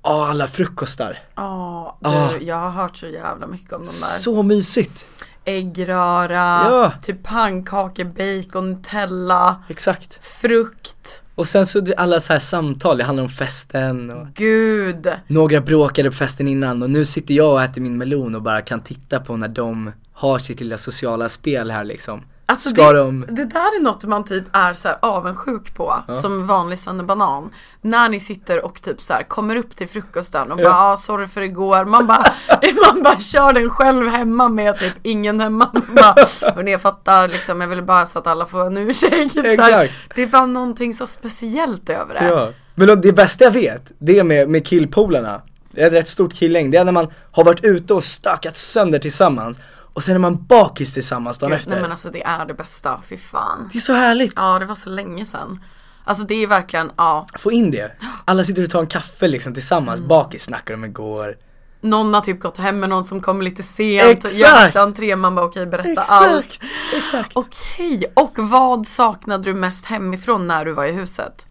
Ja, 0.03 0.29
alla 0.31 0.47
frukostar. 0.49 1.19
Ja, 1.35 1.99
du, 2.01 2.09
Ah. 2.09 2.37
jag 2.41 2.57
har 2.57 2.71
hört 2.71 2.97
så 2.97 3.07
jävla 3.07 3.47
mycket 3.47 3.73
om 3.73 3.79
de 3.81 3.87
där. 3.87 3.93
Så 4.19 4.43
mysigt. 4.43 5.07
Äggröra, 5.45 6.35
Ja. 6.71 6.93
typ 7.03 7.23
pannkakor, 7.23 8.05
bacon, 8.05 8.71
Nutella, 8.73 9.65
Exakt. 9.69 10.27
frukt. 10.27 11.23
Och 11.37 11.49
sen 11.49 11.67
så 11.67 11.85
alla 11.97 12.21
så 12.21 12.33
här 12.33 12.41
samtal, 12.41 12.99
det 12.99 13.05
handlar 13.05 13.23
om 13.25 13.31
festen 13.31 14.11
och 14.11 14.27
Gud. 14.35 15.09
några 15.27 15.61
bråkade 15.61 16.11
på 16.11 16.17
festen 16.17 16.49
innan 16.49 16.83
och 16.83 16.91
nu 16.91 17.05
sitter 17.05 17.35
jag 17.35 17.53
och 17.53 17.63
äter 17.63 17.81
min 17.81 17.99
melon 17.99 18.35
och 18.35 18.43
bara 18.43 18.63
kan 18.63 18.81
titta 18.81 19.21
på 19.21 19.37
när 19.37 19.49
de 19.49 19.93
har 20.13 20.39
sitt 20.39 20.61
lilla 20.61 20.79
sociala 20.79 21.29
spel 21.29 21.71
här 21.71 21.85
liksom. 21.85 22.23
Alltså 22.49 22.71
Ska 22.71 22.93
det, 22.93 22.99
de, 22.99 23.25
det 23.29 23.45
där 23.45 23.77
är 23.77 23.83
något 23.83 24.05
man 24.05 24.25
typ 24.25 24.45
är 24.53 24.75
så 24.75 24.89
här 24.89 24.99
avundsjuk 25.03 25.75
på 25.75 25.95
som 26.23 26.47
vanlig 26.47 26.79
banan. 27.05 27.51
När 27.81 28.09
ni 28.09 28.21
sitter 28.21 28.65
och 28.65 28.83
typ 28.83 29.01
så 29.01 29.13
här 29.13 29.23
kommer 29.23 29.57
upp 29.57 29.77
till 29.77 29.89
frukosten 29.89 30.53
och 30.53 30.59
bara 30.59 30.93
ah, 30.93 30.97
sorry 30.97 31.27
för 31.27 31.41
igår. 31.41 31.85
Man 31.85 32.07
bara, 32.07 32.25
man 32.93 33.03
bara 33.03 33.19
kör 33.19 33.53
den 33.53 33.71
själv 33.71 34.09
hemma 34.09 34.49
med 34.49 34.79
typ 34.79 34.93
ingen 35.03 35.41
hemma. 35.41 35.71
Man 35.73 35.95
bara, 35.95 36.53
hörni 36.53 36.71
jag 36.71 36.83
fattar 36.83 37.29
liksom, 37.29 37.61
jag 37.61 37.69
vill 37.69 37.83
bara 37.83 38.07
så 38.07 38.19
att 38.19 38.27
alla 38.27 38.47
får 38.47 38.67
en 38.67 38.77
ursäkt. 38.77 39.37
Exakt. 39.37 39.93
det 40.15 40.23
är 40.23 40.27
bara 40.27 40.47
någonting 40.47 40.95
så 40.95 41.07
speciellt 41.07 41.91
över 41.91 42.15
det. 42.15 42.29
ja. 42.29 42.53
Men 42.79 43.01
det 43.01 43.13
bästa 43.13 43.45
jag 43.45 43.51
vet, 43.51 43.93
det 43.99 44.19
är 44.19 44.25
med, 44.25 44.49
med 44.49 44.67
killpolarna, 44.67 45.43
det 45.71 45.83
är 45.83 45.87
ett 45.87 45.93
rätt 45.93 46.09
stort 46.09 46.35
killgäng, 46.35 46.71
det 46.71 46.79
är 46.79 46.85
när 46.85 46.93
man 46.93 47.09
har 47.33 47.45
varit 47.45 47.65
ute 47.65 47.95
och 47.95 48.05
stökat 48.05 48.57
sönder 48.57 48.99
tillsammans 48.99 49.59
och 49.97 50.03
sen 50.05 50.15
är 50.15 50.19
man 50.19 50.47
bakis 50.47 50.93
tillsammans 50.93 51.39
dagen 51.39 51.51
Gud, 51.51 51.59
efter. 51.59 51.71
nej 51.71 51.81
men 51.83 51.91
alltså 51.93 52.11
det 52.11 52.23
är 52.23 52.47
det 52.47 52.55
bästa, 52.55 53.01
fy 53.09 53.17
fan. 53.17 53.69
Det 53.73 53.79
är 53.79 53.81
så 53.81 53.93
härligt. 53.93 54.33
Ja 54.37 54.59
det 54.59 54.65
var 54.67 54.75
så 54.75 54.91
länge 54.91 55.25
sedan. 55.25 55.65
Alltså 56.05 56.25
det 56.25 56.35
är 56.43 56.47
verkligen, 56.47 56.91
ja. 56.97 57.27
Få 57.39 57.53
in 57.53 57.71
det. 57.71 57.93
Alla 58.25 58.45
sitter 58.45 58.63
och 58.65 58.71
tar 58.71 58.81
en 58.81 58.87
kaffe 58.87 59.29
liksom 59.29 59.55
tillsammans, 59.55 59.99
Mm. 59.99 60.09
bakis 60.09 60.43
snackar 60.45 60.75
de 60.75 60.85
igår. 60.85 61.37
Någon 61.81 62.15
har 62.15 62.21
typ 62.21 62.41
gått 62.41 62.57
hem 62.59 62.81
med 62.81 62.89
någon 62.89 63.05
som 63.05 63.21
kommer 63.21 63.45
lite 63.45 63.63
sent, 63.63 64.03
Exakt. 64.11 64.35
gör 64.35 64.53
värsta 64.53 64.81
entrén, 64.81 65.21
man 65.21 65.35
bara 65.35 65.47
okej 65.47 65.67
berätta 65.67 66.01
allt. 66.01 66.45
Exakt, 66.47 66.63
exakt. 66.95 67.31
Okej, 67.35 68.05
och 68.15 68.33
vad 68.39 68.87
saknade 68.87 69.45
du 69.45 69.55
mest 69.55 69.87
hemifrån 69.87 70.47
när 70.47 70.65
du 70.65 70.73
var 70.73 70.85
i 70.85 70.93
huset? 70.93 71.47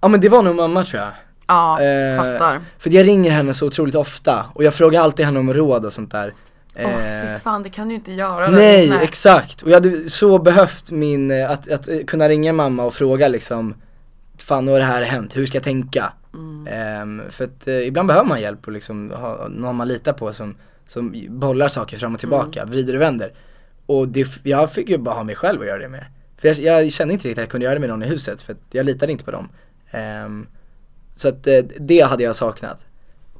Ja 0.00 0.08
men 0.08 0.20
det 0.20 0.28
var 0.28 0.42
nog 0.42 0.56
mamma 0.56 0.84
tror 0.84 1.02
jag. 1.02 1.10
Ja, 1.46 1.80
Eh, 1.82 2.16
fattar. 2.22 2.60
För 2.78 2.90
jag 2.90 3.06
ringer 3.06 3.30
henne 3.30 3.54
så 3.54 3.66
otroligt 3.66 3.94
ofta 3.94 4.46
och 4.54 4.64
jag 4.64 4.74
frågar 4.74 5.02
alltid 5.02 5.26
henne 5.26 5.38
om 5.40 5.54
råd 5.54 5.84
och 5.84 5.92
sånt 5.92 6.10
där. 6.12 6.34
Åh 6.76 6.82
Eh, 6.84 7.36
fy 7.36 7.42
fan, 7.42 7.62
det 7.62 7.70
kan 7.70 7.88
du 7.88 7.94
inte 7.94 8.12
göra. 8.12 8.50
nej, 8.50 8.92
exakt. 9.02 9.62
Och 9.62 9.70
jag 9.70 9.74
hade 9.74 10.10
så 10.10 10.38
behövt 10.38 10.90
min, 10.90 11.30
eh, 11.30 11.50
att, 11.50 11.70
att 11.70 11.88
eh, 11.88 11.98
kunna 12.06 12.28
ringa 12.28 12.52
mamma 12.52 12.84
och 12.84 12.94
fråga 12.94 13.28
liksom 13.28 13.74
Fan 14.38 14.64
nu 14.64 14.72
har 14.72 14.78
det 14.78 14.84
här 14.84 15.02
hänt, 15.02 15.36
hur 15.36 15.46
ska 15.46 15.56
jag 15.56 15.64
tänka? 15.64 16.12
Ehm, 16.66 17.22
för 17.30 17.44
att 17.44 17.68
eh, 17.68 17.86
ibland 17.86 18.08
behöver 18.08 18.28
man 18.28 18.40
hjälp 18.40 18.66
och 18.66 18.72
liksom 18.72 19.10
ha 19.10 19.48
någon 19.48 19.76
man 19.76 19.88
litar 19.88 20.12
på 20.12 20.32
som, 20.32 20.54
som 20.86 21.14
bollar 21.28 21.68
saker 21.68 21.96
fram 21.98 22.14
och 22.14 22.20
tillbaka, 22.20 22.64
vrider 22.64 22.94
och 22.94 23.00
vänder. 23.00 23.32
Och 23.86 24.08
det, 24.08 24.28
jag 24.42 24.72
fick 24.72 24.88
ju 24.88 24.98
bara 24.98 25.14
ha 25.14 25.22
mig 25.22 25.34
själv 25.34 25.60
att 25.60 25.66
göra 25.66 25.78
det 25.78 25.88
med. 25.88 26.04
För 26.36 26.48
jag, 26.48 26.84
jag 26.84 26.92
kände 26.92 27.14
inte 27.14 27.28
riktigt 27.28 27.38
att 27.38 27.42
jag 27.42 27.50
kunde 27.50 27.64
göra 27.64 27.74
det 27.74 27.80
med 27.80 27.88
någon 27.88 28.02
i 28.02 28.06
huset 28.06 28.42
för 28.42 28.52
att 28.52 28.58
jag 28.70 28.86
litade 28.86 29.12
inte 29.12 29.24
på 29.24 29.30
dem. 29.30 29.48
Ehm, 29.90 30.46
så 31.16 31.28
att 31.28 31.46
eh, 31.46 31.58
det 31.80 32.00
hade 32.00 32.22
jag 32.22 32.36
saknat. 32.36 32.84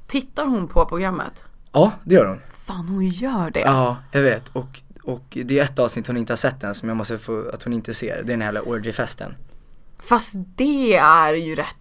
Tittar 0.07 0.47
hon 0.47 0.69
på 0.69 0.87
programmet? 0.87 1.45
Ja, 1.73 1.93
det 2.05 2.15
gör 2.15 2.27
hon. 2.27 2.39
Fan 2.71 2.89
hon 2.89 3.09
gör 3.09 3.51
det. 3.51 3.61
Ja, 3.61 3.97
jag 4.13 4.23
vet. 4.23 4.49
Och, 4.49 4.81
och 5.03 5.25
det 5.31 5.59
är 5.59 5.65
ett 5.65 5.79
avsnitt 5.79 6.07
hon 6.07 6.17
inte 6.17 6.33
har 6.33 6.37
sett 6.37 6.65
än 6.65 6.75
som 6.75 6.89
jag 6.89 6.97
måste 6.97 7.19
få, 7.19 7.51
att 7.53 7.63
hon 7.63 7.73
inte 7.73 7.95
ser. 7.95 8.15
Det 8.15 8.21
är 8.21 8.25
den 8.25 8.41
här 8.41 8.47
jävla 8.49 8.63
orgy-festen. 8.63 9.35
Fast 9.99 10.33
det 10.57 10.97
är 10.97 11.35
ju 11.35 11.55
rätt 11.55 11.80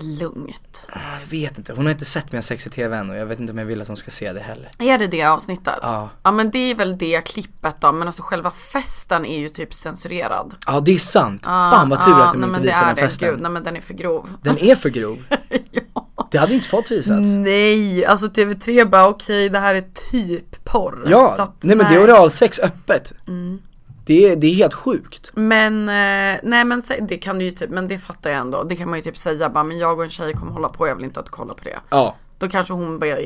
lugnt. 0.00 0.86
Ah, 0.92 0.98
Jag 1.20 1.26
vet 1.26 1.58
inte, 1.58 1.72
hon 1.72 1.84
har 1.86 1.92
inte 1.92 2.04
sett 2.04 2.32
mina 2.32 2.42
sex 2.42 2.66
i 2.66 2.70
tv 2.70 2.96
än 2.96 3.10
och 3.10 3.16
jag 3.16 3.26
vet 3.26 3.40
inte 3.40 3.52
om 3.52 3.58
jag 3.58 3.66
vill 3.66 3.82
att 3.82 3.88
hon 3.88 3.96
ska 3.96 4.10
se 4.10 4.32
det 4.32 4.40
heller. 4.40 4.70
Är 4.78 4.98
det 4.98 5.06
det 5.06 5.22
avsnittet? 5.22 5.74
Ja. 5.82 6.10
Ja 6.22 6.30
men 6.30 6.50
det 6.50 6.58
är 6.58 6.74
väl 6.74 6.98
det 6.98 7.24
klippet 7.24 7.76
då, 7.80 7.92
men 7.92 8.08
alltså 8.08 8.22
själva 8.22 8.50
festen 8.50 9.24
är 9.24 9.38
ju 9.38 9.48
typ 9.48 9.74
censurerad. 9.74 10.54
Ja, 10.66 10.80
det 10.80 10.94
är 10.94 10.98
sant. 10.98 11.42
Ja, 11.44 11.70
Fan 11.74 11.88
vad 11.88 12.04
tur 12.04 12.10
ja, 12.12 12.24
att 12.26 12.32
de 12.32 12.44
inte 12.44 12.60
visar 12.60 12.86
den 12.86 12.96
festen. 12.96 13.28
Gud, 13.30 13.40
nej 13.40 13.50
men 13.50 13.64
den 13.64 13.76
är 13.76 13.80
för 13.80 13.94
grov. 13.94 14.28
Den 14.42 14.58
är 14.58 14.76
för 14.76 14.88
grov. 14.88 15.18
ja. 15.70 16.28
Det 16.30 16.38
hade 16.38 16.54
inte 16.54 16.68
fått 16.68 16.90
visats. 16.90 17.20
Nej, 17.28 18.04
alltså 18.06 18.26
TV3 18.26 18.84
bara 18.90 19.08
okej 19.08 19.48
det 19.48 19.58
här 19.58 19.74
är 19.74 19.84
typ 20.10 20.64
porr. 20.64 21.06
Ja, 21.10 21.34
att, 21.38 21.62
nej 21.62 21.76
men 21.76 21.92
det 21.92 21.98
är 21.98 22.04
oralsex 22.04 22.58
öppet. 22.58 23.12
Mm. 23.28 23.62
Det, 24.06 24.30
är, 24.32 24.36
det 24.36 24.46
är 24.46 24.54
helt 24.54 24.74
sjukt. 24.74 25.30
Men, 25.34 25.88
eh, 25.88 26.40
nej 26.42 26.64
men 26.64 26.82
det 27.00 27.16
kan 27.18 27.38
du 27.38 27.44
ju 27.44 27.50
typ, 27.50 27.70
men 27.70 27.88
det 27.88 27.98
fattar 27.98 28.30
jag 28.30 28.38
ändå. 28.40 28.62
Det 28.62 28.76
kan 28.76 28.88
man 28.90 28.98
ju 28.98 29.02
typ 29.02 29.18
säga 29.18 29.48
bara, 29.50 29.64
men 29.64 29.78
jag 29.78 29.98
och 29.98 30.04
en 30.04 30.10
tjej 30.10 30.32
kommer 30.32 30.52
hålla 30.52 30.68
på, 30.68 30.88
jag 30.88 30.96
vill 30.96 31.04
inte 31.04 31.20
att 31.20 31.26
du 31.26 31.30
kollar 31.32 31.54
på 31.54 31.64
det. 31.64 31.78
Ja. 31.90 32.16
Då 32.38 32.48
kanske 32.48 32.72
hon 32.72 32.98
bara, 32.98 33.16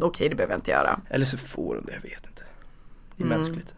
okej 0.00 0.28
det 0.28 0.34
behöver 0.34 0.52
jag 0.54 0.58
inte 0.58 0.70
göra. 0.70 1.00
Eller 1.08 1.24
så 1.24 1.38
får 1.38 1.74
de 1.74 1.84
det, 1.86 1.92
jag 1.92 2.02
vet 2.02 2.26
inte. 2.26 2.42
Det 3.16 3.22
är 3.22 3.26
Mm. 3.26 3.38
mänskligt. 3.38 3.74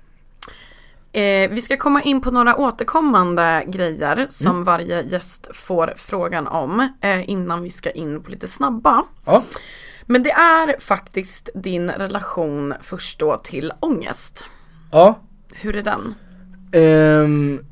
Eh, 1.12 1.50
vi 1.50 1.62
ska 1.62 1.76
komma 1.76 2.02
in 2.02 2.20
på 2.20 2.30
några 2.30 2.56
återkommande 2.56 3.64
grejer 3.66 4.26
som 4.30 4.46
Mm. 4.50 4.64
varje 4.64 5.02
gäst 5.02 5.48
får 5.54 5.92
frågan 5.96 6.46
om 6.46 6.88
eh, 7.00 7.30
innan 7.30 7.62
vi 7.62 7.70
ska 7.70 7.90
in 7.90 8.22
på 8.22 8.30
lite 8.30 8.48
snabba. 8.48 9.04
Ja. 9.26 9.42
Men 10.06 10.22
det 10.22 10.30
är 10.32 10.80
faktiskt 10.80 11.48
din 11.54 11.90
relation 11.90 12.74
först 12.82 13.18
då 13.18 13.36
till 13.36 13.72
ångest. 13.80 14.44
Ja. 14.92 15.18
Hur 15.52 15.76
är 15.76 15.82
den? 15.82 16.14
Ehm, 16.72 17.64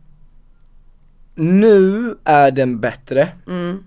nu 1.34 2.16
är 2.24 2.51
den 2.51 2.80
bättre. 2.80 3.28
Mm. 3.46 3.84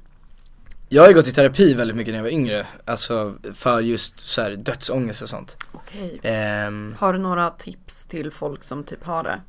Jag 0.90 1.02
har 1.02 1.10
ju 1.10 1.16
gått 1.16 1.28
i 1.28 1.32
terapi 1.32 1.74
väldigt 1.74 1.98
mycket 1.98 2.12
när 2.12 2.20
jag 2.20 2.24
var 2.24 2.32
yngre, 2.32 2.68
alltså 2.86 3.36
för 3.54 3.80
just 3.80 4.20
så 4.20 4.42
här 4.42 4.56
dödsångest 4.56 5.22
och 5.22 5.30
sånt. 5.30 5.58
Okej. 5.72 6.20
Ehm, 6.24 6.96
Har 7.00 7.14
du 7.14 7.20
några 7.20 7.50
tips 7.50 8.08
till 8.08 8.32
folk 8.32 8.64
som 8.64 8.84
typ 8.84 9.04
har 9.04 9.24
det? 9.24 9.40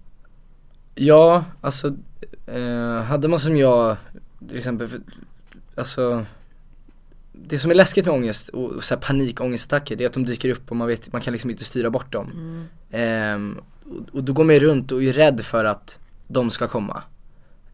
ja, 0.96 1.44
alltså 1.60 1.94
eh, 2.46 3.02
hade 3.02 3.28
man 3.28 3.40
som 3.40 3.56
jag, 3.56 3.96
till 4.48 4.56
exempel, 4.56 4.88
för, 4.88 5.00
alltså 5.76 6.26
det 7.32 7.58
som 7.58 7.70
är 7.70 7.74
läskigt 7.74 8.04
med 8.06 8.14
ångest 8.14 8.48
och, 8.48 8.70
och 8.70 8.84
så 8.84 8.94
här 8.94 9.02
panikångestattacker 9.02 9.96
det 9.96 10.04
är 10.04 10.08
att 10.08 10.14
de 10.14 10.24
dyker 10.24 10.50
upp 10.50 10.70
och 10.70 10.76
man 10.76 10.88
vet, 10.88 11.12
man 11.12 11.22
kan 11.22 11.32
liksom 11.32 11.50
inte 11.50 11.64
styra 11.64 11.90
bort 11.90 12.12
dem. 12.12 12.32
Ehm, 12.90 13.58
och, 13.58 13.66
och 14.12 14.24
då 14.24 14.32
går 14.32 14.44
man 14.44 14.54
ju 14.54 14.60
runt 14.60 14.92
och 14.92 15.02
är 15.02 15.12
rädd 15.12 15.40
för 15.40 15.64
att 15.64 15.98
de 16.26 16.50
ska 16.50 16.68
komma. 16.68 17.02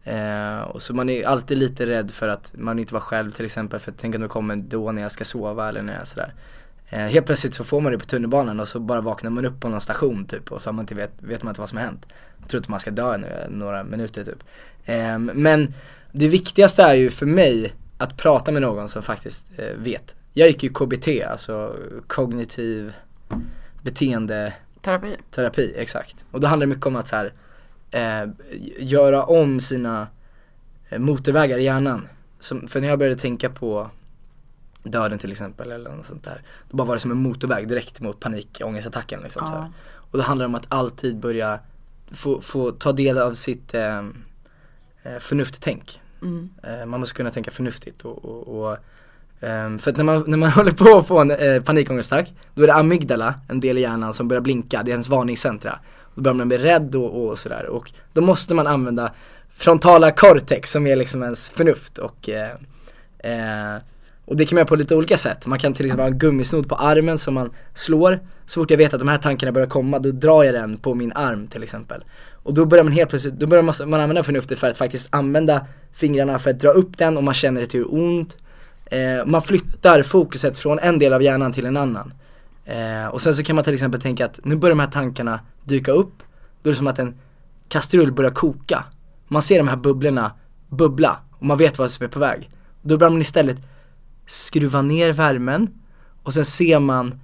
Eh, 0.03 0.61
och 0.61 0.81
så 0.81 0.93
man 0.93 1.09
är 1.09 1.27
alltid 1.27 1.57
lite 1.57 1.85
rädd 1.85 2.11
för 2.11 2.27
att 2.27 2.53
man 2.57 2.79
inte 2.79 2.93
var 2.93 3.01
själv 3.01 3.31
till 3.31 3.45
exempel 3.45 3.79
för 3.79 3.93
tänk 3.97 4.15
om 4.15 4.21
de 4.21 4.27
kommer 4.27 4.55
då 4.55 4.91
när 4.91 5.01
jag 5.01 5.11
ska 5.11 5.23
sova 5.23 5.69
eller 5.69 5.81
när 5.81 5.97
jag 5.97 6.07
sådär. 6.07 6.33
Eh, 6.89 6.99
helt 6.99 7.25
plötsligt 7.25 7.53
så 7.53 7.63
får 7.63 7.81
man 7.81 7.91
det 7.91 7.97
på 7.97 8.05
tunnelbanan 8.05 8.59
och 8.59 8.67
så 8.67 8.79
bara 8.79 9.01
vaknar 9.01 9.29
man 9.29 9.45
upp 9.45 9.59
på 9.59 9.69
någon 9.69 9.81
station 9.81 10.25
typ 10.25 10.51
och 10.51 10.61
så 10.61 10.69
har 10.69 10.73
man 10.73 10.83
inte 10.83 10.95
vet, 10.95 11.11
vet 11.19 11.43
man 11.43 11.51
inte 11.51 11.61
vad 11.61 11.69
som 11.69 11.77
har 11.77 11.85
hänt. 11.85 12.05
Jag 12.39 12.49
tror 12.49 12.61
att 12.61 12.67
man 12.67 12.79
ska 12.79 12.91
dö 12.91 13.17
nu, 13.17 13.27
eh, 13.27 13.49
några 13.49 13.83
minuter 13.83 14.23
typ. 14.23 14.43
Eh, 14.85 15.17
men 15.17 15.73
det 16.11 16.27
viktigaste 16.27 16.83
är 16.83 16.93
ju 16.93 17.09
för 17.09 17.25
mig 17.25 17.73
att 17.97 18.17
prata 18.17 18.51
med 18.51 18.61
någon 18.61 18.89
som 18.89 19.03
faktiskt 19.03 19.47
eh, 19.57 19.75
vet. 19.77 20.15
Jag 20.33 20.47
gick 20.47 20.63
ju 20.63 20.69
KBT, 20.69 21.23
alltså 21.23 21.75
kognitiv 22.07 22.93
beteende 23.81 24.53
Terapi? 24.81 25.17
Terapi, 25.31 25.73
exakt. 25.75 26.25
Och 26.31 26.39
då 26.39 26.47
handlar 26.47 26.67
det 26.67 26.73
mycket 26.73 26.85
om 26.85 26.95
att 26.95 27.07
så 27.07 27.15
här, 27.15 27.33
eh, 27.91 28.29
göra 28.79 29.23
om 29.23 29.59
sina 29.59 30.07
eh, 30.89 30.99
motorvägar 30.99 31.57
i 31.57 31.63
hjärnan. 31.63 32.07
Som, 32.39 32.67
för 32.67 32.81
när 32.81 32.87
jag 32.87 32.99
började 32.99 33.21
tänka 33.21 33.49
på 33.49 33.89
döden 34.83 35.19
till 35.19 35.31
exempel 35.31 35.71
eller 35.71 35.91
något 35.91 36.05
sånt 36.05 36.23
där. 36.23 36.41
Då 36.69 36.77
bara 36.77 36.87
var 36.87 36.95
det 36.95 36.99
som 36.99 37.11
en 37.11 37.17
motorväg 37.17 37.67
direkt 37.67 37.99
mot 37.99 38.19
panikångestattacken 38.19 39.21
liksom. 39.23 39.47
Så 39.47 39.53
här. 39.53 39.71
Och 40.11 40.17
då 40.17 40.23
handlar 40.23 40.43
det 40.43 40.47
om 40.47 40.55
att 40.55 40.73
alltid 40.73 41.17
börja 41.17 41.59
få, 42.11 42.41
få 42.41 42.71
ta 42.71 42.91
del 42.91 43.17
av 43.17 43.33
sitt 43.33 43.73
eh, 43.73 43.99
eh, 45.03 45.19
förnufttänk. 45.19 46.01
Eh, 46.63 46.85
man 46.85 46.99
måste 46.99 47.15
kunna 47.15 47.31
tänka 47.31 47.51
förnuftigt 47.51 48.05
och, 48.05 48.25
och, 48.25 48.71
och 48.71 48.77
Um, 49.43 49.79
för 49.79 49.91
att 49.91 49.97
när 49.97 50.03
man, 50.03 50.23
när 50.27 50.37
man 50.37 50.49
håller 50.51 50.71
på 50.71 50.97
att 50.97 51.07
få 51.07 51.19
en 51.19 51.31
eh, 51.31 51.61
panikångestattack, 51.61 52.33
då 52.53 52.63
är 52.63 52.67
det 52.67 52.73
amygdala, 52.73 53.33
en 53.49 53.59
del 53.59 53.77
i 53.77 53.81
hjärnan 53.81 54.13
som 54.13 54.27
börjar 54.27 54.41
blinka, 54.41 54.83
det 54.83 54.91
är 54.91 54.93
ens 54.93 55.09
varningscentra. 55.09 55.79
Då 56.15 56.21
börjar 56.21 56.35
man 56.35 56.47
bli 56.47 56.57
rädd 56.57 56.95
och, 56.95 57.27
och 57.27 57.39
sådär 57.39 57.65
och 57.65 57.91
då 58.13 58.21
måste 58.21 58.53
man 58.53 58.67
använda 58.67 59.11
frontala 59.55 60.11
cortex 60.11 60.71
som 60.71 60.87
är 60.87 60.95
liksom 60.95 61.23
ens 61.23 61.49
förnuft 61.49 61.97
och 61.97 62.29
eh, 62.29 62.51
eh, 63.19 63.81
och 64.25 64.37
det 64.37 64.45
kan 64.45 64.55
man 64.55 64.59
göra 64.59 64.67
på 64.67 64.75
lite 64.75 64.95
olika 64.95 65.17
sätt. 65.17 65.47
Man 65.47 65.59
kan 65.59 65.73
till 65.73 65.85
exempel 65.85 66.03
ha 66.03 66.07
en 66.07 66.17
gummisnodd 66.17 66.69
på 66.69 66.75
armen 66.75 67.19
som 67.19 67.33
man 67.33 67.47
slår. 67.73 68.19
Så 68.45 68.61
fort 68.61 68.71
jag 68.71 68.77
vet 68.77 68.93
att 68.93 68.99
de 68.99 69.07
här 69.07 69.17
tankarna 69.17 69.51
börjar 69.51 69.67
komma, 69.67 69.99
då 69.99 70.11
drar 70.11 70.43
jag 70.43 70.53
den 70.53 70.77
på 70.77 70.93
min 70.93 71.11
arm 71.13 71.47
till 71.47 71.63
exempel. 71.63 72.03
Och 72.43 72.53
då 72.53 72.65
börjar 72.65 72.83
man 72.83 72.93
helt 72.93 73.09
plötsligt, 73.09 73.33
då 73.33 73.47
börjar 73.47 73.63
man, 73.63 73.75
man 73.85 73.99
använda 73.99 74.23
förnuftet 74.23 74.59
för 74.59 74.69
att 74.69 74.77
faktiskt 74.77 75.07
använda 75.09 75.65
fingrarna 75.93 76.39
för 76.39 76.49
att 76.49 76.59
dra 76.59 76.69
upp 76.69 76.97
den 76.97 77.17
och 77.17 77.23
man 77.23 77.33
känner 77.33 77.63
att 77.63 77.69
det 77.69 77.77
gör 77.77 77.93
ont. 77.93 78.37
Eh, 78.91 79.25
man 79.25 79.41
flyttar 79.41 80.03
fokuset 80.03 80.57
från 80.57 80.79
en 80.79 80.99
del 80.99 81.13
av 81.13 81.23
hjärnan 81.23 81.53
till 81.53 81.65
en 81.65 81.77
annan. 81.77 82.13
Eh, 82.65 83.05
och 83.05 83.21
sen 83.21 83.33
så 83.33 83.43
kan 83.43 83.55
man 83.55 83.65
till 83.65 83.73
exempel 83.73 84.01
tänka 84.01 84.25
att 84.25 84.39
nu 84.43 84.55
börjar 84.55 84.75
de 84.75 84.79
här 84.79 84.87
tankarna 84.87 85.39
dyka 85.63 85.91
upp. 85.91 86.23
Då 86.63 86.69
är 86.69 86.71
det 86.71 86.77
som 86.77 86.87
att 86.87 86.99
en 86.99 87.15
kastrull 87.69 88.11
börjar 88.11 88.31
koka. 88.31 88.83
Man 89.27 89.41
ser 89.41 89.57
de 89.57 89.67
här 89.67 89.75
bubblorna 89.75 90.31
bubbla 90.69 91.17
och 91.31 91.45
man 91.45 91.57
vet 91.57 91.77
vad 91.77 91.91
som 91.91 92.05
är 92.05 92.09
på 92.09 92.19
väg. 92.19 92.49
Då 92.81 92.97
börjar 92.97 93.11
man 93.11 93.21
istället 93.21 93.57
skruva 94.27 94.81
ner 94.81 95.13
värmen 95.13 95.67
och 96.23 96.33
sen 96.33 96.45
ser 96.45 96.79
man 96.79 97.19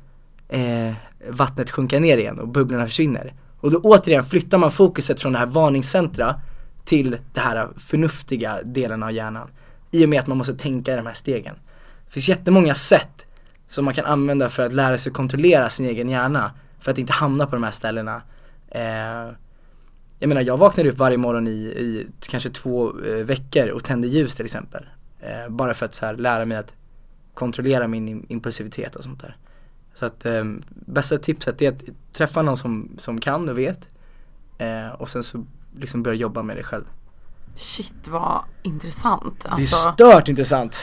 eh, 0.50 0.94
vattnet 1.30 1.72
sjunka 1.72 2.00
ner 2.00 2.18
igen 2.18 2.40
och 2.40 2.48
bubblorna 2.48 2.86
försvinner. 2.86 3.34
Och 3.60 3.72
då 3.72 3.80
återigen 3.80 4.24
flyttar 4.24 4.58
man 4.58 4.72
fokuset 4.72 5.22
från 5.22 5.34
det 5.34 5.40
här 5.40 5.46
varningscentra 5.46 6.42
till 6.86 7.18
det 7.34 7.40
här 7.40 7.70
förnuftiga 7.78 8.60
delen 8.64 9.04
av 9.04 9.12
hjärnan. 9.12 9.48
I 9.92 10.06
och 10.06 10.10
med 10.10 10.20
att 10.20 10.28
man 10.28 10.38
måste 10.38 10.54
tänka 10.54 10.94
i 10.94 10.96
de 10.96 11.06
här 11.06 11.14
stegen. 11.14 11.56
Det 12.06 12.12
finns 12.12 12.30
jättemånga 12.30 12.76
sätt 12.76 13.26
som 13.68 13.86
man 13.86 13.94
kan 13.94 14.06
använda 14.06 14.50
för 14.50 14.66
att 14.66 14.74
lära 14.74 14.98
sig 14.98 15.12
kontrollera 15.12 15.70
sin 15.70 15.86
egen 15.86 16.10
hjärna. 16.10 16.52
För 16.80 16.92
att 16.92 16.98
inte 16.98 17.14
hamna 17.14 17.46
på 17.46 17.56
de 17.56 17.64
här 17.64 17.72
ställena. 17.72 18.22
Eh, 18.70 19.32
jag 20.20 20.28
menar 20.28 20.42
jag 20.42 20.58
vaknar 20.58 20.86
upp 20.86 20.98
varje 20.98 21.18
morgon 21.18 21.48
i, 21.48 21.52
i 21.52 22.08
kanske 22.30 22.50
två 22.50 23.02
eh, 23.02 23.26
veckor 23.26 23.70
och 23.70 23.84
tänder 23.84 24.10
ljus 24.10 24.36
till 24.36 24.46
exempel. 24.46 24.86
Eh, 25.20 25.50
bara 25.50 25.74
för 25.74 25.86
att 25.86 25.96
så 25.96 26.06
här, 26.06 26.14
lära 26.14 26.46
mig 26.46 26.58
att 26.58 26.74
kontrollera 27.34 27.88
min 27.88 28.26
impulsivitet 28.30 28.96
och 28.96 29.04
sånt 29.04 29.22
där. 29.22 29.38
Så 29.94 30.06
att 30.06 30.26
eh, 30.26 30.44
bästa 30.70 31.18
tipset 31.18 31.62
är 31.62 31.70
att 31.70 31.84
träffa 32.14 32.42
någon 32.42 32.58
som, 32.58 32.96
som 32.98 33.22
kan 33.22 33.50
och 33.50 33.58
vet. 33.58 33.88
Eh, 34.58 34.88
och 34.88 35.10
sen 35.10 35.24
så 35.24 35.46
liksom 35.76 36.04
börja 36.04 36.18
jobba 36.18 36.44
med 36.44 36.58
det 36.58 36.64
själv. 36.64 36.86
Shit 37.58 38.08
vad 38.08 38.44
intressant. 38.64 39.46
Alltså, 39.50 39.94
det 39.98 40.04
är 40.04 40.12
stört 40.12 40.28
intressant. 40.28 40.80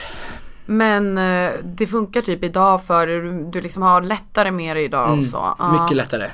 Men 0.65 1.17
eh, 1.17 1.51
det 1.63 1.87
funkar 1.87 2.21
typ 2.21 2.43
idag 2.43 2.83
för 2.83 3.07
du, 3.51 3.61
liksom 3.61 3.83
har 3.83 4.01
lättare 4.01 4.51
med 4.51 4.75
det 4.75 4.81
idag 4.81 5.07
mm, 5.07 5.19
och 5.19 5.25
så? 5.25 5.55
Ja. 5.59 5.81
Mycket 5.81 5.97
lättare. 5.97 6.31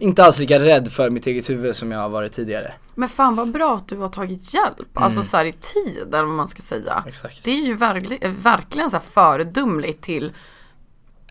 Inte 0.00 0.24
alls 0.24 0.38
lika 0.38 0.58
rädd 0.58 0.92
för 0.92 1.10
mitt 1.10 1.26
eget 1.26 1.50
huvud 1.50 1.76
som 1.76 1.92
jag 1.92 1.98
har 1.98 2.08
varit 2.08 2.32
tidigare. 2.32 2.74
Men 2.94 3.08
fan 3.08 3.36
vad 3.36 3.52
bra 3.52 3.74
att 3.74 3.88
du 3.88 3.96
har 3.96 4.08
tagit 4.08 4.54
hjälp, 4.54 4.78
alltså 4.78 4.96
mm. 4.96 5.04
alltså 5.04 5.22
så 5.22 5.36
här 5.36 5.44
i 5.44 5.52
tid 5.52 6.14
eller 6.14 6.24
vad 6.24 6.34
man 6.34 6.48
ska 6.48 6.62
säga. 6.62 7.04
Exakt. 7.06 7.44
Det 7.44 7.50
är 7.50 7.66
ju 7.66 7.74
verkligen, 7.74 8.34
verkligen 8.34 8.90
så 8.90 8.96
här 8.96 9.04
föredömligt 9.04 10.02
till 10.02 10.32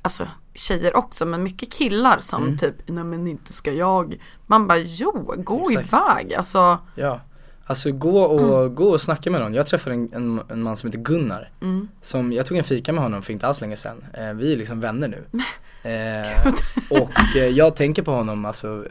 Alltså 0.04 0.28
tjejer 0.54 0.96
också 0.96 1.26
men 1.26 1.44
mycket 1.44 1.74
killar 1.74 2.18
som 2.20 2.44
mm. 2.44 2.58
typ, 2.58 2.76
nej 2.86 3.04
men 3.04 3.28
inte 3.28 3.54
ska 3.54 3.72
jag. 3.72 4.22
Man 4.48 4.68
bara 4.68 4.78
jo, 4.78 5.34
gå 5.38 5.70
Exakt. 5.72 5.88
iväg. 5.88 6.34
Alltså 6.34 6.78
Ja. 6.96 7.22
Alltså 7.72 7.92
gå 7.92 8.22
och, 8.22 8.62
mm. 8.62 8.76
gå 8.76 8.90
och 8.90 9.02
snacka 9.02 9.32
med 9.32 9.42
någon. 9.42 9.54
Jag 9.54 9.68
träffade 9.68 9.96
en, 9.96 10.14
en, 10.14 10.42
en 10.50 10.62
man 10.62 10.78
som 10.78 10.88
heter 10.88 11.00
Gunnar. 11.04 11.52
Mm. 11.62 11.88
Som, 12.02 12.34
jag 12.34 12.46
tog 12.46 12.58
en 12.58 12.64
fika 12.64 12.94
med 12.94 13.04
honom 13.04 13.22
för 13.22 13.34
inte 13.34 13.48
alls 13.48 13.62
länge 13.62 13.78
sedan. 13.78 14.06
Eh, 14.14 14.34
vi 14.34 14.54
är 14.54 14.58
liksom 14.58 14.80
vänner 14.80 15.08
nu. 15.08 15.24
eh, 15.90 16.54
och 16.90 17.38
eh, 17.38 17.48
jag 17.48 17.76
tänker 17.76 18.04
på 18.04 18.12
honom 18.12 18.46
alltså 18.46 18.86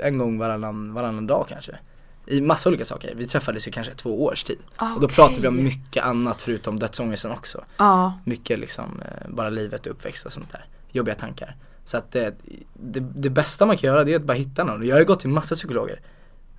en 0.00 0.18
gång 0.18 0.38
varannan, 0.38 0.94
varannan 0.94 1.26
dag 1.26 1.46
kanske. 1.48 1.78
I 2.26 2.40
massa 2.40 2.68
olika 2.68 2.84
saker. 2.84 3.14
Vi 3.14 3.26
träffades 3.26 3.68
ju 3.68 3.70
kanske 3.70 3.94
två 3.94 4.24
års 4.24 4.44
tid. 4.44 4.58
Okay. 4.74 4.94
Och 4.94 5.00
då 5.00 5.08
pratade 5.08 5.40
vi 5.40 5.48
om 5.48 5.64
mycket 5.64 6.04
annat 6.04 6.42
förutom 6.42 6.78
dödsångesten 6.78 7.30
också. 7.30 7.64
Ah. 7.76 8.10
Mycket 8.24 8.58
liksom, 8.58 9.00
eh, 9.00 9.30
bara 9.30 9.50
livet, 9.50 9.86
uppväxt 9.86 10.26
och 10.26 10.32
sånt 10.32 10.52
där. 10.52 10.64
Jobbiga 10.90 11.14
tankar. 11.14 11.56
Så 11.84 11.96
att 11.96 12.12
det, 12.12 12.34
det, 12.72 13.00
det 13.00 13.30
bästa 13.30 13.66
man 13.66 13.76
kan 13.76 13.88
göra 13.88 14.04
det 14.04 14.12
är 14.12 14.16
att 14.16 14.22
bara 14.22 14.36
hitta 14.36 14.64
någon. 14.64 14.86
Jag 14.86 14.94
har 14.94 15.00
ju 15.00 15.06
gått 15.06 15.20
till 15.20 15.28
massa 15.28 15.54
psykologer 15.54 16.00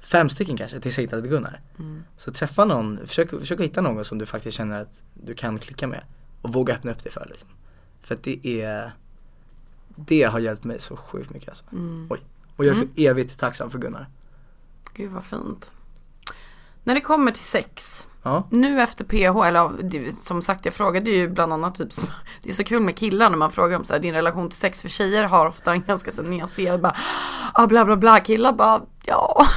fem 0.04 0.30
stycken 0.30 0.58
kanske 0.58 0.80
tills 0.80 0.98
jag 0.98 1.04
hittade 1.04 1.28
Gunnar. 1.28 1.62
Mm. 1.80 2.04
Så 2.18 2.32
träffa 2.32 2.66
någon, 2.66 3.08
försök, 3.08 3.30
försök 3.30 3.60
hitta 3.60 3.82
någon 3.82 4.06
som 4.06 4.18
du 4.18 4.26
faktiskt 4.26 4.58
känner 4.58 4.82
att 4.82 4.94
du 5.14 5.36
kan 5.36 5.60
klicka 5.60 5.88
med. 5.88 6.04
Och 6.42 6.54
våga 6.54 6.74
öppna 6.74 6.92
upp 6.92 7.04
dig 7.04 7.12
för 7.12 7.26
liksom. 7.30 7.50
För 8.02 8.16
att 8.16 8.24
det 8.24 8.48
är, 8.62 8.92
det 9.96 10.24
har 10.24 10.40
hjälpt 10.40 10.64
mig 10.64 10.80
så 10.80 10.96
sjukt 10.96 11.30
mycket 11.30 11.50
alltså. 11.50 11.66
Mm. 11.72 12.08
Oj. 12.10 12.20
Och 12.56 12.66
jag 12.66 12.72
är 12.72 12.76
för 12.76 12.84
mm. 12.84 12.94
evigt 12.96 13.40
tacksam 13.40 13.72
för 13.72 13.80
Gunnar. 13.80 14.08
Gud 14.94 15.12
vad 15.12 15.24
fint. 15.24 15.72
När 16.84 16.96
det 16.96 17.02
kommer 17.02 17.32
till 17.32 17.44
sex, 17.44 18.08
Ja. 18.24 18.48
Nu 18.50 18.82
efter 18.82 19.04
PH, 19.04 19.48
eller 19.48 20.12
som 20.12 20.42
sagt 20.42 20.66
jag 20.66 20.74
frågade 20.74 21.10
ju 21.10 21.30
bland 21.30 21.54
annat 21.54 21.76
typ 21.76 21.90
Det 22.44 22.50
är 22.50 22.54
så 22.54 22.64
kul 22.64 22.82
med 22.82 22.98
killar 22.98 23.30
när 23.30 23.38
man 23.38 23.52
frågar 23.52 23.78
om 23.78 23.84
så 23.84 23.94
här, 23.94 24.00
din 24.00 24.14
relation 24.14 24.50
till 24.50 24.60
sex 24.60 24.82
för 24.82 24.90
tjejer 24.90 25.24
har 25.24 25.46
ofta 25.46 25.72
en 25.72 25.82
ganska 25.82 26.12
så 26.12 26.22
nyanserad 26.22 26.82
bara 26.82 26.96
ah, 27.54 27.68
bla 27.68 27.86
bla 27.86 27.96
bla 27.96 28.20
killar 28.20 28.54
bara 28.54 28.82
ja 29.06 29.48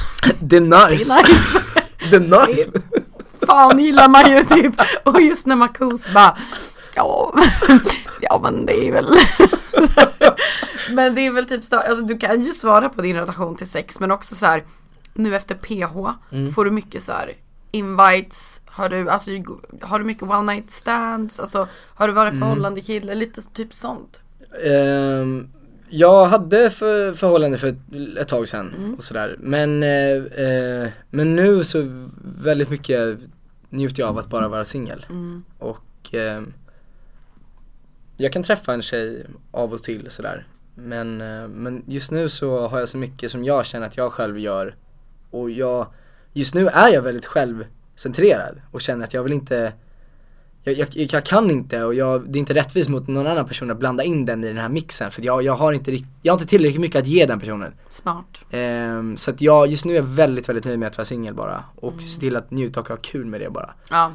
Det 0.40 0.56
är 0.56 0.60
nice 0.60 1.12
Det 1.14 1.16
är 1.16 1.28
nice, 1.28 1.62
det 2.10 2.16
är 2.16 2.46
nice. 2.46 2.70
Fan 3.46 3.78
gillar 3.78 4.08
man 4.08 4.30
ju 4.30 4.44
typ 4.44 4.74
och 5.04 5.20
just 5.20 5.46
när 5.46 5.56
man 5.56 5.68
kos 5.68 6.08
bara 6.14 6.38
ja 6.94 7.34
ja 8.20 8.40
men 8.42 8.66
det 8.66 8.88
är 8.88 8.92
väl 8.92 9.16
Men 10.90 11.14
det 11.14 11.20
är 11.20 11.32
väl 11.32 11.48
typ 11.48 11.64
så, 11.64 11.76
alltså 11.76 12.04
du 12.04 12.18
kan 12.18 12.42
ju 12.42 12.52
svara 12.52 12.88
på 12.88 13.02
din 13.02 13.16
relation 13.16 13.56
till 13.56 13.70
sex 13.70 14.00
men 14.00 14.10
också 14.10 14.34
så 14.34 14.46
här 14.46 14.64
nu 15.14 15.36
efter 15.36 15.54
PH 15.54 16.14
mm. 16.32 16.52
får 16.52 16.64
du 16.64 16.70
mycket 16.70 17.02
så 17.02 17.12
här 17.12 17.32
invites? 17.70 18.60
Har 18.66 18.88
du, 18.88 19.10
alltså, 19.10 19.30
har 19.80 19.98
du 19.98 20.04
mycket 20.04 20.22
one 20.22 20.52
night 20.54 20.70
stands? 20.70 21.40
Alltså, 21.40 21.68
har 21.94 22.08
du 22.08 22.14
varit 22.14 22.32
mm. 22.32 22.40
förhållande 22.40 22.80
kille? 22.80 23.14
Lite 23.14 23.42
typ 23.42 23.74
sånt. 23.74 24.20
Um, 24.64 25.50
jag 25.88 26.26
hade 26.26 26.70
för, 26.70 27.12
förhållande 27.12 27.58
för 27.58 27.68
ett, 27.68 27.76
ett 28.18 28.28
tag 28.28 28.48
sedan 28.48 28.74
mm. 28.78 28.94
och 28.94 29.04
sådär. 29.04 29.36
Men, 29.38 29.82
eh, 29.82 30.44
eh, 30.46 30.88
men 31.10 31.36
nu 31.36 31.64
så 31.64 32.08
väldigt 32.38 32.70
mycket 32.70 33.18
njuter 33.68 34.02
jag 34.02 34.08
av 34.08 34.18
att 34.18 34.28
bara 34.28 34.48
vara 34.48 34.64
singel. 34.64 35.06
Mm. 35.10 35.44
Och 35.58 36.14
eh, 36.14 36.42
jag 38.16 38.32
kan 38.32 38.42
träffa 38.42 38.74
en 38.74 38.82
tjej 38.82 39.26
av 39.50 39.72
och 39.72 39.82
till 39.82 40.10
sådär. 40.10 40.46
Men, 40.74 41.20
eh, 41.20 41.48
men 41.48 41.82
just 41.86 42.10
nu 42.10 42.28
så 42.28 42.66
har 42.66 42.78
jag 42.78 42.88
så 42.88 42.98
mycket 42.98 43.30
som 43.30 43.44
jag 43.44 43.66
känner 43.66 43.86
att 43.86 43.96
jag 43.96 44.12
själv 44.12 44.38
gör. 44.38 44.76
Och 45.30 45.50
jag 45.50 45.86
just 46.32 46.54
nu 46.54 46.68
är 46.68 46.88
jag 46.88 47.02
väldigt 47.02 47.26
självcentrerad 47.26 48.60
och 48.70 48.80
känner 48.80 49.04
att 49.04 49.14
jag 49.14 49.22
vill 49.22 49.32
inte 49.32 49.72
jag, 50.70 50.88
jag, 50.94 51.12
jag, 51.12 51.24
kan 51.24 51.50
inte 51.50 51.84
och 51.84 51.94
jag, 51.94 52.30
det 52.30 52.38
är 52.38 52.40
inte 52.40 52.54
rättvist 52.54 52.88
mot 52.88 53.08
någon 53.08 53.26
annan 53.26 53.48
person 53.48 53.70
att 53.70 53.78
blanda 53.78 54.04
in 54.04 54.24
den 54.24 54.44
i 54.44 54.48
den 54.48 54.56
här 54.56 54.68
mixen 54.68 55.10
för 55.10 55.22
jag, 55.22 55.42
jag 55.42 55.56
har 55.56 55.72
inte 55.72 55.98
jag 56.22 56.32
har 56.32 56.38
inte 56.38 56.50
tillräckligt 56.50 56.80
mycket 56.80 57.02
att 57.02 57.06
ge 57.06 57.26
den 57.26 57.40
personen. 57.40 57.72
Smart. 57.88 58.44
Um, 58.50 59.16
så 59.16 59.30
att 59.30 59.40
jag, 59.40 59.66
just 59.66 59.84
nu 59.84 59.92
är 59.92 59.96
jag 59.96 60.02
väldigt, 60.02 60.48
väldigt 60.48 60.64
nöjd 60.64 60.78
med 60.78 60.86
att 60.86 60.96
vara 60.96 61.04
singel 61.04 61.34
bara 61.34 61.64
och 61.76 61.92
mm. 61.92 62.06
se 62.06 62.20
till 62.20 62.36
att 62.36 62.50
njuta 62.50 62.80
och 62.80 62.88
ha 62.88 62.96
kul 62.96 63.26
med 63.26 63.40
det 63.40 63.50
bara. 63.50 63.74
Ja. 63.90 64.12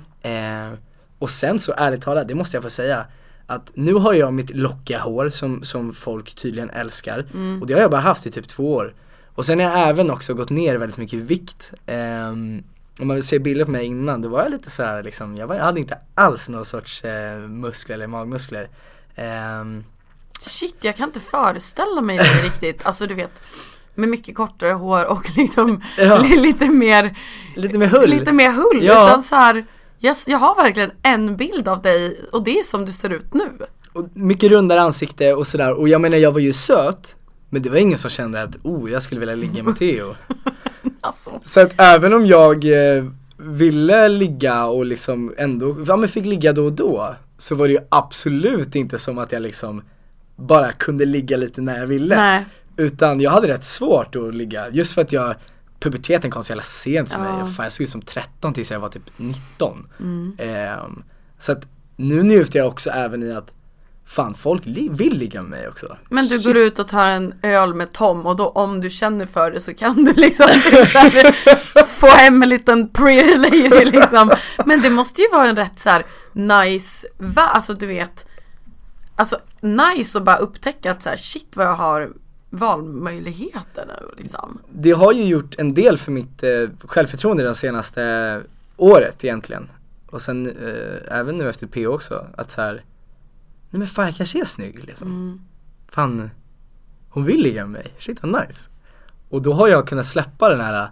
Um, 0.72 0.78
och 1.20 1.30
sen 1.30 1.60
så 1.60 1.74
ärligt 1.78 2.02
talat, 2.02 2.28
det 2.28 2.36
måste 2.36 2.58
jag 2.58 2.64
få 2.64 2.70
säga 2.70 3.06
att 3.46 3.72
nu 3.74 3.94
har 3.94 4.14
jag 4.14 4.34
mitt 4.34 4.50
lockiga 4.50 5.00
hår 5.00 5.30
som, 5.30 5.64
som 5.64 5.94
folk 5.94 6.36
tydligen 6.36 6.70
älskar 6.70 7.26
mm. 7.34 7.62
och 7.62 7.68
det 7.68 7.74
har 7.74 7.82
jag 7.82 7.92
bara 7.92 8.02
haft 8.02 8.26
i 8.26 8.32
typ 8.32 8.48
två 8.48 8.74
år. 8.74 8.94
Och 9.36 9.46
sen 9.46 9.60
har 9.60 9.66
jag 9.66 9.90
även 9.90 10.12
också 10.12 10.34
gått 10.34 10.50
ner 10.50 10.76
väldigt 10.76 10.98
mycket 10.98 11.20
i 11.20 11.22
vikt. 11.22 11.74
Um, 11.88 12.64
om 13.02 13.08
man 13.08 13.16
vill 13.16 13.28
se 13.28 13.40
bilder 13.40 13.66
på 13.66 13.72
mig 13.72 13.86
innan, 13.86 14.22
då 14.22 14.30
var 14.30 14.44
jag 14.44 14.52
lite 14.52 14.70
så 14.70 14.84
här, 14.84 15.04
liksom, 15.04 15.36
jag, 15.36 15.48
var, 15.48 15.56
jag 15.56 15.64
hade 15.64 15.80
inte 15.80 15.98
alls 16.16 16.50
någon 16.50 16.66
sorts 16.66 17.04
eh, 17.04 17.40
muskler 17.40 17.96
eller 17.96 18.08
magmuskler. 18.08 18.70
Um, 19.62 19.84
Shit, 20.42 20.76
jag 20.82 20.96
kan 20.96 21.10
inte 21.10 21.20
föreställa 21.20 22.02
mig 22.02 22.18
det 22.18 22.24
riktigt. 22.44 22.86
Alltså 22.86 23.08
du 23.08 23.16
vet, 23.16 23.42
med 23.96 24.10
mycket 24.10 24.36
kortare 24.36 24.72
hår 24.72 25.06
och 25.06 25.30
liksom 25.38 25.84
ja. 25.98 26.18
lite 26.18 26.70
mer 26.70 27.18
Lite 27.56 27.78
mer 27.78 27.88
hull. 27.88 28.10
Lite 28.10 28.32
mer 28.32 28.52
hull. 28.52 28.84
Ja. 28.84 29.06
Utan 29.06 29.24
så 29.24 29.36
här, 29.36 29.66
jag, 30.00 30.16
jag 30.28 30.38
har 30.38 30.56
verkligen 30.56 30.92
en 31.04 31.38
bild 31.38 31.68
av 31.68 31.82
dig 31.82 32.26
och 32.32 32.44
det 32.44 32.60
är 32.60 32.64
som 32.64 32.86
du 32.86 32.92
ser 32.92 33.10
ut 33.10 33.34
nu. 33.34 33.50
Och 33.94 34.08
mycket 34.14 34.52
rundare 34.52 34.82
ansikte 34.82 35.34
och 35.34 35.48
sådär 35.48 35.74
och 35.74 35.90
jag 35.90 36.02
menar 36.02 36.18
jag 36.18 36.32
var 36.32 36.40
ju 36.40 36.54
söt 36.54 37.16
men 37.54 37.62
det 37.62 37.70
var 37.70 37.78
ingen 37.78 37.98
som 37.98 38.10
kände 38.10 38.44
att, 38.44 38.58
oh 38.64 38.92
jag 38.92 39.04
skulle 39.04 39.20
vilja 39.20 39.36
ligga 39.36 39.64
med 39.64 39.78
Theo. 39.78 40.16
alltså. 41.02 41.40
Så 41.44 41.60
att 41.60 41.74
även 41.78 42.14
om 42.14 42.26
jag 42.26 42.66
eh, 42.66 43.06
ville 43.38 44.08
ligga 44.08 44.66
och 44.66 44.86
liksom 44.86 45.34
ändå, 45.38 45.86
ja 45.88 45.96
men 45.96 46.10
fick 46.10 46.26
ligga 46.26 46.54
då 46.54 46.66
och 46.66 46.74
då. 46.74 47.16
Så 47.38 47.56
var 47.56 47.68
det 47.68 47.74
ju 47.74 47.80
absolut 47.90 48.76
inte 48.76 49.00
som 49.00 49.18
att 49.18 49.32
jag 49.32 49.42
liksom 49.42 49.82
bara 50.36 50.72
kunde 50.72 51.06
ligga 51.06 51.38
lite 51.38 51.62
när 51.62 51.80
jag 51.80 51.88
ville. 51.88 52.16
Nej. 52.16 52.46
Utan 52.78 53.22
jag 53.22 53.32
hade 53.32 53.48
rätt 53.48 53.64
svårt 53.64 54.16
att 54.16 54.36
ligga, 54.36 54.70
just 54.70 54.94
för 54.94 55.02
att 55.02 55.12
jag 55.12 55.36
puberteten 55.80 56.32
kom 56.32 56.44
så 56.44 56.52
jävla 56.52 56.64
sent 56.64 57.12
för 57.12 57.26
ja. 57.26 57.44
mig. 57.44 57.54
Fan, 57.54 57.64
jag 57.64 57.72
såg 57.72 57.84
ut 57.84 57.90
som 57.90 58.02
13 58.02 58.54
tills 58.54 58.72
jag 58.72 58.80
var 58.80 58.90
typ 58.90 59.04
19. 59.18 59.88
Mm. 60.00 60.36
Eh, 60.38 60.84
så 61.40 61.52
att 61.52 61.68
nu 61.96 62.24
njuter 62.24 62.60
jag 62.60 62.68
också 62.68 62.90
även 62.90 63.24
i 63.24 63.32
att 63.32 63.54
fan 64.12 64.34
folk 64.34 64.62
vill 64.66 65.18
ligga 65.18 65.42
med 65.42 65.50
mig 65.50 65.68
också. 65.68 65.98
Men 66.10 66.28
du 66.28 66.40
går 66.40 66.58
ut 66.58 66.80
och 66.80 66.88
tar 66.88 67.08
en 67.08 67.34
öl 67.42 67.74
med 67.74 67.92
Tom 67.92 68.26
och 68.26 68.36
då 68.36 68.48
om 68.48 68.82
du 68.82 68.90
känner 68.90 69.26
för 69.26 69.52
det 69.52 69.62
så 69.62 69.74
kan 69.74 70.04
du 70.04 70.14
liksom 70.14 70.48
få 71.88 72.08
hem 72.08 72.44
en 72.44 72.50
liten 72.50 72.90
pretty 72.90 73.36
lady 73.36 73.86
liksom. 73.86 74.32
Men 74.66 74.82
det 74.82 74.90
måste 74.90 75.22
ju 75.22 75.28
vara 75.32 75.48
en 75.48 75.56
rätt 75.56 75.80
så 75.80 75.90
här 75.90 76.06
nice, 76.34 77.08
va? 77.18 77.42
Alltså 77.42 77.74
du 77.74 77.88
vet, 77.88 78.26
alltså 79.16 79.38
nice 79.62 80.18
att 80.18 80.24
bara 80.24 80.38
upptäcka 80.38 80.92
att 80.92 81.02
så 81.02 81.10
här 81.10 81.18
shit 81.18 81.52
vad 81.56 81.66
jag 81.66 81.76
har 81.76 82.12
valmöjligheter 82.50 83.86
nu 83.88 84.10
liksom. 84.18 84.60
Det 84.70 84.92
har 84.92 85.14
ju 85.14 85.24
gjort 85.24 85.56
en 85.58 85.74
del 85.74 85.98
för 85.98 86.12
mitt 86.12 86.44
eh, 86.44 86.70
självförtroende 86.86 87.44
det 87.44 87.56
senaste 87.56 88.42
året 88.78 89.24
egentligen. 89.24 89.70
Och 90.10 90.22
sen 90.22 90.48
eh, 90.48 91.18
även 91.20 91.38
nu 91.38 91.50
efter 91.50 91.68
PO 91.68 91.88
också, 91.88 92.26
att 92.38 92.52
så 92.52 92.62
här, 92.62 92.84
nej 93.72 93.80
men 93.80 93.88
fan 93.88 94.06
jag 94.06 94.16
kanske 94.16 94.42
är 94.42 94.46
snygg 94.46 94.84
liksom. 94.84 95.42
Fan, 95.88 96.30
hon 97.10 97.26
vill 97.26 97.42
ligga 97.42 97.66
med 97.66 97.72
mig, 97.72 97.94
shit 97.98 98.24
vad 98.24 98.48
nice. 98.48 98.70
Och 99.30 99.42
då 99.42 99.54
har 99.54 99.68
jag 99.68 99.88
kunnat 99.88 100.08
släppa 100.08 100.50
den 100.50 100.62
här 100.62 100.92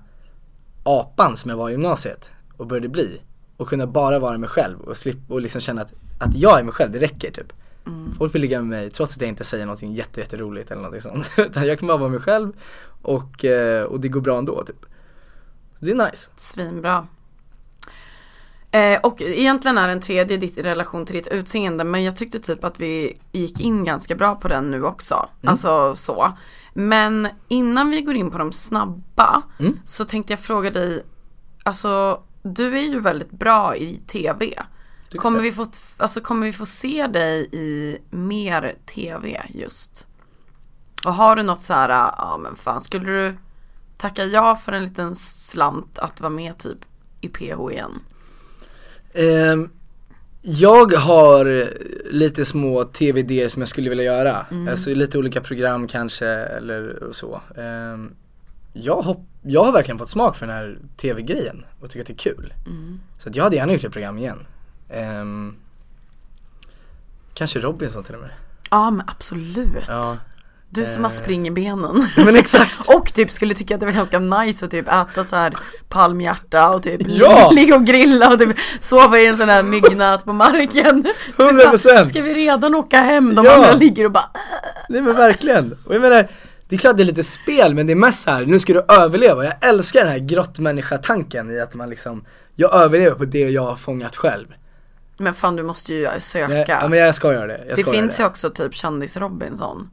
apan 0.84 1.38
som 1.38 1.50
jag 1.50 1.58
var 1.58 1.70
i 1.70 1.72
gymnasiet 1.72 2.30
och 2.58 2.68
började 2.68 2.90
bli. 2.90 3.22
Och 3.58 3.68
kunna 3.68 3.88
bara 3.88 4.20
vara 4.20 4.38
mig 4.38 4.50
själv 4.50 4.80
och 4.80 4.98
slippa 4.98 5.34
och 5.34 5.42
liksom 5.42 5.62
känna 5.62 5.82
att, 5.82 5.94
att 6.20 6.36
jag 6.36 6.60
är 6.60 6.64
mig 6.64 6.74
själv, 6.74 6.92
det 6.92 7.00
räcker 7.00 7.32
typ. 7.32 7.54
Folk 8.18 8.36
vill 8.36 8.42
ligga 8.42 8.58
med 8.58 8.68
mig 8.68 8.92
trots 8.92 9.16
att 9.16 9.22
jag 9.22 9.30
inte 9.30 9.44
säger 9.44 9.66
någonting 9.66 9.94
jätte, 9.94 10.20
jätteroligt 10.20 10.72
eller 10.72 10.82
någonting 10.82 11.02
sånt. 11.02 11.30
Utan 11.38 11.68
jag 11.68 11.80
kan 11.80 11.88
bara 11.88 11.98
vara 11.98 12.10
mig 12.10 12.20
själv 12.20 12.54
och, 13.02 13.46
eh, 13.46 13.84
och 13.84 14.00
det 14.00 14.10
går 14.10 14.22
bra 14.22 14.38
ändå 14.38 14.64
typ. 14.64 14.86
Det 15.80 15.92
är 15.92 15.96
nice. 15.96 16.30
Svinbra. 16.36 17.08
Eh, 18.72 19.00
och 19.00 19.22
egentligen 19.22 19.78
är 19.78 19.88
den 19.88 20.02
tredje 20.02 20.38
ditt 20.38 20.58
i 20.58 20.64
relation 20.64 21.06
till 21.06 21.16
ditt 21.16 21.28
utseende 21.28 21.84
men 21.84 22.04
jag 22.04 22.16
tyckte 22.16 22.40
typ 22.40 22.64
att 22.64 22.80
vi 22.80 23.18
gick 23.32 23.60
in 23.60 23.84
ganska 23.84 24.16
bra 24.16 24.36
på 24.36 24.48
den 24.48 24.72
nu 24.72 24.84
också. 24.84 25.30
Alltså 25.44 25.96
så. 25.96 26.34
Men 26.74 27.28
innan 27.48 27.90
vi 27.90 28.02
går 28.02 28.16
in 28.16 28.32
på 28.32 28.38
de 28.38 28.52
snabba 28.52 29.42
så 29.86 30.06
tänkte 30.06 30.34
jag 30.34 30.40
fråga 30.40 30.72
dig, 30.72 31.04
alltså 31.64 32.24
du 32.44 32.78
är 32.78 32.82
ju 32.82 33.00
väldigt 33.00 33.32
bra 33.32 33.76
i 33.76 33.98
tv. 33.98 34.64
Kommer 35.18 35.40
vi, 35.40 35.52
få, 35.52 35.66
alltså, 35.98 36.22
kommer 36.22 36.46
vi 36.46 36.54
få 36.54 36.66
se 36.66 37.08
dig 37.08 37.50
i 37.52 37.98
mer 38.10 38.74
tv 38.86 39.42
just? 39.50 40.06
Och 41.06 41.14
har 41.14 41.36
du 41.36 41.44
något 41.44 41.62
så 41.62 41.74
här, 41.74 41.90
ja 41.90 42.38
men 42.44 42.56
fan 42.56 42.82
skulle 42.82 43.06
du 43.06 43.38
tacka 43.98 44.26
ja 44.26 44.56
för 44.56 44.72
en 44.72 44.84
liten 44.84 45.16
slant 45.16 46.00
att 46.00 46.22
vara 46.22 46.30
med 46.30 46.58
typ 46.58 46.78
i 47.22 47.30
PH 47.30 47.72
igen? 47.72 48.00
Ehm, 49.14 49.70
jag 50.42 50.94
har 50.94 51.70
lite 52.12 52.46
små 52.46 52.84
tv-idéer 52.84 53.50
som 53.50 53.62
jag 53.62 53.70
skulle 53.70 53.90
vilja 53.90 54.04
göra. 54.04 54.46
Alltså 54.70 54.94
lite 54.94 55.18
olika 55.18 55.42
program 55.42 55.88
kanske 55.88 56.28
eller 56.28 57.10
så. 57.12 57.42
Ehm, 57.58 58.14
jag, 58.74 59.02
hopp, 59.02 59.20
jag 59.42 59.64
har 59.64 59.72
verkligen 59.72 59.98
fått 60.00 60.10
smak 60.10 60.36
för 60.36 60.46
den 60.48 60.56
här 60.56 60.78
tv-grejen 60.98 61.66
och 61.80 61.90
tycker 61.90 62.02
att 62.02 62.08
det 62.08 62.14
är 62.14 62.34
kul. 62.34 62.54
Så 63.20 63.30
att 63.30 63.36
jag 63.36 63.44
hade 63.44 63.56
gärna 63.56 63.74
gjort 63.74 63.84
ett 63.84 63.92
program 63.92 64.18
igen. 64.18 64.46
Ehm, 64.90 65.56
kanske 67.34 67.60
Robinson 67.60 68.04
till 68.04 68.16
och 68.16 68.22
med. 68.22 68.32
Ja 68.72 68.92
men 68.92 69.06
absolut. 69.08 69.86
Ja, 69.88 70.18
Du 70.72 70.86
som 70.86 71.04
har 71.04 71.12
Eh. 71.12 71.16
spring 71.16 71.48
i 71.48 71.52
benen. 71.52 72.08
men 72.18 72.36
exakt. 72.36 72.80
och 72.90 73.14
typ 73.14 73.32
skulle 73.32 73.54
tycka 73.54 73.74
att 73.74 73.80
det 73.80 73.86
var 73.86 73.94
ganska 73.94 74.20
nice 74.20 74.66
att 74.66 74.72
typ 74.72 74.88
äta 74.88 75.24
så 75.24 75.36
här 75.36 75.54
palmhjärta 75.90 76.70
och 76.70 76.84
typ 76.84 77.02
Ja! 77.08 77.50
ligga 77.52 77.76
och 77.76 77.86
grilla 77.86 78.34
och 78.34 78.40
typ 78.40 78.58
sova 78.80 79.20
i 79.20 79.28
en 79.28 79.38
sån 79.38 79.50
här 79.50 79.64
myggnät 79.64 80.26
på 80.26 80.34
marken. 80.34 81.04
Typ 81.28 81.38
bara, 81.38 81.52
100%. 81.52 82.06
Ska 82.06 82.22
vi 82.22 82.34
redan 82.34 82.76
åka 82.76 82.98
hem? 82.98 83.36
De 83.36 83.46
Ja. 83.46 83.56
andra 83.56 83.72
ligger 83.74 84.06
och 84.06 84.12
bara 84.12 84.30
Nej 84.90 85.02
men 85.02 85.16
verkligen. 85.16 85.76
Och 85.86 85.96
jag 85.96 86.02
menar, 86.02 86.32
det 86.70 86.76
är 86.76 86.80
klart 86.80 86.98
det 86.98 87.04
är 87.04 87.06
lite 87.06 87.24
spel 87.24 87.76
men 87.76 87.88
det 87.88 87.94
är 87.94 87.96
mest 87.96 88.24
så 88.24 88.32
här, 88.32 88.46
nu 88.46 88.60
ska 88.60 88.74
du 88.74 88.86
överleva. 88.90 89.44
Jag 89.46 89.54
älskar 89.70 90.00
den 90.00 90.10
här 90.10 90.20
grottmänniska-tanken 90.20 91.52
i 91.52 91.60
att 91.60 91.74
man 91.74 91.90
liksom, 91.90 92.26
jag 92.56 92.74
överlever 92.74 93.16
på 93.16 93.26
det 93.26 93.50
jag 93.50 93.62
har 93.66 93.76
fångat 93.76 94.16
själv. 94.16 94.48
Men 95.18 95.34
fan 95.34 95.56
du 95.56 95.64
måste 95.64 95.94
ju 95.94 96.08
söka. 96.20 96.80
Ja 96.82 96.88
men 96.88 97.00
jag 97.00 97.16
ska 97.16 97.34
göra 97.34 97.48
det. 97.48 97.66
Jag 97.68 97.78
det 97.78 97.82
ska 97.84 97.92
finns 97.92 98.20
göra 98.20 98.28
ju 98.28 98.32
också 98.32 98.50
typ 98.50 98.74
kändis-Robinson. 98.74 99.90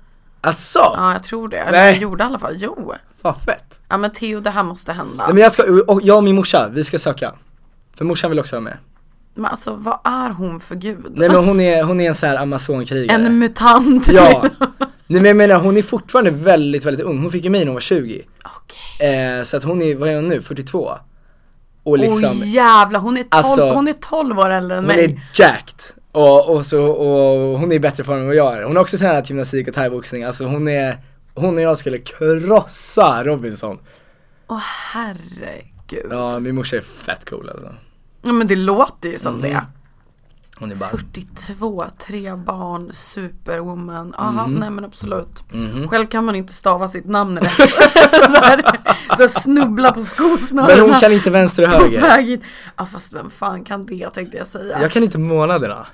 Asså? 0.46 0.94
Ja 0.96 1.12
jag 1.12 1.22
tror 1.22 1.48
det. 1.48 1.56
Eller 1.58 1.78
Nej. 1.78 1.92
jag 1.92 2.02
gjorde 2.02 2.24
i 2.24 2.26
alla 2.26 2.38
fall. 2.38 2.54
Jo. 2.58 2.92
Fan 3.22 3.40
fett. 3.46 3.80
Ja 3.88 3.96
men 3.96 4.10
Theo 4.12 4.40
det 4.40 4.50
här 4.50 4.62
måste 4.62 4.92
hända. 4.92 5.24
Nej 5.24 5.34
men 5.34 5.42
jag 5.42 5.52
ska, 5.52 5.62
och 5.86 6.00
jag 6.02 6.16
och 6.16 6.24
min 6.24 6.34
morsa, 6.36 6.68
vi 6.68 6.84
ska 6.84 6.98
söka. 6.98 7.32
För 7.96 8.04
morsan 8.04 8.30
vill 8.30 8.40
också 8.40 8.56
vara 8.56 8.62
med. 8.64 8.78
Men 9.34 9.44
alltså 9.44 9.74
vad 9.74 9.98
är 10.04 10.30
hon 10.30 10.60
för 10.60 10.74
gud? 10.74 11.06
Nej 11.14 11.28
men 11.28 11.44
hon 11.44 11.60
är, 11.60 11.82
hon 11.82 12.00
är 12.00 12.08
en 12.08 12.14
sån 12.14 12.28
här 12.28 12.36
amazonkrigare. 12.36 13.14
En 13.24 13.38
mutant. 13.38 14.08
Ja. 14.08 14.44
Nej 15.08 15.20
men 15.20 15.24
jag 15.24 15.36
menar 15.36 15.54
hon 15.56 15.76
är 15.76 15.82
fortfarande 15.82 16.30
väldigt, 16.30 16.84
väldigt 16.84 17.06
ung. 17.06 17.18
Hon 17.22 17.30
fick 17.30 17.44
ju 17.44 17.50
mig 17.50 17.60
när 17.60 17.66
hon 17.66 17.74
var 17.74 17.80
20. 17.80 18.22
Okej. 18.44 19.38
Eh, 19.38 19.42
så 19.42 19.56
att 19.56 19.64
hon 19.64 19.82
är, 19.82 19.94
vad 19.94 20.08
är 20.08 20.14
hon 20.16 20.28
nu? 20.28 20.42
42? 20.42 20.92
Och 21.82 21.98
liksom, 21.98 22.24
Åh 22.24 22.48
jävlar, 22.48 23.00
hon 23.00 23.16
är 23.16 23.22
12, 23.22 23.28
Alltså, 23.30 23.70
hon 23.70 23.88
är 23.88 23.92
12 23.92 24.38
år 24.38 24.50
äldre 24.50 24.78
än 24.78 24.84
hon 24.84 24.96
mig. 24.96 25.04
är 25.04 25.20
jacked. 25.34 25.80
Och, 26.16 26.54
och, 26.56 26.66
så, 26.66 26.82
och 26.84 27.58
hon 27.58 27.72
är 27.72 27.76
i 27.76 27.80
bättre 27.80 28.04
form 28.04 28.18
än 28.20 28.26
vad 28.26 28.34
jag 28.36 28.54
är. 28.58 28.62
Hon 28.62 28.76
har 28.76 28.82
också 28.82 28.98
tränat 28.98 29.30
gymnastik 29.30 29.68
och 29.68 29.74
thaiboxning. 29.74 30.24
Alltså 30.24 30.44
hon 30.44 30.68
är, 30.68 30.98
hon 31.34 31.54
och 31.56 31.62
jag 31.62 31.78
skulle 31.78 31.98
krossa 31.98 33.24
Robinson. 33.24 33.78
Åh 34.48 34.58
herregud. 34.92 36.06
Ja 36.10 36.38
min 36.38 36.54
morsa 36.54 36.76
är 36.76 36.80
fett 36.80 37.30
cool 37.30 37.48
alltså. 37.50 37.72
Ja 38.22 38.32
men 38.32 38.46
det 38.46 38.56
låter 38.56 39.08
ju 39.08 39.18
som 39.18 39.34
Mhm. 39.34 39.42
det. 39.42 39.62
Hon 40.58 40.72
är 40.72 40.76
bara 40.76 40.88
42, 40.88 41.84
tre 42.06 42.34
barn, 42.34 42.90
superwoman. 42.94 44.14
Aha, 44.18 44.46
Mhm. 44.46 44.54
nej 44.60 44.70
men 44.70 44.84
absolut. 44.84 45.44
Själv 45.90 46.06
kan 46.06 46.24
man 46.24 46.34
inte 46.34 46.52
stava 46.52 46.88
sitt 46.88 47.06
namn 47.06 47.38
rätt. 47.38 47.52
så, 48.10 48.44
här, 48.44 48.62
så 49.16 49.28
snubbla 49.40 49.92
på 49.92 50.02
skosnörena. 50.02 50.76
Men 50.76 50.90
hon 50.90 51.00
kan 51.00 51.12
inte 51.12 51.30
vänster 51.30 51.62
och 51.62 51.68
höger. 51.82 52.40
Ja 52.76 52.86
fast 52.86 53.12
vem 53.14 53.30
fan 53.30 53.64
kan 53.64 53.86
det 53.86 54.10
tänkte 54.10 54.36
jag 54.36 54.46
säga. 54.46 54.82
Jag 54.82 54.92
kan 54.92 55.02
inte 55.02 55.18
månaderna. 55.18 55.86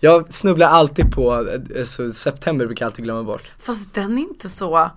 Jag 0.00 0.32
snubblar 0.32 0.66
alltid 0.66 1.12
på, 1.12 1.32
alltså, 1.78 2.12
september 2.12 2.66
brukar 2.66 2.84
jag 2.84 2.90
alltid 2.90 3.04
glömma 3.04 3.22
bort. 3.22 3.42
Fast 3.58 3.94
den 3.94 4.18
är 4.18 4.22
inte 4.22 4.48
så 4.48 4.90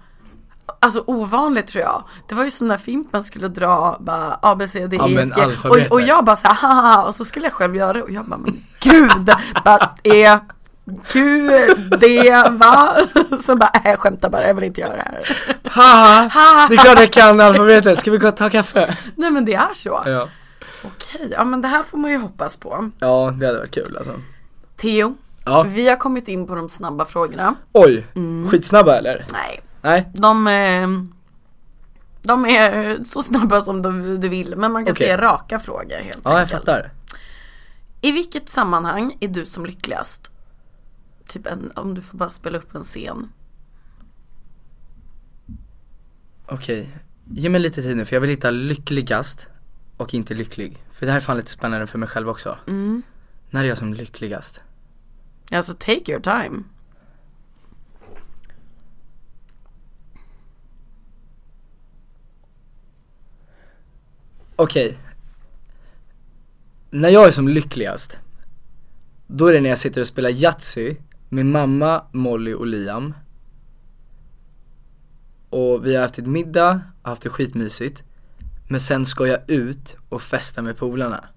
Alltså 0.82 1.04
ovanligt 1.08 1.68
tror 1.68 1.84
jag. 1.84 2.04
Det 2.28 2.36
var 2.36 2.44
ju 2.44 2.52
som 2.52 2.68
när 2.68 2.78
Fimpen 2.78 3.24
skulle 3.24 3.48
dra 3.48 3.98
bara 4.00 4.40
A, 4.42 4.56
B, 4.56 4.68
C, 4.68 4.88
D, 4.88 4.96
Ja, 4.96 5.10
E, 5.10 5.30
F, 5.36 5.60
G. 5.64 5.70
Och, 5.70 5.92
och 5.92 6.02
jag 6.02 6.26
bara 6.26 6.36
såhär 6.36 6.56
haha 6.56 7.08
och 7.08 7.16
så 7.16 7.26
skulle 7.26 7.46
jag 7.46 7.54
själv 7.54 7.76
göra 7.76 7.94
det 7.94 8.04
och 8.04 8.12
jag 8.12 8.26
bara 8.26 8.38
men 8.38 8.66
gud. 8.80 9.32
bara, 9.66 9.96
E, 10.04 10.40
Q, 11.08 11.50
D, 12.00 12.34
va? 12.52 12.98
Så 13.44 13.56
bara 13.56 13.70
äh, 13.70 13.82
jag 13.92 14.00
skämtar 14.00 14.30
bara, 14.30 14.48
jag 14.48 14.54
vill 14.54 14.64
inte 14.64 14.82
göra 14.82 14.96
det 14.96 15.02
här. 15.02 15.38
Haha, 15.64 16.68
det 16.70 16.76
är 16.76 16.78
klart 16.78 17.00
jag 17.00 17.12
kan 17.12 17.40
alfabetet, 17.40 18.00
ska 18.00 18.12
vi 18.12 18.18
gå 18.18 18.28
och 18.28 18.38
ta 18.38 18.50
kaffe? 18.50 18.98
Nej 19.16 19.32
men 19.32 19.46
det 19.46 19.54
är 19.54 19.74
så. 19.74 20.04
Ja. 20.06 20.30
Okej, 20.84 21.30
ja 21.32 21.44
men 21.44 21.62
det 21.62 21.68
här 21.68 21.84
får 21.84 21.98
man 21.98 22.12
ju 22.12 22.18
hoppas 22.18 22.58
på. 22.58 22.90
Ja, 23.00 23.34
det 23.40 23.46
hade 23.46 23.60
varit 23.60 23.72
kul 23.72 23.98
alltså. 23.98 24.14
Theo, 24.82 25.16
Ja. 25.46 25.64
vi 25.64 25.90
har 25.90 25.96
kommit 25.96 26.28
in 26.28 26.48
på 26.48 26.56
de 26.56 26.70
snabba 26.70 27.06
frågorna. 27.06 27.56
Oj, 27.74 28.08
skitsnabba 28.52 28.98
eller? 28.98 29.26
Nej, 29.32 29.60
Nej? 29.82 30.10
de, 30.14 30.48
eh, 30.48 30.88
de 32.22 32.46
är 32.46 33.04
så 33.04 33.24
snabba 33.24 33.62
som 33.62 33.82
du, 33.82 34.18
du 34.18 34.30
vill 34.30 34.56
men 34.58 34.72
man 34.72 34.86
kan 34.86 34.92
Okej. 34.94 35.06
säga 35.08 35.18
raka 35.22 35.60
frågor 35.60 35.98
helt 36.04 36.20
Ja, 36.24 36.32
jag 36.32 36.40
enkelt. 36.42 36.60
fattar. 36.60 36.92
I 38.02 38.12
vilket 38.12 38.50
sammanhang 38.50 39.18
är 39.20 39.28
du 39.28 39.46
som 39.46 39.66
lyckligast? 39.66 40.32
Typ 41.28 41.48
en, 41.48 41.72
om 41.76 41.94
du 41.94 42.02
får 42.02 42.18
bara 42.18 42.30
spela 42.30 42.58
upp 42.58 42.76
en 42.76 42.84
scen. 42.84 43.30
Okej, 46.46 46.98
ge 47.32 47.50
mig 47.50 47.62
lite 47.62 47.82
tid 47.82 47.98
nu 47.98 48.06
för 48.06 48.16
jag 48.16 48.22
vill 48.22 48.30
hitta 48.30 48.52
lyckligast 48.52 49.48
och 49.98 50.14
inte 50.14 50.34
lycklig. 50.34 50.84
För 50.92 51.06
det 51.06 51.12
här 51.12 51.18
är 51.20 51.22
fan 51.22 51.38
lite 51.38 51.52
spännande 51.52 51.88
för 51.88 51.98
mig 51.98 52.10
själv 52.10 52.30
också. 52.30 52.58
När 53.50 53.64
är 53.64 53.68
jag 53.68 53.78
som 53.78 53.94
lyckligast? 53.94 54.60
Alltså 55.52 55.74
take 55.74 56.12
your 56.12 56.22
time. 56.22 56.64
Okej. 64.56 64.98
När 66.90 67.10
jag 67.10 67.28
är 67.28 67.32
som 67.32 67.48
lyckligast, 67.48 68.18
då 69.28 69.48
är 69.48 69.54
det 69.54 69.62
när 69.62 69.70
jag 69.70 69.78
sitter 69.78 70.02
och 70.02 70.08
spelar 70.08 70.30
Yatzy 70.30 70.96
med 71.30 71.46
mamma, 71.46 72.04
Molly 72.12 72.54
och 72.54 72.68
Liam. 72.68 73.14
Och 75.50 75.86
vi 75.86 75.96
har 75.96 76.02
haft 76.02 76.20
ett 76.20 76.28
middag, 76.28 76.82
haft 77.02 77.24
det 77.24 77.30
skitmysigt. 77.30 78.04
Men 78.70 78.80
sen 78.80 79.06
ska 79.06 79.28
jag 79.28 79.50
ut 79.50 79.96
och 80.10 80.22
festa 80.22 80.62
med 80.62 80.78
polarna. 80.78 81.28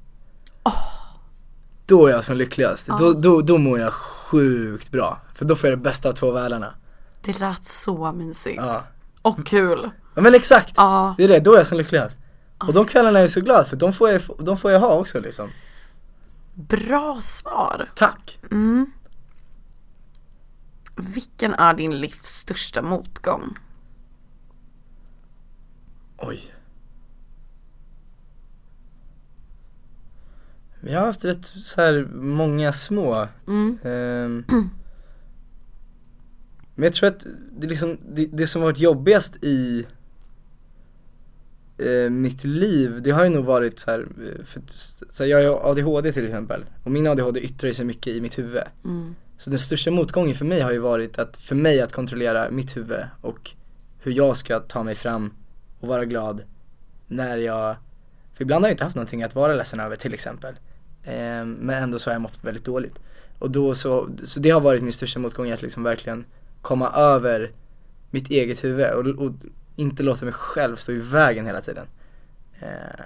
Då 1.92 2.06
är 2.06 2.10
jag 2.10 2.24
som 2.24 2.36
lyckligast. 2.36 2.86
Då, 2.86 3.12
då, 3.12 3.40
då 3.40 3.58
mår 3.58 3.78
jag 3.78 3.92
sjukt 3.92 4.90
bra. 4.90 5.20
För 5.34 5.44
då 5.44 5.56
får 5.56 5.70
jag 5.70 5.78
det 5.78 5.82
bästa 5.82 6.08
av 6.08 6.12
två 6.12 6.30
världarna. 6.30 6.74
Det 7.22 7.40
lät 7.40 7.64
så 7.64 8.12
mysigt. 8.12 8.62
Ja. 8.62 8.84
Och 9.22 9.46
kul. 9.46 9.90
Ja 10.14 10.22
men 10.22 10.34
exakt! 10.34 10.72
Ja. 10.76 11.14
Det 11.18 11.24
är 11.24 11.28
det, 11.28 11.40
då 11.40 11.52
är 11.52 11.56
jag 11.56 11.66
som 11.66 11.78
lyckligast. 11.78 12.18
Och 12.58 12.72
de 12.72 12.86
kvällarna 12.86 13.18
är 13.18 13.22
jag 13.22 13.30
så 13.30 13.40
glad 13.40 13.66
för 13.66 13.76
de 13.76 13.92
får 13.92 14.10
jag, 14.10 14.22
de 14.38 14.56
får 14.56 14.70
jag 14.70 14.80
ha 14.80 14.98
också 14.98 15.20
liksom. 15.20 15.50
Bra 16.54 17.20
svar. 17.20 17.88
Tack! 17.94 18.38
Vilken 20.96 21.54
är 21.54 21.74
din 21.74 22.00
livs 22.00 22.22
största 22.22 22.82
motgång? 22.82 23.58
Oj. 26.18 26.54
Jag 30.86 30.98
har 30.98 31.06
haft 31.06 31.24
rätt 31.24 31.46
så 31.46 31.80
här 31.80 32.08
många 32.14 32.72
små. 32.72 33.28
Ehm, 33.84 34.44
men 36.74 36.84
jag 36.84 36.92
tror 36.92 37.08
att 37.08 37.26
det, 37.52 37.66
liksom, 37.66 37.98
det, 38.14 38.26
det 38.32 38.46
som 38.46 38.62
varit 38.62 38.78
jobbigast 38.78 39.36
i 39.44 39.86
eh, 41.78 42.10
mitt 42.10 42.44
liv, 42.44 43.02
det 43.02 43.10
har 43.10 43.24
ju 43.24 43.30
nog 43.30 43.44
varit 43.44 43.78
så 43.78 43.90
här, 43.90 44.00
eh, 44.00 44.44
för, 44.44 44.60
så 45.10 45.24
här, 45.24 45.30
jag 45.30 45.52
har 45.52 45.70
ADHD 45.70 46.12
till 46.12 46.24
exempel. 46.24 46.64
Och 46.84 46.90
min 46.90 47.06
ADHD 47.06 47.40
yttrar 47.40 47.72
sig 47.72 47.86
mycket 47.86 48.12
i 48.12 48.20
mitt 48.20 48.38
huvud. 48.38 48.62
Så 49.38 49.50
den 49.50 49.58
största 49.58 49.90
motgången 49.90 50.34
för 50.34 50.44
mig 50.44 50.60
har 50.60 50.72
ju 50.72 50.78
varit 50.78 51.18
att, 51.18 51.36
för 51.36 51.54
mig 51.54 51.80
att 51.80 51.92
kontrollera 51.92 52.50
mitt 52.50 52.76
huvud 52.76 53.06
och 53.20 53.50
hur 53.98 54.12
jag 54.12 54.36
ska 54.36 54.60
ta 54.60 54.82
mig 54.82 54.94
fram 54.94 55.32
och 55.80 55.88
vara 55.88 56.04
glad 56.04 56.42
när 57.06 57.36
jag, 57.36 57.76
för 58.34 58.42
ibland 58.42 58.64
har 58.64 58.68
jag 58.68 58.74
inte 58.74 58.84
haft 58.84 58.96
någonting 58.96 59.22
att 59.22 59.34
vara 59.34 59.54
ledsen 59.54 59.80
över 59.80 59.96
till 59.96 60.14
exempel. 60.14 60.54
Eh, 61.04 61.44
men 61.44 61.70
ändå 61.70 61.98
så 61.98 62.10
har 62.10 62.14
jag 62.14 62.22
mått 62.22 62.38
väldigt 62.44 62.64
dåligt. 62.64 62.98
Och 63.38 63.50
då 63.50 63.74
så, 63.74 64.08
så 64.24 64.40
det 64.40 64.50
har 64.50 64.60
varit 64.60 64.82
min 64.82 64.92
största 64.92 65.18
motgång 65.18 65.50
att 65.50 65.62
liksom 65.62 65.82
verkligen 65.82 66.24
komma 66.62 66.88
över 66.88 67.52
mitt 68.10 68.30
eget 68.30 68.64
huvud 68.64 68.90
och, 68.90 69.06
och 69.06 69.32
inte 69.76 70.02
låta 70.02 70.24
mig 70.24 70.34
själv 70.34 70.76
stå 70.76 70.92
i 70.92 70.98
vägen 70.98 71.46
hela 71.46 71.60
tiden. 71.60 71.86
Eh, 72.60 73.04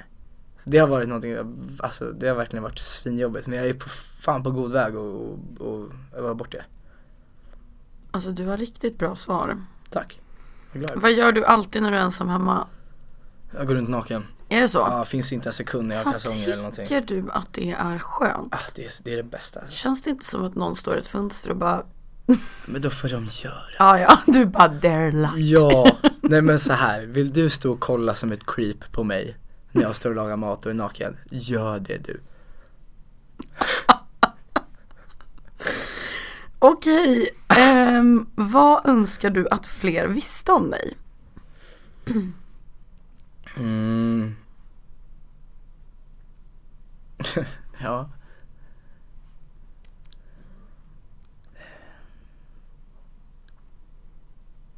så 0.64 0.70
det 0.70 0.78
har 0.78 0.89
varit 0.89 1.09
någonting, 1.09 1.36
alltså 1.78 2.12
det 2.12 2.28
har 2.28 2.35
verkligen 2.35 2.62
varit 2.62 2.78
svinjobbigt 2.78 3.47
men 3.47 3.59
jag 3.59 3.68
är 3.68 3.74
på, 3.74 3.89
fan 4.20 4.43
på 4.43 4.51
god 4.51 4.73
väg 4.73 4.97
och, 4.97 5.20
och, 5.23 5.39
och 5.59 5.93
öva 6.16 6.35
bort 6.35 6.52
det. 6.52 6.64
Alltså 8.10 8.31
du 8.32 8.47
har 8.47 8.56
riktigt 8.56 8.98
bra 8.98 9.16
svar. 9.16 9.56
Tack. 9.90 10.20
Vad 10.94 11.12
gör 11.12 11.32
du 11.32 11.44
alltid 11.44 11.82
när 11.82 11.90
du 11.90 11.97
är 11.97 12.01
ensam 12.01 12.28
hemma? 12.28 12.66
Jag 13.56 13.66
går 13.66 13.74
runt 13.74 13.89
naken. 13.89 14.24
Är 14.48 14.60
det 14.60 14.68
så? 14.68 14.78
Ja, 14.78 15.05
finns 15.05 15.32
inte 15.32 15.48
en 15.48 15.52
sekund 15.52 15.89
när 15.89 15.97
jag 15.97 16.05
har 16.05 16.12
kalsonger 16.12 16.44
eller 16.44 16.56
någonting. 16.56 16.86
tycker 16.86 17.14
du 17.14 17.31
att 17.32 17.52
det 17.52 17.70
är 17.70 17.98
skönt? 17.98 18.55
Ah, 18.55 18.60
det, 18.74 18.86
är, 18.86 18.93
det 19.02 19.12
är 19.12 19.16
det 19.16 19.23
bästa. 19.23 19.60
Känns 19.68 20.02
det 20.02 20.10
inte 20.10 20.24
som 20.24 20.44
att 20.44 20.55
någon 20.55 20.77
står 20.77 20.97
i 20.97 20.98
ett 20.98 21.06
fönster 21.06 21.51
och 21.51 21.56
bara 21.56 21.82
Men 22.66 22.82
då 22.82 22.90
får 22.90 23.09
de 23.09 23.28
göra. 23.44 23.62
Ja 23.78 23.98
ja, 23.98 24.18
du 24.27 24.47
bara 24.47 24.81
there 24.81 25.12
luck. 25.12 25.36
Ja, 25.36 25.97
nej 26.20 26.43
men 26.43 26.59
så 26.59 26.73
här. 26.73 27.02
vill 27.02 27.32
du 27.32 27.51
stå 27.51 27.73
och 27.73 27.81
kolla 27.81 28.14
som 28.14 28.32
ett 28.32 28.47
creep 28.47 28.93
på 28.93 29.05
mig 29.05 29.36
när 29.73 29.82
jag 29.82 29.97
står 29.97 30.10
och 30.10 30.16
lagar 30.16 30.36
mat 30.36 30.64
och 30.64 30.70
är 30.70 30.74
naken? 30.74 31.16
Gör 31.31 31.78
det 31.81 31.98
du. 31.98 32.20
Okej, 36.59 37.28
ehm, 37.59 38.27
vad 38.35 38.86
önskar 38.86 39.31
du 39.31 39.48
att 39.48 39.66
fler 39.66 40.09
visste 40.09 40.52
om 40.52 40.70
dig? 40.70 40.97
Mm. 43.57 44.37
ja. 47.83 48.11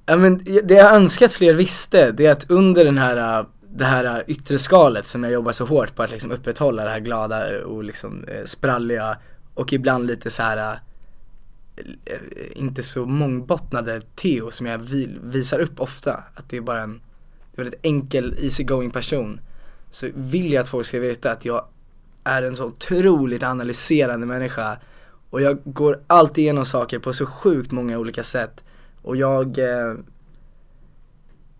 Ja 0.06 0.16
men 0.16 0.44
det 0.44 0.74
jag 0.74 0.94
önskar 0.94 1.26
att 1.26 1.32
fler 1.32 1.54
visste, 1.54 2.12
det 2.12 2.26
är 2.26 2.32
att 2.32 2.50
under 2.50 2.84
den 2.84 2.98
här, 2.98 3.40
äh, 3.40 3.46
det 3.68 3.84
här 3.84 4.04
äh, 4.04 4.22
yttre 4.26 4.58
skalet 4.58 5.06
som 5.06 5.24
jag 5.24 5.32
jobbar 5.32 5.52
så 5.52 5.64
hårt 5.64 5.94
på 5.94 6.02
att 6.02 6.10
liksom 6.10 6.30
upprätthålla 6.32 6.84
det 6.84 6.90
här 6.90 7.00
glada 7.00 7.64
och 7.64 7.84
liksom 7.84 8.24
äh, 8.24 8.44
spralliga 8.44 9.16
och 9.54 9.72
ibland 9.72 10.06
lite 10.06 10.30
så 10.30 10.42
här 10.42 10.80
inte 12.52 12.82
så 12.82 13.06
mångbottnade 13.06 14.00
Theo 14.00 14.50
som 14.50 14.66
jag 14.66 14.78
visar 15.22 15.58
upp 15.58 15.80
ofta. 15.80 16.24
Att 16.34 16.50
det 16.50 16.56
är 16.56 16.60
bara 16.60 16.82
en 16.82 17.00
väldigt 17.58 17.80
enkel, 17.82 18.36
easy 18.38 18.64
going 18.64 18.90
person. 18.90 19.40
Så 19.90 20.08
vill 20.14 20.52
jag 20.52 20.62
att 20.62 20.68
folk 20.68 20.86
ska 20.86 21.00
veta 21.00 21.32
att 21.32 21.44
jag 21.44 21.64
är 22.24 22.42
en 22.42 22.56
så 22.56 22.64
otroligt 22.64 23.42
analyserande 23.42 24.26
människa. 24.26 24.78
Och 25.30 25.42
jag 25.42 25.58
går 25.64 26.00
alltid 26.06 26.42
igenom 26.42 26.66
saker 26.66 26.98
på 26.98 27.12
så 27.12 27.26
sjukt 27.26 27.72
många 27.72 27.98
olika 27.98 28.22
sätt. 28.22 28.64
Och 29.02 29.16
jag 29.16 29.58
eh, 29.58 29.94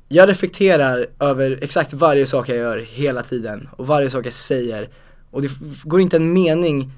Jag 0.09 0.29
reflekterar 0.29 1.07
över 1.21 1.59
exakt 1.63 1.93
varje 1.93 2.27
sak 2.27 2.49
jag 2.49 2.57
gör 2.57 2.79
hela 2.79 3.23
tiden 3.23 3.69
och 3.77 3.87
varje 3.87 4.11
sak 4.11 4.27
jag 4.27 4.33
säger. 4.33 4.89
Och 5.31 5.43
det 5.43 5.51
går 5.85 6.01
inte 6.01 6.17
en 6.17 6.33
mening 6.33 6.91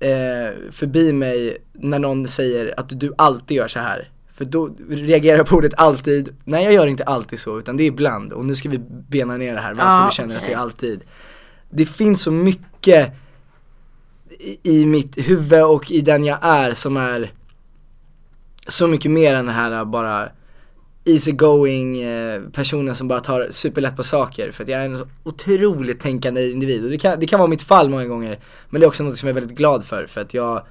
eh, 0.00 0.70
förbi 0.70 1.12
mig 1.12 1.58
när 1.72 1.98
någon 1.98 2.28
säger 2.28 2.80
att 2.80 3.00
du 3.00 3.12
alltid 3.18 3.56
gör 3.56 3.68
så 3.68 3.78
här. 3.78 4.10
För 4.38 4.44
då 4.44 4.70
reagerar 4.88 5.36
jag 5.36 5.46
på 5.46 5.56
ordet 5.56 5.74
alltid, 5.76 6.36
nej 6.44 6.64
jag 6.64 6.72
gör 6.72 6.86
inte 6.86 7.04
alltid 7.04 7.38
så 7.38 7.58
utan 7.58 7.76
det 7.76 7.82
är 7.82 7.86
ibland. 7.86 8.32
Och 8.32 8.44
nu 8.44 8.56
ska 8.56 8.68
vi 8.68 8.78
bena 9.08 9.36
ner 9.36 9.54
det 9.54 9.60
här 9.60 9.74
varför 9.74 9.90
Ja, 9.90 10.06
du 10.10 10.14
känner 10.14 10.36
att 10.36 10.46
det 10.46 10.52
är 10.52 10.56
alltid. 10.56 11.00
Det 11.70 11.86
finns 11.86 12.22
så 12.22 12.30
mycket 12.30 13.12
i, 14.62 14.86
mitt 14.86 15.28
huvud 15.28 15.62
och 15.62 15.90
i 15.90 16.00
den 16.00 16.24
jag 16.24 16.38
är 16.42 16.72
som 16.72 16.96
är 16.96 17.32
så 18.66 18.86
mycket 18.86 19.10
mer 19.10 19.34
än 19.34 19.46
den 19.46 19.54
här 19.54 19.84
bara 19.84 20.28
easy 21.04 21.32
going 21.32 22.02
eh, 22.02 22.42
personen 22.52 22.94
som 22.94 23.08
bara 23.08 23.20
tar 23.20 23.48
superlätt 23.50 23.96
på 23.96 24.04
saker. 24.04 24.52
För 24.52 24.62
att 24.62 24.68
jag 24.68 24.80
är 24.80 24.84
en 24.84 24.98
så 24.98 25.06
otroligt 25.24 26.00
tänkande 26.00 26.50
individ. 26.50 26.84
Och 26.84 26.90
det 26.90 26.98
kan, 26.98 27.20
det 27.20 27.26
kan 27.26 27.38
vara 27.38 27.48
mitt 27.48 27.62
fall 27.62 27.88
många 27.88 28.06
gånger 28.06 28.38
men 28.70 28.80
det 28.80 28.84
är 28.84 28.88
också 28.88 29.02
något 29.02 29.18
som 29.18 29.28
jag 29.28 29.36
är 29.36 29.40
väldigt 29.40 29.58
glad 29.58 29.84
för. 29.84 30.06
För 30.06 30.20
att 30.20 30.34
jag, 30.34 30.62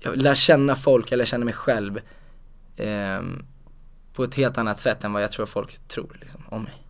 jag 0.00 0.16
lär 0.16 0.34
känna 0.34 0.76
folk, 0.76 1.12
jag 1.12 1.18
lär 1.18 1.24
känna 1.24 1.44
mig 1.44 1.54
själv 1.54 2.00
ehm, 2.78 3.44
på 4.12 4.24
ett 4.24 4.34
helt 4.34 4.58
annat 4.58 4.80
sätt 4.80 5.04
än 5.04 5.12
vad 5.12 5.22
jag 5.22 5.32
tror 5.32 5.46
folk 5.46 5.88
tror 5.88 6.16
liksom, 6.20 6.40
om 6.48 6.62
mig. 6.62 6.82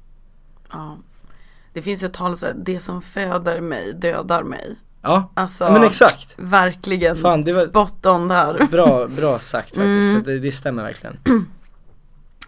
Ja. 0.70 0.96
Det 1.72 1.82
finns 1.82 2.02
ett 2.02 2.12
tal 2.12 2.36
så 2.36 2.46
här, 2.46 2.54
det 2.64 2.80
som 2.80 3.02
föder 3.02 3.60
mig 3.60 3.92
dödar 3.94 4.42
mig. 4.42 4.76
Ja, 5.02 5.30
Alltså, 5.34 5.72
men 5.72 5.82
exakt. 5.84 6.34
Verkligen 6.36 7.16
Fan, 7.16 7.44
det 7.44 7.52
var- 7.52 7.66
spot 7.68 8.06
on 8.06 8.28
där. 8.28 8.66
Bra, 8.70 9.06
bra 9.06 9.38
sagt 9.38 9.68
faktiskt, 9.68 10.24
för 10.24 10.32
det, 10.32 10.38
det 10.38 10.52
stämmer 10.52 10.82
verkligen. 10.82 11.16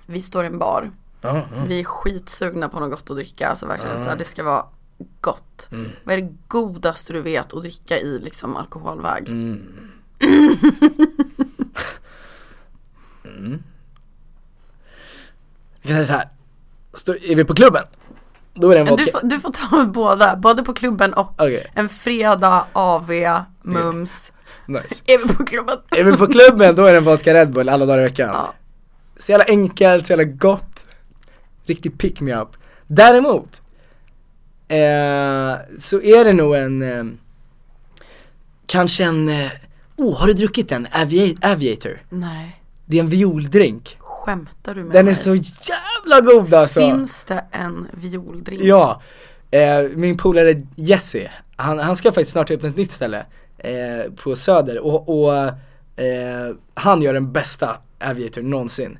Vi 0.06 0.22
står 0.22 0.44
i 0.44 0.46
en 0.46 0.58
bar. 0.58 0.90
Ja, 1.20 1.36
ja. 1.36 1.64
Vi 1.68 1.80
är 1.80 1.84
skitsugna 1.84 2.68
på 2.68 2.80
något 2.80 2.90
gott 2.90 3.10
att 3.10 3.16
dricka. 3.16 3.48
Alltså 3.48 3.66
verkligen 3.66 3.96
så 3.96 4.08
här, 4.08 4.16
det 4.16 4.24
ska 4.24 4.44
vara 4.44 4.64
gott. 5.20 5.68
Mm. 5.72 5.90
Vad 6.04 6.14
är 6.18 6.20
det 6.22 6.32
godaste 6.48 7.12
du 7.12 7.20
vet 7.22 7.52
att 7.54 7.62
dricka 7.62 7.98
i 7.98 8.18
liksom 8.18 8.56
alkoholväg? 8.56 9.28
Mm. 9.28 9.62
Jag 15.82 15.88
kan 15.88 15.94
säga 15.94 16.06
så 16.06 16.12
här. 16.12 16.28
Stå, 16.92 17.12
är 17.14 17.36
vi 17.36 17.44
på 17.44 17.54
klubben? 17.54 17.82
Då 18.54 18.70
är 18.70 18.74
det 18.74 18.80
en 18.80 18.86
vodka. 18.86 19.04
Du, 19.04 19.10
får, 19.10 19.20
du 19.28 19.40
får 19.40 19.52
ta 19.52 19.84
båda, 19.94 20.36
både 20.36 20.62
på 20.62 20.72
klubben 20.74 21.14
och 21.14 21.32
Okej. 21.38 21.66
en 21.74 21.88
fredag, 21.88 22.66
AV, 22.72 23.10
mums. 23.62 24.32
Nice. 24.66 24.94
Är 25.06 25.18
vi 25.18 25.34
på 25.34 25.44
klubben? 25.44 25.78
Är 25.90 26.04
vi 26.04 26.16
på 26.16 26.26
klubben 26.26 26.74
då 26.76 26.84
är 26.86 26.92
det 26.92 26.98
en 26.98 27.04
vodka 27.04 27.34
Red 27.34 27.52
Bull 27.52 27.68
alla 27.68 27.86
dagar 27.86 27.98
i 28.00 28.02
veckan. 28.02 28.28
Ja. 28.28 28.54
Så 29.18 29.32
jävla 29.32 29.44
enkelt, 29.44 30.06
så 30.06 30.12
jävla 30.12 30.24
gott. 30.24 30.86
Riktigt 31.64 31.98
pick 31.98 32.20
me 32.20 32.34
up. 32.36 32.48
Däremot, 32.86 33.62
eh, 34.68 35.54
så 35.78 36.02
är 36.02 36.24
det 36.24 36.32
nog 36.32 36.54
en, 36.56 36.82
eh, 36.82 37.04
kanske 38.66 39.04
en, 39.04 39.28
eh, 39.28 39.50
oh 39.96 40.18
har 40.18 40.26
du 40.26 40.32
druckit 40.32 40.72
en 40.72 40.86
Avia- 40.86 41.38
Aviator? 41.52 41.98
Nej, 42.08 42.59
Det 42.90 42.98
är 42.98 43.00
en 43.02 43.08
violdrink. 43.08 43.96
skämtar 44.00 44.74
du 44.74 44.84
med 44.84 44.92
Den 44.92 45.04
mig? 45.04 45.12
är 45.12 45.16
så 45.16 45.34
jävla 45.34 46.20
god 46.32 46.54
alltså. 46.54 46.80
Finns 46.80 47.24
det 47.24 47.44
en 47.50 47.86
violdrink? 47.92 48.62
Ja, 48.62 49.02
eh, 49.50 49.80
min 49.94 50.16
polare 50.16 50.62
Jesse, 50.76 51.30
han, 51.56 51.78
han 51.78 51.96
ska 51.96 52.12
faktiskt 52.12 52.32
snart 52.32 52.50
öppna 52.50 52.68
ett 52.68 52.76
nytt 52.76 52.90
ställe 52.92 53.26
eh, 53.58 54.12
på 54.16 54.36
Söder 54.36 54.78
och, 54.78 55.08
och 55.22 55.34
eh, 56.04 56.54
han 56.74 57.02
gör 57.02 57.14
den 57.14 57.32
bästa 57.32 57.76
Aviator 58.00 58.42
någonsin. 58.42 58.98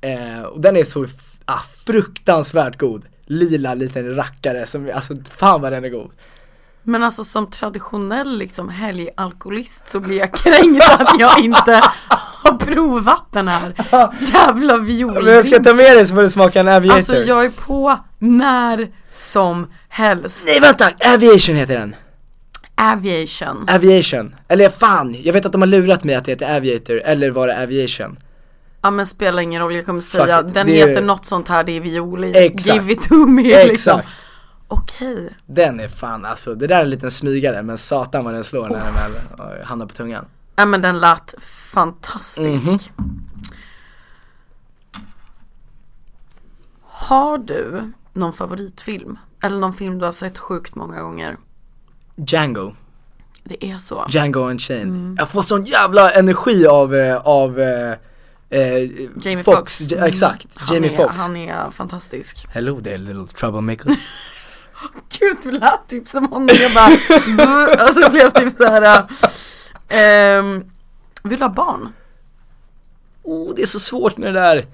Eh, 0.00 0.42
och 0.42 0.60
den 0.60 0.76
är 0.76 0.84
så 0.84 1.06
ah, 1.44 1.60
fruktansvärt 1.86 2.78
god. 2.78 3.04
Lila 3.26 3.74
liten 3.74 4.14
rackare 4.16 4.66
som, 4.66 4.90
alltså 4.94 5.14
fan 5.36 5.60
vad 5.60 5.72
den 5.72 5.84
är 5.84 5.88
god. 5.88 6.10
Men 6.82 7.02
alltså 7.02 7.24
som 7.24 7.50
traditionell 7.50 8.38
liksom 8.38 8.68
helgalkoholist 8.68 9.88
så 9.88 10.00
blir 10.00 10.18
jag 10.18 10.34
kränkt 10.34 10.90
att 10.98 11.20
jag 11.20 11.40
inte 11.40 11.80
har 12.44 12.56
provat 12.58 13.24
den 13.30 13.48
här 13.48 13.74
jävla 14.20 14.76
Men 14.76 15.26
jag 15.34 15.44
ska 15.44 15.62
ta 15.62 15.74
med 15.74 15.96
dig 15.96 16.06
så 16.06 16.14
får 16.14 16.22
du 16.22 16.30
smaka 16.30 16.60
en 16.60 16.68
Aviator. 16.68 16.96
Alltså 16.96 17.16
jag 17.16 17.44
är 17.44 17.50
på 17.50 17.98
när 18.18 18.88
som 19.10 19.66
helst. 19.88 20.44
Nej 20.46 20.60
vänta, 20.60 20.90
Aviation 21.14 21.56
heter 21.56 21.78
den. 21.78 21.96
Aviation. 22.76 23.66
Aviation. 23.68 24.34
Eller 24.48 24.68
fan, 24.68 25.22
jag 25.22 25.32
vet 25.32 25.46
att 25.46 25.52
de 25.52 25.62
har 25.62 25.66
lurat 25.66 26.04
mig 26.04 26.14
att 26.14 26.24
det 26.24 26.32
heter 26.32 26.56
Aviator, 26.56 27.00
eller 27.04 27.30
var 27.30 27.46
det 27.46 27.62
Aviation? 27.62 28.16
Ja 28.82 28.90
men 28.90 29.06
spelar 29.06 29.42
ingen 29.42 29.62
roll, 29.62 29.74
jag 29.74 29.86
kommer 29.86 30.00
säga 30.00 30.42
Fuck 30.42 30.54
den 30.54 30.66
det 30.66 30.80
är- 30.82 30.88
heter 30.88 31.02
något 31.02 31.24
sånt 31.24 31.48
här, 31.48 31.64
det 31.64 31.72
är 31.76 31.80
viol 31.80 32.24
i. 32.24 32.36
Exakt. 32.46 32.74
Give 32.76 32.92
it 32.92 33.02
to 33.02 33.14
me 33.14 33.42
liksom. 33.42 33.98
Exakt. 34.00 34.08
Okej. 34.68 35.32
Den 35.46 35.80
är 35.80 35.88
fan 35.88 36.24
alltså, 36.24 36.54
det 36.54 36.66
där 36.66 36.76
är 36.76 36.80
en 36.82 36.90
liten 36.90 37.10
smygare 37.10 37.62
men 37.62 37.78
satan 37.78 38.24
vad 38.24 38.34
den 38.34 38.44
slår 38.44 38.68
när 38.68 38.84
den 38.84 38.94
väl 38.94 39.12
eh, 39.58 39.66
hamnar 39.66 39.86
på 39.86 39.94
tungan. 39.94 40.24
Ja 40.56 40.66
men 40.66 40.82
den 40.82 41.00
lät 41.00 41.34
fantastisk. 41.72 42.92
Har 46.82 47.38
du 47.38 47.92
någon 48.12 48.32
favoritfilm? 48.32 49.18
Eller 49.42 49.58
någon 49.58 49.72
film 49.72 49.98
du 49.98 50.04
har 50.04 50.12
sett 50.12 50.38
sjukt 50.38 50.74
många 50.74 51.02
gånger? 51.02 51.36
Django, 52.16 52.74
Det 53.44 53.64
är 53.64 53.78
så. 53.78 54.06
Django 54.08 54.40
Unchained. 54.40 55.16
Jag 55.18 55.30
får 55.30 55.42
sån 55.42 55.64
jävla 55.64 56.10
energi 56.10 56.66
av, 56.66 56.94
eh, 56.94 57.16
av 57.16 57.60
eh, 57.60 57.92
eh, 58.50 58.90
Jamie 59.22 59.44
Fox. 59.44 59.78
Foxx. 59.78 59.80
Ja, 59.80 60.08
exakt, 60.08 60.46
Han 60.54 60.74
Jamie 60.74 60.92
är, 60.92 60.96
Foxx. 60.96 61.16
Han 61.16 61.36
är 61.36 61.70
fantastisk. 61.70 62.46
Hello 62.50 62.80
there 62.80 62.98
little 62.98 63.26
troublemaker. 63.26 63.86
Gud 65.18 65.36
du 65.42 65.50
lät 65.50 65.88
typ 65.88 66.08
som 66.08 66.26
honom. 66.28 66.48
Jag 66.60 66.74
bara, 66.74 67.74
alltså 67.84 68.00
jag 68.00 68.12
blev 68.12 68.30
typ 68.30 68.56
såhär. 68.56 69.06
Um, 69.94 70.70
vill 71.22 71.38
du 71.38 71.44
ha 71.44 71.52
barn? 71.52 71.88
oh, 73.24 73.54
det 73.54 73.62
är 73.62 73.66
så 73.66 73.80
svårt 73.80 74.16
med 74.16 74.34
det 74.34 74.40
där. 74.40 74.66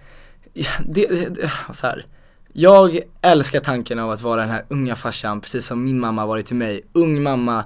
Det, 0.84 1.06
det, 1.06 1.28
det, 1.34 1.52
så 1.72 1.86
här. 1.86 2.06
Jag 2.52 3.00
älskar 3.22 3.60
tanken 3.60 3.98
av 3.98 4.10
att 4.10 4.20
vara 4.20 4.40
den 4.40 4.50
här 4.50 4.64
unga 4.68 4.96
farsan, 4.96 5.40
precis 5.40 5.66
som 5.66 5.84
min 5.84 6.00
mamma 6.00 6.26
varit 6.26 6.46
till 6.46 6.56
mig. 6.56 6.82
Ung 6.92 7.22
mamma, 7.22 7.64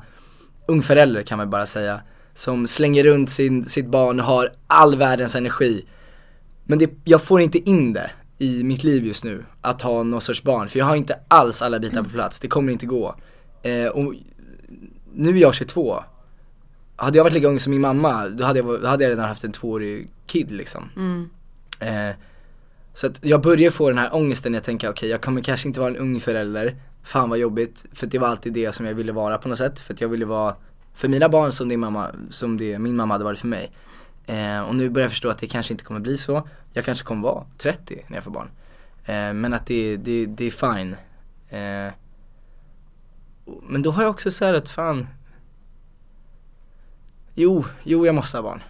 ung 0.67 0.83
förälder 0.83 1.23
kan 1.23 1.39
man 1.39 1.51
bara 1.51 1.67
säga. 1.67 2.01
Som 2.35 2.67
slänger 2.67 3.05
runt 3.05 3.31
sin, 3.31 3.69
sitt 3.69 3.87
barn 3.87 4.21
och 4.21 4.27
har 4.27 4.53
all 4.67 4.97
världens 4.97 5.35
energi. 5.35 5.85
Men 6.65 6.79
det, 6.79 6.91
jag 7.05 7.23
får 7.23 7.41
inte 7.41 7.59
in 7.59 7.93
det 7.93 8.11
i 8.39 8.63
mitt 8.63 8.85
liv 8.85 9.07
just 9.07 9.25
nu, 9.25 9.45
att 9.61 9.83
ha 9.83 10.03
någon 10.03 10.21
sorts 10.21 10.43
barn. 10.43 10.69
För 10.69 10.79
jag 10.79 10.87
har 10.87 10.97
inte 10.97 11.19
alls 11.29 11.63
alla 11.63 11.79
bitar 11.79 12.03
på 12.03 12.09
plats, 12.09 12.41
det 12.41 12.49
kommer 12.49 12.73
inte 12.73 12.87
gå. 12.87 13.15
Eh, 13.63 13.87
och 13.87 14.15
nu 15.13 15.31
är 15.31 15.41
jag 15.41 15.55
22. 15.55 16.05
Hade 17.05 17.19
jag 17.19 17.25
varit 17.25 17.35
lika 17.35 17.49
ung 17.49 17.61
som 17.61 17.71
min 17.71 17.81
mamma, 17.81 18.29
då 18.29 18.45
hade 18.45 18.59
jag, 18.59 18.83
då 18.83 18.89
hade 18.89 19.05
jag 19.05 19.11
redan 19.11 19.29
haft 19.29 19.45
en 19.45 19.53
tvåårig 19.53 20.09
kid 20.27 20.51
liksom. 20.51 20.91
Eh, 21.81 22.17
så 22.95 23.07
att 23.07 23.25
jag 23.25 23.43
börjar 23.43 23.71
få 23.71 23.89
den 23.89 23.99
här 23.99 24.15
ångesten, 24.15 24.55
jag 24.55 24.65
tänker 24.65 24.91
okej 24.91 25.09
jag 25.09 25.23
kommer 25.23 25.43
kanske 25.43 25.69
inte 25.69 25.81
vara 25.81 25.91
en 25.91 25.97
ung 25.97 26.21
förälder, 26.21 26.77
fan 27.05 27.31
vad 27.31 27.39
jobbigt, 27.39 27.85
för 27.93 28.07
det 28.07 28.19
var 28.19 28.29
alltid 28.29 28.53
det 28.53 28.73
som 28.73 28.87
jag 28.87 28.95
ville 28.95 29.13
vara 29.13 29.39
på 29.39 29.49
något 29.49 29.59
sätt, 29.59 29.81
för 29.81 29.95
att 29.95 30.01
jag 30.01 30.09
ville 30.09 30.25
vara 30.25 30.57
för 30.95 31.09
mina 31.09 31.29
barn 31.29 31.53
som 31.53 31.69
det, 31.69 31.77
mamma, 31.77 32.11
som 32.31 32.59
det 32.59 32.79
min 32.79 32.97
mamma 32.97 33.15
hade 33.15 33.25
varit 33.25 33.39
för 33.39 33.47
mig. 33.47 33.73
Eh, 34.27 34.61
och 34.61 34.75
nu 34.75 34.91
börjar 34.91 35.05
jag 35.05 35.13
förstå 35.13 35.29
att 35.29 35.39
det 35.39 35.47
kanske 35.47 35.73
inte 35.73 35.85
kommer 35.85 36.01
bli 36.01 36.17
så, 36.17 36.49
jag 36.73 36.85
kanske 36.85 37.05
kommer 37.05 37.23
vara 37.23 37.45
30 37.59 38.05
när 38.09 38.17
jag 38.17 38.25
får 38.25 38.31
barn. 38.31 38.51
Eh, 39.05 39.33
men 39.33 39.55
att 39.55 39.67
det, 39.67 39.97
det, 39.97 40.27
det 40.27 40.45
är 40.45 40.75
fine. 40.75 40.97
Eh, 41.49 41.93
men 43.63 43.83
då 43.83 43.91
har 43.91 44.03
jag 44.03 44.11
också 44.11 44.31
så 44.31 44.45
att 44.45 44.71
fan 44.71 45.07
Jo, 47.35 47.65
jo 47.83 48.07
jag 48.07 48.15
måste 48.15 48.37
ha 48.39 48.43
barn. 48.43 48.63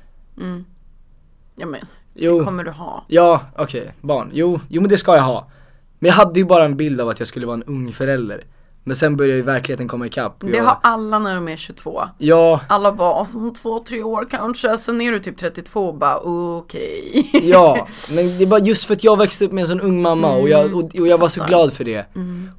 Ja 1.57 1.66
men, 1.66 1.81
Jo. 2.15 2.39
det 2.39 2.45
kommer 2.45 2.65
du 2.65 2.70
ha. 2.70 3.05
Ja, 3.09 3.41
okej, 3.57 3.93
barn. 4.01 4.31
Jo, 4.32 4.61
jo 4.69 4.81
men 4.81 4.91
det 4.91 4.99
ska 4.99 5.15
jag 5.16 5.23
ha. 5.23 5.51
Men 5.99 6.09
jag 6.09 6.15
hade 6.15 6.41
ju 6.41 6.45
bara 6.47 6.65
en 6.65 6.77
bild 6.77 7.01
av 7.01 7.09
att 7.09 7.19
jag 7.19 7.28
skulle 7.28 7.47
vara 7.47 7.55
en 7.55 7.62
ung 7.62 7.93
förälder. 7.93 8.45
Men 8.86 8.97
sen 8.97 9.16
börjar 9.16 9.36
ju 9.36 9.43
verkligen 9.43 9.89
komma 9.89 10.07
ikapp. 10.07 10.41
Det 10.41 10.57
jag- 10.57 10.65
har 10.65 10.78
alla 10.82 11.19
när 11.19 11.35
de 11.35 11.49
är 11.49 11.57
22. 11.57 12.03
Ja, 12.19 12.61
Alla 12.69 12.93
bara, 12.93 13.15
"Alltså, 13.15 13.39
om 13.39 13.53
två, 13.53 13.78
tre 13.78 14.03
år 14.03 14.27
kanske. 14.31 14.78
Sen 14.78 15.01
är 15.01 15.12
du 15.12 15.19
typ 15.19 15.36
32 15.39 15.89
och 15.89 15.95
bara 15.95 16.19
okej. 16.19 17.31
ja. 17.43 17.89
Men 18.16 18.39
det 18.39 18.45
är 18.45 18.47
bara 18.47 18.61
just 18.61 18.85
för 18.85 18.95
att 18.95 19.05
jag 19.05 19.19
växte 19.19 19.45
upp 19.45 19.53
med 19.53 19.62
en 19.62 19.69
sån 19.69 19.81
ung 19.81 20.03
mamma 20.03 20.35
och, 20.35 20.49
jag, 20.49 20.74
och, 20.74 20.85
och 21.01 21.07
jag 21.07 21.19
var 21.19 21.28
så 21.28 21.45
glad 21.45 21.73
för 21.73 21.85
det. 21.85 22.07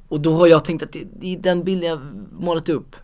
Och 0.08 0.20
då 0.20 0.34
har 0.34 0.46
jag 0.46 0.64
tänkt 0.64 0.82
att 0.82 0.92
det, 0.92 1.04
det 1.20 1.34
är 1.34 1.38
den 1.38 1.64
bilden 1.64 1.88
jag 1.90 2.00
målat 2.40 2.68
upp. 2.68 2.96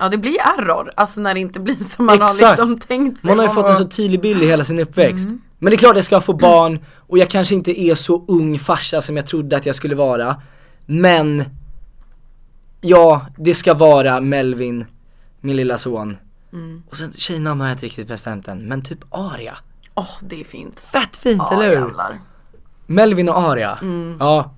Ja 0.00 0.08
det 0.08 0.18
blir 0.18 0.36
error, 0.58 0.90
alltså 0.96 1.20
när 1.20 1.34
det 1.34 1.40
inte 1.40 1.60
blir 1.60 1.84
som 1.84 2.06
man 2.06 2.14
Exakt. 2.22 2.40
har 2.42 2.50
liksom 2.50 2.78
tänkt 2.78 3.20
sig. 3.20 3.28
Man 3.30 3.38
har 3.38 3.46
ju 3.46 3.52
fått 3.52 3.66
en 3.66 3.76
så 3.76 3.88
tydlig 3.88 4.20
bild 4.20 4.42
i 4.42 4.46
hela 4.46 4.64
sin 4.64 4.78
uppväxt. 4.78 5.28
Men 5.58 5.70
det 5.70 5.74
är 5.74 5.78
klart 5.78 5.96
jag 5.96 6.04
ska 6.04 6.20
få 6.20 6.32
barn 6.32 6.84
och 6.96 7.18
jag 7.18 7.30
kanske 7.30 7.54
inte 7.54 7.80
är 7.80 7.94
så 7.94 8.24
ung 8.28 8.58
farsa 8.58 9.00
som 9.00 9.16
jag 9.16 9.26
trodde 9.26 9.56
att 9.56 9.66
jag 9.66 9.74
skulle 9.74 9.94
vara. 9.94 10.42
Men 10.86 11.44
ja, 12.80 13.26
det 13.36 13.54
ska 13.54 13.74
vara 13.74 14.20
Melvin, 14.20 14.86
min 15.40 15.56
lilla 15.56 15.78
son. 15.78 16.16
Och 16.90 16.96
sen 16.96 17.12
tjejnamn 17.12 17.60
har 17.60 17.68
jag 17.68 17.74
inte 17.74 17.86
riktigt 17.86 18.08
bestämt 18.08 18.48
än, 18.48 18.58
men 18.68 18.82
typ 18.82 18.98
Aria. 19.10 19.58
Åh 19.94 20.14
det 20.22 20.40
är 20.40 20.44
fint. 20.44 20.80
Fett 20.92 21.16
fint, 21.16 21.42
Ja 21.50 21.54
eller 21.54 21.68
hur? 21.68 21.74
jävlar. 21.86 22.18
Melvin 22.86 23.28
och 23.28 23.38
Aria. 23.38 23.78
Ja, 24.18 24.54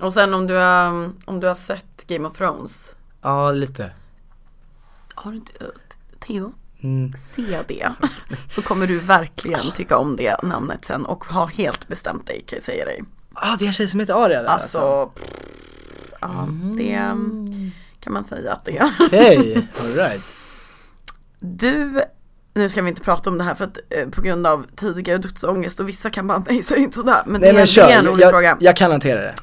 Och 0.00 0.12
sen 0.12 0.34
om 0.34 0.46
du, 0.46 0.54
har, 0.54 1.10
om 1.26 1.40
du 1.40 1.46
har 1.46 1.54
sett 1.54 2.06
Game 2.06 2.28
of 2.28 2.36
Thrones. 2.36 2.96
ja 3.22 3.52
lite. 3.52 3.90
Har 5.22 5.30
du 5.30 5.36
inte, 5.36 5.52
eh, 5.60 5.66
Theo? 6.20 6.52
Mm. 6.82 7.12
Se 7.36 7.62
det. 7.68 7.92
Så 8.48 8.62
kommer 8.62 8.86
du 8.86 9.00
verkligen 9.00 9.72
tycka 9.72 9.96
om 9.98 10.16
det 10.16 10.42
namnet 10.42 10.84
sen 10.84 11.06
och 11.06 11.24
ha 11.24 11.46
helt 11.46 11.88
bestämt 11.88 12.26
dig 12.26 12.44
kan 12.46 12.56
jag 12.56 12.62
säga 12.62 12.84
dig. 12.84 13.02
Ah, 13.34 13.56
det 13.56 13.64
är 13.64 13.66
en 13.66 13.72
tjej 13.72 13.88
som 13.88 14.00
heter 14.00 14.24
Aria 14.24 14.42
där 14.42 14.48
Alltså, 14.48 15.10
ja 16.20 16.48
det 16.76 17.14
kan 18.00 18.12
man 18.12 18.24
säga 18.24 18.52
att 18.52 18.64
det 18.64 18.78
är. 18.78 18.92
Okej, 19.00 19.68
alright. 19.80 20.22
Du, 21.38 22.02
nu 22.54 22.68
ska 22.68 22.82
vi 22.82 22.88
inte 22.88 23.02
prata 23.02 23.30
om 23.30 23.38
det 23.38 23.44
här 23.44 23.54
för 23.54 23.64
att 23.64 23.78
eh, 23.90 24.08
på 24.08 24.22
grund 24.22 24.46
av 24.46 24.66
tidigare 24.76 25.18
dödsångest 25.18 25.80
och 25.80 25.88
vissa 25.88 26.10
kan 26.10 26.26
bara 26.26 26.42
nej 26.48 26.62
så 26.62 26.74
är 26.74 26.78
inte 26.78 26.96
sådär. 26.96 27.22
Men, 27.26 27.40
Nej 27.40 27.50
det, 27.50 27.54
men 27.54 27.62
är, 27.62 27.66
kör, 27.66 27.86
det 27.86 27.92
är 27.92 27.98
en 27.98 28.06
rolig 28.06 28.24
jag, 28.24 28.30
fråga. 28.30 28.56
jag 28.60 28.76
kan 28.76 28.90
hantera 28.90 29.20
det. 29.20 29.34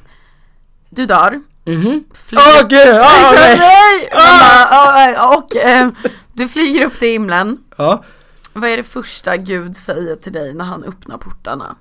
Du 0.90 1.06
dör. 1.06 1.40
Mhm. 1.66 2.04
Åh 2.32 2.68
gud, 2.68 2.94
ah, 2.94 3.30
okej. 3.32 3.58
Nej! 3.58 4.08
"Ja, 4.12 5.36
och 5.36 5.56
eh, 5.56 5.88
du 6.32 6.48
flyger 6.48 6.86
upp 6.86 6.98
till 6.98 7.08
himlen. 7.08 7.58
Ja. 7.76 8.04
Vad 8.52 8.70
är 8.70 8.76
det 8.76 8.84
första 8.84 9.36
Gud 9.36 9.76
säger 9.76 10.16
till 10.16 10.32
dig 10.32 10.54
när 10.54 10.64
han 10.64 10.84
öppnar 10.84 11.18
portarna? 11.18 11.76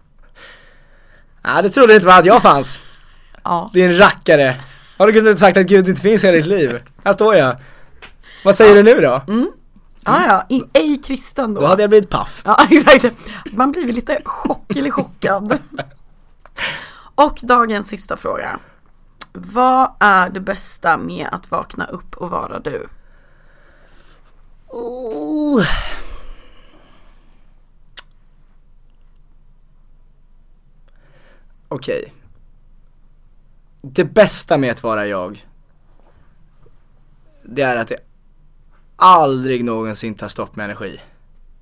Nej 1.44 1.64
det 1.64 1.70
trodde 1.70 1.96
inte 1.96 2.08
man 2.08 2.20
att 2.20 2.26
jag 2.26 2.42
fanns. 2.42 2.80
Ja. 3.44 3.70
Det 3.74 3.82
är 3.84 3.90
en 3.90 3.98
rackare. 3.98 4.62
Har 4.98 5.08
du 5.12 5.20
inte 5.20 5.38
sagt 5.38 5.58
att 5.58 5.66
Gud 5.66 5.90
inte 5.90 6.02
finns 6.02 6.24
i 6.24 6.28
hela 6.28 6.38
ditt 6.38 6.46
liv? 6.46 6.80
Här 7.04 7.14
står 7.14 7.36
jag. 7.36 7.58
Vad 8.46 8.56
säger 8.56 8.76
du 8.76 8.84
nu 8.84 9.02
då? 9.02 9.24
Ja, 10.06 10.22
ja, 10.28 10.46
i, 10.50 10.64
ej 10.74 11.02
kristen 11.06 11.54
då. 11.54 11.62
Då 11.62 11.68
hade 11.68 11.84
jag 11.84 11.90
blivit 11.90 12.10
paff. 12.10 12.42
Ja, 12.46 12.58
exakt. 12.72 13.06
Man 13.52 13.72
blir 13.72 13.94
lite 13.94 14.22
chock 14.26 14.76
eller 14.76 14.92
chockad. 14.92 15.60
Och 17.16 17.40
dagens 17.42 17.88
sista 17.88 18.18
fråga. 18.18 18.60
Vad 19.42 19.92
är 20.00 20.30
det 20.30 20.40
bästa 20.40 20.98
med 20.98 21.28
att 21.32 21.52
vakna 21.52 21.86
upp 21.86 22.16
och 22.16 22.30
vara 22.30 22.60
du? 22.60 22.88
Oh. 24.68 25.66
Okej. 31.68 32.14
Det 33.82 34.06
bästa 34.06 34.58
med 34.58 34.72
att 34.72 34.84
vara 34.84 35.08
jag. 35.08 35.48
Det 37.44 37.62
är 37.62 37.76
att 37.76 37.88
det 37.88 38.00
aldrig 38.96 39.64
någonsin 39.64 40.16
tar 40.16 40.28
stopp 40.28 40.56
med 40.56 40.64
energi. 40.64 41.02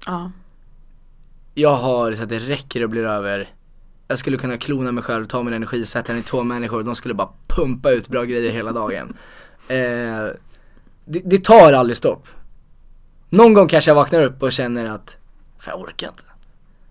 Ja. 0.05 0.31
Jag 1.53 1.77
har 1.77 2.13
så 2.13 2.23
att 2.23 2.29
det 2.29 2.39
räcker 2.39 2.83
och 2.83 2.89
blir 2.89 3.03
över. 3.03 3.49
Jag 4.07 4.17
skulle 4.19 4.37
kunna 4.37 4.57
klona 4.57 4.91
mig 4.91 5.03
själv, 5.03 5.25
ta 5.25 5.43
min 5.43 5.53
energi, 5.53 5.85
sätta 5.85 6.13
den 6.13 6.21
i 6.21 6.23
två 6.23 6.43
människor 6.43 6.77
och 6.77 6.85
de 6.85 6.95
skulle 6.95 7.13
bara 7.13 7.29
pumpa 7.47 7.91
ut 7.91 8.07
bra 8.07 8.23
grejer 8.23 8.51
hela 8.51 8.71
dagen. 8.71 9.17
Eh, 9.67 10.27
det, 11.05 11.21
det 11.25 11.43
tar 11.43 11.73
aldrig 11.73 11.97
stopp. 11.97 12.27
Någon 13.29 13.53
gång 13.53 13.67
kanske 13.67 13.91
jag 13.91 13.95
vaknar 13.95 14.23
upp 14.23 14.43
och 14.43 14.51
känner 14.51 14.89
att, 14.89 15.17
fan 15.59 15.71
jag 15.71 15.81
orkar 15.81 16.07
inte. 16.07 16.23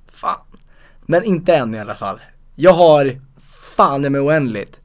Fan. 0.08 0.40
Men 1.00 1.24
inte 1.24 1.56
än 1.56 1.74
i 1.74 1.80
alla 1.80 1.94
fall. 1.94 2.20
Jag 2.54 2.72
har 2.72 3.20
fan 3.76 4.02
det 4.02 4.10
med 4.10 4.20
oändligt. 4.20 4.80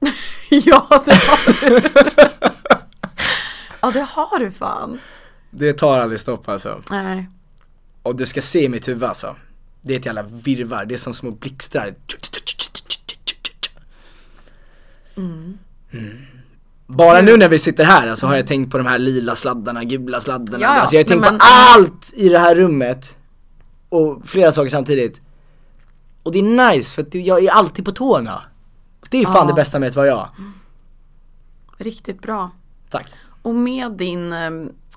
ja, 0.50 1.02
det 1.04 1.14
har 1.14 1.68
du. 1.68 1.82
ja, 3.80 3.90
det 3.90 4.02
har 4.02 4.38
du 4.38 4.50
fan. 4.50 5.00
Det 5.50 5.72
tar 5.72 5.98
aldrig 5.98 6.20
stopp 6.20 6.48
alltså. 6.48 6.82
Nej. 6.90 7.28
Och 8.02 8.16
du 8.16 8.26
ska 8.26 8.42
se 8.42 8.68
mitt 8.68 8.88
huvud 8.88 9.04
alltså. 9.04 9.36
Det 9.82 9.94
är 9.94 9.98
ett 9.98 10.06
jävla 10.06 10.22
virvar, 10.22 10.84
det 10.84 10.94
är 10.94 10.98
som 10.98 11.14
små 11.14 11.30
blixtrar. 11.30 11.94
Mm. 15.16 15.58
Bara 16.86 17.20
nu 17.20 17.36
när 17.36 17.48
vi 17.48 17.58
sitter 17.58 17.84
här 17.84 18.08
alltså 18.08 18.26
har 18.26 18.36
jag 18.36 18.46
tänkt 18.46 18.70
på 18.70 18.78
de 18.78 18.86
här 18.86 18.98
lila 18.98 19.36
sladdarna, 19.36 19.84
gula 19.84 20.20
sladdarna. 20.20 20.64
Ja, 20.64 20.74
ja. 20.74 20.80
Alltså 20.80 20.94
jag 20.96 21.04
har 21.04 21.08
tänkt 21.08 21.20
men- 21.20 21.38
på 21.38 21.44
allt 21.44 22.12
i 22.14 22.28
det 22.28 22.38
här 22.38 22.54
rummet. 22.54 23.16
Och 23.88 24.22
flera 24.24 24.52
saker 24.52 24.70
samtidigt. 24.70 25.20
Och 26.22 26.32
det 26.32 26.38
är 26.38 26.72
nice 26.74 26.94
för 26.94 27.02
att 27.02 27.14
jag 27.14 27.44
är 27.44 27.50
alltid 27.50 27.84
på 27.84 27.92
tårna. 27.92 28.42
Det 29.10 29.18
är 29.18 29.24
fan 29.24 29.34
Ja. 29.36 29.44
det 29.44 29.52
bästa 29.52 29.78
med 29.78 29.88
att 29.88 29.96
vara 29.96 30.06
jag. 30.06 30.28
Riktigt 31.78 32.22
bra. 32.22 32.50
Tack. 32.90 33.06
Och 33.42 33.54
med 33.54 33.92
din 33.92 34.32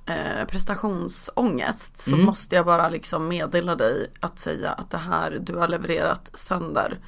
eh, 0.06 0.46
prestationsångest 0.48 1.98
så 1.98 2.14
Mm. 2.14 2.26
måste 2.26 2.56
jag 2.56 2.66
bara 2.66 2.90
liksom 2.90 3.28
meddela 3.28 3.76
dig 3.76 4.12
att 4.20 4.40
säga 4.40 4.72
att 4.72 4.90
det 4.90 4.98
här 4.98 5.38
du 5.42 5.56
har 5.56 5.68
levererat 5.68 6.30
sönder 6.34 7.00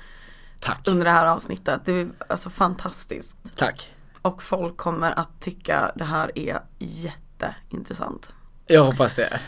Tack. 0.60 0.88
under 0.88 1.06
det 1.06 1.12
här 1.12 1.26
avsnittet. 1.26 1.82
Det 1.86 1.92
är 1.92 2.08
alltså 2.30 2.50
fantastiskt. 2.50 3.38
Tack. 3.56 3.92
och 4.22 4.44
folk 4.44 4.78
kommer 4.78 5.20
att 5.20 5.42
tycka 5.42 5.92
det 5.96 6.04
här 6.04 6.32
är 6.36 6.60
jätteintressant. 6.80 8.30
Jag 8.68 8.84
hoppas 8.86 9.16
det. 9.16 9.40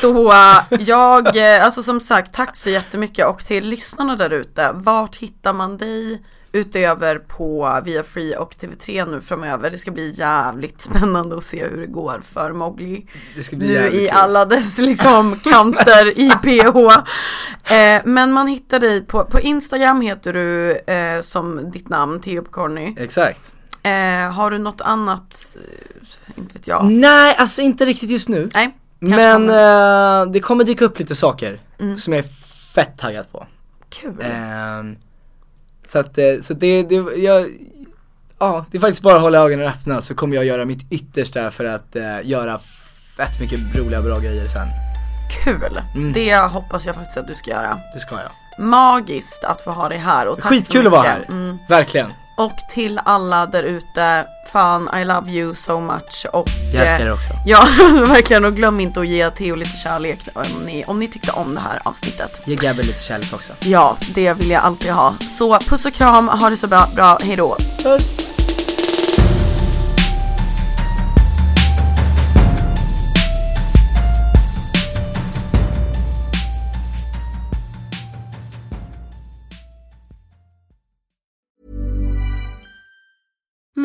Så 0.00 0.32
äh, 0.32 0.62
jag, 0.80 1.36
äh, 1.36 1.64
alltså 1.64 1.82
som 1.82 2.00
sagt, 2.00 2.34
tack 2.34 2.56
så 2.56 2.70
jättemycket 2.70 3.26
och 3.26 3.38
till 3.44 3.68
lyssnarna 3.68 4.16
där 4.16 4.30
ute, 4.30 4.70
vart 4.74 5.16
hittar 5.16 5.52
man 5.52 5.76
dig 5.78 6.22
utöver 6.52 7.18
på 7.18 7.80
Via 7.84 8.02
Free 8.02 8.36
och 8.36 8.54
TV3 8.54 9.10
nu 9.10 9.20
framöver? 9.20 9.70
Det 9.70 9.78
ska 9.78 9.90
bli 9.90 10.14
jävligt 10.16 10.80
spännande 10.90 11.36
att 11.36 11.44
se 11.44 11.66
hur 11.66 11.80
det 11.80 11.86
går 11.86 12.20
för 12.32 12.52
Mowgli. 12.52 13.06
Det 13.36 13.42
ska 13.42 13.56
bli 13.56 13.68
Nu 13.68 13.90
i 13.92 14.10
alla 14.10 14.44
dess 14.44 14.78
liksom 14.78 15.40
kanter 15.44 16.18
i 16.18 16.30
PH. 16.30 16.76
Eh, 17.74 18.02
men 18.04 18.32
man 18.32 18.46
hittar 18.46 18.80
dig 18.80 19.06
på, 19.06 19.24
på 19.24 19.40
Instagram 19.40 20.00
heter 20.00 20.32
du 20.32 20.70
eh, 20.76 21.20
som 21.20 21.70
ditt 21.70 21.88
namn, 21.88 22.20
Theo 22.20 22.42
Pecorny. 22.42 22.94
Exakt. 22.98 23.40
Eh, 23.82 24.32
har 24.32 24.50
du 24.50 24.58
något 24.58 24.80
annat, 24.80 25.56
eh, 25.56 26.38
inte 26.38 26.54
vet 26.54 26.66
jag. 26.66 26.84
Nej, 26.84 27.36
alltså 27.38 27.62
inte 27.62 27.86
riktigt 27.86 28.10
just 28.10 28.28
nu. 28.28 28.50
Nej, 28.54 28.76
Men 28.98 29.32
kommer. 29.46 30.22
eh, 30.22 30.30
det 30.32 30.40
kommer 30.40 30.64
dyka 30.64 30.84
upp 30.84 30.98
lite 30.98 31.14
saker 31.14 31.60
Mm. 31.80 31.96
som 31.98 32.12
jag 32.12 32.24
är 32.24 32.28
fett 32.74 32.98
taggad 32.98 33.32
på. 33.32 33.46
Kul. 33.88 34.14
Så 35.92 35.98
att, 35.98 36.18
eh, 36.18 36.24
så 36.42 36.54
det, 36.54 36.82
det, 36.82 36.94
jag, 37.16 37.50
ja, 38.38 38.64
det 38.70 38.78
är 38.78 38.80
faktiskt 38.80 39.02
bara 39.02 39.16
att 39.16 39.22
hålla 39.22 39.38
ögonen 39.38 39.66
öppna 39.68 40.00
så 40.02 40.14
kommer 40.14 40.36
jag 40.36 40.44
göra 40.44 40.64
mitt 40.64 40.92
yttersta 40.92 41.50
för 41.50 41.64
att 41.64 41.96
eh, 41.96 42.18
göra 42.24 42.60
fett 43.16 43.40
mycket 43.40 43.78
roliga 43.78 44.02
bra 44.02 44.18
grejer 44.18 44.48
sen. 44.48 44.68
Kul. 45.44 45.78
Mm. 45.94 46.12
Det 46.12 46.36
hoppas 46.36 46.86
jag 46.86 46.94
faktiskt 46.94 47.18
att 47.18 47.26
du 47.26 47.34
ska 47.34 47.50
göra. 47.50 47.78
Det 47.94 48.00
ska 48.00 48.14
jag. 48.14 48.64
Magiskt 48.64 49.44
att 49.44 49.62
få 49.62 49.70
ha 49.70 49.88
dig 49.88 49.98
här 49.98 50.26
och 50.28 50.40
tack 50.40 50.50
Skitkul 50.50 50.82
så 50.82 50.88
att 50.88 50.92
vara 50.92 51.02
mycket. 51.02 51.28
här, 51.30 51.36
Mm. 51.36 51.58
verkligen. 51.68 52.06
Och 52.36 52.52
till 52.70 53.00
alla 53.04 53.46
där 53.46 53.62
ute, 53.62 54.26
fan 54.52 54.88
I 55.00 55.04
love 55.04 55.30
you 55.32 55.54
so 55.54 55.80
much 55.80 56.26
och 56.32 56.48
Jag 56.74 56.82
älskar 56.82 57.00
eh, 57.00 57.06
det 57.06 57.12
också. 57.12 57.30
Ja, 57.46 57.66
verkligen 58.06 58.44
och 58.44 58.54
glöm 58.56 58.80
inte 58.80 59.00
att 59.00 59.06
ge 59.06 59.30
Theo 59.30 59.54
lite 59.54 59.76
kärlek 59.76 60.18
om 60.34 60.64
ni, 60.66 60.84
om 60.86 60.98
ni 60.98 61.08
tyckte 61.08 61.32
om 61.32 61.54
det 61.54 61.60
här 61.60 61.80
avsnittet. 61.84 62.42
Ge 62.44 62.54
Gabby 62.54 62.82
lite 62.82 63.02
kärlek 63.02 63.32
också. 63.32 63.52
Ja, 63.60 63.96
det 64.14 64.32
vill 64.32 64.50
jag 64.50 64.62
alltid 64.62 64.90
ha. 64.90 65.14
Så 65.38 65.58
puss 65.58 65.84
och 65.84 65.92
kram, 65.92 66.28
ha 66.28 66.50
det 66.50 66.56
så 66.56 66.66
bra, 66.66 66.86
bra 66.94 67.18
hejdå. 67.22 67.56